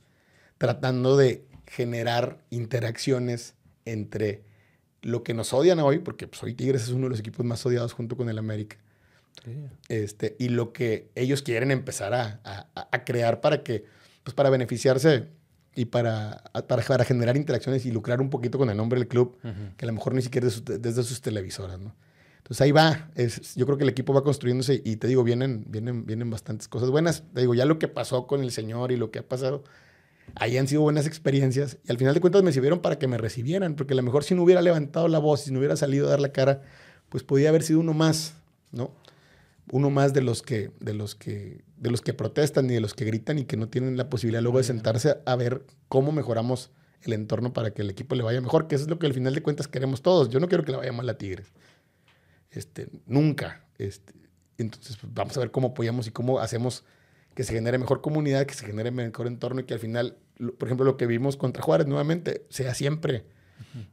tratando 0.58 1.16
de 1.16 1.44
generar 1.66 2.38
interacciones 2.50 3.54
entre 3.84 4.42
lo 5.00 5.22
que 5.22 5.32
nos 5.32 5.52
odian 5.52 5.78
hoy, 5.78 6.00
porque 6.00 6.26
pues, 6.26 6.42
hoy 6.42 6.54
Tigres 6.54 6.82
es 6.82 6.88
uno 6.90 7.04
de 7.04 7.10
los 7.10 7.20
equipos 7.20 7.46
más 7.46 7.64
odiados 7.64 7.92
junto 7.92 8.16
con 8.16 8.28
el 8.28 8.38
América, 8.38 8.76
este, 9.88 10.36
y 10.38 10.48
lo 10.48 10.72
que 10.72 11.10
ellos 11.14 11.42
quieren 11.42 11.70
empezar 11.70 12.12
a, 12.12 12.40
a, 12.74 13.04
crear 13.04 13.40
para 13.40 13.62
que, 13.62 13.84
pues 14.24 14.34
para 14.34 14.50
beneficiarse 14.50 15.28
y 15.78 15.84
para, 15.84 16.42
para, 16.66 17.04
generar 17.04 17.36
interacciones 17.36 17.86
y 17.86 17.92
lucrar 17.92 18.20
un 18.20 18.30
poquito 18.30 18.58
con 18.58 18.68
el 18.68 18.76
nombre 18.76 18.98
del 18.98 19.06
club, 19.06 19.38
que 19.76 19.84
a 19.84 19.86
lo 19.86 19.92
mejor 19.92 20.12
ni 20.12 20.22
siquiera 20.22 20.48
desde 20.48 21.02
sus 21.04 21.20
televisoras, 21.20 21.78
¿no? 21.78 21.94
Entonces 22.38 22.60
ahí 22.62 22.72
va, 22.72 23.10
es, 23.14 23.54
yo 23.54 23.64
creo 23.64 23.78
que 23.78 23.84
el 23.84 23.90
equipo 23.90 24.12
va 24.12 24.24
construyéndose 24.24 24.82
y 24.84 24.96
te 24.96 25.06
digo, 25.06 25.22
vienen, 25.22 25.66
vienen, 25.68 26.04
vienen 26.04 26.30
bastantes 26.30 26.66
cosas 26.66 26.90
buenas. 26.90 27.22
Te 27.32 27.42
digo, 27.42 27.54
ya 27.54 27.64
lo 27.64 27.78
que 27.78 27.86
pasó 27.86 28.26
con 28.26 28.42
el 28.42 28.50
señor 28.50 28.90
y 28.90 28.96
lo 28.96 29.12
que 29.12 29.20
ha 29.20 29.28
pasado, 29.28 29.62
ahí 30.34 30.58
han 30.58 30.66
sido 30.66 30.80
buenas 30.80 31.06
experiencias 31.06 31.78
y 31.84 31.92
al 31.92 31.98
final 31.98 32.14
de 32.14 32.20
cuentas 32.20 32.42
me 32.42 32.50
sirvieron 32.50 32.80
para 32.80 32.98
que 32.98 33.06
me 33.06 33.18
recibieran, 33.18 33.76
porque 33.76 33.92
a 33.92 33.96
lo 33.96 34.02
mejor 34.02 34.24
si 34.24 34.34
no 34.34 34.42
hubiera 34.42 34.62
levantado 34.62 35.06
la 35.06 35.20
voz, 35.20 35.42
si 35.42 35.52
no 35.52 35.60
hubiera 35.60 35.76
salido 35.76 36.08
a 36.08 36.10
dar 36.10 36.20
la 36.20 36.32
cara, 36.32 36.62
pues 37.08 37.22
podía 37.22 37.50
haber 37.50 37.62
sido 37.62 37.78
uno 37.78 37.92
más, 37.92 38.34
¿no? 38.72 38.90
Uno 39.72 39.90
más 39.90 40.14
de 40.14 40.22
los 40.22 40.42
que, 40.42 40.70
de 40.80 40.94
los 40.94 41.14
que, 41.14 41.64
de 41.76 41.90
los 41.90 42.00
que 42.00 42.14
protestan 42.14 42.70
y 42.70 42.74
de 42.74 42.80
los 42.80 42.94
que 42.94 43.04
gritan 43.04 43.38
y 43.38 43.44
que 43.44 43.56
no 43.56 43.68
tienen 43.68 43.96
la 43.96 44.08
posibilidad 44.08 44.42
luego 44.42 44.58
de 44.58 44.64
sentarse 44.64 45.18
a 45.24 45.36
ver 45.36 45.64
cómo 45.88 46.12
mejoramos 46.12 46.70
el 47.02 47.12
entorno 47.12 47.52
para 47.52 47.72
que 47.72 47.82
el 47.82 47.90
equipo 47.90 48.14
le 48.14 48.22
vaya 48.22 48.40
mejor, 48.40 48.66
que 48.66 48.74
eso 48.74 48.84
es 48.84 48.90
lo 48.90 48.98
que 48.98 49.06
al 49.06 49.14
final 49.14 49.34
de 49.34 49.42
cuentas 49.42 49.68
queremos 49.68 50.02
todos. 50.02 50.28
Yo 50.30 50.40
no 50.40 50.48
quiero 50.48 50.64
que 50.64 50.72
le 50.72 50.78
vaya 50.78 50.92
mal 50.92 51.08
a 51.08 51.18
Tigres. 51.18 51.52
Este, 52.50 52.88
nunca. 53.06 53.66
Este, 53.78 54.12
entonces, 54.56 54.96
pues, 54.96 55.12
vamos 55.14 55.36
a 55.36 55.40
ver 55.40 55.50
cómo 55.50 55.68
apoyamos 55.68 56.06
y 56.06 56.10
cómo 56.10 56.40
hacemos 56.40 56.84
que 57.34 57.44
se 57.44 57.52
genere 57.52 57.78
mejor 57.78 58.00
comunidad, 58.00 58.46
que 58.46 58.54
se 58.54 58.66
genere 58.66 58.90
mejor 58.90 59.28
entorno 59.28 59.60
y 59.60 59.64
que 59.64 59.74
al 59.74 59.80
final, 59.80 60.16
por 60.58 60.66
ejemplo, 60.66 60.84
lo 60.84 60.96
que 60.96 61.06
vimos 61.06 61.36
contra 61.36 61.62
Juárez 61.62 61.86
nuevamente, 61.86 62.44
sea 62.48 62.74
siempre, 62.74 63.26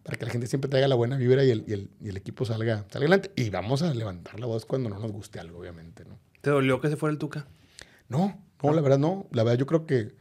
para 0.04 0.18
que 0.18 0.26
la 0.26 0.32
gente 0.32 0.48
siempre 0.48 0.70
traiga 0.70 0.88
la 0.88 0.96
buena 0.96 1.18
vibra 1.18 1.44
y 1.44 1.52
el, 1.52 1.64
y 1.68 1.74
el, 1.74 1.90
y 2.02 2.10
el 2.10 2.18
equipo 2.18 2.46
salga, 2.46 2.86
salga, 2.90 2.98
adelante. 2.98 3.32
Y 3.36 3.50
vamos 3.50 3.82
a 3.82 3.94
levantar 3.94 4.40
la 4.40 4.46
voz 4.46 4.66
cuando 4.66 4.90
no 4.90 5.00
nos 5.00 5.12
guste 5.12 5.40
algo, 5.40 5.60
obviamente. 5.60 6.06
¿no? 6.06 6.20
¿Te 6.42 6.50
dolió 6.50 6.80
que 6.82 6.90
se 6.90 6.98
fuera 6.98 7.12
el 7.12 7.18
Tuca? 7.18 7.48
No, 8.08 8.42
no, 8.62 8.74
la 8.74 8.82
verdad 8.82 9.00
no. 9.00 9.28
La 9.32 9.44
verdad 9.44 9.60
yo 9.60 9.66
creo 9.66 9.86
que 9.86 10.16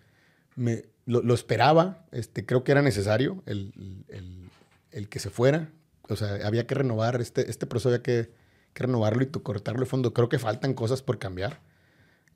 me, 0.57 0.85
lo, 1.07 1.23
lo 1.23 1.35
esperaba, 1.35 2.07
este, 2.13 2.47
creo 2.47 2.65
que 2.65 2.73
era 2.73 2.83
necesario 2.83 3.43
el, 3.47 4.05
el, 4.09 4.51
el, 4.91 5.09
que 5.09 5.19
se 5.19 5.31
fuera. 5.31 5.71
O 6.09 6.17
sea, 6.17 6.47
había 6.47 6.67
que 6.67 6.75
renovar, 6.75 7.21
este, 7.21 7.51
este 7.51 7.67
proceso 7.67 7.89
había 7.91 8.03
que, 8.03 8.31
que 8.73 8.83
renovarlo 8.83 9.23
y 9.23 9.27
cortarlo 9.27 9.81
de 9.81 9.87
fondo. 9.87 10.13
Creo 10.13 10.29
que 10.29 10.39
faltan 10.39 10.75
cosas 10.75 11.03
por 11.03 11.19
cambiar 11.19 11.61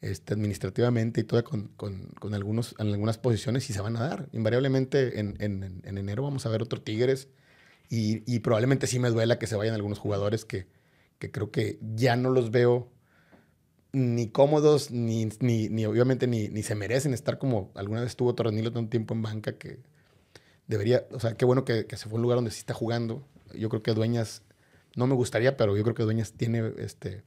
este, 0.00 0.34
administrativamente 0.34 1.20
y 1.20 1.24
todo 1.24 1.42
con, 1.44 1.68
con, 1.76 2.34
algunos, 2.34 2.74
en 2.78 2.88
algunas 2.88 3.18
posiciones 3.18 3.68
y 3.70 3.72
se 3.72 3.80
van 3.80 3.96
a 3.96 4.00
dar. 4.00 4.28
Invariablemente 4.32 5.18
en, 5.20 5.36
en, 5.40 5.82
en 5.84 5.98
enero 5.98 6.22
vamos 6.22 6.46
a 6.46 6.48
ver 6.48 6.62
otro 6.62 6.80
Tigres 6.80 7.28
y, 7.90 8.22
y, 8.32 8.40
probablemente 8.40 8.86
sí 8.86 8.98
me 8.98 9.08
duela 9.08 9.38
que 9.38 9.46
se 9.46 9.56
vayan 9.56 9.74
algunos 9.74 9.98
jugadores 9.98 10.44
que, 10.44 10.66
que 11.18 11.30
creo 11.30 11.50
que 11.50 11.78
ya 11.96 12.16
no 12.16 12.30
los 12.30 12.50
veo 12.50 12.90
ni 13.92 14.28
cómodos, 14.28 14.90
ni, 14.90 15.26
ni, 15.40 15.68
ni 15.70 15.86
obviamente 15.86 16.26
ni, 16.26 16.48
ni, 16.48 16.62
se 16.62 16.74
merecen 16.74 17.14
estar 17.14 17.38
como 17.38 17.72
alguna 17.74 18.00
vez 18.00 18.10
estuvo 18.10 18.34
Torrenilo 18.34 18.70
un 18.78 18.90
tiempo 18.90 19.14
en 19.14 19.22
banca 19.22 19.56
que 19.56 19.78
debería, 20.66 21.06
o 21.12 21.18
sea, 21.20 21.34
qué 21.34 21.46
bueno 21.46 21.64
que, 21.64 21.86
que, 21.86 21.96
se 21.96 22.08
fue 22.08 22.16
un 22.16 22.22
lugar 22.22 22.36
donde 22.36 22.50
sí 22.50 22.58
está 22.58 22.74
jugando. 22.74 23.26
Yo 23.54 23.70
creo 23.70 23.82
que 23.82 23.94
Dueñas, 23.94 24.42
no 24.94 25.06
me 25.06 25.14
gustaría, 25.14 25.56
pero 25.56 25.74
yo 25.74 25.82
creo 25.82 25.94
que 25.94 26.02
Dueñas 26.02 26.32
tiene 26.32 26.74
este 26.76 27.22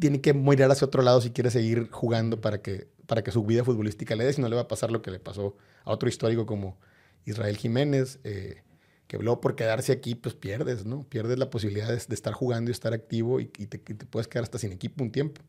tiene 0.00 0.20
que 0.20 0.34
mirar 0.34 0.70
hacia 0.70 0.86
otro 0.86 1.02
lado 1.02 1.20
si 1.20 1.30
quiere 1.30 1.50
seguir 1.50 1.90
jugando 1.90 2.40
para 2.40 2.62
que, 2.62 2.88
para 3.06 3.22
que 3.22 3.30
su 3.30 3.44
vida 3.44 3.64
futbolística 3.64 4.14
le 4.16 4.24
dé, 4.24 4.32
si 4.32 4.40
no 4.40 4.48
le 4.48 4.56
va 4.56 4.62
a 4.62 4.68
pasar 4.68 4.90
lo 4.90 5.02
que 5.02 5.10
le 5.10 5.18
pasó 5.18 5.56
a 5.84 5.92
otro 5.92 6.08
histórico 6.08 6.46
como 6.46 6.78
Israel 7.24 7.56
Jiménez, 7.56 8.20
eh, 8.24 8.62
que 9.06 9.18
luego 9.18 9.40
por 9.40 9.56
quedarse 9.56 9.92
aquí, 9.92 10.14
pues 10.14 10.34
pierdes, 10.34 10.84
¿no? 10.84 11.04
Pierdes 11.04 11.38
la 11.38 11.50
posibilidad 11.50 11.88
de, 11.88 11.96
estar 11.96 12.32
jugando 12.32 12.70
y 12.70 12.72
estar 12.72 12.92
activo 12.92 13.40
y, 13.40 13.46
te, 13.46 13.78
puedes 13.78 14.28
quedar 14.28 14.44
hasta 14.44 14.58
sin 14.58 14.72
equipo 14.72 15.02
un 15.02 15.10
tiempo. 15.10 15.42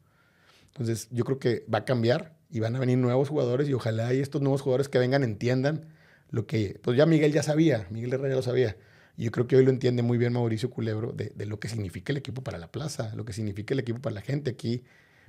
Entonces, 0.67 1.07
yo 1.11 1.25
creo 1.25 1.39
que 1.39 1.65
va 1.71 1.79
a 1.79 1.85
cambiar 1.85 2.37
y 2.49 2.59
van 2.59 2.75
a 2.75 2.79
venir 2.79 2.97
nuevos 2.97 3.29
jugadores 3.29 3.67
y 3.67 3.73
ojalá 3.73 4.13
y 4.13 4.19
estos 4.19 4.41
nuevos 4.41 4.61
jugadores 4.61 4.87
que 4.87 4.97
vengan 4.97 5.23
entiendan 5.23 5.87
lo 6.29 6.45
que, 6.47 6.79
pues 6.81 6.95
ya 6.95 7.05
Miguel 7.05 7.33
ya 7.33 7.43
sabía, 7.43 7.87
Miguel 7.89 8.13
Herrera 8.13 8.35
lo 8.35 8.41
sabía, 8.41 8.77
y 9.19 9.25
yo 9.25 9.31
creo 9.31 9.47
que 9.47 9.57
hoy 9.57 9.65
lo 9.65 9.69
entiende 9.69 10.01
muy 10.01 10.17
bien 10.17 10.31
Mauricio 10.31 10.69
Culebro 10.69 11.11
de, 11.11 11.33
de, 11.35 11.45
lo 11.45 11.59
que 11.59 11.67
significa 11.67 12.13
el 12.13 12.17
equipo 12.17 12.41
para 12.41 12.57
la 12.57 12.71
plaza, 12.71 13.11
lo 13.15 13.25
que 13.25 13.33
significa 13.33 13.73
el 13.73 13.81
equipo 13.81 13.99
para 13.99 14.13
la 14.13 14.21
gente. 14.21 14.51
Aquí 14.51 14.85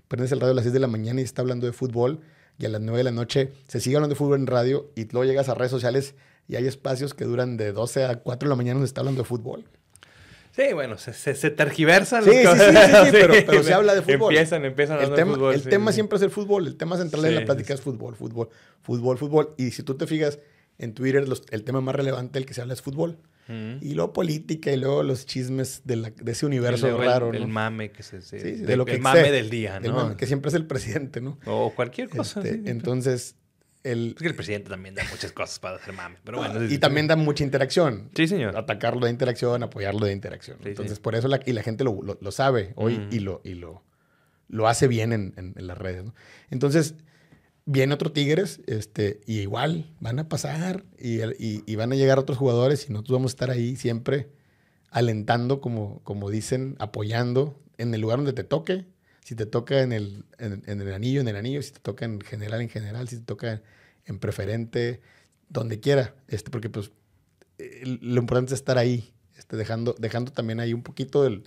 prendes 0.06 0.30
el 0.30 0.38
radio 0.38 0.52
a 0.52 0.54
las 0.54 0.62
6 0.62 0.72
de 0.72 0.78
la 0.78 0.86
mañana 0.86 1.20
y 1.20 1.24
está 1.24 1.42
hablando 1.42 1.66
de 1.66 1.72
fútbol 1.72 2.20
y 2.56 2.66
a 2.66 2.68
las 2.68 2.80
9 2.80 2.98
de 2.98 3.02
la 3.02 3.10
noche 3.10 3.50
se 3.66 3.80
sigue 3.80 3.96
hablando 3.96 4.14
de 4.14 4.16
fútbol 4.16 4.38
en 4.38 4.46
radio 4.46 4.92
y 4.94 5.08
luego 5.10 5.24
llegas 5.24 5.48
a 5.48 5.54
redes 5.54 5.72
sociales 5.72 6.14
y 6.46 6.54
hay 6.54 6.68
espacios 6.68 7.14
que 7.14 7.24
duran 7.24 7.56
de 7.56 7.72
12 7.72 8.04
a 8.04 8.20
4 8.20 8.46
de 8.46 8.50
la 8.50 8.54
mañana 8.54 8.74
donde 8.74 8.86
está 8.86 9.00
hablando 9.00 9.22
de 9.22 9.28
fútbol. 9.28 9.64
Sí, 10.54 10.72
bueno, 10.72 10.96
se, 10.96 11.12
se, 11.12 11.50
tergiversan. 11.50 12.22
Sí, 12.22 12.30
sí, 12.30 12.36
sí, 12.36 12.46
sí, 12.46 13.08
pero, 13.10 13.34
pero, 13.44 13.62
se 13.64 13.74
habla 13.74 13.96
de 13.96 14.02
fútbol. 14.02 14.36
Empiezan, 14.36 14.64
empiezan 14.64 15.00
el 15.00 15.14
tema, 15.14 15.32
de 15.32 15.36
fútbol. 15.36 15.54
El 15.56 15.62
tema 15.64 15.90
siempre 15.90 16.16
es 16.16 16.22
el 16.22 16.30
fútbol. 16.30 16.68
El 16.68 16.76
tema 16.76 16.96
central 16.96 17.22
de 17.22 17.32
la 17.32 17.44
plática 17.44 17.74
es 17.74 17.80
fútbol, 17.80 18.14
fútbol, 18.14 18.50
fútbol, 18.82 19.18
fútbol. 19.18 19.54
Y 19.56 19.72
si 19.72 19.82
tú 19.82 19.96
te 19.96 20.06
fijas, 20.06 20.38
en 20.78 20.94
Twitter 20.94 21.24
el 21.50 21.64
tema 21.64 21.80
más 21.80 21.96
relevante 21.96 22.38
del 22.38 22.46
que 22.46 22.54
se 22.54 22.60
habla 22.60 22.74
es 22.74 22.82
fútbol. 22.82 23.18
Y 23.80 23.94
luego 23.94 24.12
política 24.12 24.70
y 24.70 24.76
luego 24.76 25.02
los 25.02 25.26
chismes 25.26 25.82
de, 25.84 25.96
la, 25.96 26.10
de 26.10 26.32
ese 26.32 26.46
universo 26.46 26.96
raro. 26.96 27.32
El, 27.32 27.48
mame 27.48 27.90
que 27.90 28.02
se... 28.02 28.20
sí, 28.22 28.36
de 28.38 28.76
lo 28.76 28.84
que 28.84 28.94
el 28.94 29.00
mame 29.00 29.32
del 29.32 29.50
día, 29.50 29.80
¿no? 29.80 30.16
que 30.16 30.26
siempre 30.26 30.48
es 30.48 30.54
el 30.54 30.66
presidente, 30.66 31.20
¿no? 31.20 31.38
O 31.46 31.72
cualquier 31.74 32.08
cosa. 32.08 32.40
Este, 32.40 32.70
entonces, 32.70 33.36
el... 33.82 34.14
Es 34.16 34.22
que 34.22 34.28
el 34.28 34.34
presidente 34.34 34.70
también 34.70 34.94
da 34.94 35.02
muchas 35.10 35.32
cosas 35.32 35.58
para 35.58 35.76
hacer 35.76 35.94
mame. 35.94 36.16
Pero 36.24 36.38
bueno, 36.38 36.64
y 36.64 36.78
también 36.78 37.06
da 37.06 37.16
mucha 37.16 37.44
interacción. 37.44 38.10
Sí, 38.14 38.28
señor. 38.28 38.56
Atacarlo 38.56 39.06
de 39.06 39.12
interacción, 39.12 39.62
apoyarlo 39.62 40.06
de 40.06 40.12
interacción. 40.12 40.58
entonces, 40.64 41.00
por 41.00 41.14
eso 41.14 41.28
la, 41.28 41.40
y 41.44 41.52
la 41.52 41.62
gente 41.62 41.84
lo, 41.84 42.00
lo, 42.02 42.32
sabe 42.32 42.72
hoy 42.76 43.06
y, 43.10 43.20
lo, 43.20 43.40
y 43.44 43.54
lo, 43.54 43.82
lo 44.48 44.68
hace 44.68 44.86
bien 44.86 45.12
en, 45.12 45.34
en, 45.36 45.54
en 45.56 45.66
las 45.66 45.78
redes. 45.78 46.04
¿no? 46.04 46.14
Entonces 46.50 46.94
viene 47.70 47.94
otro 47.94 48.10
Tigres, 48.10 48.60
este, 48.66 49.20
y 49.26 49.40
igual 49.40 49.94
van 50.00 50.18
a 50.18 50.28
pasar 50.28 50.84
y, 50.98 51.20
y, 51.38 51.76
van 51.76 51.92
a 51.92 51.94
llegar 51.94 52.18
otros 52.18 52.36
jugadores 52.36 52.88
y 52.88 52.92
nosotros 52.92 53.18
vamos 53.18 53.30
a 53.30 53.34
estar 53.34 53.50
ahí 53.50 53.76
siempre 53.76 54.28
alentando, 54.90 55.60
como, 55.60 56.00
como 56.02 56.30
dicen, 56.30 56.74
apoyando 56.80 57.62
en 57.78 57.94
el 57.94 58.00
lugar 58.00 58.18
donde 58.18 58.32
te 58.32 58.42
toque. 58.42 58.86
Si 59.24 59.36
te 59.36 59.46
toca 59.46 59.82
en 59.82 59.92
el, 59.92 60.24
en, 60.38 60.64
el 60.66 60.92
anillo, 60.92 61.20
en 61.20 61.28
el 61.28 61.36
anillo, 61.36 61.62
si 61.62 61.70
te 61.70 61.78
toca 61.78 62.04
en 62.04 62.20
general, 62.20 62.60
en 62.60 62.70
general, 62.70 63.08
si 63.08 63.18
te 63.18 63.24
toca 63.24 63.62
en 64.04 64.18
preferente, 64.18 65.00
donde 65.48 65.78
quiera. 65.78 66.16
Este, 66.26 66.50
porque 66.50 66.70
pues 66.70 66.90
lo 67.84 68.20
importante 68.20 68.52
es 68.52 68.60
estar 68.60 68.78
ahí, 68.78 69.14
este, 69.38 69.56
dejando, 69.56 69.94
dejando 69.96 70.32
también 70.32 70.58
ahí 70.58 70.74
un 70.74 70.82
poquito 70.82 71.22
del, 71.22 71.44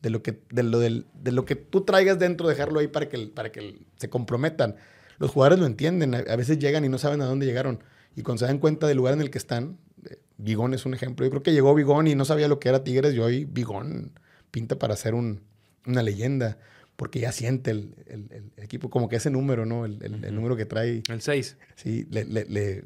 de, 0.00 0.08
lo 0.08 0.22
que, 0.22 0.40
de, 0.50 0.62
lo, 0.62 0.78
del, 0.78 1.04
de 1.12 1.32
lo 1.32 1.44
que 1.44 1.56
tú 1.56 1.82
traigas 1.82 2.18
dentro, 2.18 2.48
dejarlo 2.48 2.80
ahí 2.80 2.88
para 2.88 3.10
que, 3.10 3.26
para 3.26 3.52
que 3.52 3.82
se 3.98 4.08
comprometan 4.08 4.76
los 5.18 5.30
jugadores 5.30 5.58
lo 5.58 5.66
entienden. 5.66 6.14
A, 6.14 6.36
veces 6.36 6.58
llegan 6.58 6.84
y 6.84 6.88
no 6.88 6.98
saben 6.98 7.20
a 7.20 7.26
dónde 7.26 7.46
llegaron. 7.46 7.82
Y 8.16 8.22
cuando 8.22 8.40
se 8.40 8.46
dan 8.46 8.58
cuenta 8.58 8.86
del 8.86 8.96
lugar 8.96 9.14
en 9.14 9.20
el 9.20 9.30
que 9.30 9.38
están, 9.38 9.78
eh, 10.08 10.18
Bigón 10.36 10.74
es 10.74 10.86
un 10.86 10.94
ejemplo. 10.94 11.24
Yo 11.26 11.30
creo 11.30 11.42
que 11.42 11.52
llegó 11.52 11.74
Bigón 11.74 12.06
y 12.06 12.14
no 12.14 12.24
sabía 12.24 12.48
lo 12.48 12.58
que 12.58 12.68
era 12.68 12.84
Tigres. 12.84 13.14
Y 13.14 13.18
hoy 13.18 13.44
Bigón 13.44 14.12
pinta 14.50 14.78
para 14.78 14.96
ser 14.96 15.14
un, 15.14 15.42
una 15.86 16.02
leyenda. 16.02 16.58
Porque 16.96 17.20
ya 17.20 17.30
siente 17.30 17.70
el, 17.70 17.94
el, 18.06 18.50
equipo, 18.56 18.90
como 18.90 19.08
que 19.08 19.16
ese 19.16 19.30
número, 19.30 19.64
¿no? 19.64 19.84
El, 19.84 20.34
número 20.34 20.56
que 20.56 20.66
trae. 20.66 21.02
El 21.08 21.20
6. 21.20 21.56
Sí, 21.76 22.08
le, 22.10 22.24
le 22.24 22.44
le, 22.46 22.84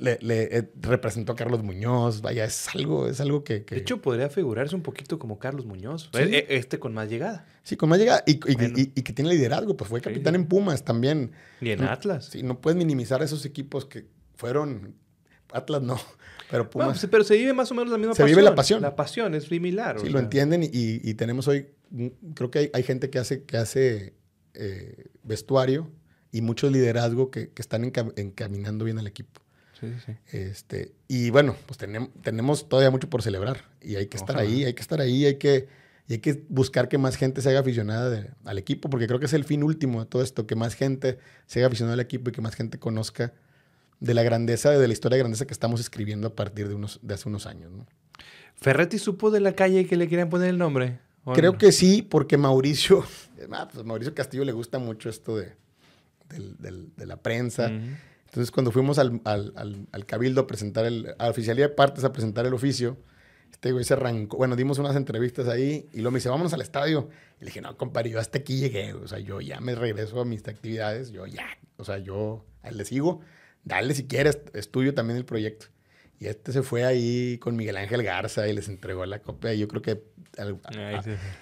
eh, 0.00 0.70
representó 0.80 1.32
a 1.32 1.36
Carlos 1.36 1.62
Muñoz, 1.62 2.20
vaya, 2.20 2.44
es 2.44 2.68
algo, 2.74 3.08
es 3.08 3.20
algo 3.20 3.42
que, 3.42 3.60
De 3.60 3.78
hecho, 3.78 4.00
podría 4.00 4.28
figurarse 4.28 4.76
un 4.76 4.82
poquito 4.82 5.18
como 5.18 5.38
Carlos 5.38 5.66
Muñoz, 5.66 6.10
e, 6.14 6.46
este 6.50 6.78
con 6.78 6.94
más 6.94 7.08
llegada. 7.08 7.46
Sí, 7.64 7.76
con 7.76 7.88
más 7.88 7.98
llegada, 7.98 8.22
y, 8.26 8.36
que 8.38 9.12
tiene 9.12 9.30
liderazgo, 9.30 9.76
pues 9.76 9.90
fue 9.90 10.00
capitán 10.00 10.34
en 10.36 10.46
Pumas 10.46 10.84
también. 10.84 11.32
Y 11.60 11.70
en 11.70 11.82
Atlas. 11.82 12.26
Sí, 12.26 12.42
no 12.42 12.60
puedes 12.60 12.76
minimizar 12.76 13.22
esos 13.22 13.44
equipos 13.44 13.86
que 13.86 14.06
fueron, 14.36 14.94
Atlas 15.52 15.82
no, 15.82 15.98
pero 16.50 16.70
Pumas... 16.70 17.04
Pero 17.10 17.24
se 17.24 17.36
vive 17.36 17.52
más 17.52 17.70
o 17.72 17.74
menos 17.74 17.90
la 17.90 17.98
misma 17.98 18.12
pasión. 18.12 18.28
Se 18.28 18.32
vive 18.32 18.42
la 18.42 18.54
pasión. 18.54 18.82
La 18.82 18.94
pasión 18.94 19.34
es 19.34 19.44
similar. 19.44 19.98
Sí, 19.98 20.10
lo 20.10 20.20
entienden 20.20 20.62
y, 20.62 21.14
tenemos 21.14 21.48
hoy, 21.48 21.66
creo 22.34 22.50
que 22.52 22.70
hay, 22.72 22.82
gente 22.84 23.10
que 23.10 23.18
hace, 23.18 23.42
que 23.42 23.56
hace 23.56 24.14
eh, 24.54 25.06
vestuario 25.24 25.90
y 26.30 26.40
mucho 26.40 26.70
liderazgo 26.70 27.32
que, 27.32 27.50
están 27.56 27.84
encaminando 27.84 28.84
bien 28.84 28.98
al 29.00 29.08
equipo. 29.08 29.40
Este, 30.32 30.92
y 31.08 31.30
bueno, 31.30 31.56
pues 31.66 31.78
tenemos, 31.78 32.10
tenemos 32.22 32.68
todavía 32.68 32.90
mucho 32.90 33.08
por 33.08 33.22
celebrar 33.22 33.64
y 33.80 33.96
hay 33.96 34.06
que 34.06 34.16
estar 34.16 34.38
ahí, 34.38 34.64
hay 34.64 34.74
que 34.74 34.82
estar 34.82 35.00
ahí, 35.00 35.24
hay 35.26 35.36
que, 35.36 35.68
hay 36.08 36.18
que 36.18 36.44
buscar 36.48 36.88
que 36.88 36.98
más 36.98 37.16
gente 37.16 37.42
se 37.42 37.50
haga 37.50 37.60
aficionada 37.60 38.34
al 38.44 38.58
equipo, 38.58 38.90
porque 38.90 39.06
creo 39.06 39.18
que 39.18 39.26
es 39.26 39.32
el 39.32 39.44
fin 39.44 39.62
último 39.62 40.00
de 40.00 40.06
todo 40.06 40.22
esto, 40.22 40.46
que 40.46 40.56
más 40.56 40.74
gente 40.74 41.18
se 41.46 41.60
haga 41.60 41.68
aficionada 41.68 41.94
al 41.94 42.00
equipo 42.00 42.30
y 42.30 42.32
que 42.32 42.40
más 42.40 42.54
gente 42.54 42.78
conozca 42.78 43.32
de 44.00 44.14
la 44.14 44.22
grandeza, 44.22 44.70
de 44.70 44.86
la 44.86 44.92
historia 44.92 45.16
de 45.16 45.20
grandeza 45.20 45.46
que 45.46 45.52
estamos 45.52 45.80
escribiendo 45.80 46.28
a 46.28 46.34
partir 46.34 46.68
de, 46.68 46.74
unos, 46.74 47.00
de 47.02 47.14
hace 47.14 47.28
unos 47.28 47.46
años. 47.46 47.72
¿no? 47.72 47.86
¿Ferretti 48.56 48.98
supo 48.98 49.30
de 49.30 49.40
la 49.40 49.52
calle 49.52 49.86
que 49.86 49.96
le 49.96 50.08
querían 50.08 50.28
poner 50.28 50.50
el 50.50 50.58
nombre? 50.58 51.00
Creo 51.34 51.58
que 51.58 51.72
sí, 51.72 52.00
porque 52.00 52.38
Mauricio, 52.38 53.04
ah, 53.52 53.68
pues 53.70 53.84
Mauricio 53.84 54.14
Castillo 54.14 54.44
le 54.44 54.52
gusta 54.52 54.78
mucho 54.78 55.10
esto 55.10 55.36
de, 55.36 55.52
de 56.28 57.06
la 57.06 57.16
prensa. 57.16 57.70
Entonces, 58.38 58.52
cuando 58.52 58.70
fuimos 58.70 59.00
al, 59.00 60.06
Cabildo 60.06 60.42
a 60.42 60.46
presentar 60.46 60.86
el, 60.86 61.12
a 61.18 61.24
la 61.24 61.30
oficialía 61.30 61.66
de 61.66 61.74
partes 61.74 62.04
a 62.04 62.12
presentar 62.12 62.46
el 62.46 62.54
oficio, 62.54 62.96
este 63.50 63.72
güey 63.72 63.84
se 63.84 63.94
arrancó. 63.94 64.36
Bueno, 64.36 64.54
dimos 64.54 64.78
unas 64.78 64.94
entrevistas 64.94 65.48
ahí 65.48 65.88
y 65.92 65.96
luego 65.96 66.12
me 66.12 66.18
dice, 66.18 66.28
vámonos 66.28 66.52
al 66.52 66.60
estadio. 66.60 67.08
Y 67.40 67.40
le 67.40 67.46
dije, 67.46 67.60
no, 67.60 67.76
compadre, 67.76 68.10
yo 68.10 68.20
hasta 68.20 68.38
aquí 68.38 68.60
llegué. 68.60 68.94
O 68.94 69.08
sea, 69.08 69.18
yo 69.18 69.40
ya 69.40 69.58
me 69.58 69.74
regreso 69.74 70.20
a 70.20 70.24
mis 70.24 70.46
actividades. 70.46 71.10
Yo 71.10 71.26
ya, 71.26 71.48
o 71.78 71.84
sea, 71.84 71.98
yo 71.98 72.44
le 72.70 72.84
sigo. 72.84 73.22
Dale 73.64 73.92
si 73.92 74.06
quieres, 74.06 74.38
es 74.54 74.70
tuyo 74.70 74.94
también 74.94 75.16
el 75.16 75.24
proyecto. 75.24 75.66
Y 76.20 76.26
este 76.26 76.52
se 76.52 76.62
fue 76.62 76.84
ahí 76.84 77.38
con 77.38 77.56
Miguel 77.56 77.76
Ángel 77.76 78.04
Garza 78.04 78.46
y 78.46 78.52
les 78.52 78.68
entregó 78.68 79.04
la 79.04 79.20
copia. 79.20 79.52
Y 79.52 79.58
yo 79.58 79.66
creo 79.66 79.82
que 79.82 80.00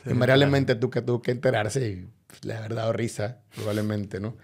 invariablemente 0.07 0.77
tú 0.77 0.89
que 0.89 1.03
tuvo 1.03 1.21
que 1.21 1.33
enterarse 1.33 1.91
y 1.91 2.09
pues, 2.27 2.43
le 2.47 2.55
haber 2.55 2.75
dado 2.75 2.95
risa, 2.95 3.43
probablemente, 3.55 4.19
¿no? 4.19 4.39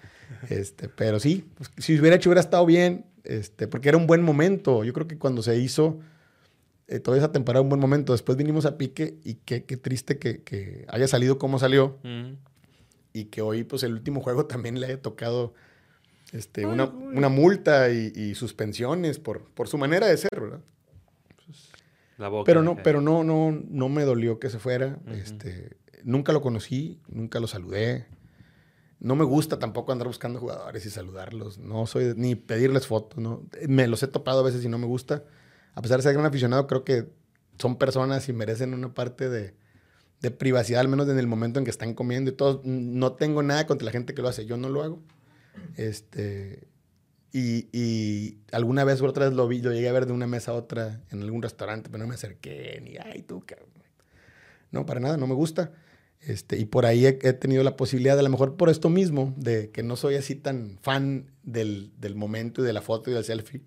Este, 0.49 0.89
pero 0.89 1.21
sí, 1.21 1.49
pues, 1.55 1.71
si 1.79 1.99
hubiera 1.99 2.17
hecho, 2.17 2.31
hubiera 2.31 2.41
estado 2.41 2.67
bien, 2.67 3.07
este, 3.25 3.69
porque 3.69 3.89
era 3.89 3.99
un 3.99 4.07
buen 4.07 4.23
momento. 4.23 4.85
Yo 4.85 4.93
creo 4.93 5.07
que 5.07 5.19
cuando 5.19 5.43
se 5.43 5.57
hizo 5.59 6.01
eh, 6.89 7.01
toda 7.01 7.17
esa 7.17 7.33
temporada, 7.33 7.63
un 7.63 7.69
buen 7.69 7.81
momento. 7.81 8.13
Después 8.13 8.37
vinimos 8.37 8.67
a 8.67 8.77
pique 8.77 9.19
y 9.25 9.35
qué, 9.35 9.65
qué 9.65 9.77
triste 9.77 10.19
que, 10.19 10.43
que, 10.43 10.85
haya 10.89 11.09
salido 11.09 11.39
como 11.39 11.59
salió. 11.59 11.99
Y 13.15 13.27
que 13.27 13.43
hoy, 13.43 13.65
pues, 13.65 13.83
el 13.83 13.93
último 13.93 14.21
juego 14.21 14.47
también 14.47 14.81
le 14.81 14.87
haya 14.87 15.01
tocado 15.01 15.55
este, 16.33 16.67
una, 16.67 16.85
una, 16.85 17.29
multa 17.29 17.91
y, 17.91 18.35
suspensiones 18.35 19.19
por, 19.19 19.45
por 19.51 19.69
su 19.69 19.79
manera 19.79 20.07
de 20.07 20.17
ser, 20.17 20.41
¿verdad? 20.41 20.61
La 22.19 22.29
boca, 22.29 22.45
pero 22.47 22.63
no, 22.63 22.77
pero 22.83 23.01
no, 23.01 23.25
no, 23.25 23.51
no 23.51 23.89
me 23.89 24.05
dolió 24.05 24.39
que 24.39 24.51
se 24.51 24.59
fuera. 24.59 24.99
este, 25.13 25.77
nunca 26.05 26.33
lo 26.33 26.41
conocí, 26.41 27.01
nunca 27.09 27.41
lo 27.41 27.47
saludé. 27.47 28.07
No 29.03 29.17
me 29.17 29.25
gusta 29.25 29.59
tampoco 29.59 29.91
andar 29.91 30.07
buscando 30.07 30.39
jugadores 30.39 30.87
y 30.87 30.91
saludarlos. 30.91 31.59
No 31.59 31.89
soy 31.89 32.15
ni 32.17 32.37
pedirles 32.37 32.87
fotos, 32.87 33.19
¿no? 33.19 33.43
Me 33.67 33.89
los 33.89 34.01
he 34.05 34.07
topado 34.07 34.39
a 34.39 34.43
veces 34.45 34.65
y 34.65 34.69
no 34.69 34.79
me 34.79 34.87
gusta. 34.87 35.25
A 35.75 35.83
pesar 35.83 35.99
de 35.99 36.05
ser 36.05 36.13
gran 36.13 36.25
aficionado, 36.25 36.69
creo 36.69 36.85
que 36.85 37.11
son 37.59 37.79
personas 37.79 38.29
y 38.29 38.33
merecen 38.33 38.75
una 38.75 38.95
parte 38.95 39.29
de, 39.29 39.55
privacidad, 40.31 40.81
al 40.81 40.87
menos 40.87 41.09
en 41.09 41.19
el 41.19 41.27
momento 41.27 41.59
en 41.59 41.65
que 41.65 41.73
están 41.73 41.95
comiendo 41.95 42.31
y 42.31 42.35
todo. 42.35 42.63
No 42.65 43.15
tengo 43.15 43.43
nada 43.43 43.67
contra 43.67 43.87
la 43.87 43.91
gente 43.91 44.15
que 44.15 44.23
lo 44.23 44.29
hace. 44.29 44.47
Yo 44.47 44.57
no 44.57 44.69
lo 44.69 44.85
hago. 44.85 45.03
Este, 45.77 46.69
y, 47.33 48.39
alguna 48.53 48.85
vez 48.85 49.01
o 49.01 49.07
otra 49.07 49.25
vez 49.25 49.35
lo 49.35 49.49
vi, 49.49 49.63
lo 49.63 49.73
llegué 49.73 49.89
a 49.89 49.93
ver 49.93 50.07
de 50.07 50.13
una 50.13 50.29
mesa 50.29 50.53
a 50.53 50.55
otra 50.55 51.01
en 51.11 51.23
algún 51.23 51.43
restaurante, 51.43 51.91
pero 51.91 52.05
no 52.05 52.09
me 52.09 52.15
acerqué 52.15 52.81
ni, 52.81 52.99
ay, 52.99 53.23
tú, 53.23 53.43
cabrón. 53.45 53.69
No, 54.71 54.87
para 54.87 55.01
nada, 55.01 55.17
no 55.17 55.27
me 55.27 55.35
gusta. 55.35 55.73
Este, 56.25 56.57
y 56.57 56.67
por 56.67 56.87
ahí 56.87 57.05
he, 57.05 57.13
tenido 57.13 57.65
la 57.65 57.77
posibilidad, 57.77 58.17
a 58.17 58.23
lo 58.23 58.29
mejor 58.29 58.57
por 58.57 58.69
esto 58.69 58.89
mismo, 58.89 59.35
de 59.37 59.71
que 59.71 59.83
no 59.83 59.97
soy 59.97 60.15
así 60.15 60.37
tan 60.37 60.79
fan 60.81 61.33
del, 61.43 61.91
del 61.99 62.15
momento 62.15 62.63
y 62.63 62.65
de 62.65 62.73
la 62.73 62.81
foto 62.81 63.11
y 63.11 63.15
del 63.15 63.25
selfie, 63.25 63.61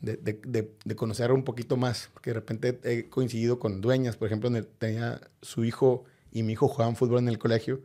de, 0.00 0.16
de, 0.16 0.72
de, 0.84 0.96
conocer 0.96 1.30
un 1.30 1.44
poquito 1.44 1.76
más. 1.76 2.08
Porque 2.14 2.30
de 2.30 2.34
repente 2.34 2.80
he 2.84 3.10
coincidido 3.10 3.58
con 3.58 3.82
dueñas, 3.82 4.16
por 4.16 4.26
ejemplo, 4.26 4.48
donde 4.48 4.66
tenía 4.66 5.20
su 5.42 5.64
hijo 5.64 6.04
y 6.32 6.42
mi 6.42 6.54
hijo 6.54 6.68
jugaban 6.68 6.96
fútbol 6.96 7.18
en 7.18 7.28
el 7.28 7.38
colegio, 7.38 7.82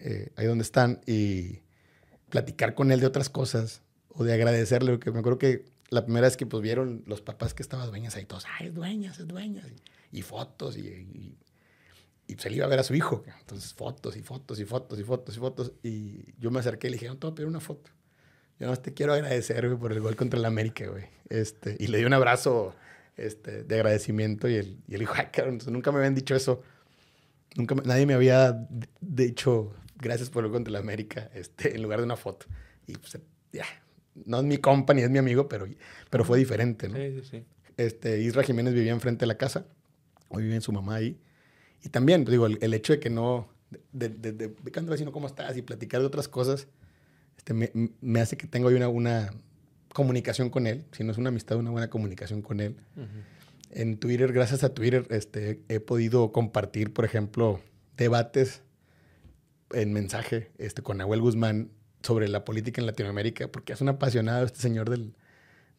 eh, 0.00 0.30
ahí 0.36 0.46
donde 0.46 0.62
están, 0.62 1.00
y 1.06 1.60
platicar 2.28 2.74
con 2.74 2.92
él 2.92 3.00
de 3.00 3.06
otras 3.06 3.30
cosas 3.30 3.80
o 4.08 4.24
de 4.24 4.34
agradecerle, 4.34 4.92
porque 4.92 5.10
me 5.10 5.20
acuerdo 5.20 5.38
que 5.38 5.64
la 5.88 6.04
primera 6.04 6.26
vez 6.26 6.36
que 6.36 6.46
pues 6.46 6.62
vieron 6.62 7.02
los 7.06 7.22
papás 7.22 7.54
que 7.54 7.62
estaban 7.62 7.88
dueñas 7.88 8.14
ahí 8.16 8.26
todos, 8.26 8.44
ay, 8.58 8.68
es 8.68 8.74
dueñas, 8.74 9.18
es 9.18 9.26
dueñas, 9.26 9.66
y, 10.12 10.22
fotos, 10.22 10.76
y 10.76 10.80
y 10.80 11.36
se 12.38 12.50
le 12.50 12.56
iba 12.56 12.66
a 12.66 12.68
ver 12.68 12.78
a 12.78 12.82
su 12.82 12.94
hijo. 12.94 13.22
Entonces, 13.40 13.72
fotos 13.74 14.16
y 14.16 14.22
fotos 14.22 14.58
y 14.60 14.64
fotos 14.64 14.98
y 14.98 15.04
fotos 15.04 15.36
y 15.36 15.38
fotos. 15.38 15.72
Y 15.82 16.34
yo 16.38 16.50
me 16.50 16.60
acerqué 16.60 16.88
y 16.88 16.90
le 16.90 16.96
dije, 16.96 17.08
no 17.08 17.16
te 17.16 17.26
voy 17.26 17.32
a 17.32 17.34
pedir 17.34 17.48
una 17.48 17.60
foto. 17.60 17.90
Yo 18.58 18.66
no 18.66 18.76
te 18.76 18.92
quiero 18.92 19.14
agradecer, 19.14 19.76
por 19.78 19.92
el 19.92 20.00
gol 20.00 20.16
contra 20.16 20.38
el 20.38 20.44
América, 20.44 20.86
güey. 20.86 21.04
Este, 21.28 21.76
y 21.78 21.86
le 21.86 21.98
di 21.98 22.04
un 22.04 22.12
abrazo 22.12 22.74
este, 23.16 23.64
de 23.64 23.74
agradecimiento 23.74 24.48
y 24.48 24.56
él, 24.56 24.78
y 24.86 24.94
él 24.94 25.00
dijo, 25.00 25.14
ay, 25.16 25.28
cabrón, 25.32 25.58
nunca 25.68 25.90
me 25.92 25.98
habían 25.98 26.14
dicho 26.14 26.34
eso. 26.34 26.62
Nunca 27.56 27.74
nadie 27.84 28.06
me 28.06 28.14
había 28.14 28.68
dicho 29.00 29.74
gracias 29.96 30.30
por 30.30 30.44
el 30.44 30.50
gol 30.50 30.58
contra 30.58 30.70
el 30.70 30.76
América 30.76 31.30
este, 31.34 31.74
en 31.74 31.82
lugar 31.82 32.00
de 32.00 32.04
una 32.04 32.16
foto. 32.16 32.46
Y 32.86 32.96
pues, 32.96 33.18
ya, 33.52 33.64
no 34.26 34.38
es 34.38 34.44
mi 34.44 34.58
compa 34.58 34.94
ni 34.94 35.02
es 35.02 35.10
mi 35.10 35.18
amigo, 35.18 35.48
pero, 35.48 35.66
pero 36.10 36.24
fue 36.24 36.38
diferente, 36.38 36.88
¿no? 36.88 36.96
Sí, 36.96 37.20
sí, 37.20 37.28
sí. 37.30 37.44
Este, 37.76 38.20
Isra 38.20 38.42
Jiménez 38.42 38.74
vivía 38.74 38.92
enfrente 38.92 39.20
de 39.20 39.26
la 39.26 39.38
casa. 39.38 39.66
Hoy 40.28 40.42
vive 40.42 40.56
en 40.56 40.62
su 40.62 40.72
mamá 40.72 40.96
ahí. 40.96 41.18
Y 41.82 41.88
también, 41.88 42.24
digo, 42.24 42.46
el, 42.46 42.74
hecho 42.74 42.92
de 42.92 43.00
que 43.00 43.10
no, 43.10 43.48
de, 43.92 44.08
de, 44.08 44.32
de, 44.32 44.48
de 44.48 44.80
vecino, 44.82 45.12
¿cómo 45.12 45.26
estás? 45.26 45.56
Y 45.56 45.62
platicar 45.62 46.00
de 46.00 46.06
otras 46.06 46.28
cosas, 46.28 46.68
este, 47.36 47.54
me, 47.54 47.70
me, 48.00 48.20
hace 48.20 48.36
que 48.36 48.46
tengo 48.46 48.68
ahí 48.68 48.74
una, 48.74 48.88
una, 48.88 49.30
comunicación 49.92 50.50
con 50.50 50.66
él, 50.66 50.84
si 50.92 51.04
no 51.04 51.12
es 51.12 51.18
una 51.18 51.30
amistad, 51.30 51.58
una 51.58 51.70
buena 51.70 51.90
comunicación 51.90 52.42
con 52.42 52.60
él. 52.60 52.76
En 53.70 53.98
Twitter, 53.98 54.32
gracias 54.32 54.62
a 54.62 54.72
Twitter, 54.74 55.06
este, 55.10 55.60
he 55.68 55.80
podido 55.80 56.32
compartir, 56.32 56.92
por 56.92 57.04
ejemplo, 57.04 57.60
debates 57.96 58.62
en 59.72 59.92
mensaje 59.92 60.50
este, 60.58 60.82
con 60.82 60.98
Nahuel 60.98 61.20
Guzmán 61.20 61.70
sobre 62.02 62.28
la 62.28 62.44
política 62.44 62.80
en 62.80 62.86
Latinoamérica, 62.86 63.48
porque 63.48 63.72
es 63.72 63.80
un 63.80 63.88
apasionado 63.88 64.44
este 64.44 64.60
señor 64.60 64.90
del, 64.90 65.14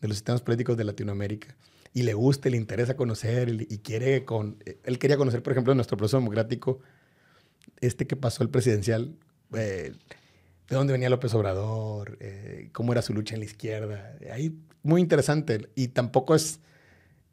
de 0.01 0.07
los 0.07 0.17
sistemas 0.17 0.41
políticos 0.41 0.77
de 0.77 0.83
Latinoamérica. 0.83 1.55
Y 1.93 2.03
le 2.03 2.13
gusta, 2.13 2.49
le 2.49 2.57
interesa 2.57 2.95
conocer 2.95 3.49
y, 3.49 3.77
quiere 3.79 4.23
con... 4.23 4.57
Él 4.83 4.97
quería 4.97 5.17
conocer, 5.17 5.43
por 5.43 5.51
ejemplo, 5.51 5.75
nuestro 5.75 5.97
proceso 5.97 6.17
democrático, 6.17 6.79
este 7.81 8.07
que 8.07 8.15
pasó 8.15 8.43
el 8.43 8.49
presidencial, 8.49 9.15
eh, 9.53 9.91
de 10.69 10.75
dónde 10.75 10.93
venía 10.93 11.09
López 11.09 11.33
Obrador, 11.33 12.17
eh, 12.21 12.69
cómo 12.71 12.93
era 12.93 13.01
su 13.01 13.13
lucha 13.13 13.33
en 13.33 13.41
la 13.41 13.45
izquierda. 13.45 14.17
Ahí, 14.31 14.57
muy 14.83 15.01
interesante. 15.01 15.69
Y 15.75 15.89
tampoco 15.89 16.33
es, 16.33 16.61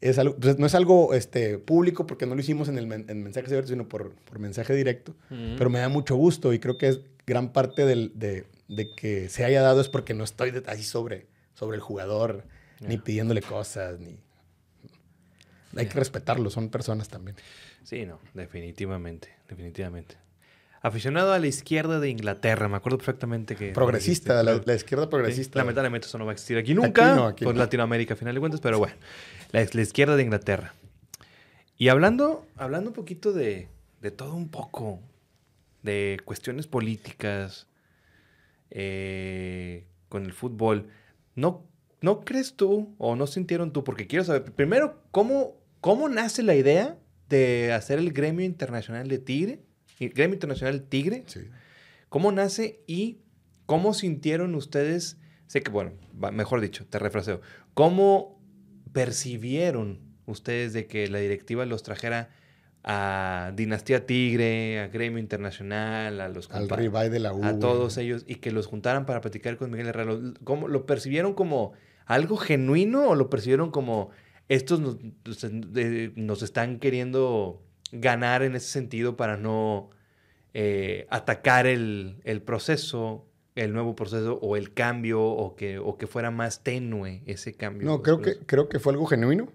es 0.01 0.19
algo, 0.19 0.35
pues, 0.35 0.59
no 0.59 0.65
es 0.65 0.75
algo 0.75 1.13
este, 1.13 1.57
público 1.57 2.05
porque 2.05 2.25
no 2.25 2.35
lo 2.35 2.41
hicimos 2.41 2.67
en 2.67 2.77
el 2.77 2.91
en 2.91 3.23
mensaje 3.23 3.47
abiertos, 3.47 3.69
sino 3.69 3.87
por, 3.87 4.13
por 4.13 4.39
mensaje 4.39 4.73
directo. 4.73 5.15
Pero 5.29 5.69
me 5.69 5.79
da 5.79 5.87
mucho 5.87 6.15
gusto 6.15 6.51
y 6.51 6.59
creo 6.59 6.77
que 6.77 6.89
es 6.89 6.99
gran 7.25 7.53
parte 7.53 7.85
del, 7.85 8.11
de, 8.15 8.45
de, 8.67 8.93
que 8.95 9.29
se 9.29 9.45
haya 9.45 9.61
dado 9.61 9.79
es 9.79 9.87
porque 9.87 10.13
no 10.13 10.23
estoy 10.23 10.51
así 10.67 10.83
sobre, 10.83 11.27
sobre 11.53 11.75
el 11.75 11.81
jugador, 11.81 12.43
ni 12.81 12.97
pidiéndole 12.97 13.41
cosas, 13.41 13.99
ni... 13.99 14.19
Hay 15.75 15.87
que 15.87 15.93
respetarlo, 15.93 16.49
son 16.49 16.69
personas 16.69 17.09
también. 17.09 17.37
Sí, 17.83 18.05
no, 18.05 18.19
definitivamente, 18.33 19.29
definitivamente. 19.47 20.17
Aficionado 20.81 21.33
a 21.33 21.39
la 21.39 21.47
izquierda 21.47 21.99
de 21.99 22.09
Inglaterra, 22.09 22.69
me 22.69 22.77
acuerdo 22.77 22.97
perfectamente 22.97 23.55
que... 23.55 23.71
Progresista, 23.71 24.41
la, 24.43 24.73
izquierda 24.73 25.09
progresista. 25.09 25.59
lamentablemente 25.59 26.07
eso 26.07 26.17
no 26.17 26.25
va 26.25 26.31
a 26.31 26.33
existir 26.33 26.57
aquí 26.57 26.73
nunca, 26.73 27.35
por 27.35 27.55
Latinoamérica 27.55 28.13
a 28.13 28.17
final 28.17 28.33
de 28.33 28.39
cuentas, 28.39 28.61
pero 28.61 28.79
bueno, 28.79 28.95
la, 29.51 29.61
izquierda 29.61 30.15
de 30.15 30.23
Inglaterra. 30.23 30.73
Y 31.77 31.89
hablando, 31.89 32.47
hablando 32.55 32.91
un 32.91 32.93
poquito 32.93 33.33
de, 33.33 33.67
de 34.01 34.11
todo 34.11 34.33
un 34.35 34.47
poco, 34.47 34.99
de 35.83 36.19
cuestiones 36.23 36.67
políticas, 36.67 37.67
eh, 38.71 39.85
con 40.07 40.25
el 40.25 40.33
fútbol, 40.33 40.87
¿no, 41.35 41.65
¿no 42.01 42.21
crees 42.21 42.55
tú 42.55 42.95
o 42.97 43.15
no 43.15 43.27
sintieron 43.27 43.71
tú? 43.71 43.83
Porque 43.83 44.07
quiero 44.07 44.25
saber, 44.25 44.51
primero, 44.53 45.01
¿cómo, 45.11 45.55
cómo 45.81 46.09
nace 46.09 46.43
la 46.43 46.55
idea 46.55 46.97
de 47.29 47.73
hacer 47.73 47.99
el 47.99 48.11
gremio 48.11 48.45
internacional 48.45 49.07
de 49.07 49.19
Tigre? 49.19 49.61
Gremio 49.99 50.35
Internacional 50.35 50.83
Tigre. 50.83 51.25
¿Cómo 52.07 52.31
nace 52.31 52.81
y 52.87 53.19
cómo 53.65 53.93
sintieron 53.93 54.55
ustedes? 54.55 55.17
Sé 55.47 55.61
que, 55.61 55.71
bueno, 55.71 55.91
mejor 56.31 56.61
dicho, 56.61 56.85
te 56.85 56.99
refraseo. 56.99 57.41
¿Cómo 57.73 58.39
percibieron 58.93 59.99
ustedes 60.25 60.73
de 60.73 60.87
que 60.87 61.07
la 61.07 61.19
directiva 61.19 61.65
los 61.65 61.83
trajera 61.83 62.29
a 62.83 63.51
Dinastía 63.55 64.05
Tigre, 64.05 64.79
a 64.79 64.87
Gremio 64.87 65.19
Internacional, 65.19 66.21
a 66.21 66.29
los 66.29 66.49
al 66.51 66.67
de 66.67 67.19
la 67.19 67.33
U, 67.33 67.43
a 67.43 67.59
todos 67.59 67.97
ellos 67.97 68.23
y 68.25 68.35
que 68.35 68.51
los 68.51 68.67
juntaran 68.67 69.05
para 69.05 69.21
platicar 69.21 69.57
con 69.57 69.69
Miguel 69.69 69.87
Herrera? 69.87 70.17
¿Cómo 70.43 70.67
lo 70.67 70.85
percibieron 70.85 71.33
como 71.33 71.73
algo 72.09 72.37
genuino 72.37 73.07
o 73.09 73.15
lo 73.15 73.29
percibieron 73.29 73.69
como 73.69 74.09
estos 74.47 74.79
nos, 74.79 74.97
nos 76.15 76.41
están 76.41 76.79
queriendo 76.79 77.61
ganar 77.91 78.41
en 78.41 78.55
ese 78.55 78.67
sentido 78.67 79.15
para 79.15 79.37
no 79.37 79.91
eh, 80.55 81.05
atacar 81.11 81.67
el, 81.67 82.17
proceso, 82.43 83.27
el 83.53 83.73
nuevo 83.73 83.95
proceso 83.95 84.39
o 84.41 84.55
el 84.57 84.73
cambio 84.73 85.21
o 85.21 85.55
que, 85.55 85.77
o 85.77 85.99
que 85.99 86.07
fuera 86.07 86.31
más 86.31 86.63
tenue 86.63 87.21
ese 87.27 87.53
cambio. 87.53 87.87
No, 87.87 88.01
creo 88.01 88.21
que, 88.21 88.39
creo 88.39 88.69
que 88.69 88.79
fue 88.79 88.93
algo 88.93 89.05
genuino. 89.05 89.53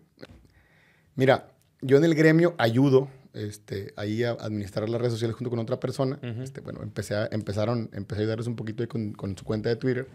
Mira, 1.17 1.51
yo 1.83 1.97
en 1.97 2.05
el 2.05 2.15
gremio 2.15 2.55
ayudo 2.59 3.09
este, 3.33 3.93
ahí 3.97 4.23
a 4.23 4.31
administrar 4.31 4.89
las 4.89 5.01
redes 5.01 5.15
sociales 5.15 5.35
junto 5.35 5.51
con 5.51 5.59
otra 5.59 5.81
persona. 5.81 6.21
este, 6.41 6.61
bueno, 6.61 6.85
empecé 6.85 7.17
a, 7.17 7.29
empezaron, 7.33 7.91
empecé 7.93 8.21
a 8.21 8.23
ayudarles 8.23 8.47
un 8.47 8.55
poquito 8.55 8.87
con, 8.87 9.13
con, 9.13 9.37
su 9.37 9.45
cuenta 9.45 9.71
de 9.71 9.75
Twitter. 9.75 10.07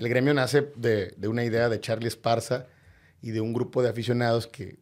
El 0.00 0.08
gremio 0.08 0.32
nace 0.32 0.66
de, 0.76 1.12
de, 1.18 1.28
una 1.28 1.44
idea 1.44 1.68
de 1.68 1.78
Charlie 1.78 2.08
Esparza 2.08 2.66
y 3.20 3.32
de 3.32 3.42
un 3.42 3.52
grupo 3.52 3.82
de 3.82 3.90
aficionados 3.90 4.46
que, 4.46 4.78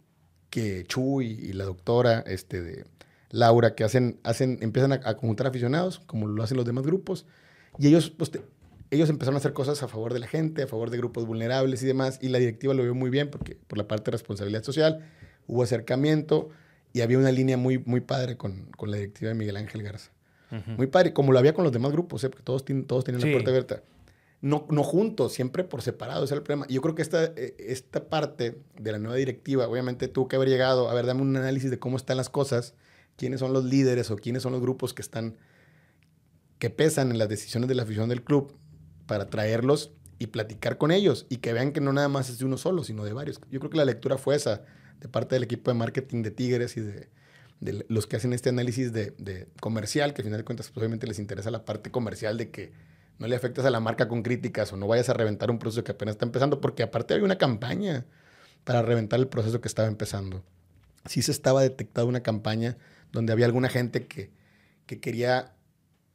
que 0.48 0.84
Chuy 0.84 1.26
y 1.26 1.52
la 1.54 1.64
doctora 1.64 2.20
este, 2.20 2.62
de 2.62 2.84
Laura, 3.30 3.74
que 3.74 3.82
hacen, 3.82 4.20
hacen, 4.22 4.58
empiezan 4.60 4.92
a, 4.92 5.00
conjuntar 5.00 5.48
aficionados, 5.48 5.98
como 5.98 6.28
lo 6.28 6.40
hacen 6.40 6.56
los 6.56 6.64
demás 6.64 6.86
grupos, 6.86 7.26
y 7.80 7.88
ellos, 7.88 8.10
pues, 8.10 8.30
ellos 8.92 9.10
empezaron 9.10 9.34
a 9.34 9.38
hacer 9.38 9.54
cosas 9.54 9.82
a 9.82 9.88
favor 9.88 10.14
de 10.14 10.20
la 10.20 10.28
gente, 10.28 10.62
a 10.62 10.68
favor 10.68 10.88
de 10.88 10.98
grupos 10.98 11.26
vulnerables 11.26 11.82
y 11.82 11.86
demás, 11.86 12.20
y 12.22 12.28
la 12.28 12.38
directiva 12.38 12.72
lo 12.72 12.84
vio 12.84 12.94
muy 12.94 13.10
bien 13.10 13.28
porque 13.28 13.56
por 13.66 13.76
la 13.76 13.88
parte 13.88 14.04
de 14.04 14.10
responsabilidad 14.12 14.62
social 14.62 15.04
hubo 15.48 15.64
acercamiento 15.64 16.50
y 16.92 17.00
había 17.00 17.18
una 17.18 17.32
línea 17.32 17.56
muy, 17.56 17.78
muy 17.78 18.02
padre 18.02 18.36
con, 18.36 18.70
con 18.76 18.92
la 18.92 18.98
directiva 18.98 19.30
de 19.30 19.34
Miguel 19.34 19.56
Ángel 19.56 19.82
Garza. 19.82 20.12
Muy 20.76 20.86
padre, 20.86 21.12
como 21.12 21.32
lo 21.32 21.40
había 21.40 21.54
con 21.54 21.64
los 21.64 21.72
demás 21.72 21.90
grupos, 21.90 22.22
¿eh? 22.22 22.30
porque 22.30 22.44
todos, 22.44 22.64
todos 22.86 23.02
tenían 23.02 23.26
la 23.26 23.32
puerta 23.32 23.50
abierta. 23.50 23.82
No, 24.40 24.66
no 24.70 24.84
juntos, 24.84 25.32
siempre 25.32 25.64
por 25.64 25.82
separado, 25.82 26.24
ese 26.24 26.34
es 26.34 26.38
el 26.38 26.44
problema. 26.44 26.66
Yo 26.68 26.80
creo 26.80 26.94
que 26.94 27.02
esta, 27.02 27.24
eh, 27.24 27.56
esta 27.58 28.08
parte 28.08 28.62
de 28.78 28.92
la 28.92 28.98
nueva 28.98 29.16
directiva, 29.16 29.66
obviamente 29.66 30.06
tuvo 30.06 30.28
que 30.28 30.36
haber 30.36 30.48
llegado, 30.48 30.88
a 30.88 30.94
ver, 30.94 31.06
dame 31.06 31.22
un 31.22 31.36
análisis 31.36 31.70
de 31.70 31.78
cómo 31.78 31.96
están 31.96 32.16
las 32.16 32.28
cosas, 32.28 32.74
quiénes 33.16 33.40
son 33.40 33.52
los 33.52 33.64
líderes 33.64 34.10
o 34.10 34.16
quiénes 34.16 34.42
son 34.42 34.52
los 34.52 34.60
grupos 34.60 34.94
que 34.94 35.02
están, 35.02 35.36
que 36.60 36.70
pesan 36.70 37.10
en 37.10 37.18
las 37.18 37.28
decisiones 37.28 37.68
de 37.68 37.74
la 37.74 37.82
afición 37.82 38.08
del 38.08 38.22
club 38.22 38.56
para 39.06 39.26
traerlos 39.26 39.90
y 40.18 40.28
platicar 40.28 40.78
con 40.78 40.90
ellos 40.90 41.26
y 41.28 41.38
que 41.38 41.52
vean 41.52 41.72
que 41.72 41.80
no 41.80 41.92
nada 41.92 42.08
más 42.08 42.30
es 42.30 42.38
de 42.38 42.44
uno 42.44 42.58
solo, 42.58 42.84
sino 42.84 43.04
de 43.04 43.12
varios. 43.12 43.40
Yo 43.50 43.58
creo 43.60 43.70
que 43.70 43.76
la 43.76 43.84
lectura 43.84 44.18
fue 44.18 44.36
esa 44.36 44.62
de 45.00 45.08
parte 45.08 45.34
del 45.34 45.44
equipo 45.44 45.70
de 45.70 45.76
marketing 45.76 46.22
de 46.22 46.30
Tigres 46.30 46.76
y 46.76 46.80
de, 46.80 47.08
los 47.88 48.06
que 48.06 48.16
hacen 48.16 48.32
este 48.32 48.48
análisis 48.48 48.92
de, 48.92 49.48
comercial, 49.60 50.14
que 50.14 50.22
al 50.22 50.24
final 50.24 50.38
de 50.38 50.44
cuentas 50.44 50.68
pues, 50.68 50.78
obviamente 50.78 51.06
les 51.06 51.18
interesa 51.18 51.50
la 51.50 51.64
parte 51.64 51.90
comercial 51.90 52.36
de 52.36 52.50
que 52.50 52.72
no 53.18 53.26
le 53.26 53.36
afectes 53.36 53.64
a 53.64 53.70
la 53.70 53.80
marca 53.80 54.08
con 54.08 54.22
críticas 54.22 54.72
o 54.72 54.76
no 54.76 54.86
vayas 54.86 55.08
a 55.08 55.14
reventar 55.14 55.50
un 55.50 55.58
proceso 55.58 55.84
que 55.84 55.92
apenas 55.92 56.14
está 56.14 56.24
empezando, 56.24 56.60
porque 56.60 56.82
aparte 56.82 57.14
hay 57.14 57.20
una 57.20 57.36
campaña 57.36 58.06
para 58.64 58.82
reventar 58.82 59.18
el 59.18 59.28
proceso 59.28 59.60
que 59.60 59.68
estaba 59.68 59.88
empezando. 59.88 60.44
Sí 61.06 61.22
se 61.22 61.32
estaba 61.32 61.62
detectando 61.62 62.08
una 62.08 62.22
campaña 62.22 62.76
donde 63.12 63.32
había 63.32 63.46
alguna 63.46 63.68
gente 63.68 64.06
que, 64.06 64.30
que 64.86 65.00
quería 65.00 65.54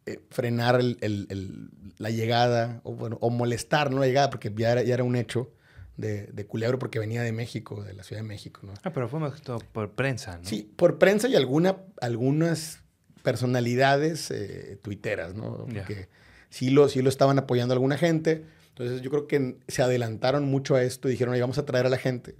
eh, 0.06 0.20
frenar 0.30 0.80
el, 0.80 1.70
la 1.98 2.10
llegada 2.10 2.82
o, 2.84 2.94
bueno, 2.94 3.18
o 3.22 3.30
molestar, 3.30 3.92
no 3.92 4.00
la 4.00 4.08
llegada, 4.08 4.30
porque 4.30 4.54
ya 4.56 4.72
era, 4.72 4.84
ya 4.84 4.94
era 4.94 5.04
un 5.04 5.16
hecho 5.16 5.52
de, 5.98 6.28
de, 6.28 6.46
Culebro 6.46 6.80
porque 6.80 7.00
venía 7.00 7.22
de 7.22 7.32
México, 7.32 7.84
de 7.84 7.94
la 7.94 8.04
Ciudad 8.04 8.22
de 8.22 8.28
México. 8.28 8.62
¿no? 8.64 8.74
Ah, 8.84 8.92
pero 8.92 9.08
fue 9.08 9.20
más 9.20 9.42
todo 9.42 9.60
por 9.60 9.92
prensa, 9.92 10.38
¿no? 10.38 10.46
Sí, 10.46 10.72
por 10.76 11.00
prensa 11.00 11.28
y 11.28 11.36
alguna, 11.36 11.78
algunas 12.02 12.82
personalidades 13.24 14.30
eh, 14.32 14.78
tuiteras, 14.82 15.34
¿no? 15.36 15.66
Porque 15.66 16.10
sí, 16.54 16.70
lo, 16.70 16.88
sí 16.88 17.02
lo 17.02 17.10
estaban 17.10 17.38
apoyando 17.40 17.74
alguna 17.74 17.98
gente. 17.98 18.46
Entonces 18.70 19.02
yo 19.02 19.10
creo 19.10 19.28
que 19.28 19.58
se 19.68 19.82
adelantaron 19.82 20.46
mucho 20.46 20.76
a 20.76 20.84
esto 20.84 21.08
y 21.08 21.12
dijeron, 21.12 21.40
vamos 21.40 21.58
a 21.58 21.66
traer 21.66 21.86
a 21.86 21.90
la 21.90 21.98
gente 21.98 22.36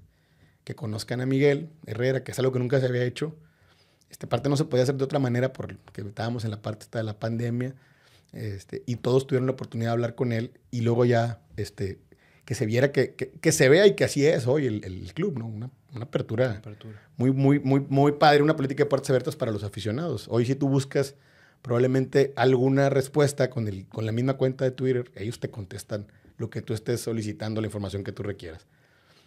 que 0.64 0.76
conozcan 0.76 1.22
a 1.22 1.26
Miguel 1.26 1.70
Herrera, 1.86 2.24
que 2.24 2.32
es 2.32 2.40
algo 2.40 2.52
que 2.52 2.60
nunca 2.60 2.80
se 2.80 2.86
había 2.86 3.04
hecho 3.04 3.36
esta 4.14 4.30
parte 4.30 4.48
no 4.48 4.56
se 4.56 4.66
podía 4.66 4.84
hacer 4.84 4.96
de 4.96 5.04
otra 5.04 5.18
manera 5.18 5.52
porque 5.52 5.76
estábamos 5.98 6.46
en 6.46 6.52
la 6.52 6.62
parte 6.62 6.86
de 6.92 7.04
la 7.04 7.18
pandemia. 7.18 7.74
Este, 8.32 8.84
y 8.86 8.98
todos 8.98 9.26
tuvieron 9.26 9.48
la 9.48 9.54
oportunidad 9.54 9.90
de 9.90 9.94
hablar 9.94 10.16
con 10.16 10.32
él 10.32 10.52
y 10.70 10.82
luego 10.82 11.04
ya 11.04 11.42
este, 11.58 12.00
que 12.46 12.54
se 12.54 12.68
viera 12.68 12.92
que, 12.92 13.16
que, 13.16 13.52
se 13.52 13.70
vea 13.70 13.88
y 13.88 13.96
que 13.96 14.04
así 14.04 14.24
es 14.26 14.46
hoy 14.46 14.68
el, 14.68 14.84
el 14.86 15.14
club, 15.16 15.40
¿no? 15.40 15.48
Una, 15.48 15.72
una 15.96 16.06
apertura, 16.06 16.58
apertura, 16.58 17.02
Muy, 17.18 17.32
muy, 17.32 17.60
muy, 17.60 17.80
muy 17.90 18.12
padre, 18.14 18.44
una 18.44 18.56
política 18.56 18.84
de 18.84 18.90
puertas 18.90 19.10
abiertas 19.10 19.36
para 19.36 19.52
los 19.52 19.64
aficionados. 19.64 20.28
Hoy 20.30 20.46
si 20.46 20.54
tú 20.54 20.70
buscas 20.70 21.16
probablemente 21.64 22.34
alguna 22.36 22.90
respuesta 22.92 23.50
con, 23.50 23.68
el, 23.68 23.88
con 23.88 24.06
la 24.06 24.12
misma 24.12 24.36
cuenta 24.36 24.66
de 24.66 24.72
Twitter, 24.72 25.10
ellos 25.16 25.40
te 25.40 25.50
contestan 25.50 26.06
lo 26.38 26.52
que 26.52 26.62
tú 26.62 26.74
estés 26.74 27.02
solicitando, 27.02 27.62
la 27.62 27.68
información 27.68 28.04
que 28.04 28.12
tú 28.12 28.22
requieras. 28.22 28.68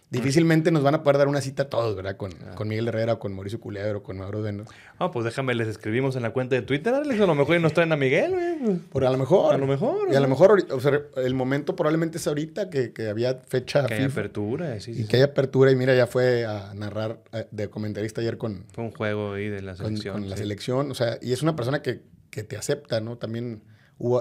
Difícilmente 0.09 0.71
nos 0.71 0.85
van 0.85 0.95
a 0.95 1.03
poder 1.03 1.19
dar 1.19 1.27
una 1.27 1.41
cita 1.41 1.69
todos, 1.69 1.97
¿verdad? 1.97 2.17
Con, 2.17 2.33
ah. 2.33 2.55
con 2.55 2.69
Miguel 2.69 2.87
Herrera, 2.87 3.15
o 3.15 3.19
con 3.19 3.35
Mauricio 3.35 3.59
Culebro, 3.59 4.05
con 4.05 4.17
Mauro 4.17 4.41
Deno. 4.41 4.65
Ah, 5.01 5.11
pues 5.11 5.25
déjame, 5.25 5.53
les 5.57 5.67
escribimos 5.67 6.15
en 6.15 6.23
la 6.23 6.31
cuenta 6.31 6.55
de 6.55 6.63
Twitter, 6.63 6.95
Alex. 6.95 7.21
A 7.21 7.27
lo 7.27 7.35
mejor 7.35 7.61
nos 7.61 7.73
traen 7.73 7.91
a 7.91 7.97
Miguel, 7.97 8.31
güey. 8.31 8.77
Por 8.93 9.05
a 9.05 9.11
lo 9.11 9.19
mejor. 9.19 9.53
A 9.53 9.59
lo 9.59 9.67
mejor. 9.67 10.13
Y 10.13 10.15
a 10.15 10.21
lo 10.21 10.29
mejor, 10.29 10.65
o 10.71 10.81
sea, 10.81 11.01
el 11.17 11.35
momento 11.35 11.75
probablemente 11.75 12.19
es 12.19 12.27
ahorita 12.29 12.71
que, 12.71 12.93
que 12.93 13.09
había 13.09 13.35
fecha. 13.35 13.85
Que 13.87 13.95
hay 13.95 14.05
apertura, 14.05 14.79
sí, 14.79 14.95
sí. 14.95 15.03
Y 15.03 15.07
que 15.07 15.17
hay 15.17 15.23
apertura, 15.23 15.73
y 15.73 15.77
mira, 15.77 15.93
ya 15.97 16.07
fue 16.07 16.47
a 16.47 16.73
narrar 16.75 17.19
eh, 17.33 17.49
de 17.51 17.69
comentarista 17.69 18.21
ayer 18.21 18.39
con. 18.39 18.65
Fue 18.73 18.85
un 18.85 18.93
juego 18.93 19.33
ahí 19.33 19.49
de 19.49 19.63
la 19.63 19.75
selección. 19.75 20.21
Con, 20.21 20.31
la 20.31 20.37
selección, 20.37 20.91
o 20.93 20.95
sea, 20.95 21.19
y 21.21 21.33
es 21.33 21.43
una 21.43 21.57
persona 21.57 21.83
que, 21.83 22.03
que 22.37 22.45
te 22.45 22.57
acepta, 22.59 23.01
¿no? 23.01 23.17
También 23.17 23.63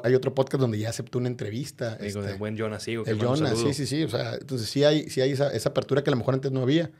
hay 0.05 0.16
otro 0.16 0.34
podcast 0.34 0.61
donde 0.61 0.80
ya 0.80 0.89
aceptó 0.89 1.18
una 1.20 1.28
entrevista. 1.28 1.97
Digo, 1.97 2.22
este, 2.24 2.38
buen 2.38 2.55
Jonas 2.55 2.84
Sigo. 2.84 3.03
El 3.05 3.20
Jonas, 3.20 3.59
sí, 3.59 3.74
sí, 3.74 3.86
sí. 3.86 4.03
O 4.03 4.09
sea, 4.09 4.36
entonces 4.36 4.70
sí 4.70 4.86
hay, 4.86 5.09
sí 5.09 5.20
hay 5.20 5.32
esa, 5.32 5.51
esa, 5.51 5.70
apertura 5.70 6.01
que 6.01 6.09
a 6.09 6.11
lo 6.11 6.18
mejor 6.18 6.34
antes 6.34 6.51
no 6.53 6.61
había. 6.61 6.91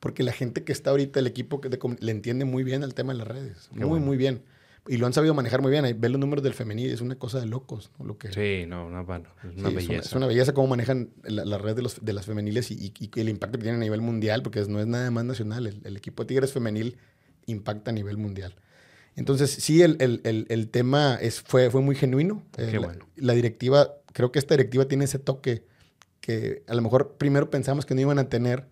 Porque 0.00 0.24
la 0.24 0.32
gente 0.32 0.64
que 0.64 0.72
está 0.72 0.90
ahorita, 0.90 1.20
el 1.20 1.28
equipo 1.28 1.60
que 1.60 1.70
le 2.00 2.10
entiende 2.10 2.44
muy 2.44 2.64
bien 2.64 2.82
al 2.82 2.94
tema 2.94 3.12
de 3.12 3.18
las 3.20 3.28
redes. 3.28 3.68
muy, 3.70 4.00
muy 4.00 4.16
bien. 4.16 4.42
y 4.88 4.96
lo 4.96 5.06
han 5.06 5.12
sabido 5.12 5.32
manejar 5.32 5.62
muy 5.62 5.70
bien. 5.70 5.84
Ahí 5.84 5.92
Ve 5.92 6.08
los 6.08 6.18
números 6.18 6.42
del 6.42 6.54
femenil, 6.54 6.90
es 6.90 7.00
una 7.00 7.14
cosa 7.16 7.38
de 7.38 7.46
locos. 7.46 7.92
¿no? 8.00 8.04
Lo 8.06 8.18
que, 8.18 8.32
Sí, 8.32 8.66
no, 8.66 8.90
no, 8.90 9.04
bueno, 9.04 9.28
es 9.44 9.56
una 9.56 9.68
Sí, 9.68 9.74
belleza. 9.76 10.00
Es 10.08 10.12
una, 10.14 10.26
belleza 10.26 10.52
cómo 10.54 10.66
manejan 10.66 11.10
la, 11.22 11.44
la 11.44 11.58
red 11.58 11.76
de, 11.76 11.82
los, 11.82 12.04
de 12.04 12.12
las 12.12 12.26
femeniles 12.26 12.72
y, 12.72 12.92
y- 12.98 13.10
y 13.14 13.20
el 13.20 13.28
impacto 13.28 13.58
que 13.58 13.62
tienen 13.62 13.80
a 13.80 13.84
nivel 13.84 14.00
mundial, 14.00 14.42
porque 14.42 14.58
es- 14.60 14.68
no 14.68 14.80
es 14.80 14.86
nada 14.88 15.10
más 15.12 15.24
nacional. 15.24 15.66
El, 15.68 15.80
el 15.84 15.96
equipo 15.96 16.24
de 16.24 16.28
Tigres 16.28 16.52
femenil 16.52 16.96
impacta 17.46 17.90
a 17.92 17.94
nivel 17.94 18.16
mundial. 18.16 18.54
Entonces, 19.18 19.50
sí, 19.50 19.82
el, 19.82 19.96
el- 20.00 20.20
el- 20.24 20.46
el 20.48 20.68
tema 20.68 21.16
es, 21.20 21.40
fue, 21.40 21.70
fue 21.70 21.80
muy 21.82 21.94
genuino. 21.96 22.42
Qué 22.52 22.78
bueno. 22.78 23.06
la 23.16 23.32
directiva, 23.34 23.94
creo 24.12 24.30
que 24.32 24.38
esta 24.38 24.54
directiva 24.54 24.86
tiene 24.86 25.04
ese 25.04 25.18
toque 25.18 25.64
que 26.20 26.62
a 26.66 26.74
lo 26.74 26.82
mejor 26.82 27.16
primero 27.18 27.50
pensamos 27.50 27.84
que 27.86 27.94
no 27.94 28.00
iban 28.00 28.18
a 28.18 28.28
tener 28.28 28.66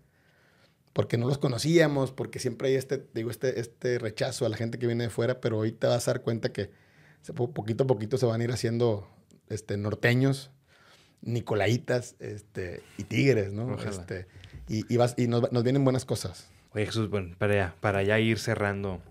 porque 0.92 1.18
no 1.18 1.26
los 1.26 1.38
conocíamos, 1.38 2.10
porque 2.12 2.38
siempre 2.38 2.68
hay 2.68 2.74
este, 2.76 3.04
digo, 3.12 3.30
este, 3.30 3.60
este 3.60 3.98
rechazo 3.98 4.46
a 4.46 4.48
la 4.48 4.56
gente 4.56 4.78
que 4.78 4.86
viene 4.86 5.04
de 5.04 5.10
fuera, 5.10 5.40
pero 5.40 5.58
hoy 5.58 5.72
te 5.72 5.86
vas 5.86 6.08
a 6.08 6.12
dar 6.12 6.22
cuenta 6.22 6.52
que 6.52 6.70
poquito 7.52 7.84
a 7.84 7.86
poquito 7.86 8.16
se 8.16 8.24
van 8.26 8.40
a 8.40 8.44
ir 8.44 8.52
haciendo 8.52 9.06
este, 9.48 9.76
norteños, 9.76 10.50
nicolaitas 11.22 12.14
este, 12.18 12.82
y 12.98 13.04
tigres, 13.04 13.52
¿no? 13.52 13.76
Este, 13.82 14.26
y 14.68 14.90
y, 14.92 14.96
vas, 14.96 15.14
y 15.16 15.26
nos, 15.28 15.50
vienen 15.62 15.84
buenas 15.84 16.04
cosas. 16.04 16.48
Oye, 16.72 16.86
Jesús, 16.86 17.10
bueno, 17.10 17.34
para 17.38 17.54
ya, 17.54 17.74
para 17.80 18.02
ya 18.02 18.18
ir 18.20 18.38
cerrando, 18.38 19.02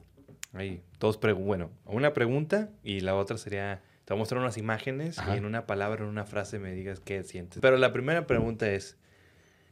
ahí, 0.55 0.81
dos 0.99 1.17
preguntas. 1.17 1.47
Bueno, 1.47 1.71
una 1.85 2.13
pregunta 2.13 2.69
y 2.83 3.01
la 3.01 3.15
otra 3.15 3.37
sería, 3.37 3.81
te 4.05 4.13
voy 4.13 4.19
a 4.19 4.21
mostrar 4.21 4.41
unas 4.41 4.57
imágenes 4.57 5.19
Ajá. 5.19 5.35
y 5.35 5.37
en 5.37 5.45
una 5.45 5.65
palabra, 5.67 6.03
en 6.03 6.09
una 6.09 6.25
frase 6.25 6.59
me 6.59 6.71
digas 6.73 6.99
qué 6.99 7.23
sientes. 7.23 7.59
Pero 7.61 7.77
la 7.77 7.93
primera 7.93 8.25
pregunta 8.27 8.69
es, 8.71 8.97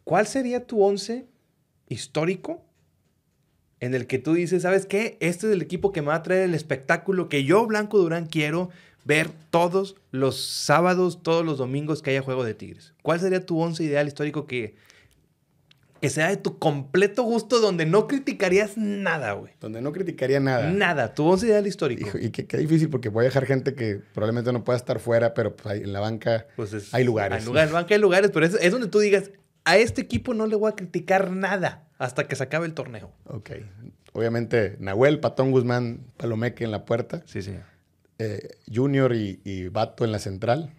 ¿cuál 0.04 0.28
sería 0.28 0.66
tu 0.66 0.84
once 0.84 1.28
histórico 1.88 2.64
en 3.80 3.94
el 3.94 4.08
que 4.08 4.18
tú 4.18 4.34
dices, 4.34 4.62
¿sabes 4.62 4.86
qué? 4.86 5.18
Este 5.20 5.48
es 5.48 5.54
el 5.54 5.62
equipo 5.62 5.92
que 5.92 6.02
me 6.02 6.08
va 6.08 6.16
a 6.16 6.24
traer 6.24 6.44
el 6.44 6.56
espectáculo 6.56 7.28
que 7.28 7.44
yo, 7.44 7.66
Blanco 7.66 7.98
Durán, 7.98 8.28
quiero 8.28 8.70
ver 9.04 9.30
todos 9.50 9.98
los 10.12 10.42
sábados, 10.42 11.22
todos 11.22 11.46
los 11.46 11.58
domingos 11.58 12.02
que 12.02 12.12
haya 12.12 12.22
juego 12.22 12.46
de 12.46 12.54
Tigres. 12.54 12.94
¿Cuál 13.02 13.20
sería 13.20 13.46
tu 13.46 13.60
once 13.60 13.84
ideal 13.84 14.08
histórico 14.08 14.46
que, 14.46 14.76
que 16.04 16.10
sea 16.10 16.28
de 16.28 16.36
tu 16.36 16.60
completo 16.60 17.24
gusto 17.24 17.62
donde 17.62 17.86
no 17.86 18.08
criticarías 18.10 18.76
nada, 18.78 19.32
güey? 19.32 19.54
Donde 19.62 19.82
no 19.82 19.94
criticaría 19.94 20.42
nada. 20.42 20.70
Nada, 20.70 21.14
tu 21.14 21.26
once 21.26 21.46
ideal 21.48 21.66
histórico. 21.66 22.06
Hijo, 22.06 22.18
y 22.18 22.30
qué, 22.30 22.46
qué 22.46 22.58
difícil 22.58 22.90
porque 22.90 23.08
voy 23.08 23.22
a 23.22 23.28
dejar 23.30 23.46
gente 23.46 23.74
que 23.74 24.02
probablemente 24.14 24.52
no 24.52 24.66
pueda 24.66 24.76
estar 24.76 25.00
fuera, 25.00 25.34
pero 25.34 25.56
pues, 25.56 25.82
en 25.82 25.94
la 25.94 26.02
banca 26.02 26.46
Pues 26.58 26.74
es- 26.74 26.94
hay 26.94 27.06
lugares. 27.06 27.40
Hay 27.40 27.46
lugares, 27.46 27.72
banca 27.72 27.96
hay 27.96 28.02
lugares, 28.02 28.32
pero 28.34 28.46
es, 28.46 28.54
es 28.56 28.70
donde 28.74 28.90
tú 28.90 29.00
digas, 29.00 29.32
a 29.64 29.78
este 29.78 30.02
equipo 30.02 30.34
no 30.34 30.46
le 30.46 30.58
voy 30.58 30.70
a 30.74 30.76
criticar 30.76 31.32
nada 31.32 31.88
hasta 32.00 32.28
que 32.28 32.36
se 32.36 32.44
acabe 32.44 32.66
el 32.66 32.74
torneo. 32.74 33.14
Ok. 33.28 33.52
Obviamente, 34.12 34.76
Nahuel, 34.82 35.22
Patón 35.22 35.52
Guzmán, 35.52 36.02
Palomeque 36.18 36.66
en 36.66 36.72
la 36.72 36.84
puerta. 36.84 37.24
Sí, 37.28 37.42
señor. 37.42 37.64
eh, 38.20 38.58
Junior 38.70 39.16
y, 39.16 39.40
y 39.46 39.70
Vato 39.70 40.04
en 40.04 40.12
la 40.12 40.20
central. 40.20 40.74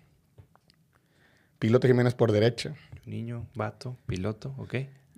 Piloto 1.59 1.87
Jiménez 1.89 2.12
por 2.14 2.31
derecha. 2.31 2.75
Niño, 3.07 3.47
vato, 3.55 3.97
piloto, 4.07 4.55
ok. 4.59 4.75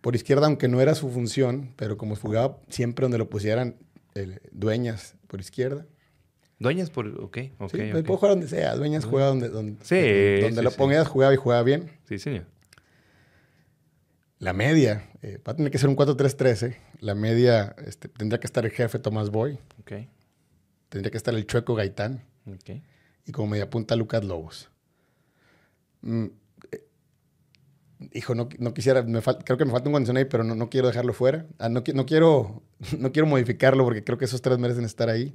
Por 0.06 0.14
izquierda, 0.14 0.46
aunque 0.46 0.68
no 0.68 0.80
era 0.80 0.94
su 0.94 1.10
función, 1.10 1.72
pero 1.74 1.98
como 1.98 2.14
jugaba 2.14 2.60
siempre 2.68 3.02
donde 3.02 3.18
lo 3.18 3.28
pusieran, 3.28 3.74
eh, 4.14 4.38
Dueñas 4.52 5.16
por 5.26 5.40
izquierda. 5.40 5.84
Dueñas 6.60 6.90
por, 6.90 7.08
ok, 7.08 7.38
ok, 7.58 7.70
Sí, 7.72 7.90
ok. 7.90 8.04
puede 8.04 8.04
jugar 8.04 8.30
donde 8.30 8.46
sea. 8.46 8.76
Dueñas 8.76 9.04
juega 9.04 9.26
donde, 9.26 9.48
donde, 9.48 9.72
Sí, 9.84 10.40
donde 10.42 10.58
sí, 10.58 10.62
lo 10.62 10.70
pongas, 10.70 11.08
jugaba 11.08 11.34
y 11.34 11.36
jugaba 11.36 11.64
bien. 11.64 11.90
Sí, 12.08 12.20
señor. 12.20 12.46
La 14.38 14.52
media, 14.52 15.10
eh, 15.22 15.40
va 15.44 15.54
a 15.54 15.56
tener 15.56 15.72
que 15.72 15.78
ser 15.78 15.88
un 15.88 15.96
4-3-13. 15.96 16.76
La 17.00 17.16
media, 17.16 17.74
este, 17.84 18.06
tendría 18.08 18.38
que 18.38 18.46
estar 18.46 18.64
el 18.64 18.70
jefe 18.70 19.00
Tomás 19.00 19.30
Boy. 19.30 19.58
Ok, 19.80 19.92
Tendría 20.88 21.10
que 21.10 21.16
estar 21.16 21.34
el 21.34 21.48
Chueco 21.48 21.74
Gaitán. 21.74 22.22
ok. 22.46 22.80
y 23.26 23.32
como 23.32 23.48
media 23.48 23.68
punta 23.68 23.96
Lucas 23.96 24.22
Lobos. 24.24 24.70
Mm, 26.02 26.26
hijo, 28.12 28.34
no, 28.34 28.48
no 28.58 28.74
quisiera, 28.74 29.02
me 29.02 29.20
fal- 29.22 29.42
creo 29.44 29.56
que 29.58 29.64
me 29.64 29.70
falta 29.72 29.88
un 29.88 29.92
condición 29.94 30.16
ahí, 30.16 30.24
pero 30.26 30.44
no, 30.44 30.54
no 30.54 30.68
quiero 30.68 30.88
dejarlo 30.88 31.12
fuera. 31.12 31.46
Ah, 31.58 31.68
no, 31.68 31.82
qui- 31.84 31.94
no 31.94 32.06
quiero, 32.06 32.62
no 32.98 33.12
quiero 33.12 33.26
modificarlo 33.26 33.84
porque 33.84 34.04
creo 34.04 34.18
que 34.18 34.24
esos 34.26 34.42
tres 34.42 34.58
merecen 34.58 34.84
estar 34.84 35.08
ahí. 35.08 35.32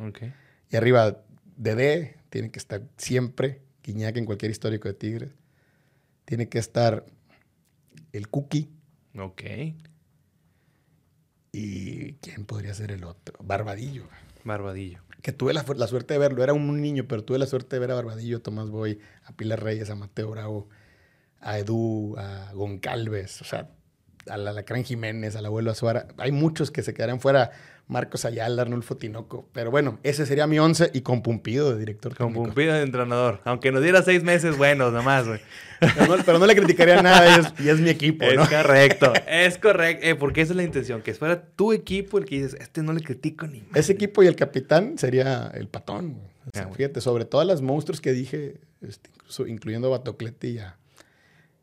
Y 0.70 0.76
arriba, 0.76 1.24
Dede, 1.58 2.18
tiene 2.30 2.50
que 2.52 2.60
estar 2.60 2.82
siempre, 2.98 3.62
Guiñac 3.84 4.18
en 4.18 4.26
cualquier 4.26 4.52
histórico 4.52 4.88
de 4.88 4.94
Tigres. 4.94 5.30
Tiene 6.26 6.48
que 6.50 6.60
estar 6.60 7.06
el 8.14 8.30
Cookie. 8.30 8.70
Ok. 9.18 9.42
¿Y 11.52 12.14
quién 12.14 12.46
podría 12.46 12.74
ser 12.74 12.92
el 12.92 13.04
otro? 13.04 13.38
Barbadillo. 13.44 14.06
Barbadillo. 14.44 15.00
Que 15.22 15.32
tuve 15.34 15.54
la, 15.54 15.66
la 15.76 15.88
suerte 15.88 16.14
de 16.14 16.20
verlo. 16.20 16.44
Era 16.44 16.54
un 16.54 16.82
niño, 16.82 17.06
pero 17.08 17.24
tuve 17.24 17.38
la 17.38 17.46
suerte 17.46 17.76
de 17.76 17.80
ver 17.82 17.92
a 17.92 17.96
Barbadillo, 17.96 18.38
a 18.38 18.42
Tomás 18.42 18.70
Boy, 18.70 19.00
a 19.26 19.34
Pilar 19.36 19.62
Reyes, 19.62 19.90
a 19.90 19.96
Mateo 19.96 20.32
Bravo, 20.32 20.70
a 21.42 21.58
Edu, 21.60 22.16
a 22.18 22.52
Goncalves, 22.54 23.42
o 23.42 23.46
sea, 23.46 23.70
al 24.28 24.48
Alacrán 24.48 24.84
Jiménez, 24.84 25.36
al 25.36 25.46
abuelo 25.46 25.72
Azuara. 25.72 26.08
Hay 26.18 26.32
muchos 26.32 26.72
que 26.72 26.84
se 26.84 26.94
quedarían 26.94 27.20
fuera. 27.20 27.52
Marcos 27.88 28.24
Ayala, 28.24 28.62
Arnulfo 28.62 28.96
Tinoco. 28.96 29.50
Pero 29.52 29.70
bueno, 29.70 30.00
ese 30.04 30.26
sería 30.26 30.48
mi 30.48 30.60
once 30.60 30.90
y 30.94 31.02
con 31.02 31.22
Pumpido 31.22 31.74
de 31.74 31.80
director 31.80 32.16
Con 32.16 32.28
técnico. 32.28 32.46
Pumpido 32.46 32.74
de 32.74 32.84
entrenador. 32.84 33.42
Aunque 33.44 33.70
nos 33.74 33.82
diera 33.84 34.02
seis 34.02 34.24
meses 34.24 34.58
buenos 34.58 34.94
nomás, 34.94 35.28
güey. 35.28 35.42
Pero 35.82 36.16
no, 36.16 36.24
pero 36.24 36.40
no 36.40 36.46
le 36.46 36.56
criticaría 36.56 37.02
nada 37.02 37.36
y 37.38 37.40
es, 37.42 37.66
y 37.66 37.70
es 37.70 37.80
mi 37.82 37.90
equipo, 37.90 38.24
Es 38.24 38.38
¿no? 38.38 38.48
correcto, 38.48 39.12
es 39.28 39.58
correcto. 39.58 40.06
Eh, 40.08 40.16
porque 40.16 40.40
esa 40.42 40.54
es 40.54 40.58
la 40.58 40.64
intención, 40.64 41.02
que 41.02 41.14
fuera 41.16 41.42
tu 41.44 41.74
equipo 41.74 42.18
el 42.18 42.24
que 42.26 42.36
dices, 42.36 42.56
este 42.62 42.82
no 42.82 42.94
le 42.94 43.02
critico 43.02 43.46
ni 43.48 43.60
más. 43.62 43.76
Ese 43.76 43.92
equipo 43.92 44.24
y 44.24 44.28
el 44.28 44.38
capitán 44.38 44.98
sería 44.98 45.52
el 45.54 45.68
patón. 45.68 46.14
güey. 46.14 46.26
O 46.28 46.50
sea, 46.54 46.62
Ah, 46.62 46.66
bueno. 46.68 46.76
Fíjate, 46.76 47.02
sobre 47.02 47.26
todas 47.26 47.46
las 47.46 47.62
monstruos 47.62 48.00
que 48.00 48.14
dije, 48.14 48.62
este, 48.82 49.10
incluso 49.16 49.48
incluyendo 49.48 49.88
a 49.88 49.98
Batoclete 49.98 50.48
y 50.48 50.60
a, 50.60 50.78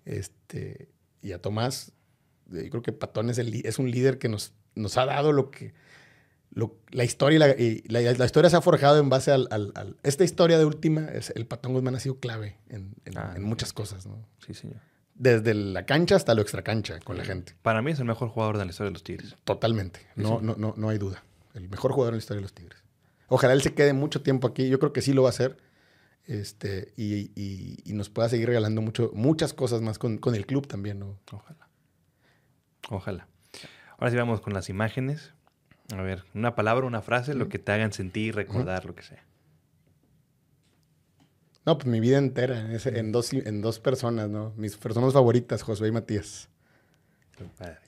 este, 0.08 0.88
y 1.22 1.32
a 1.32 1.40
Tomás, 1.40 1.92
eh, 2.52 2.62
yo 2.64 2.70
creo 2.70 2.82
que 2.82 2.92
Patón 2.92 3.30
es, 3.30 3.38
el, 3.38 3.50
li- 3.50 3.62
es 3.64 3.78
un 3.78 3.90
líder 3.90 4.18
que 4.18 4.28
nos, 4.28 4.52
nos 4.74 4.96
ha 4.96 5.04
dado 5.06 5.32
lo 5.32 5.50
que... 5.50 5.74
lo- 6.50 6.76
la, 6.90 7.04
historia 7.04 7.36
y 7.36 7.38
la, 7.38 7.48
y 7.50 7.82
la, 7.88 8.00
la 8.12 8.24
historia 8.24 8.48
se 8.50 8.56
ha 8.56 8.60
forjado 8.60 8.98
en 8.98 9.08
base 9.10 9.30
al, 9.32 9.48
al- 9.50 9.72
al- 9.74 9.96
Esta 10.02 10.24
historia 10.24 10.58
de 10.58 10.64
última, 10.64 11.06
es, 11.06 11.30
el 11.36 11.46
Patón 11.46 11.72
Guzmán 11.74 11.94
ha 11.94 12.00
sido 12.00 12.18
clave 12.18 12.56
en, 12.68 12.94
en- 13.04 13.18
Ah, 13.18 13.34
en 13.36 13.42
muchas 13.42 13.72
cosas, 13.72 14.06
¿no? 14.06 14.26
Sí, 14.46 14.54
señor. 14.54 14.78
Desde 15.14 15.52
la 15.52 15.84
cancha 15.84 16.14
hasta 16.14 16.32
lo 16.34 16.42
extracancha 16.42 17.00
con 17.00 17.16
la 17.18 17.24
gente. 17.24 17.54
Para 17.62 17.82
mí 17.82 17.90
es 17.90 17.98
el 17.98 18.04
mejor 18.04 18.28
jugador 18.28 18.56
de 18.56 18.64
la 18.64 18.70
historia 18.70 18.88
de 18.90 18.92
los 18.94 19.02
Tigres. 19.02 19.34
Totalmente. 19.44 20.00
No, 20.14 20.38
Sí. 20.38 20.44
no, 20.46 20.54
no, 20.56 20.74
no 20.76 20.88
hay 20.90 20.98
duda. 20.98 21.24
El 21.54 21.68
mejor 21.68 21.90
jugador 21.92 22.12
en 22.14 22.18
la 22.18 22.22
historia 22.22 22.38
de 22.38 22.42
los 22.42 22.52
Tigres. 22.54 22.78
Ojalá 23.26 23.52
él 23.52 23.60
se 23.62 23.74
quede 23.74 23.92
mucho 23.94 24.22
tiempo 24.22 24.46
aquí. 24.46 24.68
Yo 24.68 24.78
creo 24.78 24.92
que 24.92 25.02
sí 25.02 25.12
lo 25.12 25.22
va 25.24 25.28
a 25.28 25.30
hacer. 25.30 25.56
Este, 26.28 26.92
y, 26.96 27.32
y- 27.34 27.78
y 27.84 27.92
nos 27.94 28.10
pueda 28.10 28.28
seguir 28.28 28.46
regalando 28.48 28.80
mucho, 28.82 29.10
muchas 29.14 29.52
cosas 29.54 29.80
más 29.80 29.98
con, 29.98 30.18
con 30.18 30.34
el 30.34 30.44
club 30.46 30.66
también, 30.68 30.98
¿no? 31.00 31.18
Ojalá. 31.32 31.68
Ojalá. 32.90 33.28
Ahora 33.96 34.10
sí 34.10 34.16
vamos 34.16 34.40
con 34.42 34.52
las 34.52 34.68
imágenes. 34.68 35.32
A 35.96 36.02
ver, 36.02 36.24
una 36.34 36.54
palabra, 36.54 36.86
una 36.86 37.00
frase, 37.02 37.32
lo 37.34 37.48
que 37.48 37.58
te 37.58 37.72
hagan 37.72 37.92
sentir, 37.94 38.34
recordar, 38.36 38.84
lo 38.84 38.94
que 38.94 39.02
sea. 39.02 39.24
No, 41.64 41.76
pues 41.78 41.86
mi 41.86 41.98
vida 42.00 42.18
entera, 42.18 42.60
en, 42.60 42.72
ese- 42.72 42.98
en 42.98 43.10
dos, 43.10 43.32
en 43.32 43.60
dos 43.62 43.80
personas, 43.80 44.28
¿no? 44.28 44.52
Mis 44.56 44.76
personas 44.76 45.12
favoritas, 45.14 45.62
Josué 45.62 45.88
y 45.88 45.92
Matías. 45.92 46.48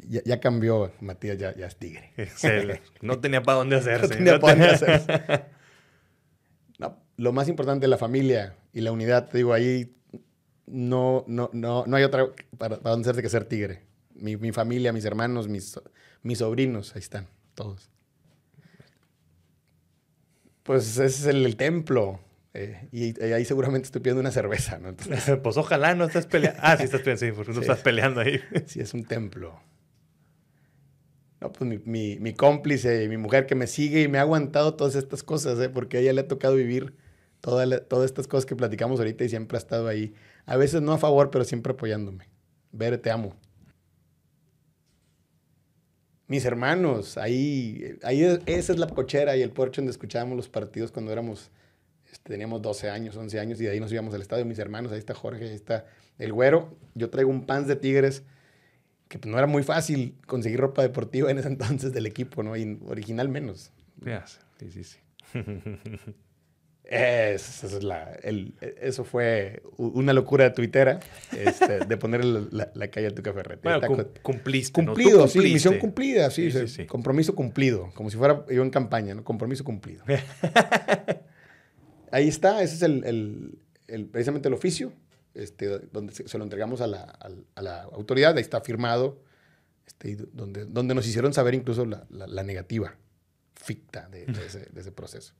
Ya, 0.09 0.23
ya 0.25 0.41
cambió, 0.41 0.93
Matías 1.01 1.37
ya, 1.39 1.55
ya 1.57 1.67
es 1.67 1.77
tigre. 1.77 2.13
Se- 2.37 2.81
no 3.03 3.21
tenía 3.21 3.43
para 3.43 3.59
dónde 3.59 3.77
hacerse. 3.81 4.09
No 4.09 4.17
tenía 4.17 4.33
No 4.35 4.41
pa' 4.41 4.51
dónde 4.51 4.67
hacerse. 4.71 5.45
Lo 7.21 7.33
más 7.33 7.49
importante, 7.49 7.87
la 7.87 7.99
familia 7.99 8.57
y 8.73 8.81
la 8.81 8.93
unidad. 8.93 9.29
Te 9.29 9.37
digo, 9.39 9.53
ahí 9.53 9.95
no, 10.67 11.25
no, 11.29 11.51
no, 11.53 11.85
no 11.87 11.97
hay 11.97 12.03
otra 12.05 12.29
para, 12.57 12.81
para 12.81 12.97
que 13.23 13.29
ser 13.29 13.45
tigre. 13.45 13.83
Mi, 14.15 14.37
mi 14.39 14.53
familia, 14.53 14.93
mis 14.93 15.05
hermanos, 15.05 15.47
mis, 15.47 15.79
mis 16.23 16.39
sobrinos, 16.39 16.95
ahí 16.95 17.01
están, 17.01 17.29
todos. 17.55 17.91
Pues 20.63 20.87
ese 20.99 21.05
es 21.07 21.27
el, 21.27 21.45
el 21.47 21.57
templo. 21.57 22.21
eh, 22.55 22.89
y, 22.93 23.19
y 23.25 23.33
ahí 23.33 23.45
seguramente 23.45 23.87
estoy 23.87 24.01
pidiendo 24.01 24.21
una 24.21 24.31
cerveza, 24.33 24.79
¿no? 24.79 24.89
Entonces, 24.89 25.39
Pues 25.43 25.57
ojalá 25.57 25.95
no 25.95 26.05
estás 26.05 26.27
peleando. 26.27 26.59
Ah, 26.63 26.77
sí 26.77 26.85
estás 26.85 27.01
peleando, 27.03 27.27
sí, 27.27 27.33
porque 27.33 27.53
no 27.53 27.61
estás 27.61 27.81
peleando 27.81 28.21
ahí. 28.21 28.41
sí 28.67 28.81
es 28.81 28.95
un 28.95 29.05
templo. 29.05 29.61
No, 31.41 31.53
pues 31.53 31.69
mi, 31.69 31.79
mi, 31.79 32.19
mi 32.19 32.35
cómplice 32.35 33.05
y 33.05 33.09
mi 33.09 33.17
mujer 33.17 33.47
que 33.47 33.55
me 33.55 33.67
sigue 33.67 34.03
y 34.03 34.09
me 34.09 34.19
ha 34.19 34.23
aguantado 34.23 34.75
todas 34.75 34.95
estas 34.95 35.23
cosas, 35.23 35.59
¿eh? 35.61 35.71
porque 35.71 35.97
a 35.97 36.01
ella 36.01 36.13
le 36.13 36.21
ha 36.23 36.29
tocado 36.29 36.55
vivir 36.55 36.95
toda 37.41 37.67
la- 37.67 37.81
todas 37.81 38.07
estas 38.07 38.27
cosas 38.29 38.47
que 38.47 38.57
platicamos 38.57 38.99
ahorita 39.01 39.25
y 39.25 39.29
siempre 39.29 39.57
ha 39.57 39.61
estado 39.61 39.89
ahí. 39.89 40.15
A 40.47 40.57
veces 40.57 40.83
no 40.83 40.93
a 40.93 40.99
favor, 40.99 41.31
pero 41.31 41.45
siempre 41.45 41.73
apoyándome. 41.73 42.29
Bere, 42.73 42.99
te 42.99 43.11
amo. 43.11 43.35
Mis 46.27 46.45
hermanos, 46.45 47.19
ahí, 47.19 47.99
ahí 48.03 48.23
es- 48.23 48.41
esa 48.47 48.73
es 48.73 48.79
la 48.79 48.87
cochera 48.87 49.37
y 49.37 49.43
el 49.43 49.51
porche 49.51 49.81
donde 49.81 49.91
escuchábamos 49.91 50.37
los 50.37 50.49
partidos 50.49 50.93
cuando 50.93 51.11
éramos, 51.11 51.51
este, 52.13 52.31
teníamos 52.31 52.63
12 52.63 52.89
años, 52.89 53.17
11 53.17 53.41
años 53.41 53.61
y 53.61 53.65
de 53.65 53.71
ahí 53.71 53.81
nos 53.81 53.91
íbamos 53.93 54.15
al 54.15 54.23
estadio. 54.23 54.45
Mis 54.45 54.59
hermanos, 54.61 54.93
ahí 54.93 54.99
está 54.99 55.15
Jorge, 55.15 55.45
ahí 55.49 55.55
está 55.55 55.87
el 56.19 56.33
güero. 56.33 56.77
Yo 56.95 57.11
traigo 57.11 57.31
un 57.31 57.47
pants 57.47 57.67
de 57.67 57.75
tigres 57.77 58.23
que 59.09 59.19
pues, 59.19 59.31
no 59.31 59.39
era 59.39 59.49
muy 59.49 59.65
fácil 59.65 60.15
conseguir 60.27 60.61
ropa 60.61 60.83
deportiva 60.83 61.31
en 61.33 61.39
ese 61.39 61.49
entonces 61.83 61.93
del 61.93 62.07
equipo, 62.07 62.45
¿no? 62.45 62.57
Y 62.57 62.79
original 62.87 63.29
menos. 63.29 63.73
Ya 64.05 64.25
Sí, 64.27 64.71
sí, 64.71 64.85
sí. 64.85 64.99
Es, 66.91 67.63
es 67.63 67.85
la, 67.85 68.19
el, 68.25 68.53
eso 68.81 69.05
fue 69.05 69.63
una 69.77 70.13
locura 70.13 70.53
tuitera 70.53 70.99
este, 71.39 71.87
de 71.87 71.97
ponerle 71.97 72.49
la, 72.51 72.73
la, 72.75 72.89
calle 72.89 73.07
a 73.07 73.15
tu 73.15 73.23
café 73.23 73.43
bueno, 73.63 73.87
cum, 73.87 74.05
cumpliste. 74.23 74.73
Cumplido, 74.73 75.21
¿no? 75.21 75.29
sí, 75.29 75.39
misión 75.39 75.79
cumplida, 75.79 76.33
sí, 76.33 76.51
sí, 76.51 76.67
sí, 76.67 76.87
Compromiso 76.87 77.37
cumplido, 77.37 77.93
como 77.95 78.11
si 78.11 78.17
fuera 78.17 78.45
yo 78.51 78.63
en 78.63 78.71
campaña, 78.71 79.15
¿no? 79.15 79.23
Compromiso 79.23 79.63
cumplido. 79.63 80.03
Ahí 82.11 82.27
está, 82.27 82.61
ese 82.61 82.75
es 82.75 82.83
el, 82.83 83.05
el, 83.05 83.59
el, 83.87 84.07
precisamente 84.07 84.49
el 84.49 84.55
oficio, 84.55 84.93
este, 85.35 85.69
donde 85.93 86.13
se, 86.13 86.27
se 86.27 86.39
lo 86.39 86.43
entregamos 86.43 86.81
a 86.81 86.89
la, 86.89 87.03
a, 87.03 87.31
a 87.55 87.63
la, 87.63 87.83
autoridad, 87.83 88.37
ahí 88.37 88.43
está 88.43 88.63
firmado, 88.63 89.23
este, 89.87 90.17
donde, 90.33 90.65
donde 90.65 90.97
nos 90.97 91.07
hicieron 91.07 91.33
saber 91.35 91.55
incluso 91.55 91.87
la, 91.87 92.05
la 92.11 92.43
negativa 92.43 92.97
ficta 93.55 94.09
de, 94.09 94.27
de, 94.27 94.45
ese, 94.45 94.67
de 94.73 94.81
ese 94.81 94.91
proceso. 94.91 95.35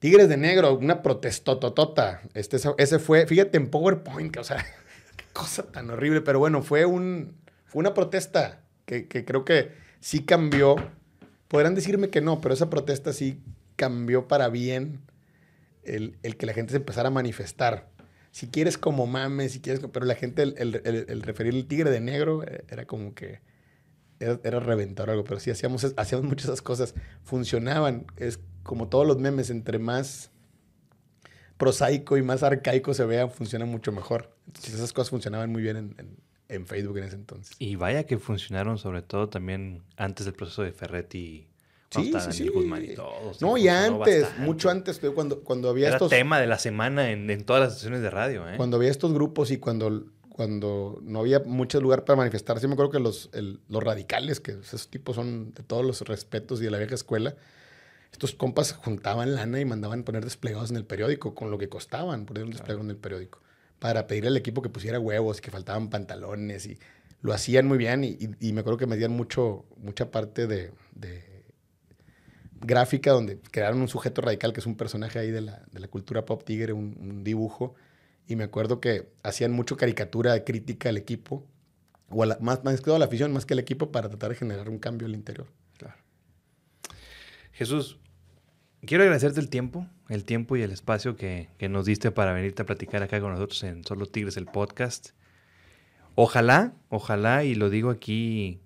Tigres 0.00 0.30
de 0.30 0.38
Negro, 0.38 0.74
una 0.74 1.02
protestototota. 1.02 2.22
Este, 2.34 2.58
ese 2.78 2.98
fue, 2.98 3.26
fíjate 3.26 3.58
en 3.58 3.68
PowerPoint, 3.68 4.36
o 4.38 4.44
sea, 4.44 4.64
qué 5.16 5.24
cosa 5.32 5.70
tan 5.70 5.90
horrible, 5.90 6.22
pero 6.22 6.38
bueno, 6.38 6.62
fue, 6.62 6.86
un, 6.86 7.36
fue 7.66 7.80
una 7.80 7.94
protesta 7.94 8.62
que, 8.86 9.06
que, 9.06 9.24
creo 9.24 9.44
que 9.44 9.72
sí 10.00 10.24
cambió. 10.24 10.76
Podrán 11.48 11.74
decirme 11.74 12.08
que 12.08 12.22
no, 12.22 12.40
pero 12.40 12.54
esa 12.54 12.70
protesta 12.70 13.12
sí 13.12 13.42
cambió 13.76 14.26
para 14.26 14.48
bien 14.48 15.00
el, 15.84 16.16
el 16.22 16.36
que 16.36 16.46
la 16.46 16.54
gente 16.54 16.72
se 16.72 16.78
empezara 16.78 17.08
a 17.08 17.12
manifestar. 17.12 17.90
Si 18.30 18.48
quieres 18.48 18.78
como 18.78 19.06
mames, 19.06 19.52
si 19.52 19.60
quieres, 19.60 19.84
pero 19.92 20.06
la 20.06 20.14
gente, 20.14 20.42
el, 20.42 20.54
el, 20.56 21.22
referir 21.22 21.54
el 21.54 21.66
tigre 21.66 21.90
de 21.90 22.00
negro 22.00 22.42
eh, 22.44 22.64
era 22.68 22.86
como 22.86 23.14
que 23.14 23.40
era, 24.18 24.40
era 24.44 24.60
reventar 24.60 25.10
algo, 25.10 25.24
pero 25.24 25.40
sí 25.40 25.50
hacíamos, 25.50 25.92
hacíamos 25.96 26.26
muchas 26.26 26.44
esas 26.44 26.62
cosas, 26.62 26.94
funcionaban. 27.24 28.06
Es 28.16 28.38
como 28.62 28.88
todos 28.88 29.06
los 29.06 29.18
memes, 29.18 29.50
entre 29.50 29.78
más 29.78 30.30
prosaico 31.56 32.16
y 32.16 32.22
más 32.22 32.42
arcaico 32.42 32.94
se 32.94 33.04
vean, 33.04 33.30
funcionan 33.30 33.68
mucho 33.68 33.92
mejor. 33.92 34.34
Entonces 34.46 34.74
esas 34.74 34.92
cosas 34.92 35.10
funcionaban 35.10 35.50
muy 35.50 35.62
bien 35.62 35.76
en, 35.76 35.94
en, 35.98 36.16
en, 36.48 36.66
Facebook 36.66 36.98
en 36.98 37.04
ese 37.04 37.16
entonces. 37.16 37.54
Y 37.58 37.76
vaya 37.76 38.04
que 38.04 38.18
funcionaron 38.18 38.78
sobre 38.78 39.02
todo 39.02 39.28
también 39.28 39.82
antes 39.96 40.24
del 40.24 40.34
proceso 40.34 40.62
de 40.62 40.72
Ferretti. 40.72 41.46
Sí, 41.90 42.12
sí, 42.20 42.32
sí. 42.32 42.48
Guzmán 42.48 42.84
y 42.84 42.94
todo, 42.94 43.32
no, 43.40 43.58
y 43.58 43.66
antes, 43.66 44.22
bastante. 44.22 44.46
mucho 44.46 44.70
antes, 44.70 45.00
cuando, 45.12 45.40
cuando 45.40 45.68
había 45.68 45.88
Era 45.88 45.96
estos... 45.96 46.08
tema 46.08 46.40
de 46.40 46.46
la 46.46 46.58
semana 46.58 47.10
en, 47.10 47.28
en 47.28 47.44
todas 47.44 47.62
las 47.62 47.74
sesiones 47.74 48.00
de 48.00 48.10
radio. 48.10 48.48
¿eh? 48.48 48.54
Cuando 48.56 48.76
había 48.76 48.90
estos 48.90 49.12
grupos 49.12 49.50
y 49.50 49.58
cuando, 49.58 50.04
cuando 50.28 51.00
no 51.02 51.18
había 51.18 51.40
mucho 51.40 51.80
lugar 51.80 52.04
para 52.04 52.16
manifestarse, 52.16 52.68
me 52.68 52.74
acuerdo 52.74 52.92
que 52.92 53.00
los, 53.00 53.28
el, 53.32 53.58
los 53.68 53.82
radicales, 53.82 54.38
que 54.38 54.52
esos 54.52 54.88
tipos 54.88 55.16
son 55.16 55.52
de 55.52 55.64
todos 55.64 55.84
los 55.84 56.00
respetos 56.02 56.60
y 56.60 56.64
de 56.64 56.70
la 56.70 56.78
vieja 56.78 56.94
escuela, 56.94 57.34
estos 58.12 58.34
compas 58.34 58.72
juntaban 58.72 59.34
lana 59.34 59.60
y 59.60 59.64
mandaban 59.64 60.02
poner 60.02 60.24
desplegados 60.24 60.70
en 60.70 60.76
el 60.76 60.84
periódico 60.84 61.34
con 61.34 61.50
lo 61.50 61.58
que 61.58 61.68
costaban 61.68 62.26
poner 62.26 62.44
un 62.44 62.50
desplegado 62.50 62.82
en 62.82 62.90
el 62.90 62.96
periódico 62.96 63.40
para 63.78 64.06
pedirle 64.06 64.28
al 64.28 64.36
equipo 64.36 64.62
que 64.62 64.68
pusiera 64.68 65.00
huevos 65.00 65.38
y 65.38 65.40
que 65.40 65.50
faltaban 65.50 65.88
pantalones 65.88 66.66
y 66.66 66.78
lo 67.22 67.32
hacían 67.32 67.66
muy 67.66 67.78
bien 67.78 68.04
y, 68.04 68.08
y, 68.08 68.48
y 68.48 68.52
me 68.52 68.60
acuerdo 68.60 68.78
que 68.78 68.86
me 68.86 68.96
dieron 68.96 69.16
mucho, 69.16 69.64
mucha 69.76 70.10
parte 70.10 70.46
de, 70.46 70.72
de, 70.94 71.44
gráfica 72.60 73.12
donde 73.12 73.38
crearon 73.50 73.80
un 73.80 73.88
sujeto 73.88 74.20
radical 74.20 74.52
que 74.52 74.60
es 74.60 74.66
un 74.66 74.76
personaje 74.76 75.18
ahí 75.18 75.30
de 75.30 75.40
la, 75.40 75.62
de 75.70 75.80
la 75.80 75.88
cultura 75.88 76.24
pop 76.24 76.42
tigre, 76.44 76.72
un, 76.72 76.96
un, 77.00 77.24
dibujo 77.24 77.74
y 78.26 78.36
me 78.36 78.44
acuerdo 78.44 78.80
que 78.80 79.10
hacían 79.22 79.52
mucho 79.52 79.76
caricatura 79.76 80.32
de 80.32 80.44
crítica 80.44 80.90
al 80.90 80.96
equipo 80.96 81.46
o 82.10 82.22
a 82.22 82.26
la, 82.26 82.38
más, 82.40 82.62
más 82.64 82.76
que 82.76 82.82
todo 82.82 82.96
a 82.96 82.98
la 82.98 83.06
afición 83.06 83.32
más 83.32 83.46
que 83.46 83.54
al 83.54 83.60
equipo 83.60 83.90
para 83.90 84.08
tratar 84.08 84.30
de 84.30 84.36
generar 84.36 84.68
un 84.68 84.78
cambio 84.78 85.06
al 85.06 85.14
interior. 85.14 85.46
Jesús, 87.60 87.98
quiero 88.86 89.04
agradecerte 89.04 89.38
el 89.38 89.50
tiempo, 89.50 89.86
el 90.08 90.24
tiempo 90.24 90.56
y 90.56 90.62
el 90.62 90.70
espacio 90.70 91.14
que, 91.14 91.50
que, 91.58 91.68
nos 91.68 91.84
diste 91.84 92.10
para 92.10 92.32
venirte 92.32 92.62
a 92.62 92.64
platicar 92.64 93.02
acá 93.02 93.20
con 93.20 93.32
nosotros 93.32 93.62
en 93.64 93.84
Solo 93.84 94.06
Tigres, 94.06 94.38
el 94.38 94.46
podcast. 94.46 95.10
Ojalá, 96.14 96.72
ojalá, 96.88 97.44
y 97.44 97.54
lo 97.54 97.68
digo 97.68 97.90
aquí, 97.90 98.60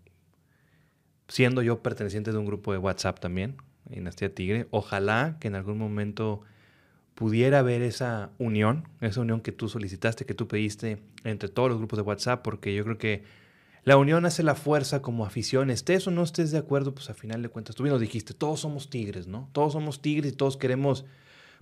siendo 1.27 1.61
yo 1.61 1.83
perteneciente 1.83 2.31
de 2.31 2.39
un 2.39 2.47
grupo 2.47 2.71
de 2.71 2.79
WhatsApp 2.79 3.19
también, 3.19 3.57
Dinastía 3.87 4.33
Tigre, 4.33 4.69
ojalá 4.71 5.39
que 5.41 5.49
en 5.49 5.57
algún 5.57 5.77
momento 5.77 6.43
pudiera 7.17 7.59
haber 7.59 7.83
esa 7.83 8.31
unión, 8.39 8.87
esa 9.01 9.23
unión 9.23 9.41
que 9.41 9.51
tú 9.51 9.69
solicitaste, 9.69 10.25
que 10.25 10.35
tú 10.35 10.47
pediste 10.47 10.99
entre 11.25 11.49
todos 11.49 11.69
los 11.69 11.79
grupos 11.79 11.97
de 11.97 12.05
WhatsApp, 12.05 12.45
porque 12.45 12.73
yo 12.73 12.85
creo 12.85 12.99
que 12.99 13.25
la 13.85 13.99
unión 13.99 14.25
hace 14.25 14.43
la 14.43 14.55
fuerza 14.55 15.03
como 15.03 15.27
afición. 15.27 15.71
Estés 15.71 16.07
o 16.07 16.11
no 16.11 16.23
estés 16.23 16.51
de 16.51 16.59
acuerdo, 16.59 16.95
pues 16.95 17.11
a 17.11 17.15
final 17.15 17.43
de 17.43 17.51
cuentas, 17.51 17.77
tú 17.77 17.83
bien 17.83 17.93
nos 17.93 18.01
dijiste, 18.01 18.33
todos 18.33 18.61
somos 18.61 18.89
tigres, 18.89 19.27
¿no? 19.27 19.51
Todos 19.53 19.75
somos 19.75 20.01
tigres 20.01 20.33
y 20.33 20.37
todos 20.37 20.57
queremos, 20.57 21.05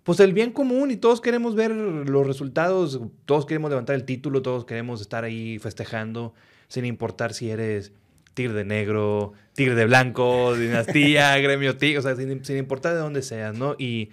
pues 0.05 0.21
el 0.21 0.33
bien 0.33 0.53
común 0.53 0.93
y 0.93 0.97
todos 0.97 1.21
queremos 1.21 1.57
ver 1.57 1.73
los 1.73 2.27
resultados, 2.27 3.01
todos 3.27 3.45
queremos 3.45 3.71
levantar 3.71 3.97
el 3.97 4.05
título, 4.05 4.41
todos 4.41 4.65
queremos 4.65 5.01
estar 5.01 5.25
ahí 5.25 5.59
festejando, 5.59 6.33
sin 6.69 6.85
importar 6.85 7.35
si 7.35 7.51
eres 7.51 7.93
tigre 8.35 8.55
de 8.55 8.65
negro, 8.65 9.33
tigre 9.55 9.75
de 9.75 9.85
blanco, 9.87 10.55
dinastía, 10.55 11.37
gremio 11.39 11.77
tigre, 11.77 11.99
o 11.99 12.03
sea, 12.03 12.15
sin, 12.15 12.45
sin, 12.45 12.57
importar 12.57 12.95
de 12.95 13.01
dónde 13.01 13.23
seas, 13.23 13.57
¿no? 13.57 13.75
Y, 13.79 14.11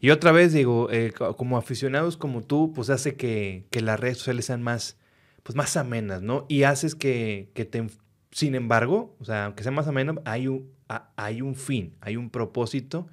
y 0.00 0.10
otra 0.10 0.32
vez 0.32 0.52
digo, 0.52 0.88
eh, 0.92 1.12
como 1.36 1.56
aficionados 1.56 2.18
como 2.18 2.44
tú, 2.44 2.72
pues 2.74 2.90
hace 2.90 3.16
que, 3.16 3.64
que 3.70 3.80
las 3.80 3.98
redes 3.98 4.18
sociales 4.18 4.44
sean 4.44 4.62
más 4.62 4.98
pues 5.42 5.56
más 5.56 5.76
amenas, 5.76 6.22
¿no? 6.22 6.46
Y 6.48 6.64
haces 6.64 6.94
que, 6.94 7.50
que 7.54 7.64
te... 7.64 7.86
Sin 8.30 8.54
embargo, 8.54 9.16
o 9.20 9.24
sea, 9.24 9.46
aunque 9.46 9.62
sea 9.62 9.72
más 9.72 9.88
ameno, 9.88 10.20
hay 10.24 10.48
un, 10.48 10.70
hay 11.16 11.42
un 11.42 11.54
fin, 11.54 11.94
hay 12.00 12.16
un 12.16 12.30
propósito, 12.30 13.08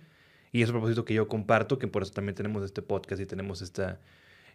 y 0.52 0.62
ese 0.62 0.72
propósito 0.72 1.06
que 1.06 1.14
yo 1.14 1.28
comparto, 1.28 1.80
que 1.80 1.88
por 1.88 2.04
eso 2.04 2.12
también 2.12 2.36
tenemos 2.36 2.64
este 2.64 2.82
podcast 2.82 3.22
y 3.22 3.26
tenemos 3.26 3.62
esta, 3.62 4.00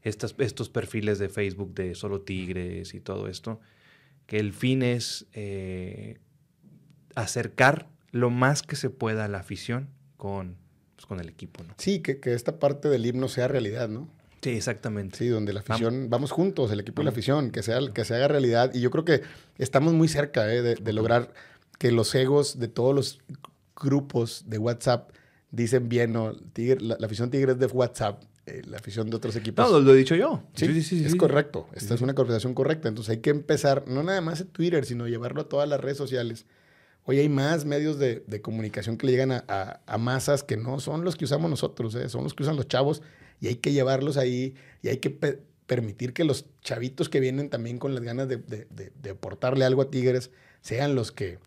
estas, 0.02 0.34
estos 0.38 0.68
perfiles 0.68 1.18
de 1.18 1.28
Facebook 1.28 1.74
de 1.74 1.94
Solo 1.94 2.22
Tigres 2.22 2.94
y 2.94 3.00
todo 3.00 3.28
esto, 3.28 3.60
que 4.26 4.38
el 4.38 4.52
fin 4.52 4.82
es 4.82 5.26
eh, 5.32 6.18
acercar 7.14 7.88
lo 8.12 8.30
más 8.30 8.62
que 8.62 8.76
se 8.76 8.90
pueda 8.90 9.24
a 9.24 9.28
la 9.28 9.38
afición 9.38 9.88
con, 10.16 10.56
pues, 10.96 11.06
con 11.06 11.20
el 11.20 11.28
equipo, 11.28 11.64
¿no? 11.64 11.74
Sí, 11.78 12.00
que, 12.00 12.20
que 12.20 12.34
esta 12.34 12.58
parte 12.58 12.88
del 12.88 13.06
himno 13.06 13.28
sea 13.28 13.48
realidad, 13.48 13.88
¿no? 13.88 14.08
Sí, 14.42 14.50
exactamente. 14.50 15.18
Sí, 15.18 15.28
donde 15.28 15.52
la 15.52 15.60
afición, 15.60 15.94
vamos, 15.94 16.10
vamos 16.10 16.30
juntos, 16.32 16.72
el 16.72 16.80
equipo 16.80 17.02
y 17.02 17.04
la 17.04 17.10
afición, 17.10 17.50
que, 17.50 17.62
sea, 17.62 17.78
que 17.92 18.04
se 18.04 18.14
haga 18.14 18.28
realidad. 18.28 18.72
Y 18.74 18.80
yo 18.80 18.90
creo 18.90 19.04
que 19.04 19.22
estamos 19.58 19.92
muy 19.92 20.08
cerca 20.08 20.52
eh, 20.52 20.62
de, 20.62 20.74
de, 20.76 20.92
lograr 20.92 21.32
que 21.78 21.92
los 21.92 22.14
egos 22.14 22.58
de 22.58 22.68
todos 22.68 22.94
los 22.94 23.20
grupos 23.76 24.44
de 24.46 24.58
WhatsApp 24.58 25.10
dicen 25.50 25.88
bien, 25.88 26.12
no, 26.12 26.34
tigre, 26.52 26.80
la, 26.80 26.96
la, 26.98 27.06
afición 27.06 27.30
Tigre 27.30 27.52
es 27.52 27.58
de 27.58 27.66
WhatsApp, 27.66 28.22
eh, 28.46 28.62
la 28.66 28.78
afición 28.78 29.10
de 29.10 29.16
otros 29.16 29.36
equipos. 29.36 29.70
No, 29.70 29.78
lo, 29.78 29.94
he 29.94 29.96
dicho 29.96 30.14
yo. 30.14 30.42
Sí, 30.54 30.66
sí, 30.66 30.82
sí. 30.82 30.98
sí 30.98 31.04
es 31.04 31.12
sí. 31.12 31.18
correcto. 31.18 31.68
Esta 31.74 31.94
es 31.94 32.00
una 32.00 32.14
conversación 32.14 32.54
correcta. 32.54 32.88
Entonces 32.88 33.10
hay 33.10 33.18
que 33.18 33.30
empezar, 33.30 33.84
no 33.86 34.02
nada 34.02 34.20
más 34.20 34.40
en 34.40 34.48
Twitter, 34.48 34.84
sino 34.84 35.06
llevarlo 35.06 35.42
a 35.42 35.48
todas 35.48 35.68
las 35.68 35.80
redes 35.80 35.98
sociales. 35.98 36.46
Hoy 37.04 37.18
hay 37.18 37.28
más 37.28 37.64
medios 37.64 37.98
de, 37.98 38.22
de 38.26 38.40
comunicación 38.40 38.96
que 38.96 39.06
le 39.06 39.12
llegan 39.12 39.32
a, 39.32 39.44
a, 39.48 39.80
a, 39.86 39.98
masas 39.98 40.44
que 40.44 40.56
no 40.56 40.80
son 40.80 41.04
los 41.04 41.16
que 41.16 41.24
usamos 41.24 41.50
nosotros, 41.50 41.94
eh, 41.94 42.08
son 42.08 42.24
los 42.24 42.34
que 42.34 42.42
usan 42.42 42.56
los 42.56 42.68
chavos 42.68 43.02
y 43.40 43.48
hay 43.48 43.56
que 43.56 43.72
llevarlos 43.72 44.16
ahí 44.16 44.54
y 44.82 44.88
hay 44.88 44.98
que 44.98 45.10
pe 45.10 45.40
permitir 45.66 46.12
que 46.12 46.24
los 46.24 46.46
chavitos 46.62 47.08
que 47.08 47.20
vienen 47.20 47.48
también 47.48 47.78
con 47.78 47.94
las 47.94 48.02
ganas 48.02 48.28
de, 48.28 48.38
de, 48.38 48.66
de, 48.70 48.90
de, 49.00 49.10
aportarle 49.10 49.64
algo 49.64 49.82
a 49.82 49.88
Tigres 49.88 50.32
sean 50.62 50.96
los 50.96 51.12
que, 51.12 51.38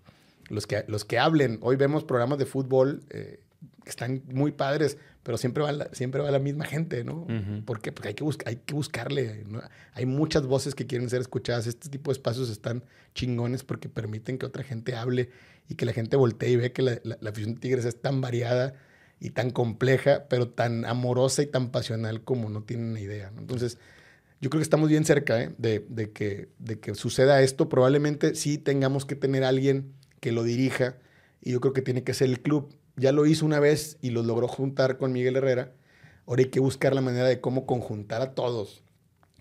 los 0.48 0.65
que, 0.65 0.86
los 0.88 1.03
que 1.03 1.20
hablen. 1.20 1.60
Hoy 1.61 1.76
vemos 1.76 2.06
programas 2.06 2.40
de 2.40 2.45
fútbol 2.45 3.03
eh, 3.10 3.41
que 3.84 3.90
están 3.90 4.24
muy 4.32 4.53
padres, 4.53 4.98
pero 5.24 5.38
siempre 5.38 5.61
va 5.61 5.74
la, 5.74 5.90
siempre 5.91 6.22
va 6.22 6.32
la 6.32 6.40
misma 6.40 6.64
gente, 6.64 7.03
¿no? 7.03 7.24
Uh 7.24 7.28
-huh. 7.28 7.65
¿Por 7.65 7.82
qué? 7.82 7.91
Porque 7.91 8.07
hay 8.07 8.14
que, 8.14 8.24
hay 8.45 8.56
que 8.56 8.74
buscarle. 8.74 9.44
¿no? 9.45 9.61
Hay 9.94 10.06
muchas 10.06 10.45
voces 10.45 10.74
que 10.74 10.88
quieren 10.88 11.10
ser 11.10 11.20
escuchadas. 11.20 11.68
Este 11.68 11.90
tipo 11.90 12.10
de 12.10 12.14
espacios 12.14 12.49
están 12.49 12.82
chingones 13.14 13.65
porque 13.65 13.90
permiten 13.90 14.38
que 14.38 14.45
otra 14.45 14.64
gente 14.64 14.95
hable 14.95 15.32
y 15.68 15.76
que 15.76 15.86
la 15.86 15.91
gente 15.91 16.15
voltee 16.15 16.52
y 16.52 16.56
ve 16.56 16.72
que 16.72 16.82
la, 16.82 16.98
la, 17.03 17.18
la 17.20 17.30
afición 17.32 17.56
de 17.56 17.60
Tigres 17.60 17.84
es 17.84 18.02
tan 18.02 18.22
variada 18.22 18.74
y 19.24 19.30
tan 19.30 19.52
compleja, 19.52 20.26
pero 20.28 20.50
tan 20.50 20.84
amorosa 20.84 21.41
y 21.44 21.45
tan 21.48 21.72
pasional 21.72 22.26
como 22.26 22.50
no 22.50 22.64
tienen 22.64 22.98
idea. 22.98 23.32
Entonces, 23.38 23.78
yo 24.41 24.50
creo 24.50 24.60
que 24.60 24.64
estamos 24.64 24.90
bien 24.90 25.06
cerca 25.06 25.41
¿eh? 25.41 25.56
de, 25.58 25.80
de, 25.88 26.12
que, 26.12 26.50
de 26.60 26.78
que 26.82 26.94
suceda 26.94 27.41
esto. 27.41 27.70
Probablemente 27.70 28.36
sí 28.36 28.58
tengamos 28.58 29.06
que 29.06 29.16
tener 29.16 29.45
alguien 29.45 29.94
que 30.20 30.34
lo 30.34 30.44
dirija 30.44 30.98
y 31.41 31.54
yo 31.54 31.62
creo 31.62 31.72
que 31.72 31.82
tiene 31.82 32.04
que 32.04 32.14
ser 32.14 32.28
el 32.28 32.41
club. 32.41 32.76
Ya 32.98 33.14
lo 33.14 33.26
hizo 33.26 33.45
una 33.45 33.62
vez 33.62 33.98
y 34.02 34.10
lo 34.10 34.24
logró 34.24 34.50
juntar 34.50 34.98
con 34.98 35.14
Miguel 35.14 35.38
Herrera. 35.38 35.72
Ahora 36.28 36.41
hay 36.41 36.50
que 36.50 36.60
buscar 36.60 36.94
la 36.94 37.00
manera 37.00 37.26
de 37.26 37.40
cómo 37.40 37.66
conjuntar 37.66 38.22
a 38.22 38.36
todos, 38.36 38.84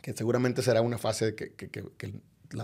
que 0.01 0.13
seguramente 0.13 0.63
será 0.63 0.81
una 0.81 0.99
fase 0.99 1.35
que, 1.35 1.55
que, 1.55 1.71
que, 1.71 2.15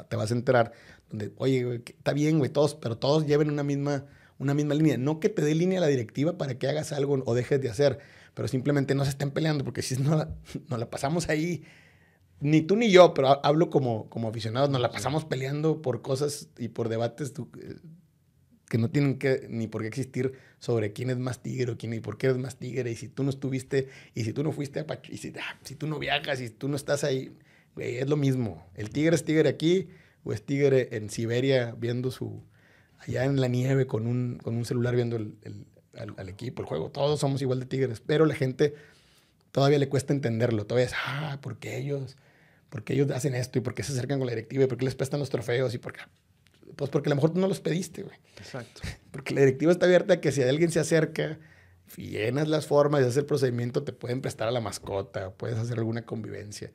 te 0.08 0.16
vas 0.16 0.30
a 0.30 0.34
enterar, 0.34 0.70
donde, 1.08 1.32
oye, 1.36 1.82
está 1.84 2.12
bien, 2.12 2.38
güey, 2.38 2.50
todos, 2.50 2.76
pero 2.76 2.96
todos 2.96 3.26
lleven 3.26 3.50
una 3.50 3.64
misma 3.64 4.06
una 4.38 4.54
misma 4.54 4.74
línea. 4.74 4.96
No 4.96 5.20
que 5.20 5.28
te 5.28 5.42
dé 5.42 5.54
línea 5.54 5.80
la 5.80 5.86
directiva 5.86 6.38
para 6.38 6.58
que 6.58 6.68
hagas 6.68 6.92
algo 6.92 7.22
o 7.24 7.34
dejes 7.34 7.60
de 7.60 7.68
hacer, 7.68 7.98
pero 8.34 8.48
simplemente 8.48 8.94
no 8.94 9.04
se 9.04 9.10
estén 9.10 9.30
peleando, 9.30 9.64
porque 9.64 9.82
si 9.82 9.96
no 9.96 10.16
la, 10.16 10.34
nos 10.68 10.78
la 10.78 10.90
pasamos 10.90 11.28
ahí, 11.28 11.64
ni 12.40 12.62
tú 12.62 12.76
ni 12.76 12.90
yo, 12.90 13.14
pero 13.14 13.44
hablo 13.44 13.70
como, 13.70 14.08
como 14.10 14.28
aficionados, 14.28 14.70
nos 14.70 14.80
la 14.80 14.90
pasamos 14.90 15.24
peleando 15.24 15.82
por 15.82 16.02
cosas 16.02 16.48
y 16.56 16.68
por 16.68 16.88
debates 16.88 17.32
que 18.68 18.78
no 18.78 18.90
tienen 18.90 19.18
que 19.18 19.46
ni 19.48 19.66
por 19.66 19.82
qué 19.82 19.88
existir 19.88 20.34
sobre 20.58 20.92
quién 20.92 21.10
es 21.10 21.18
más 21.18 21.42
tigre 21.42 21.72
o 21.72 21.78
quién 21.78 21.94
y 21.94 22.00
por 22.00 22.18
qué 22.18 22.26
eres 22.26 22.38
más 22.38 22.56
tigre 22.56 22.90
y 22.90 22.96
si 22.96 23.08
tú 23.08 23.24
no 23.24 23.30
estuviste 23.30 23.88
y 24.14 24.24
si 24.24 24.32
tú 24.32 24.44
no 24.44 24.52
fuiste 24.52 24.80
a 24.80 24.86
Pachu, 24.86 25.12
y 25.12 25.16
si, 25.16 25.32
ah, 25.40 25.58
si 25.64 25.74
tú 25.74 25.86
no 25.86 25.98
viajas 25.98 26.40
y 26.40 26.48
si 26.48 26.54
tú 26.54 26.68
no 26.68 26.76
estás 26.76 27.02
ahí, 27.02 27.32
güey, 27.74 27.96
es 27.96 28.08
lo 28.08 28.16
mismo. 28.16 28.70
El 28.74 28.90
tigre 28.90 29.16
es 29.16 29.24
tigre 29.24 29.48
aquí 29.48 29.88
o 30.22 30.32
es 30.32 30.44
tigre 30.44 30.90
en 30.92 31.10
Siberia 31.10 31.74
viendo 31.76 32.10
su, 32.10 32.44
allá 32.98 33.24
en 33.24 33.40
la 33.40 33.48
nieve 33.48 33.86
con 33.86 34.06
un, 34.06 34.38
con 34.42 34.56
un 34.56 34.64
celular 34.64 34.94
viendo 34.94 35.16
el, 35.16 35.34
el, 35.42 35.66
al, 36.16 36.28
equipo, 36.28 36.62
el 36.62 36.68
juego. 36.68 36.90
Todos 36.90 37.20
somos 37.20 37.42
igual 37.42 37.60
de 37.60 37.66
tigres, 37.66 38.00
pero 38.04 38.26
la 38.26 38.34
gente 38.34 38.74
todavía 39.52 39.78
le 39.78 39.88
cuesta 39.88 40.12
entenderlo. 40.12 40.66
Todavía 40.66 40.86
es, 40.86 40.94
ah, 41.06 41.38
¿por 41.40 41.58
qué 41.58 41.78
ellos? 41.78 42.16
¿Por 42.68 42.84
qué 42.84 42.94
ellos 42.94 43.10
hacen 43.10 43.34
esto? 43.34 43.58
¿Y 43.58 43.62
por 43.62 43.74
qué 43.74 43.82
se 43.82 43.92
acercan 43.92 44.18
con 44.18 44.26
la 44.26 44.32
directiva? 44.32 44.64
¿Y 44.64 44.66
por 44.66 44.78
qué 44.78 44.84
les 44.84 44.94
prestan 44.94 45.20
los 45.20 45.30
trofeos? 45.30 45.74
¿Y 45.74 45.78
por 45.78 45.92
qué? 45.92 46.00
Pues 46.76 46.90
porque 46.90 47.08
a 47.08 47.10
lo 47.10 47.16
mejor 47.16 47.32
tú 47.32 47.40
no 47.40 47.48
los 47.48 47.60
pediste, 47.60 48.02
güey. 48.02 48.16
Exacto. 48.36 48.82
Porque 49.10 49.34
la 49.34 49.40
directiva 49.40 49.72
está 49.72 49.86
abierta 49.86 50.14
a 50.14 50.20
que 50.20 50.30
si 50.30 50.42
alguien 50.42 50.70
se 50.70 50.78
acerca 50.78 51.38
y 51.96 52.10
llenas 52.10 52.46
las 52.46 52.66
formas 52.66 53.00
y 53.00 53.04
haces 53.04 53.16
el 53.16 53.26
procedimiento, 53.26 53.82
te 53.82 53.92
pueden 53.92 54.20
prestar 54.20 54.46
a 54.46 54.50
la 54.52 54.60
mascota, 54.60 55.30
puedes 55.30 55.58
hacer 55.58 55.78
alguna 55.78 56.02
convivencia. 56.02 56.70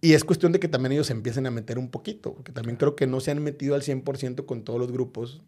Y 0.00 0.12
es 0.12 0.24
cuestión 0.24 0.52
de 0.52 0.60
que 0.60 0.68
también 0.68 0.92
ellos 0.92 1.10
empiecen 1.10 1.46
a 1.46 1.50
meter 1.50 1.78
un 1.78 1.90
poquito, 1.90 2.34
porque 2.34 2.52
también 2.52 2.76
creo 2.76 2.96
que 2.96 3.06
no 3.06 3.20
se 3.20 3.30
han 3.30 3.42
metido 3.42 3.74
al 3.74 3.82
100% 3.82 4.44
con 4.44 4.62
todos 4.62 4.78
los 4.78 4.92
grupos. 4.92 5.42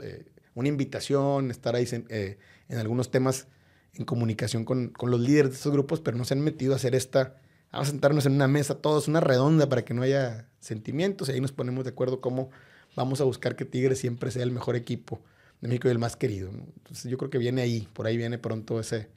Eh, 0.00 0.26
una 0.54 0.68
invitación, 0.68 1.50
estar 1.50 1.74
ahí 1.74 1.86
eh, 2.08 2.38
en 2.68 2.78
algunos 2.78 3.10
temas 3.10 3.48
en 3.94 4.04
comunicación 4.04 4.64
con, 4.64 4.88
con, 4.88 5.10
los 5.10 5.20
líderes 5.20 5.52
de 5.52 5.56
esos 5.56 5.72
grupos, 5.72 6.00
pero 6.00 6.16
no 6.16 6.24
se 6.24 6.34
han 6.34 6.40
metido 6.40 6.72
a 6.72 6.76
hacer 6.76 6.94
esta, 6.94 7.36
vamos 7.72 7.88
a 7.88 7.90
sentarnos 7.90 8.26
en 8.26 8.32
una 8.32 8.48
mesa 8.48 8.76
todos, 8.76 9.08
una 9.08 9.20
redonda 9.20 9.68
para 9.68 9.84
que 9.84 9.94
no 9.94 10.02
haya 10.02 10.48
sentimientos 10.60 11.28
y 11.28 11.32
ahí 11.32 11.40
nos 11.40 11.52
ponemos 11.52 11.84
de 11.84 11.90
acuerdo 11.90 12.20
cómo 12.20 12.50
vamos 12.94 13.20
a 13.20 13.24
buscar 13.24 13.56
que 13.56 13.64
Tigres 13.64 13.98
siempre 13.98 14.30
sea 14.30 14.42
el 14.42 14.50
mejor 14.50 14.76
equipo 14.76 15.22
de 15.60 15.68
México 15.68 15.88
y 15.88 15.90
el 15.90 15.98
más 15.98 16.16
querido. 16.16 16.50
Entonces 16.50 17.10
yo 17.10 17.16
creo 17.18 17.30
que 17.30 17.38
viene 17.38 17.62
ahí, 17.62 17.88
por 17.92 18.06
ahí 18.06 18.16
viene 18.16 18.38
pronto 18.38 18.80
ese, 18.80 19.08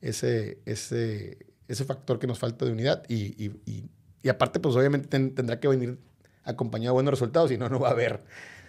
ese, 0.00 0.58
ese, 0.66 1.46
ese 1.68 1.84
factor 1.84 2.18
que 2.18 2.26
nos 2.26 2.38
falta 2.38 2.64
de 2.64 2.72
unidad 2.72 3.04
y, 3.08 3.42
y, 3.42 3.52
y, 3.66 3.84
aparte 4.28 4.60
pues 4.60 4.76
obviamente 4.76 5.08
tendrá 5.08 5.60
que 5.60 5.68
venir 5.68 5.98
acompañado 6.44 6.92
de 6.92 6.94
buenos 6.94 7.12
resultados, 7.12 7.50
si 7.50 7.58
no, 7.58 7.68
no 7.68 7.78
va 7.80 7.88
a 7.88 7.92
haber. 7.92 8.22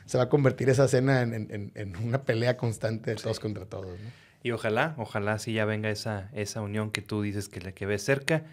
Se 0.05 0.17
va 0.17 0.25
a 0.25 0.29
convertir 0.29 0.69
esa 0.69 0.87
cena 0.87 1.21
en, 1.21 1.33
en, 1.33 1.71
en 1.73 1.95
una 1.97 2.23
pelea 2.23 2.57
constante 2.57 3.11
de 3.11 3.15
todos 3.15 3.39
contra 3.39 3.65
todos. 3.65 3.87
Y 4.43 4.51
ojalá, 4.51 4.95
ojalá 4.97 5.39
sí 5.39 5.53
ya 5.53 5.63
venga 5.63 5.89
esa, 5.89 6.29
esa 6.33 6.61
unión 6.61 6.91
que 6.91 7.01
tú 7.01 7.21
dices 7.21 7.47
que 7.47 7.61
la 7.61 7.71
que 7.71 7.85
ves 7.85 8.03
cerca. 8.03 8.43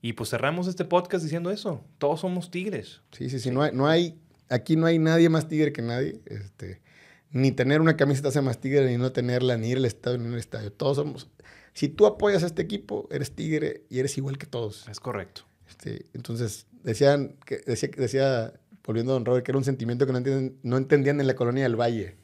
Y 0.00 0.12
pues 0.12 0.30
cerramos 0.30 0.68
este 0.68 0.84
podcast 0.84 1.24
diciendo 1.24 1.50
eso. 1.50 1.84
Todos 1.98 2.20
somos 2.20 2.50
tigres. 2.50 3.00
Sí, 3.10 3.28
sí, 3.28 3.40
sí. 3.40 3.50
No, 3.50 3.62
hay, 3.62 3.72
no 3.72 3.88
hay 3.88 4.22
Aquí 4.52 4.76
no 4.76 4.84
hay 4.84 4.98
nadie 4.98 5.30
más 5.30 5.48
tigre 5.48 5.72
que 5.72 5.80
nadie. 5.80 6.20
Este, 6.26 6.82
ni 7.30 7.52
tener 7.52 7.80
una 7.80 7.96
camiseta 7.96 8.28
hace 8.28 8.42
más 8.42 8.60
tigre, 8.60 8.84
ni 8.86 8.98
no 8.98 9.10
tenerla, 9.10 9.56
ni 9.56 9.70
ir 9.70 9.78
al 9.78 9.86
estadio, 9.86 10.18
ni 10.18 10.26
al 10.26 10.38
estadio. 10.38 10.70
Todos 10.70 10.98
somos. 10.98 11.30
Si 11.72 11.88
tú 11.88 12.04
apoyas 12.04 12.42
a 12.42 12.46
este 12.46 12.60
equipo, 12.60 13.08
eres 13.10 13.34
tigre 13.34 13.84
y 13.88 13.98
eres 13.98 14.18
igual 14.18 14.36
que 14.36 14.44
todos. 14.44 14.86
Es 14.88 15.00
correcto. 15.00 15.44
Este, 15.72 16.04
entonces, 16.12 16.66
decían, 16.82 17.36
que, 17.46 17.58
decía, 17.66 17.88
decía, 17.96 18.52
volviendo 18.84 19.12
a 19.12 19.14
Don 19.14 19.24
Robert, 19.24 19.44
que 19.44 19.52
era 19.52 19.58
un 19.58 19.64
sentimiento 19.64 20.06
que 20.06 20.12
no, 20.12 20.18
entienden, 20.18 20.58
no 20.62 20.76
entendían 20.76 21.18
en 21.18 21.26
la 21.26 21.34
colonia 21.34 21.62
del 21.62 21.80
Valle. 21.80 22.16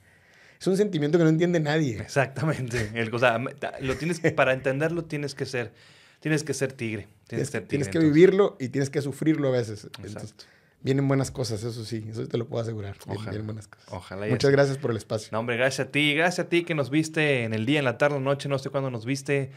Es 0.60 0.66
un 0.66 0.76
sentimiento 0.76 1.16
que 1.16 1.24
no 1.24 1.30
entiende 1.30 1.58
nadie. 1.60 1.98
Exactamente. 1.98 2.90
El, 2.94 3.14
o 3.14 3.18
sea, 3.18 3.38
lo 3.80 3.96
tienes 3.96 4.20
para 4.32 4.52
entenderlo 4.52 5.04
tienes 5.04 5.34
que 5.34 5.46
ser, 5.46 5.72
tienes 6.20 6.44
que 6.44 6.52
ser 6.52 6.72
tigre. 6.72 7.08
Tienes, 7.26 7.48
que, 7.48 7.52
ser 7.52 7.62
tigre, 7.62 7.68
tienes 7.68 7.88
que 7.88 7.98
vivirlo 8.00 8.56
y 8.60 8.68
tienes 8.68 8.90
que 8.90 9.00
sufrirlo 9.00 9.48
a 9.48 9.52
veces. 9.52 9.88
Exacto. 10.02 10.44
Vienen 10.80 11.08
buenas 11.08 11.30
cosas, 11.32 11.64
eso 11.64 11.84
sí, 11.84 12.06
eso 12.08 12.28
te 12.28 12.38
lo 12.38 12.46
puedo 12.46 12.62
asegurar. 12.62 12.96
Ojalá. 13.06 13.30
Vienen 13.30 13.46
buenas 13.46 13.66
cosas. 13.66 13.88
Ojalá. 13.90 14.26
Muchas 14.26 14.50
gracias 14.50 14.78
por 14.78 14.90
el 14.90 14.98
espacio. 14.98 15.30
No, 15.32 15.40
hombre, 15.40 15.56
gracias 15.56 15.88
a 15.88 15.90
ti. 15.90 16.14
Gracias 16.14 16.46
a 16.46 16.48
ti 16.48 16.64
que 16.64 16.74
nos 16.74 16.90
viste 16.90 17.44
en 17.44 17.54
el 17.54 17.66
día, 17.66 17.78
en 17.78 17.84
la 17.84 17.98
tarde, 17.98 18.16
en 18.16 18.24
la 18.24 18.30
noche, 18.30 18.48
no 18.48 18.58
sé 18.58 18.70
cuándo 18.70 18.90
nos 18.90 19.06
viste. 19.06 19.50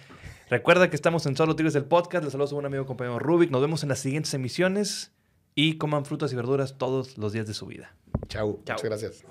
Recuerda 0.51 0.89
que 0.89 0.97
estamos 0.97 1.25
en 1.27 1.37
Solo 1.37 1.55
Tigres 1.55 1.73
del 1.73 1.85
Podcast. 1.85 2.25
Les 2.25 2.33
saludo 2.33 2.57
a 2.57 2.59
un 2.59 2.65
amigo 2.65 2.85
compañero 2.85 3.19
Rubik. 3.19 3.51
Nos 3.51 3.61
vemos 3.61 3.83
en 3.83 3.89
las 3.89 3.99
siguientes 3.99 4.33
emisiones 4.33 5.13
y 5.55 5.77
coman 5.77 6.03
frutas 6.03 6.33
y 6.33 6.35
verduras 6.35 6.77
todos 6.77 7.17
los 7.17 7.31
días 7.31 7.47
de 7.47 7.53
su 7.53 7.67
vida. 7.67 7.95
Chao. 8.27 8.57
Muchas 8.57 8.83
gracias. 8.83 9.23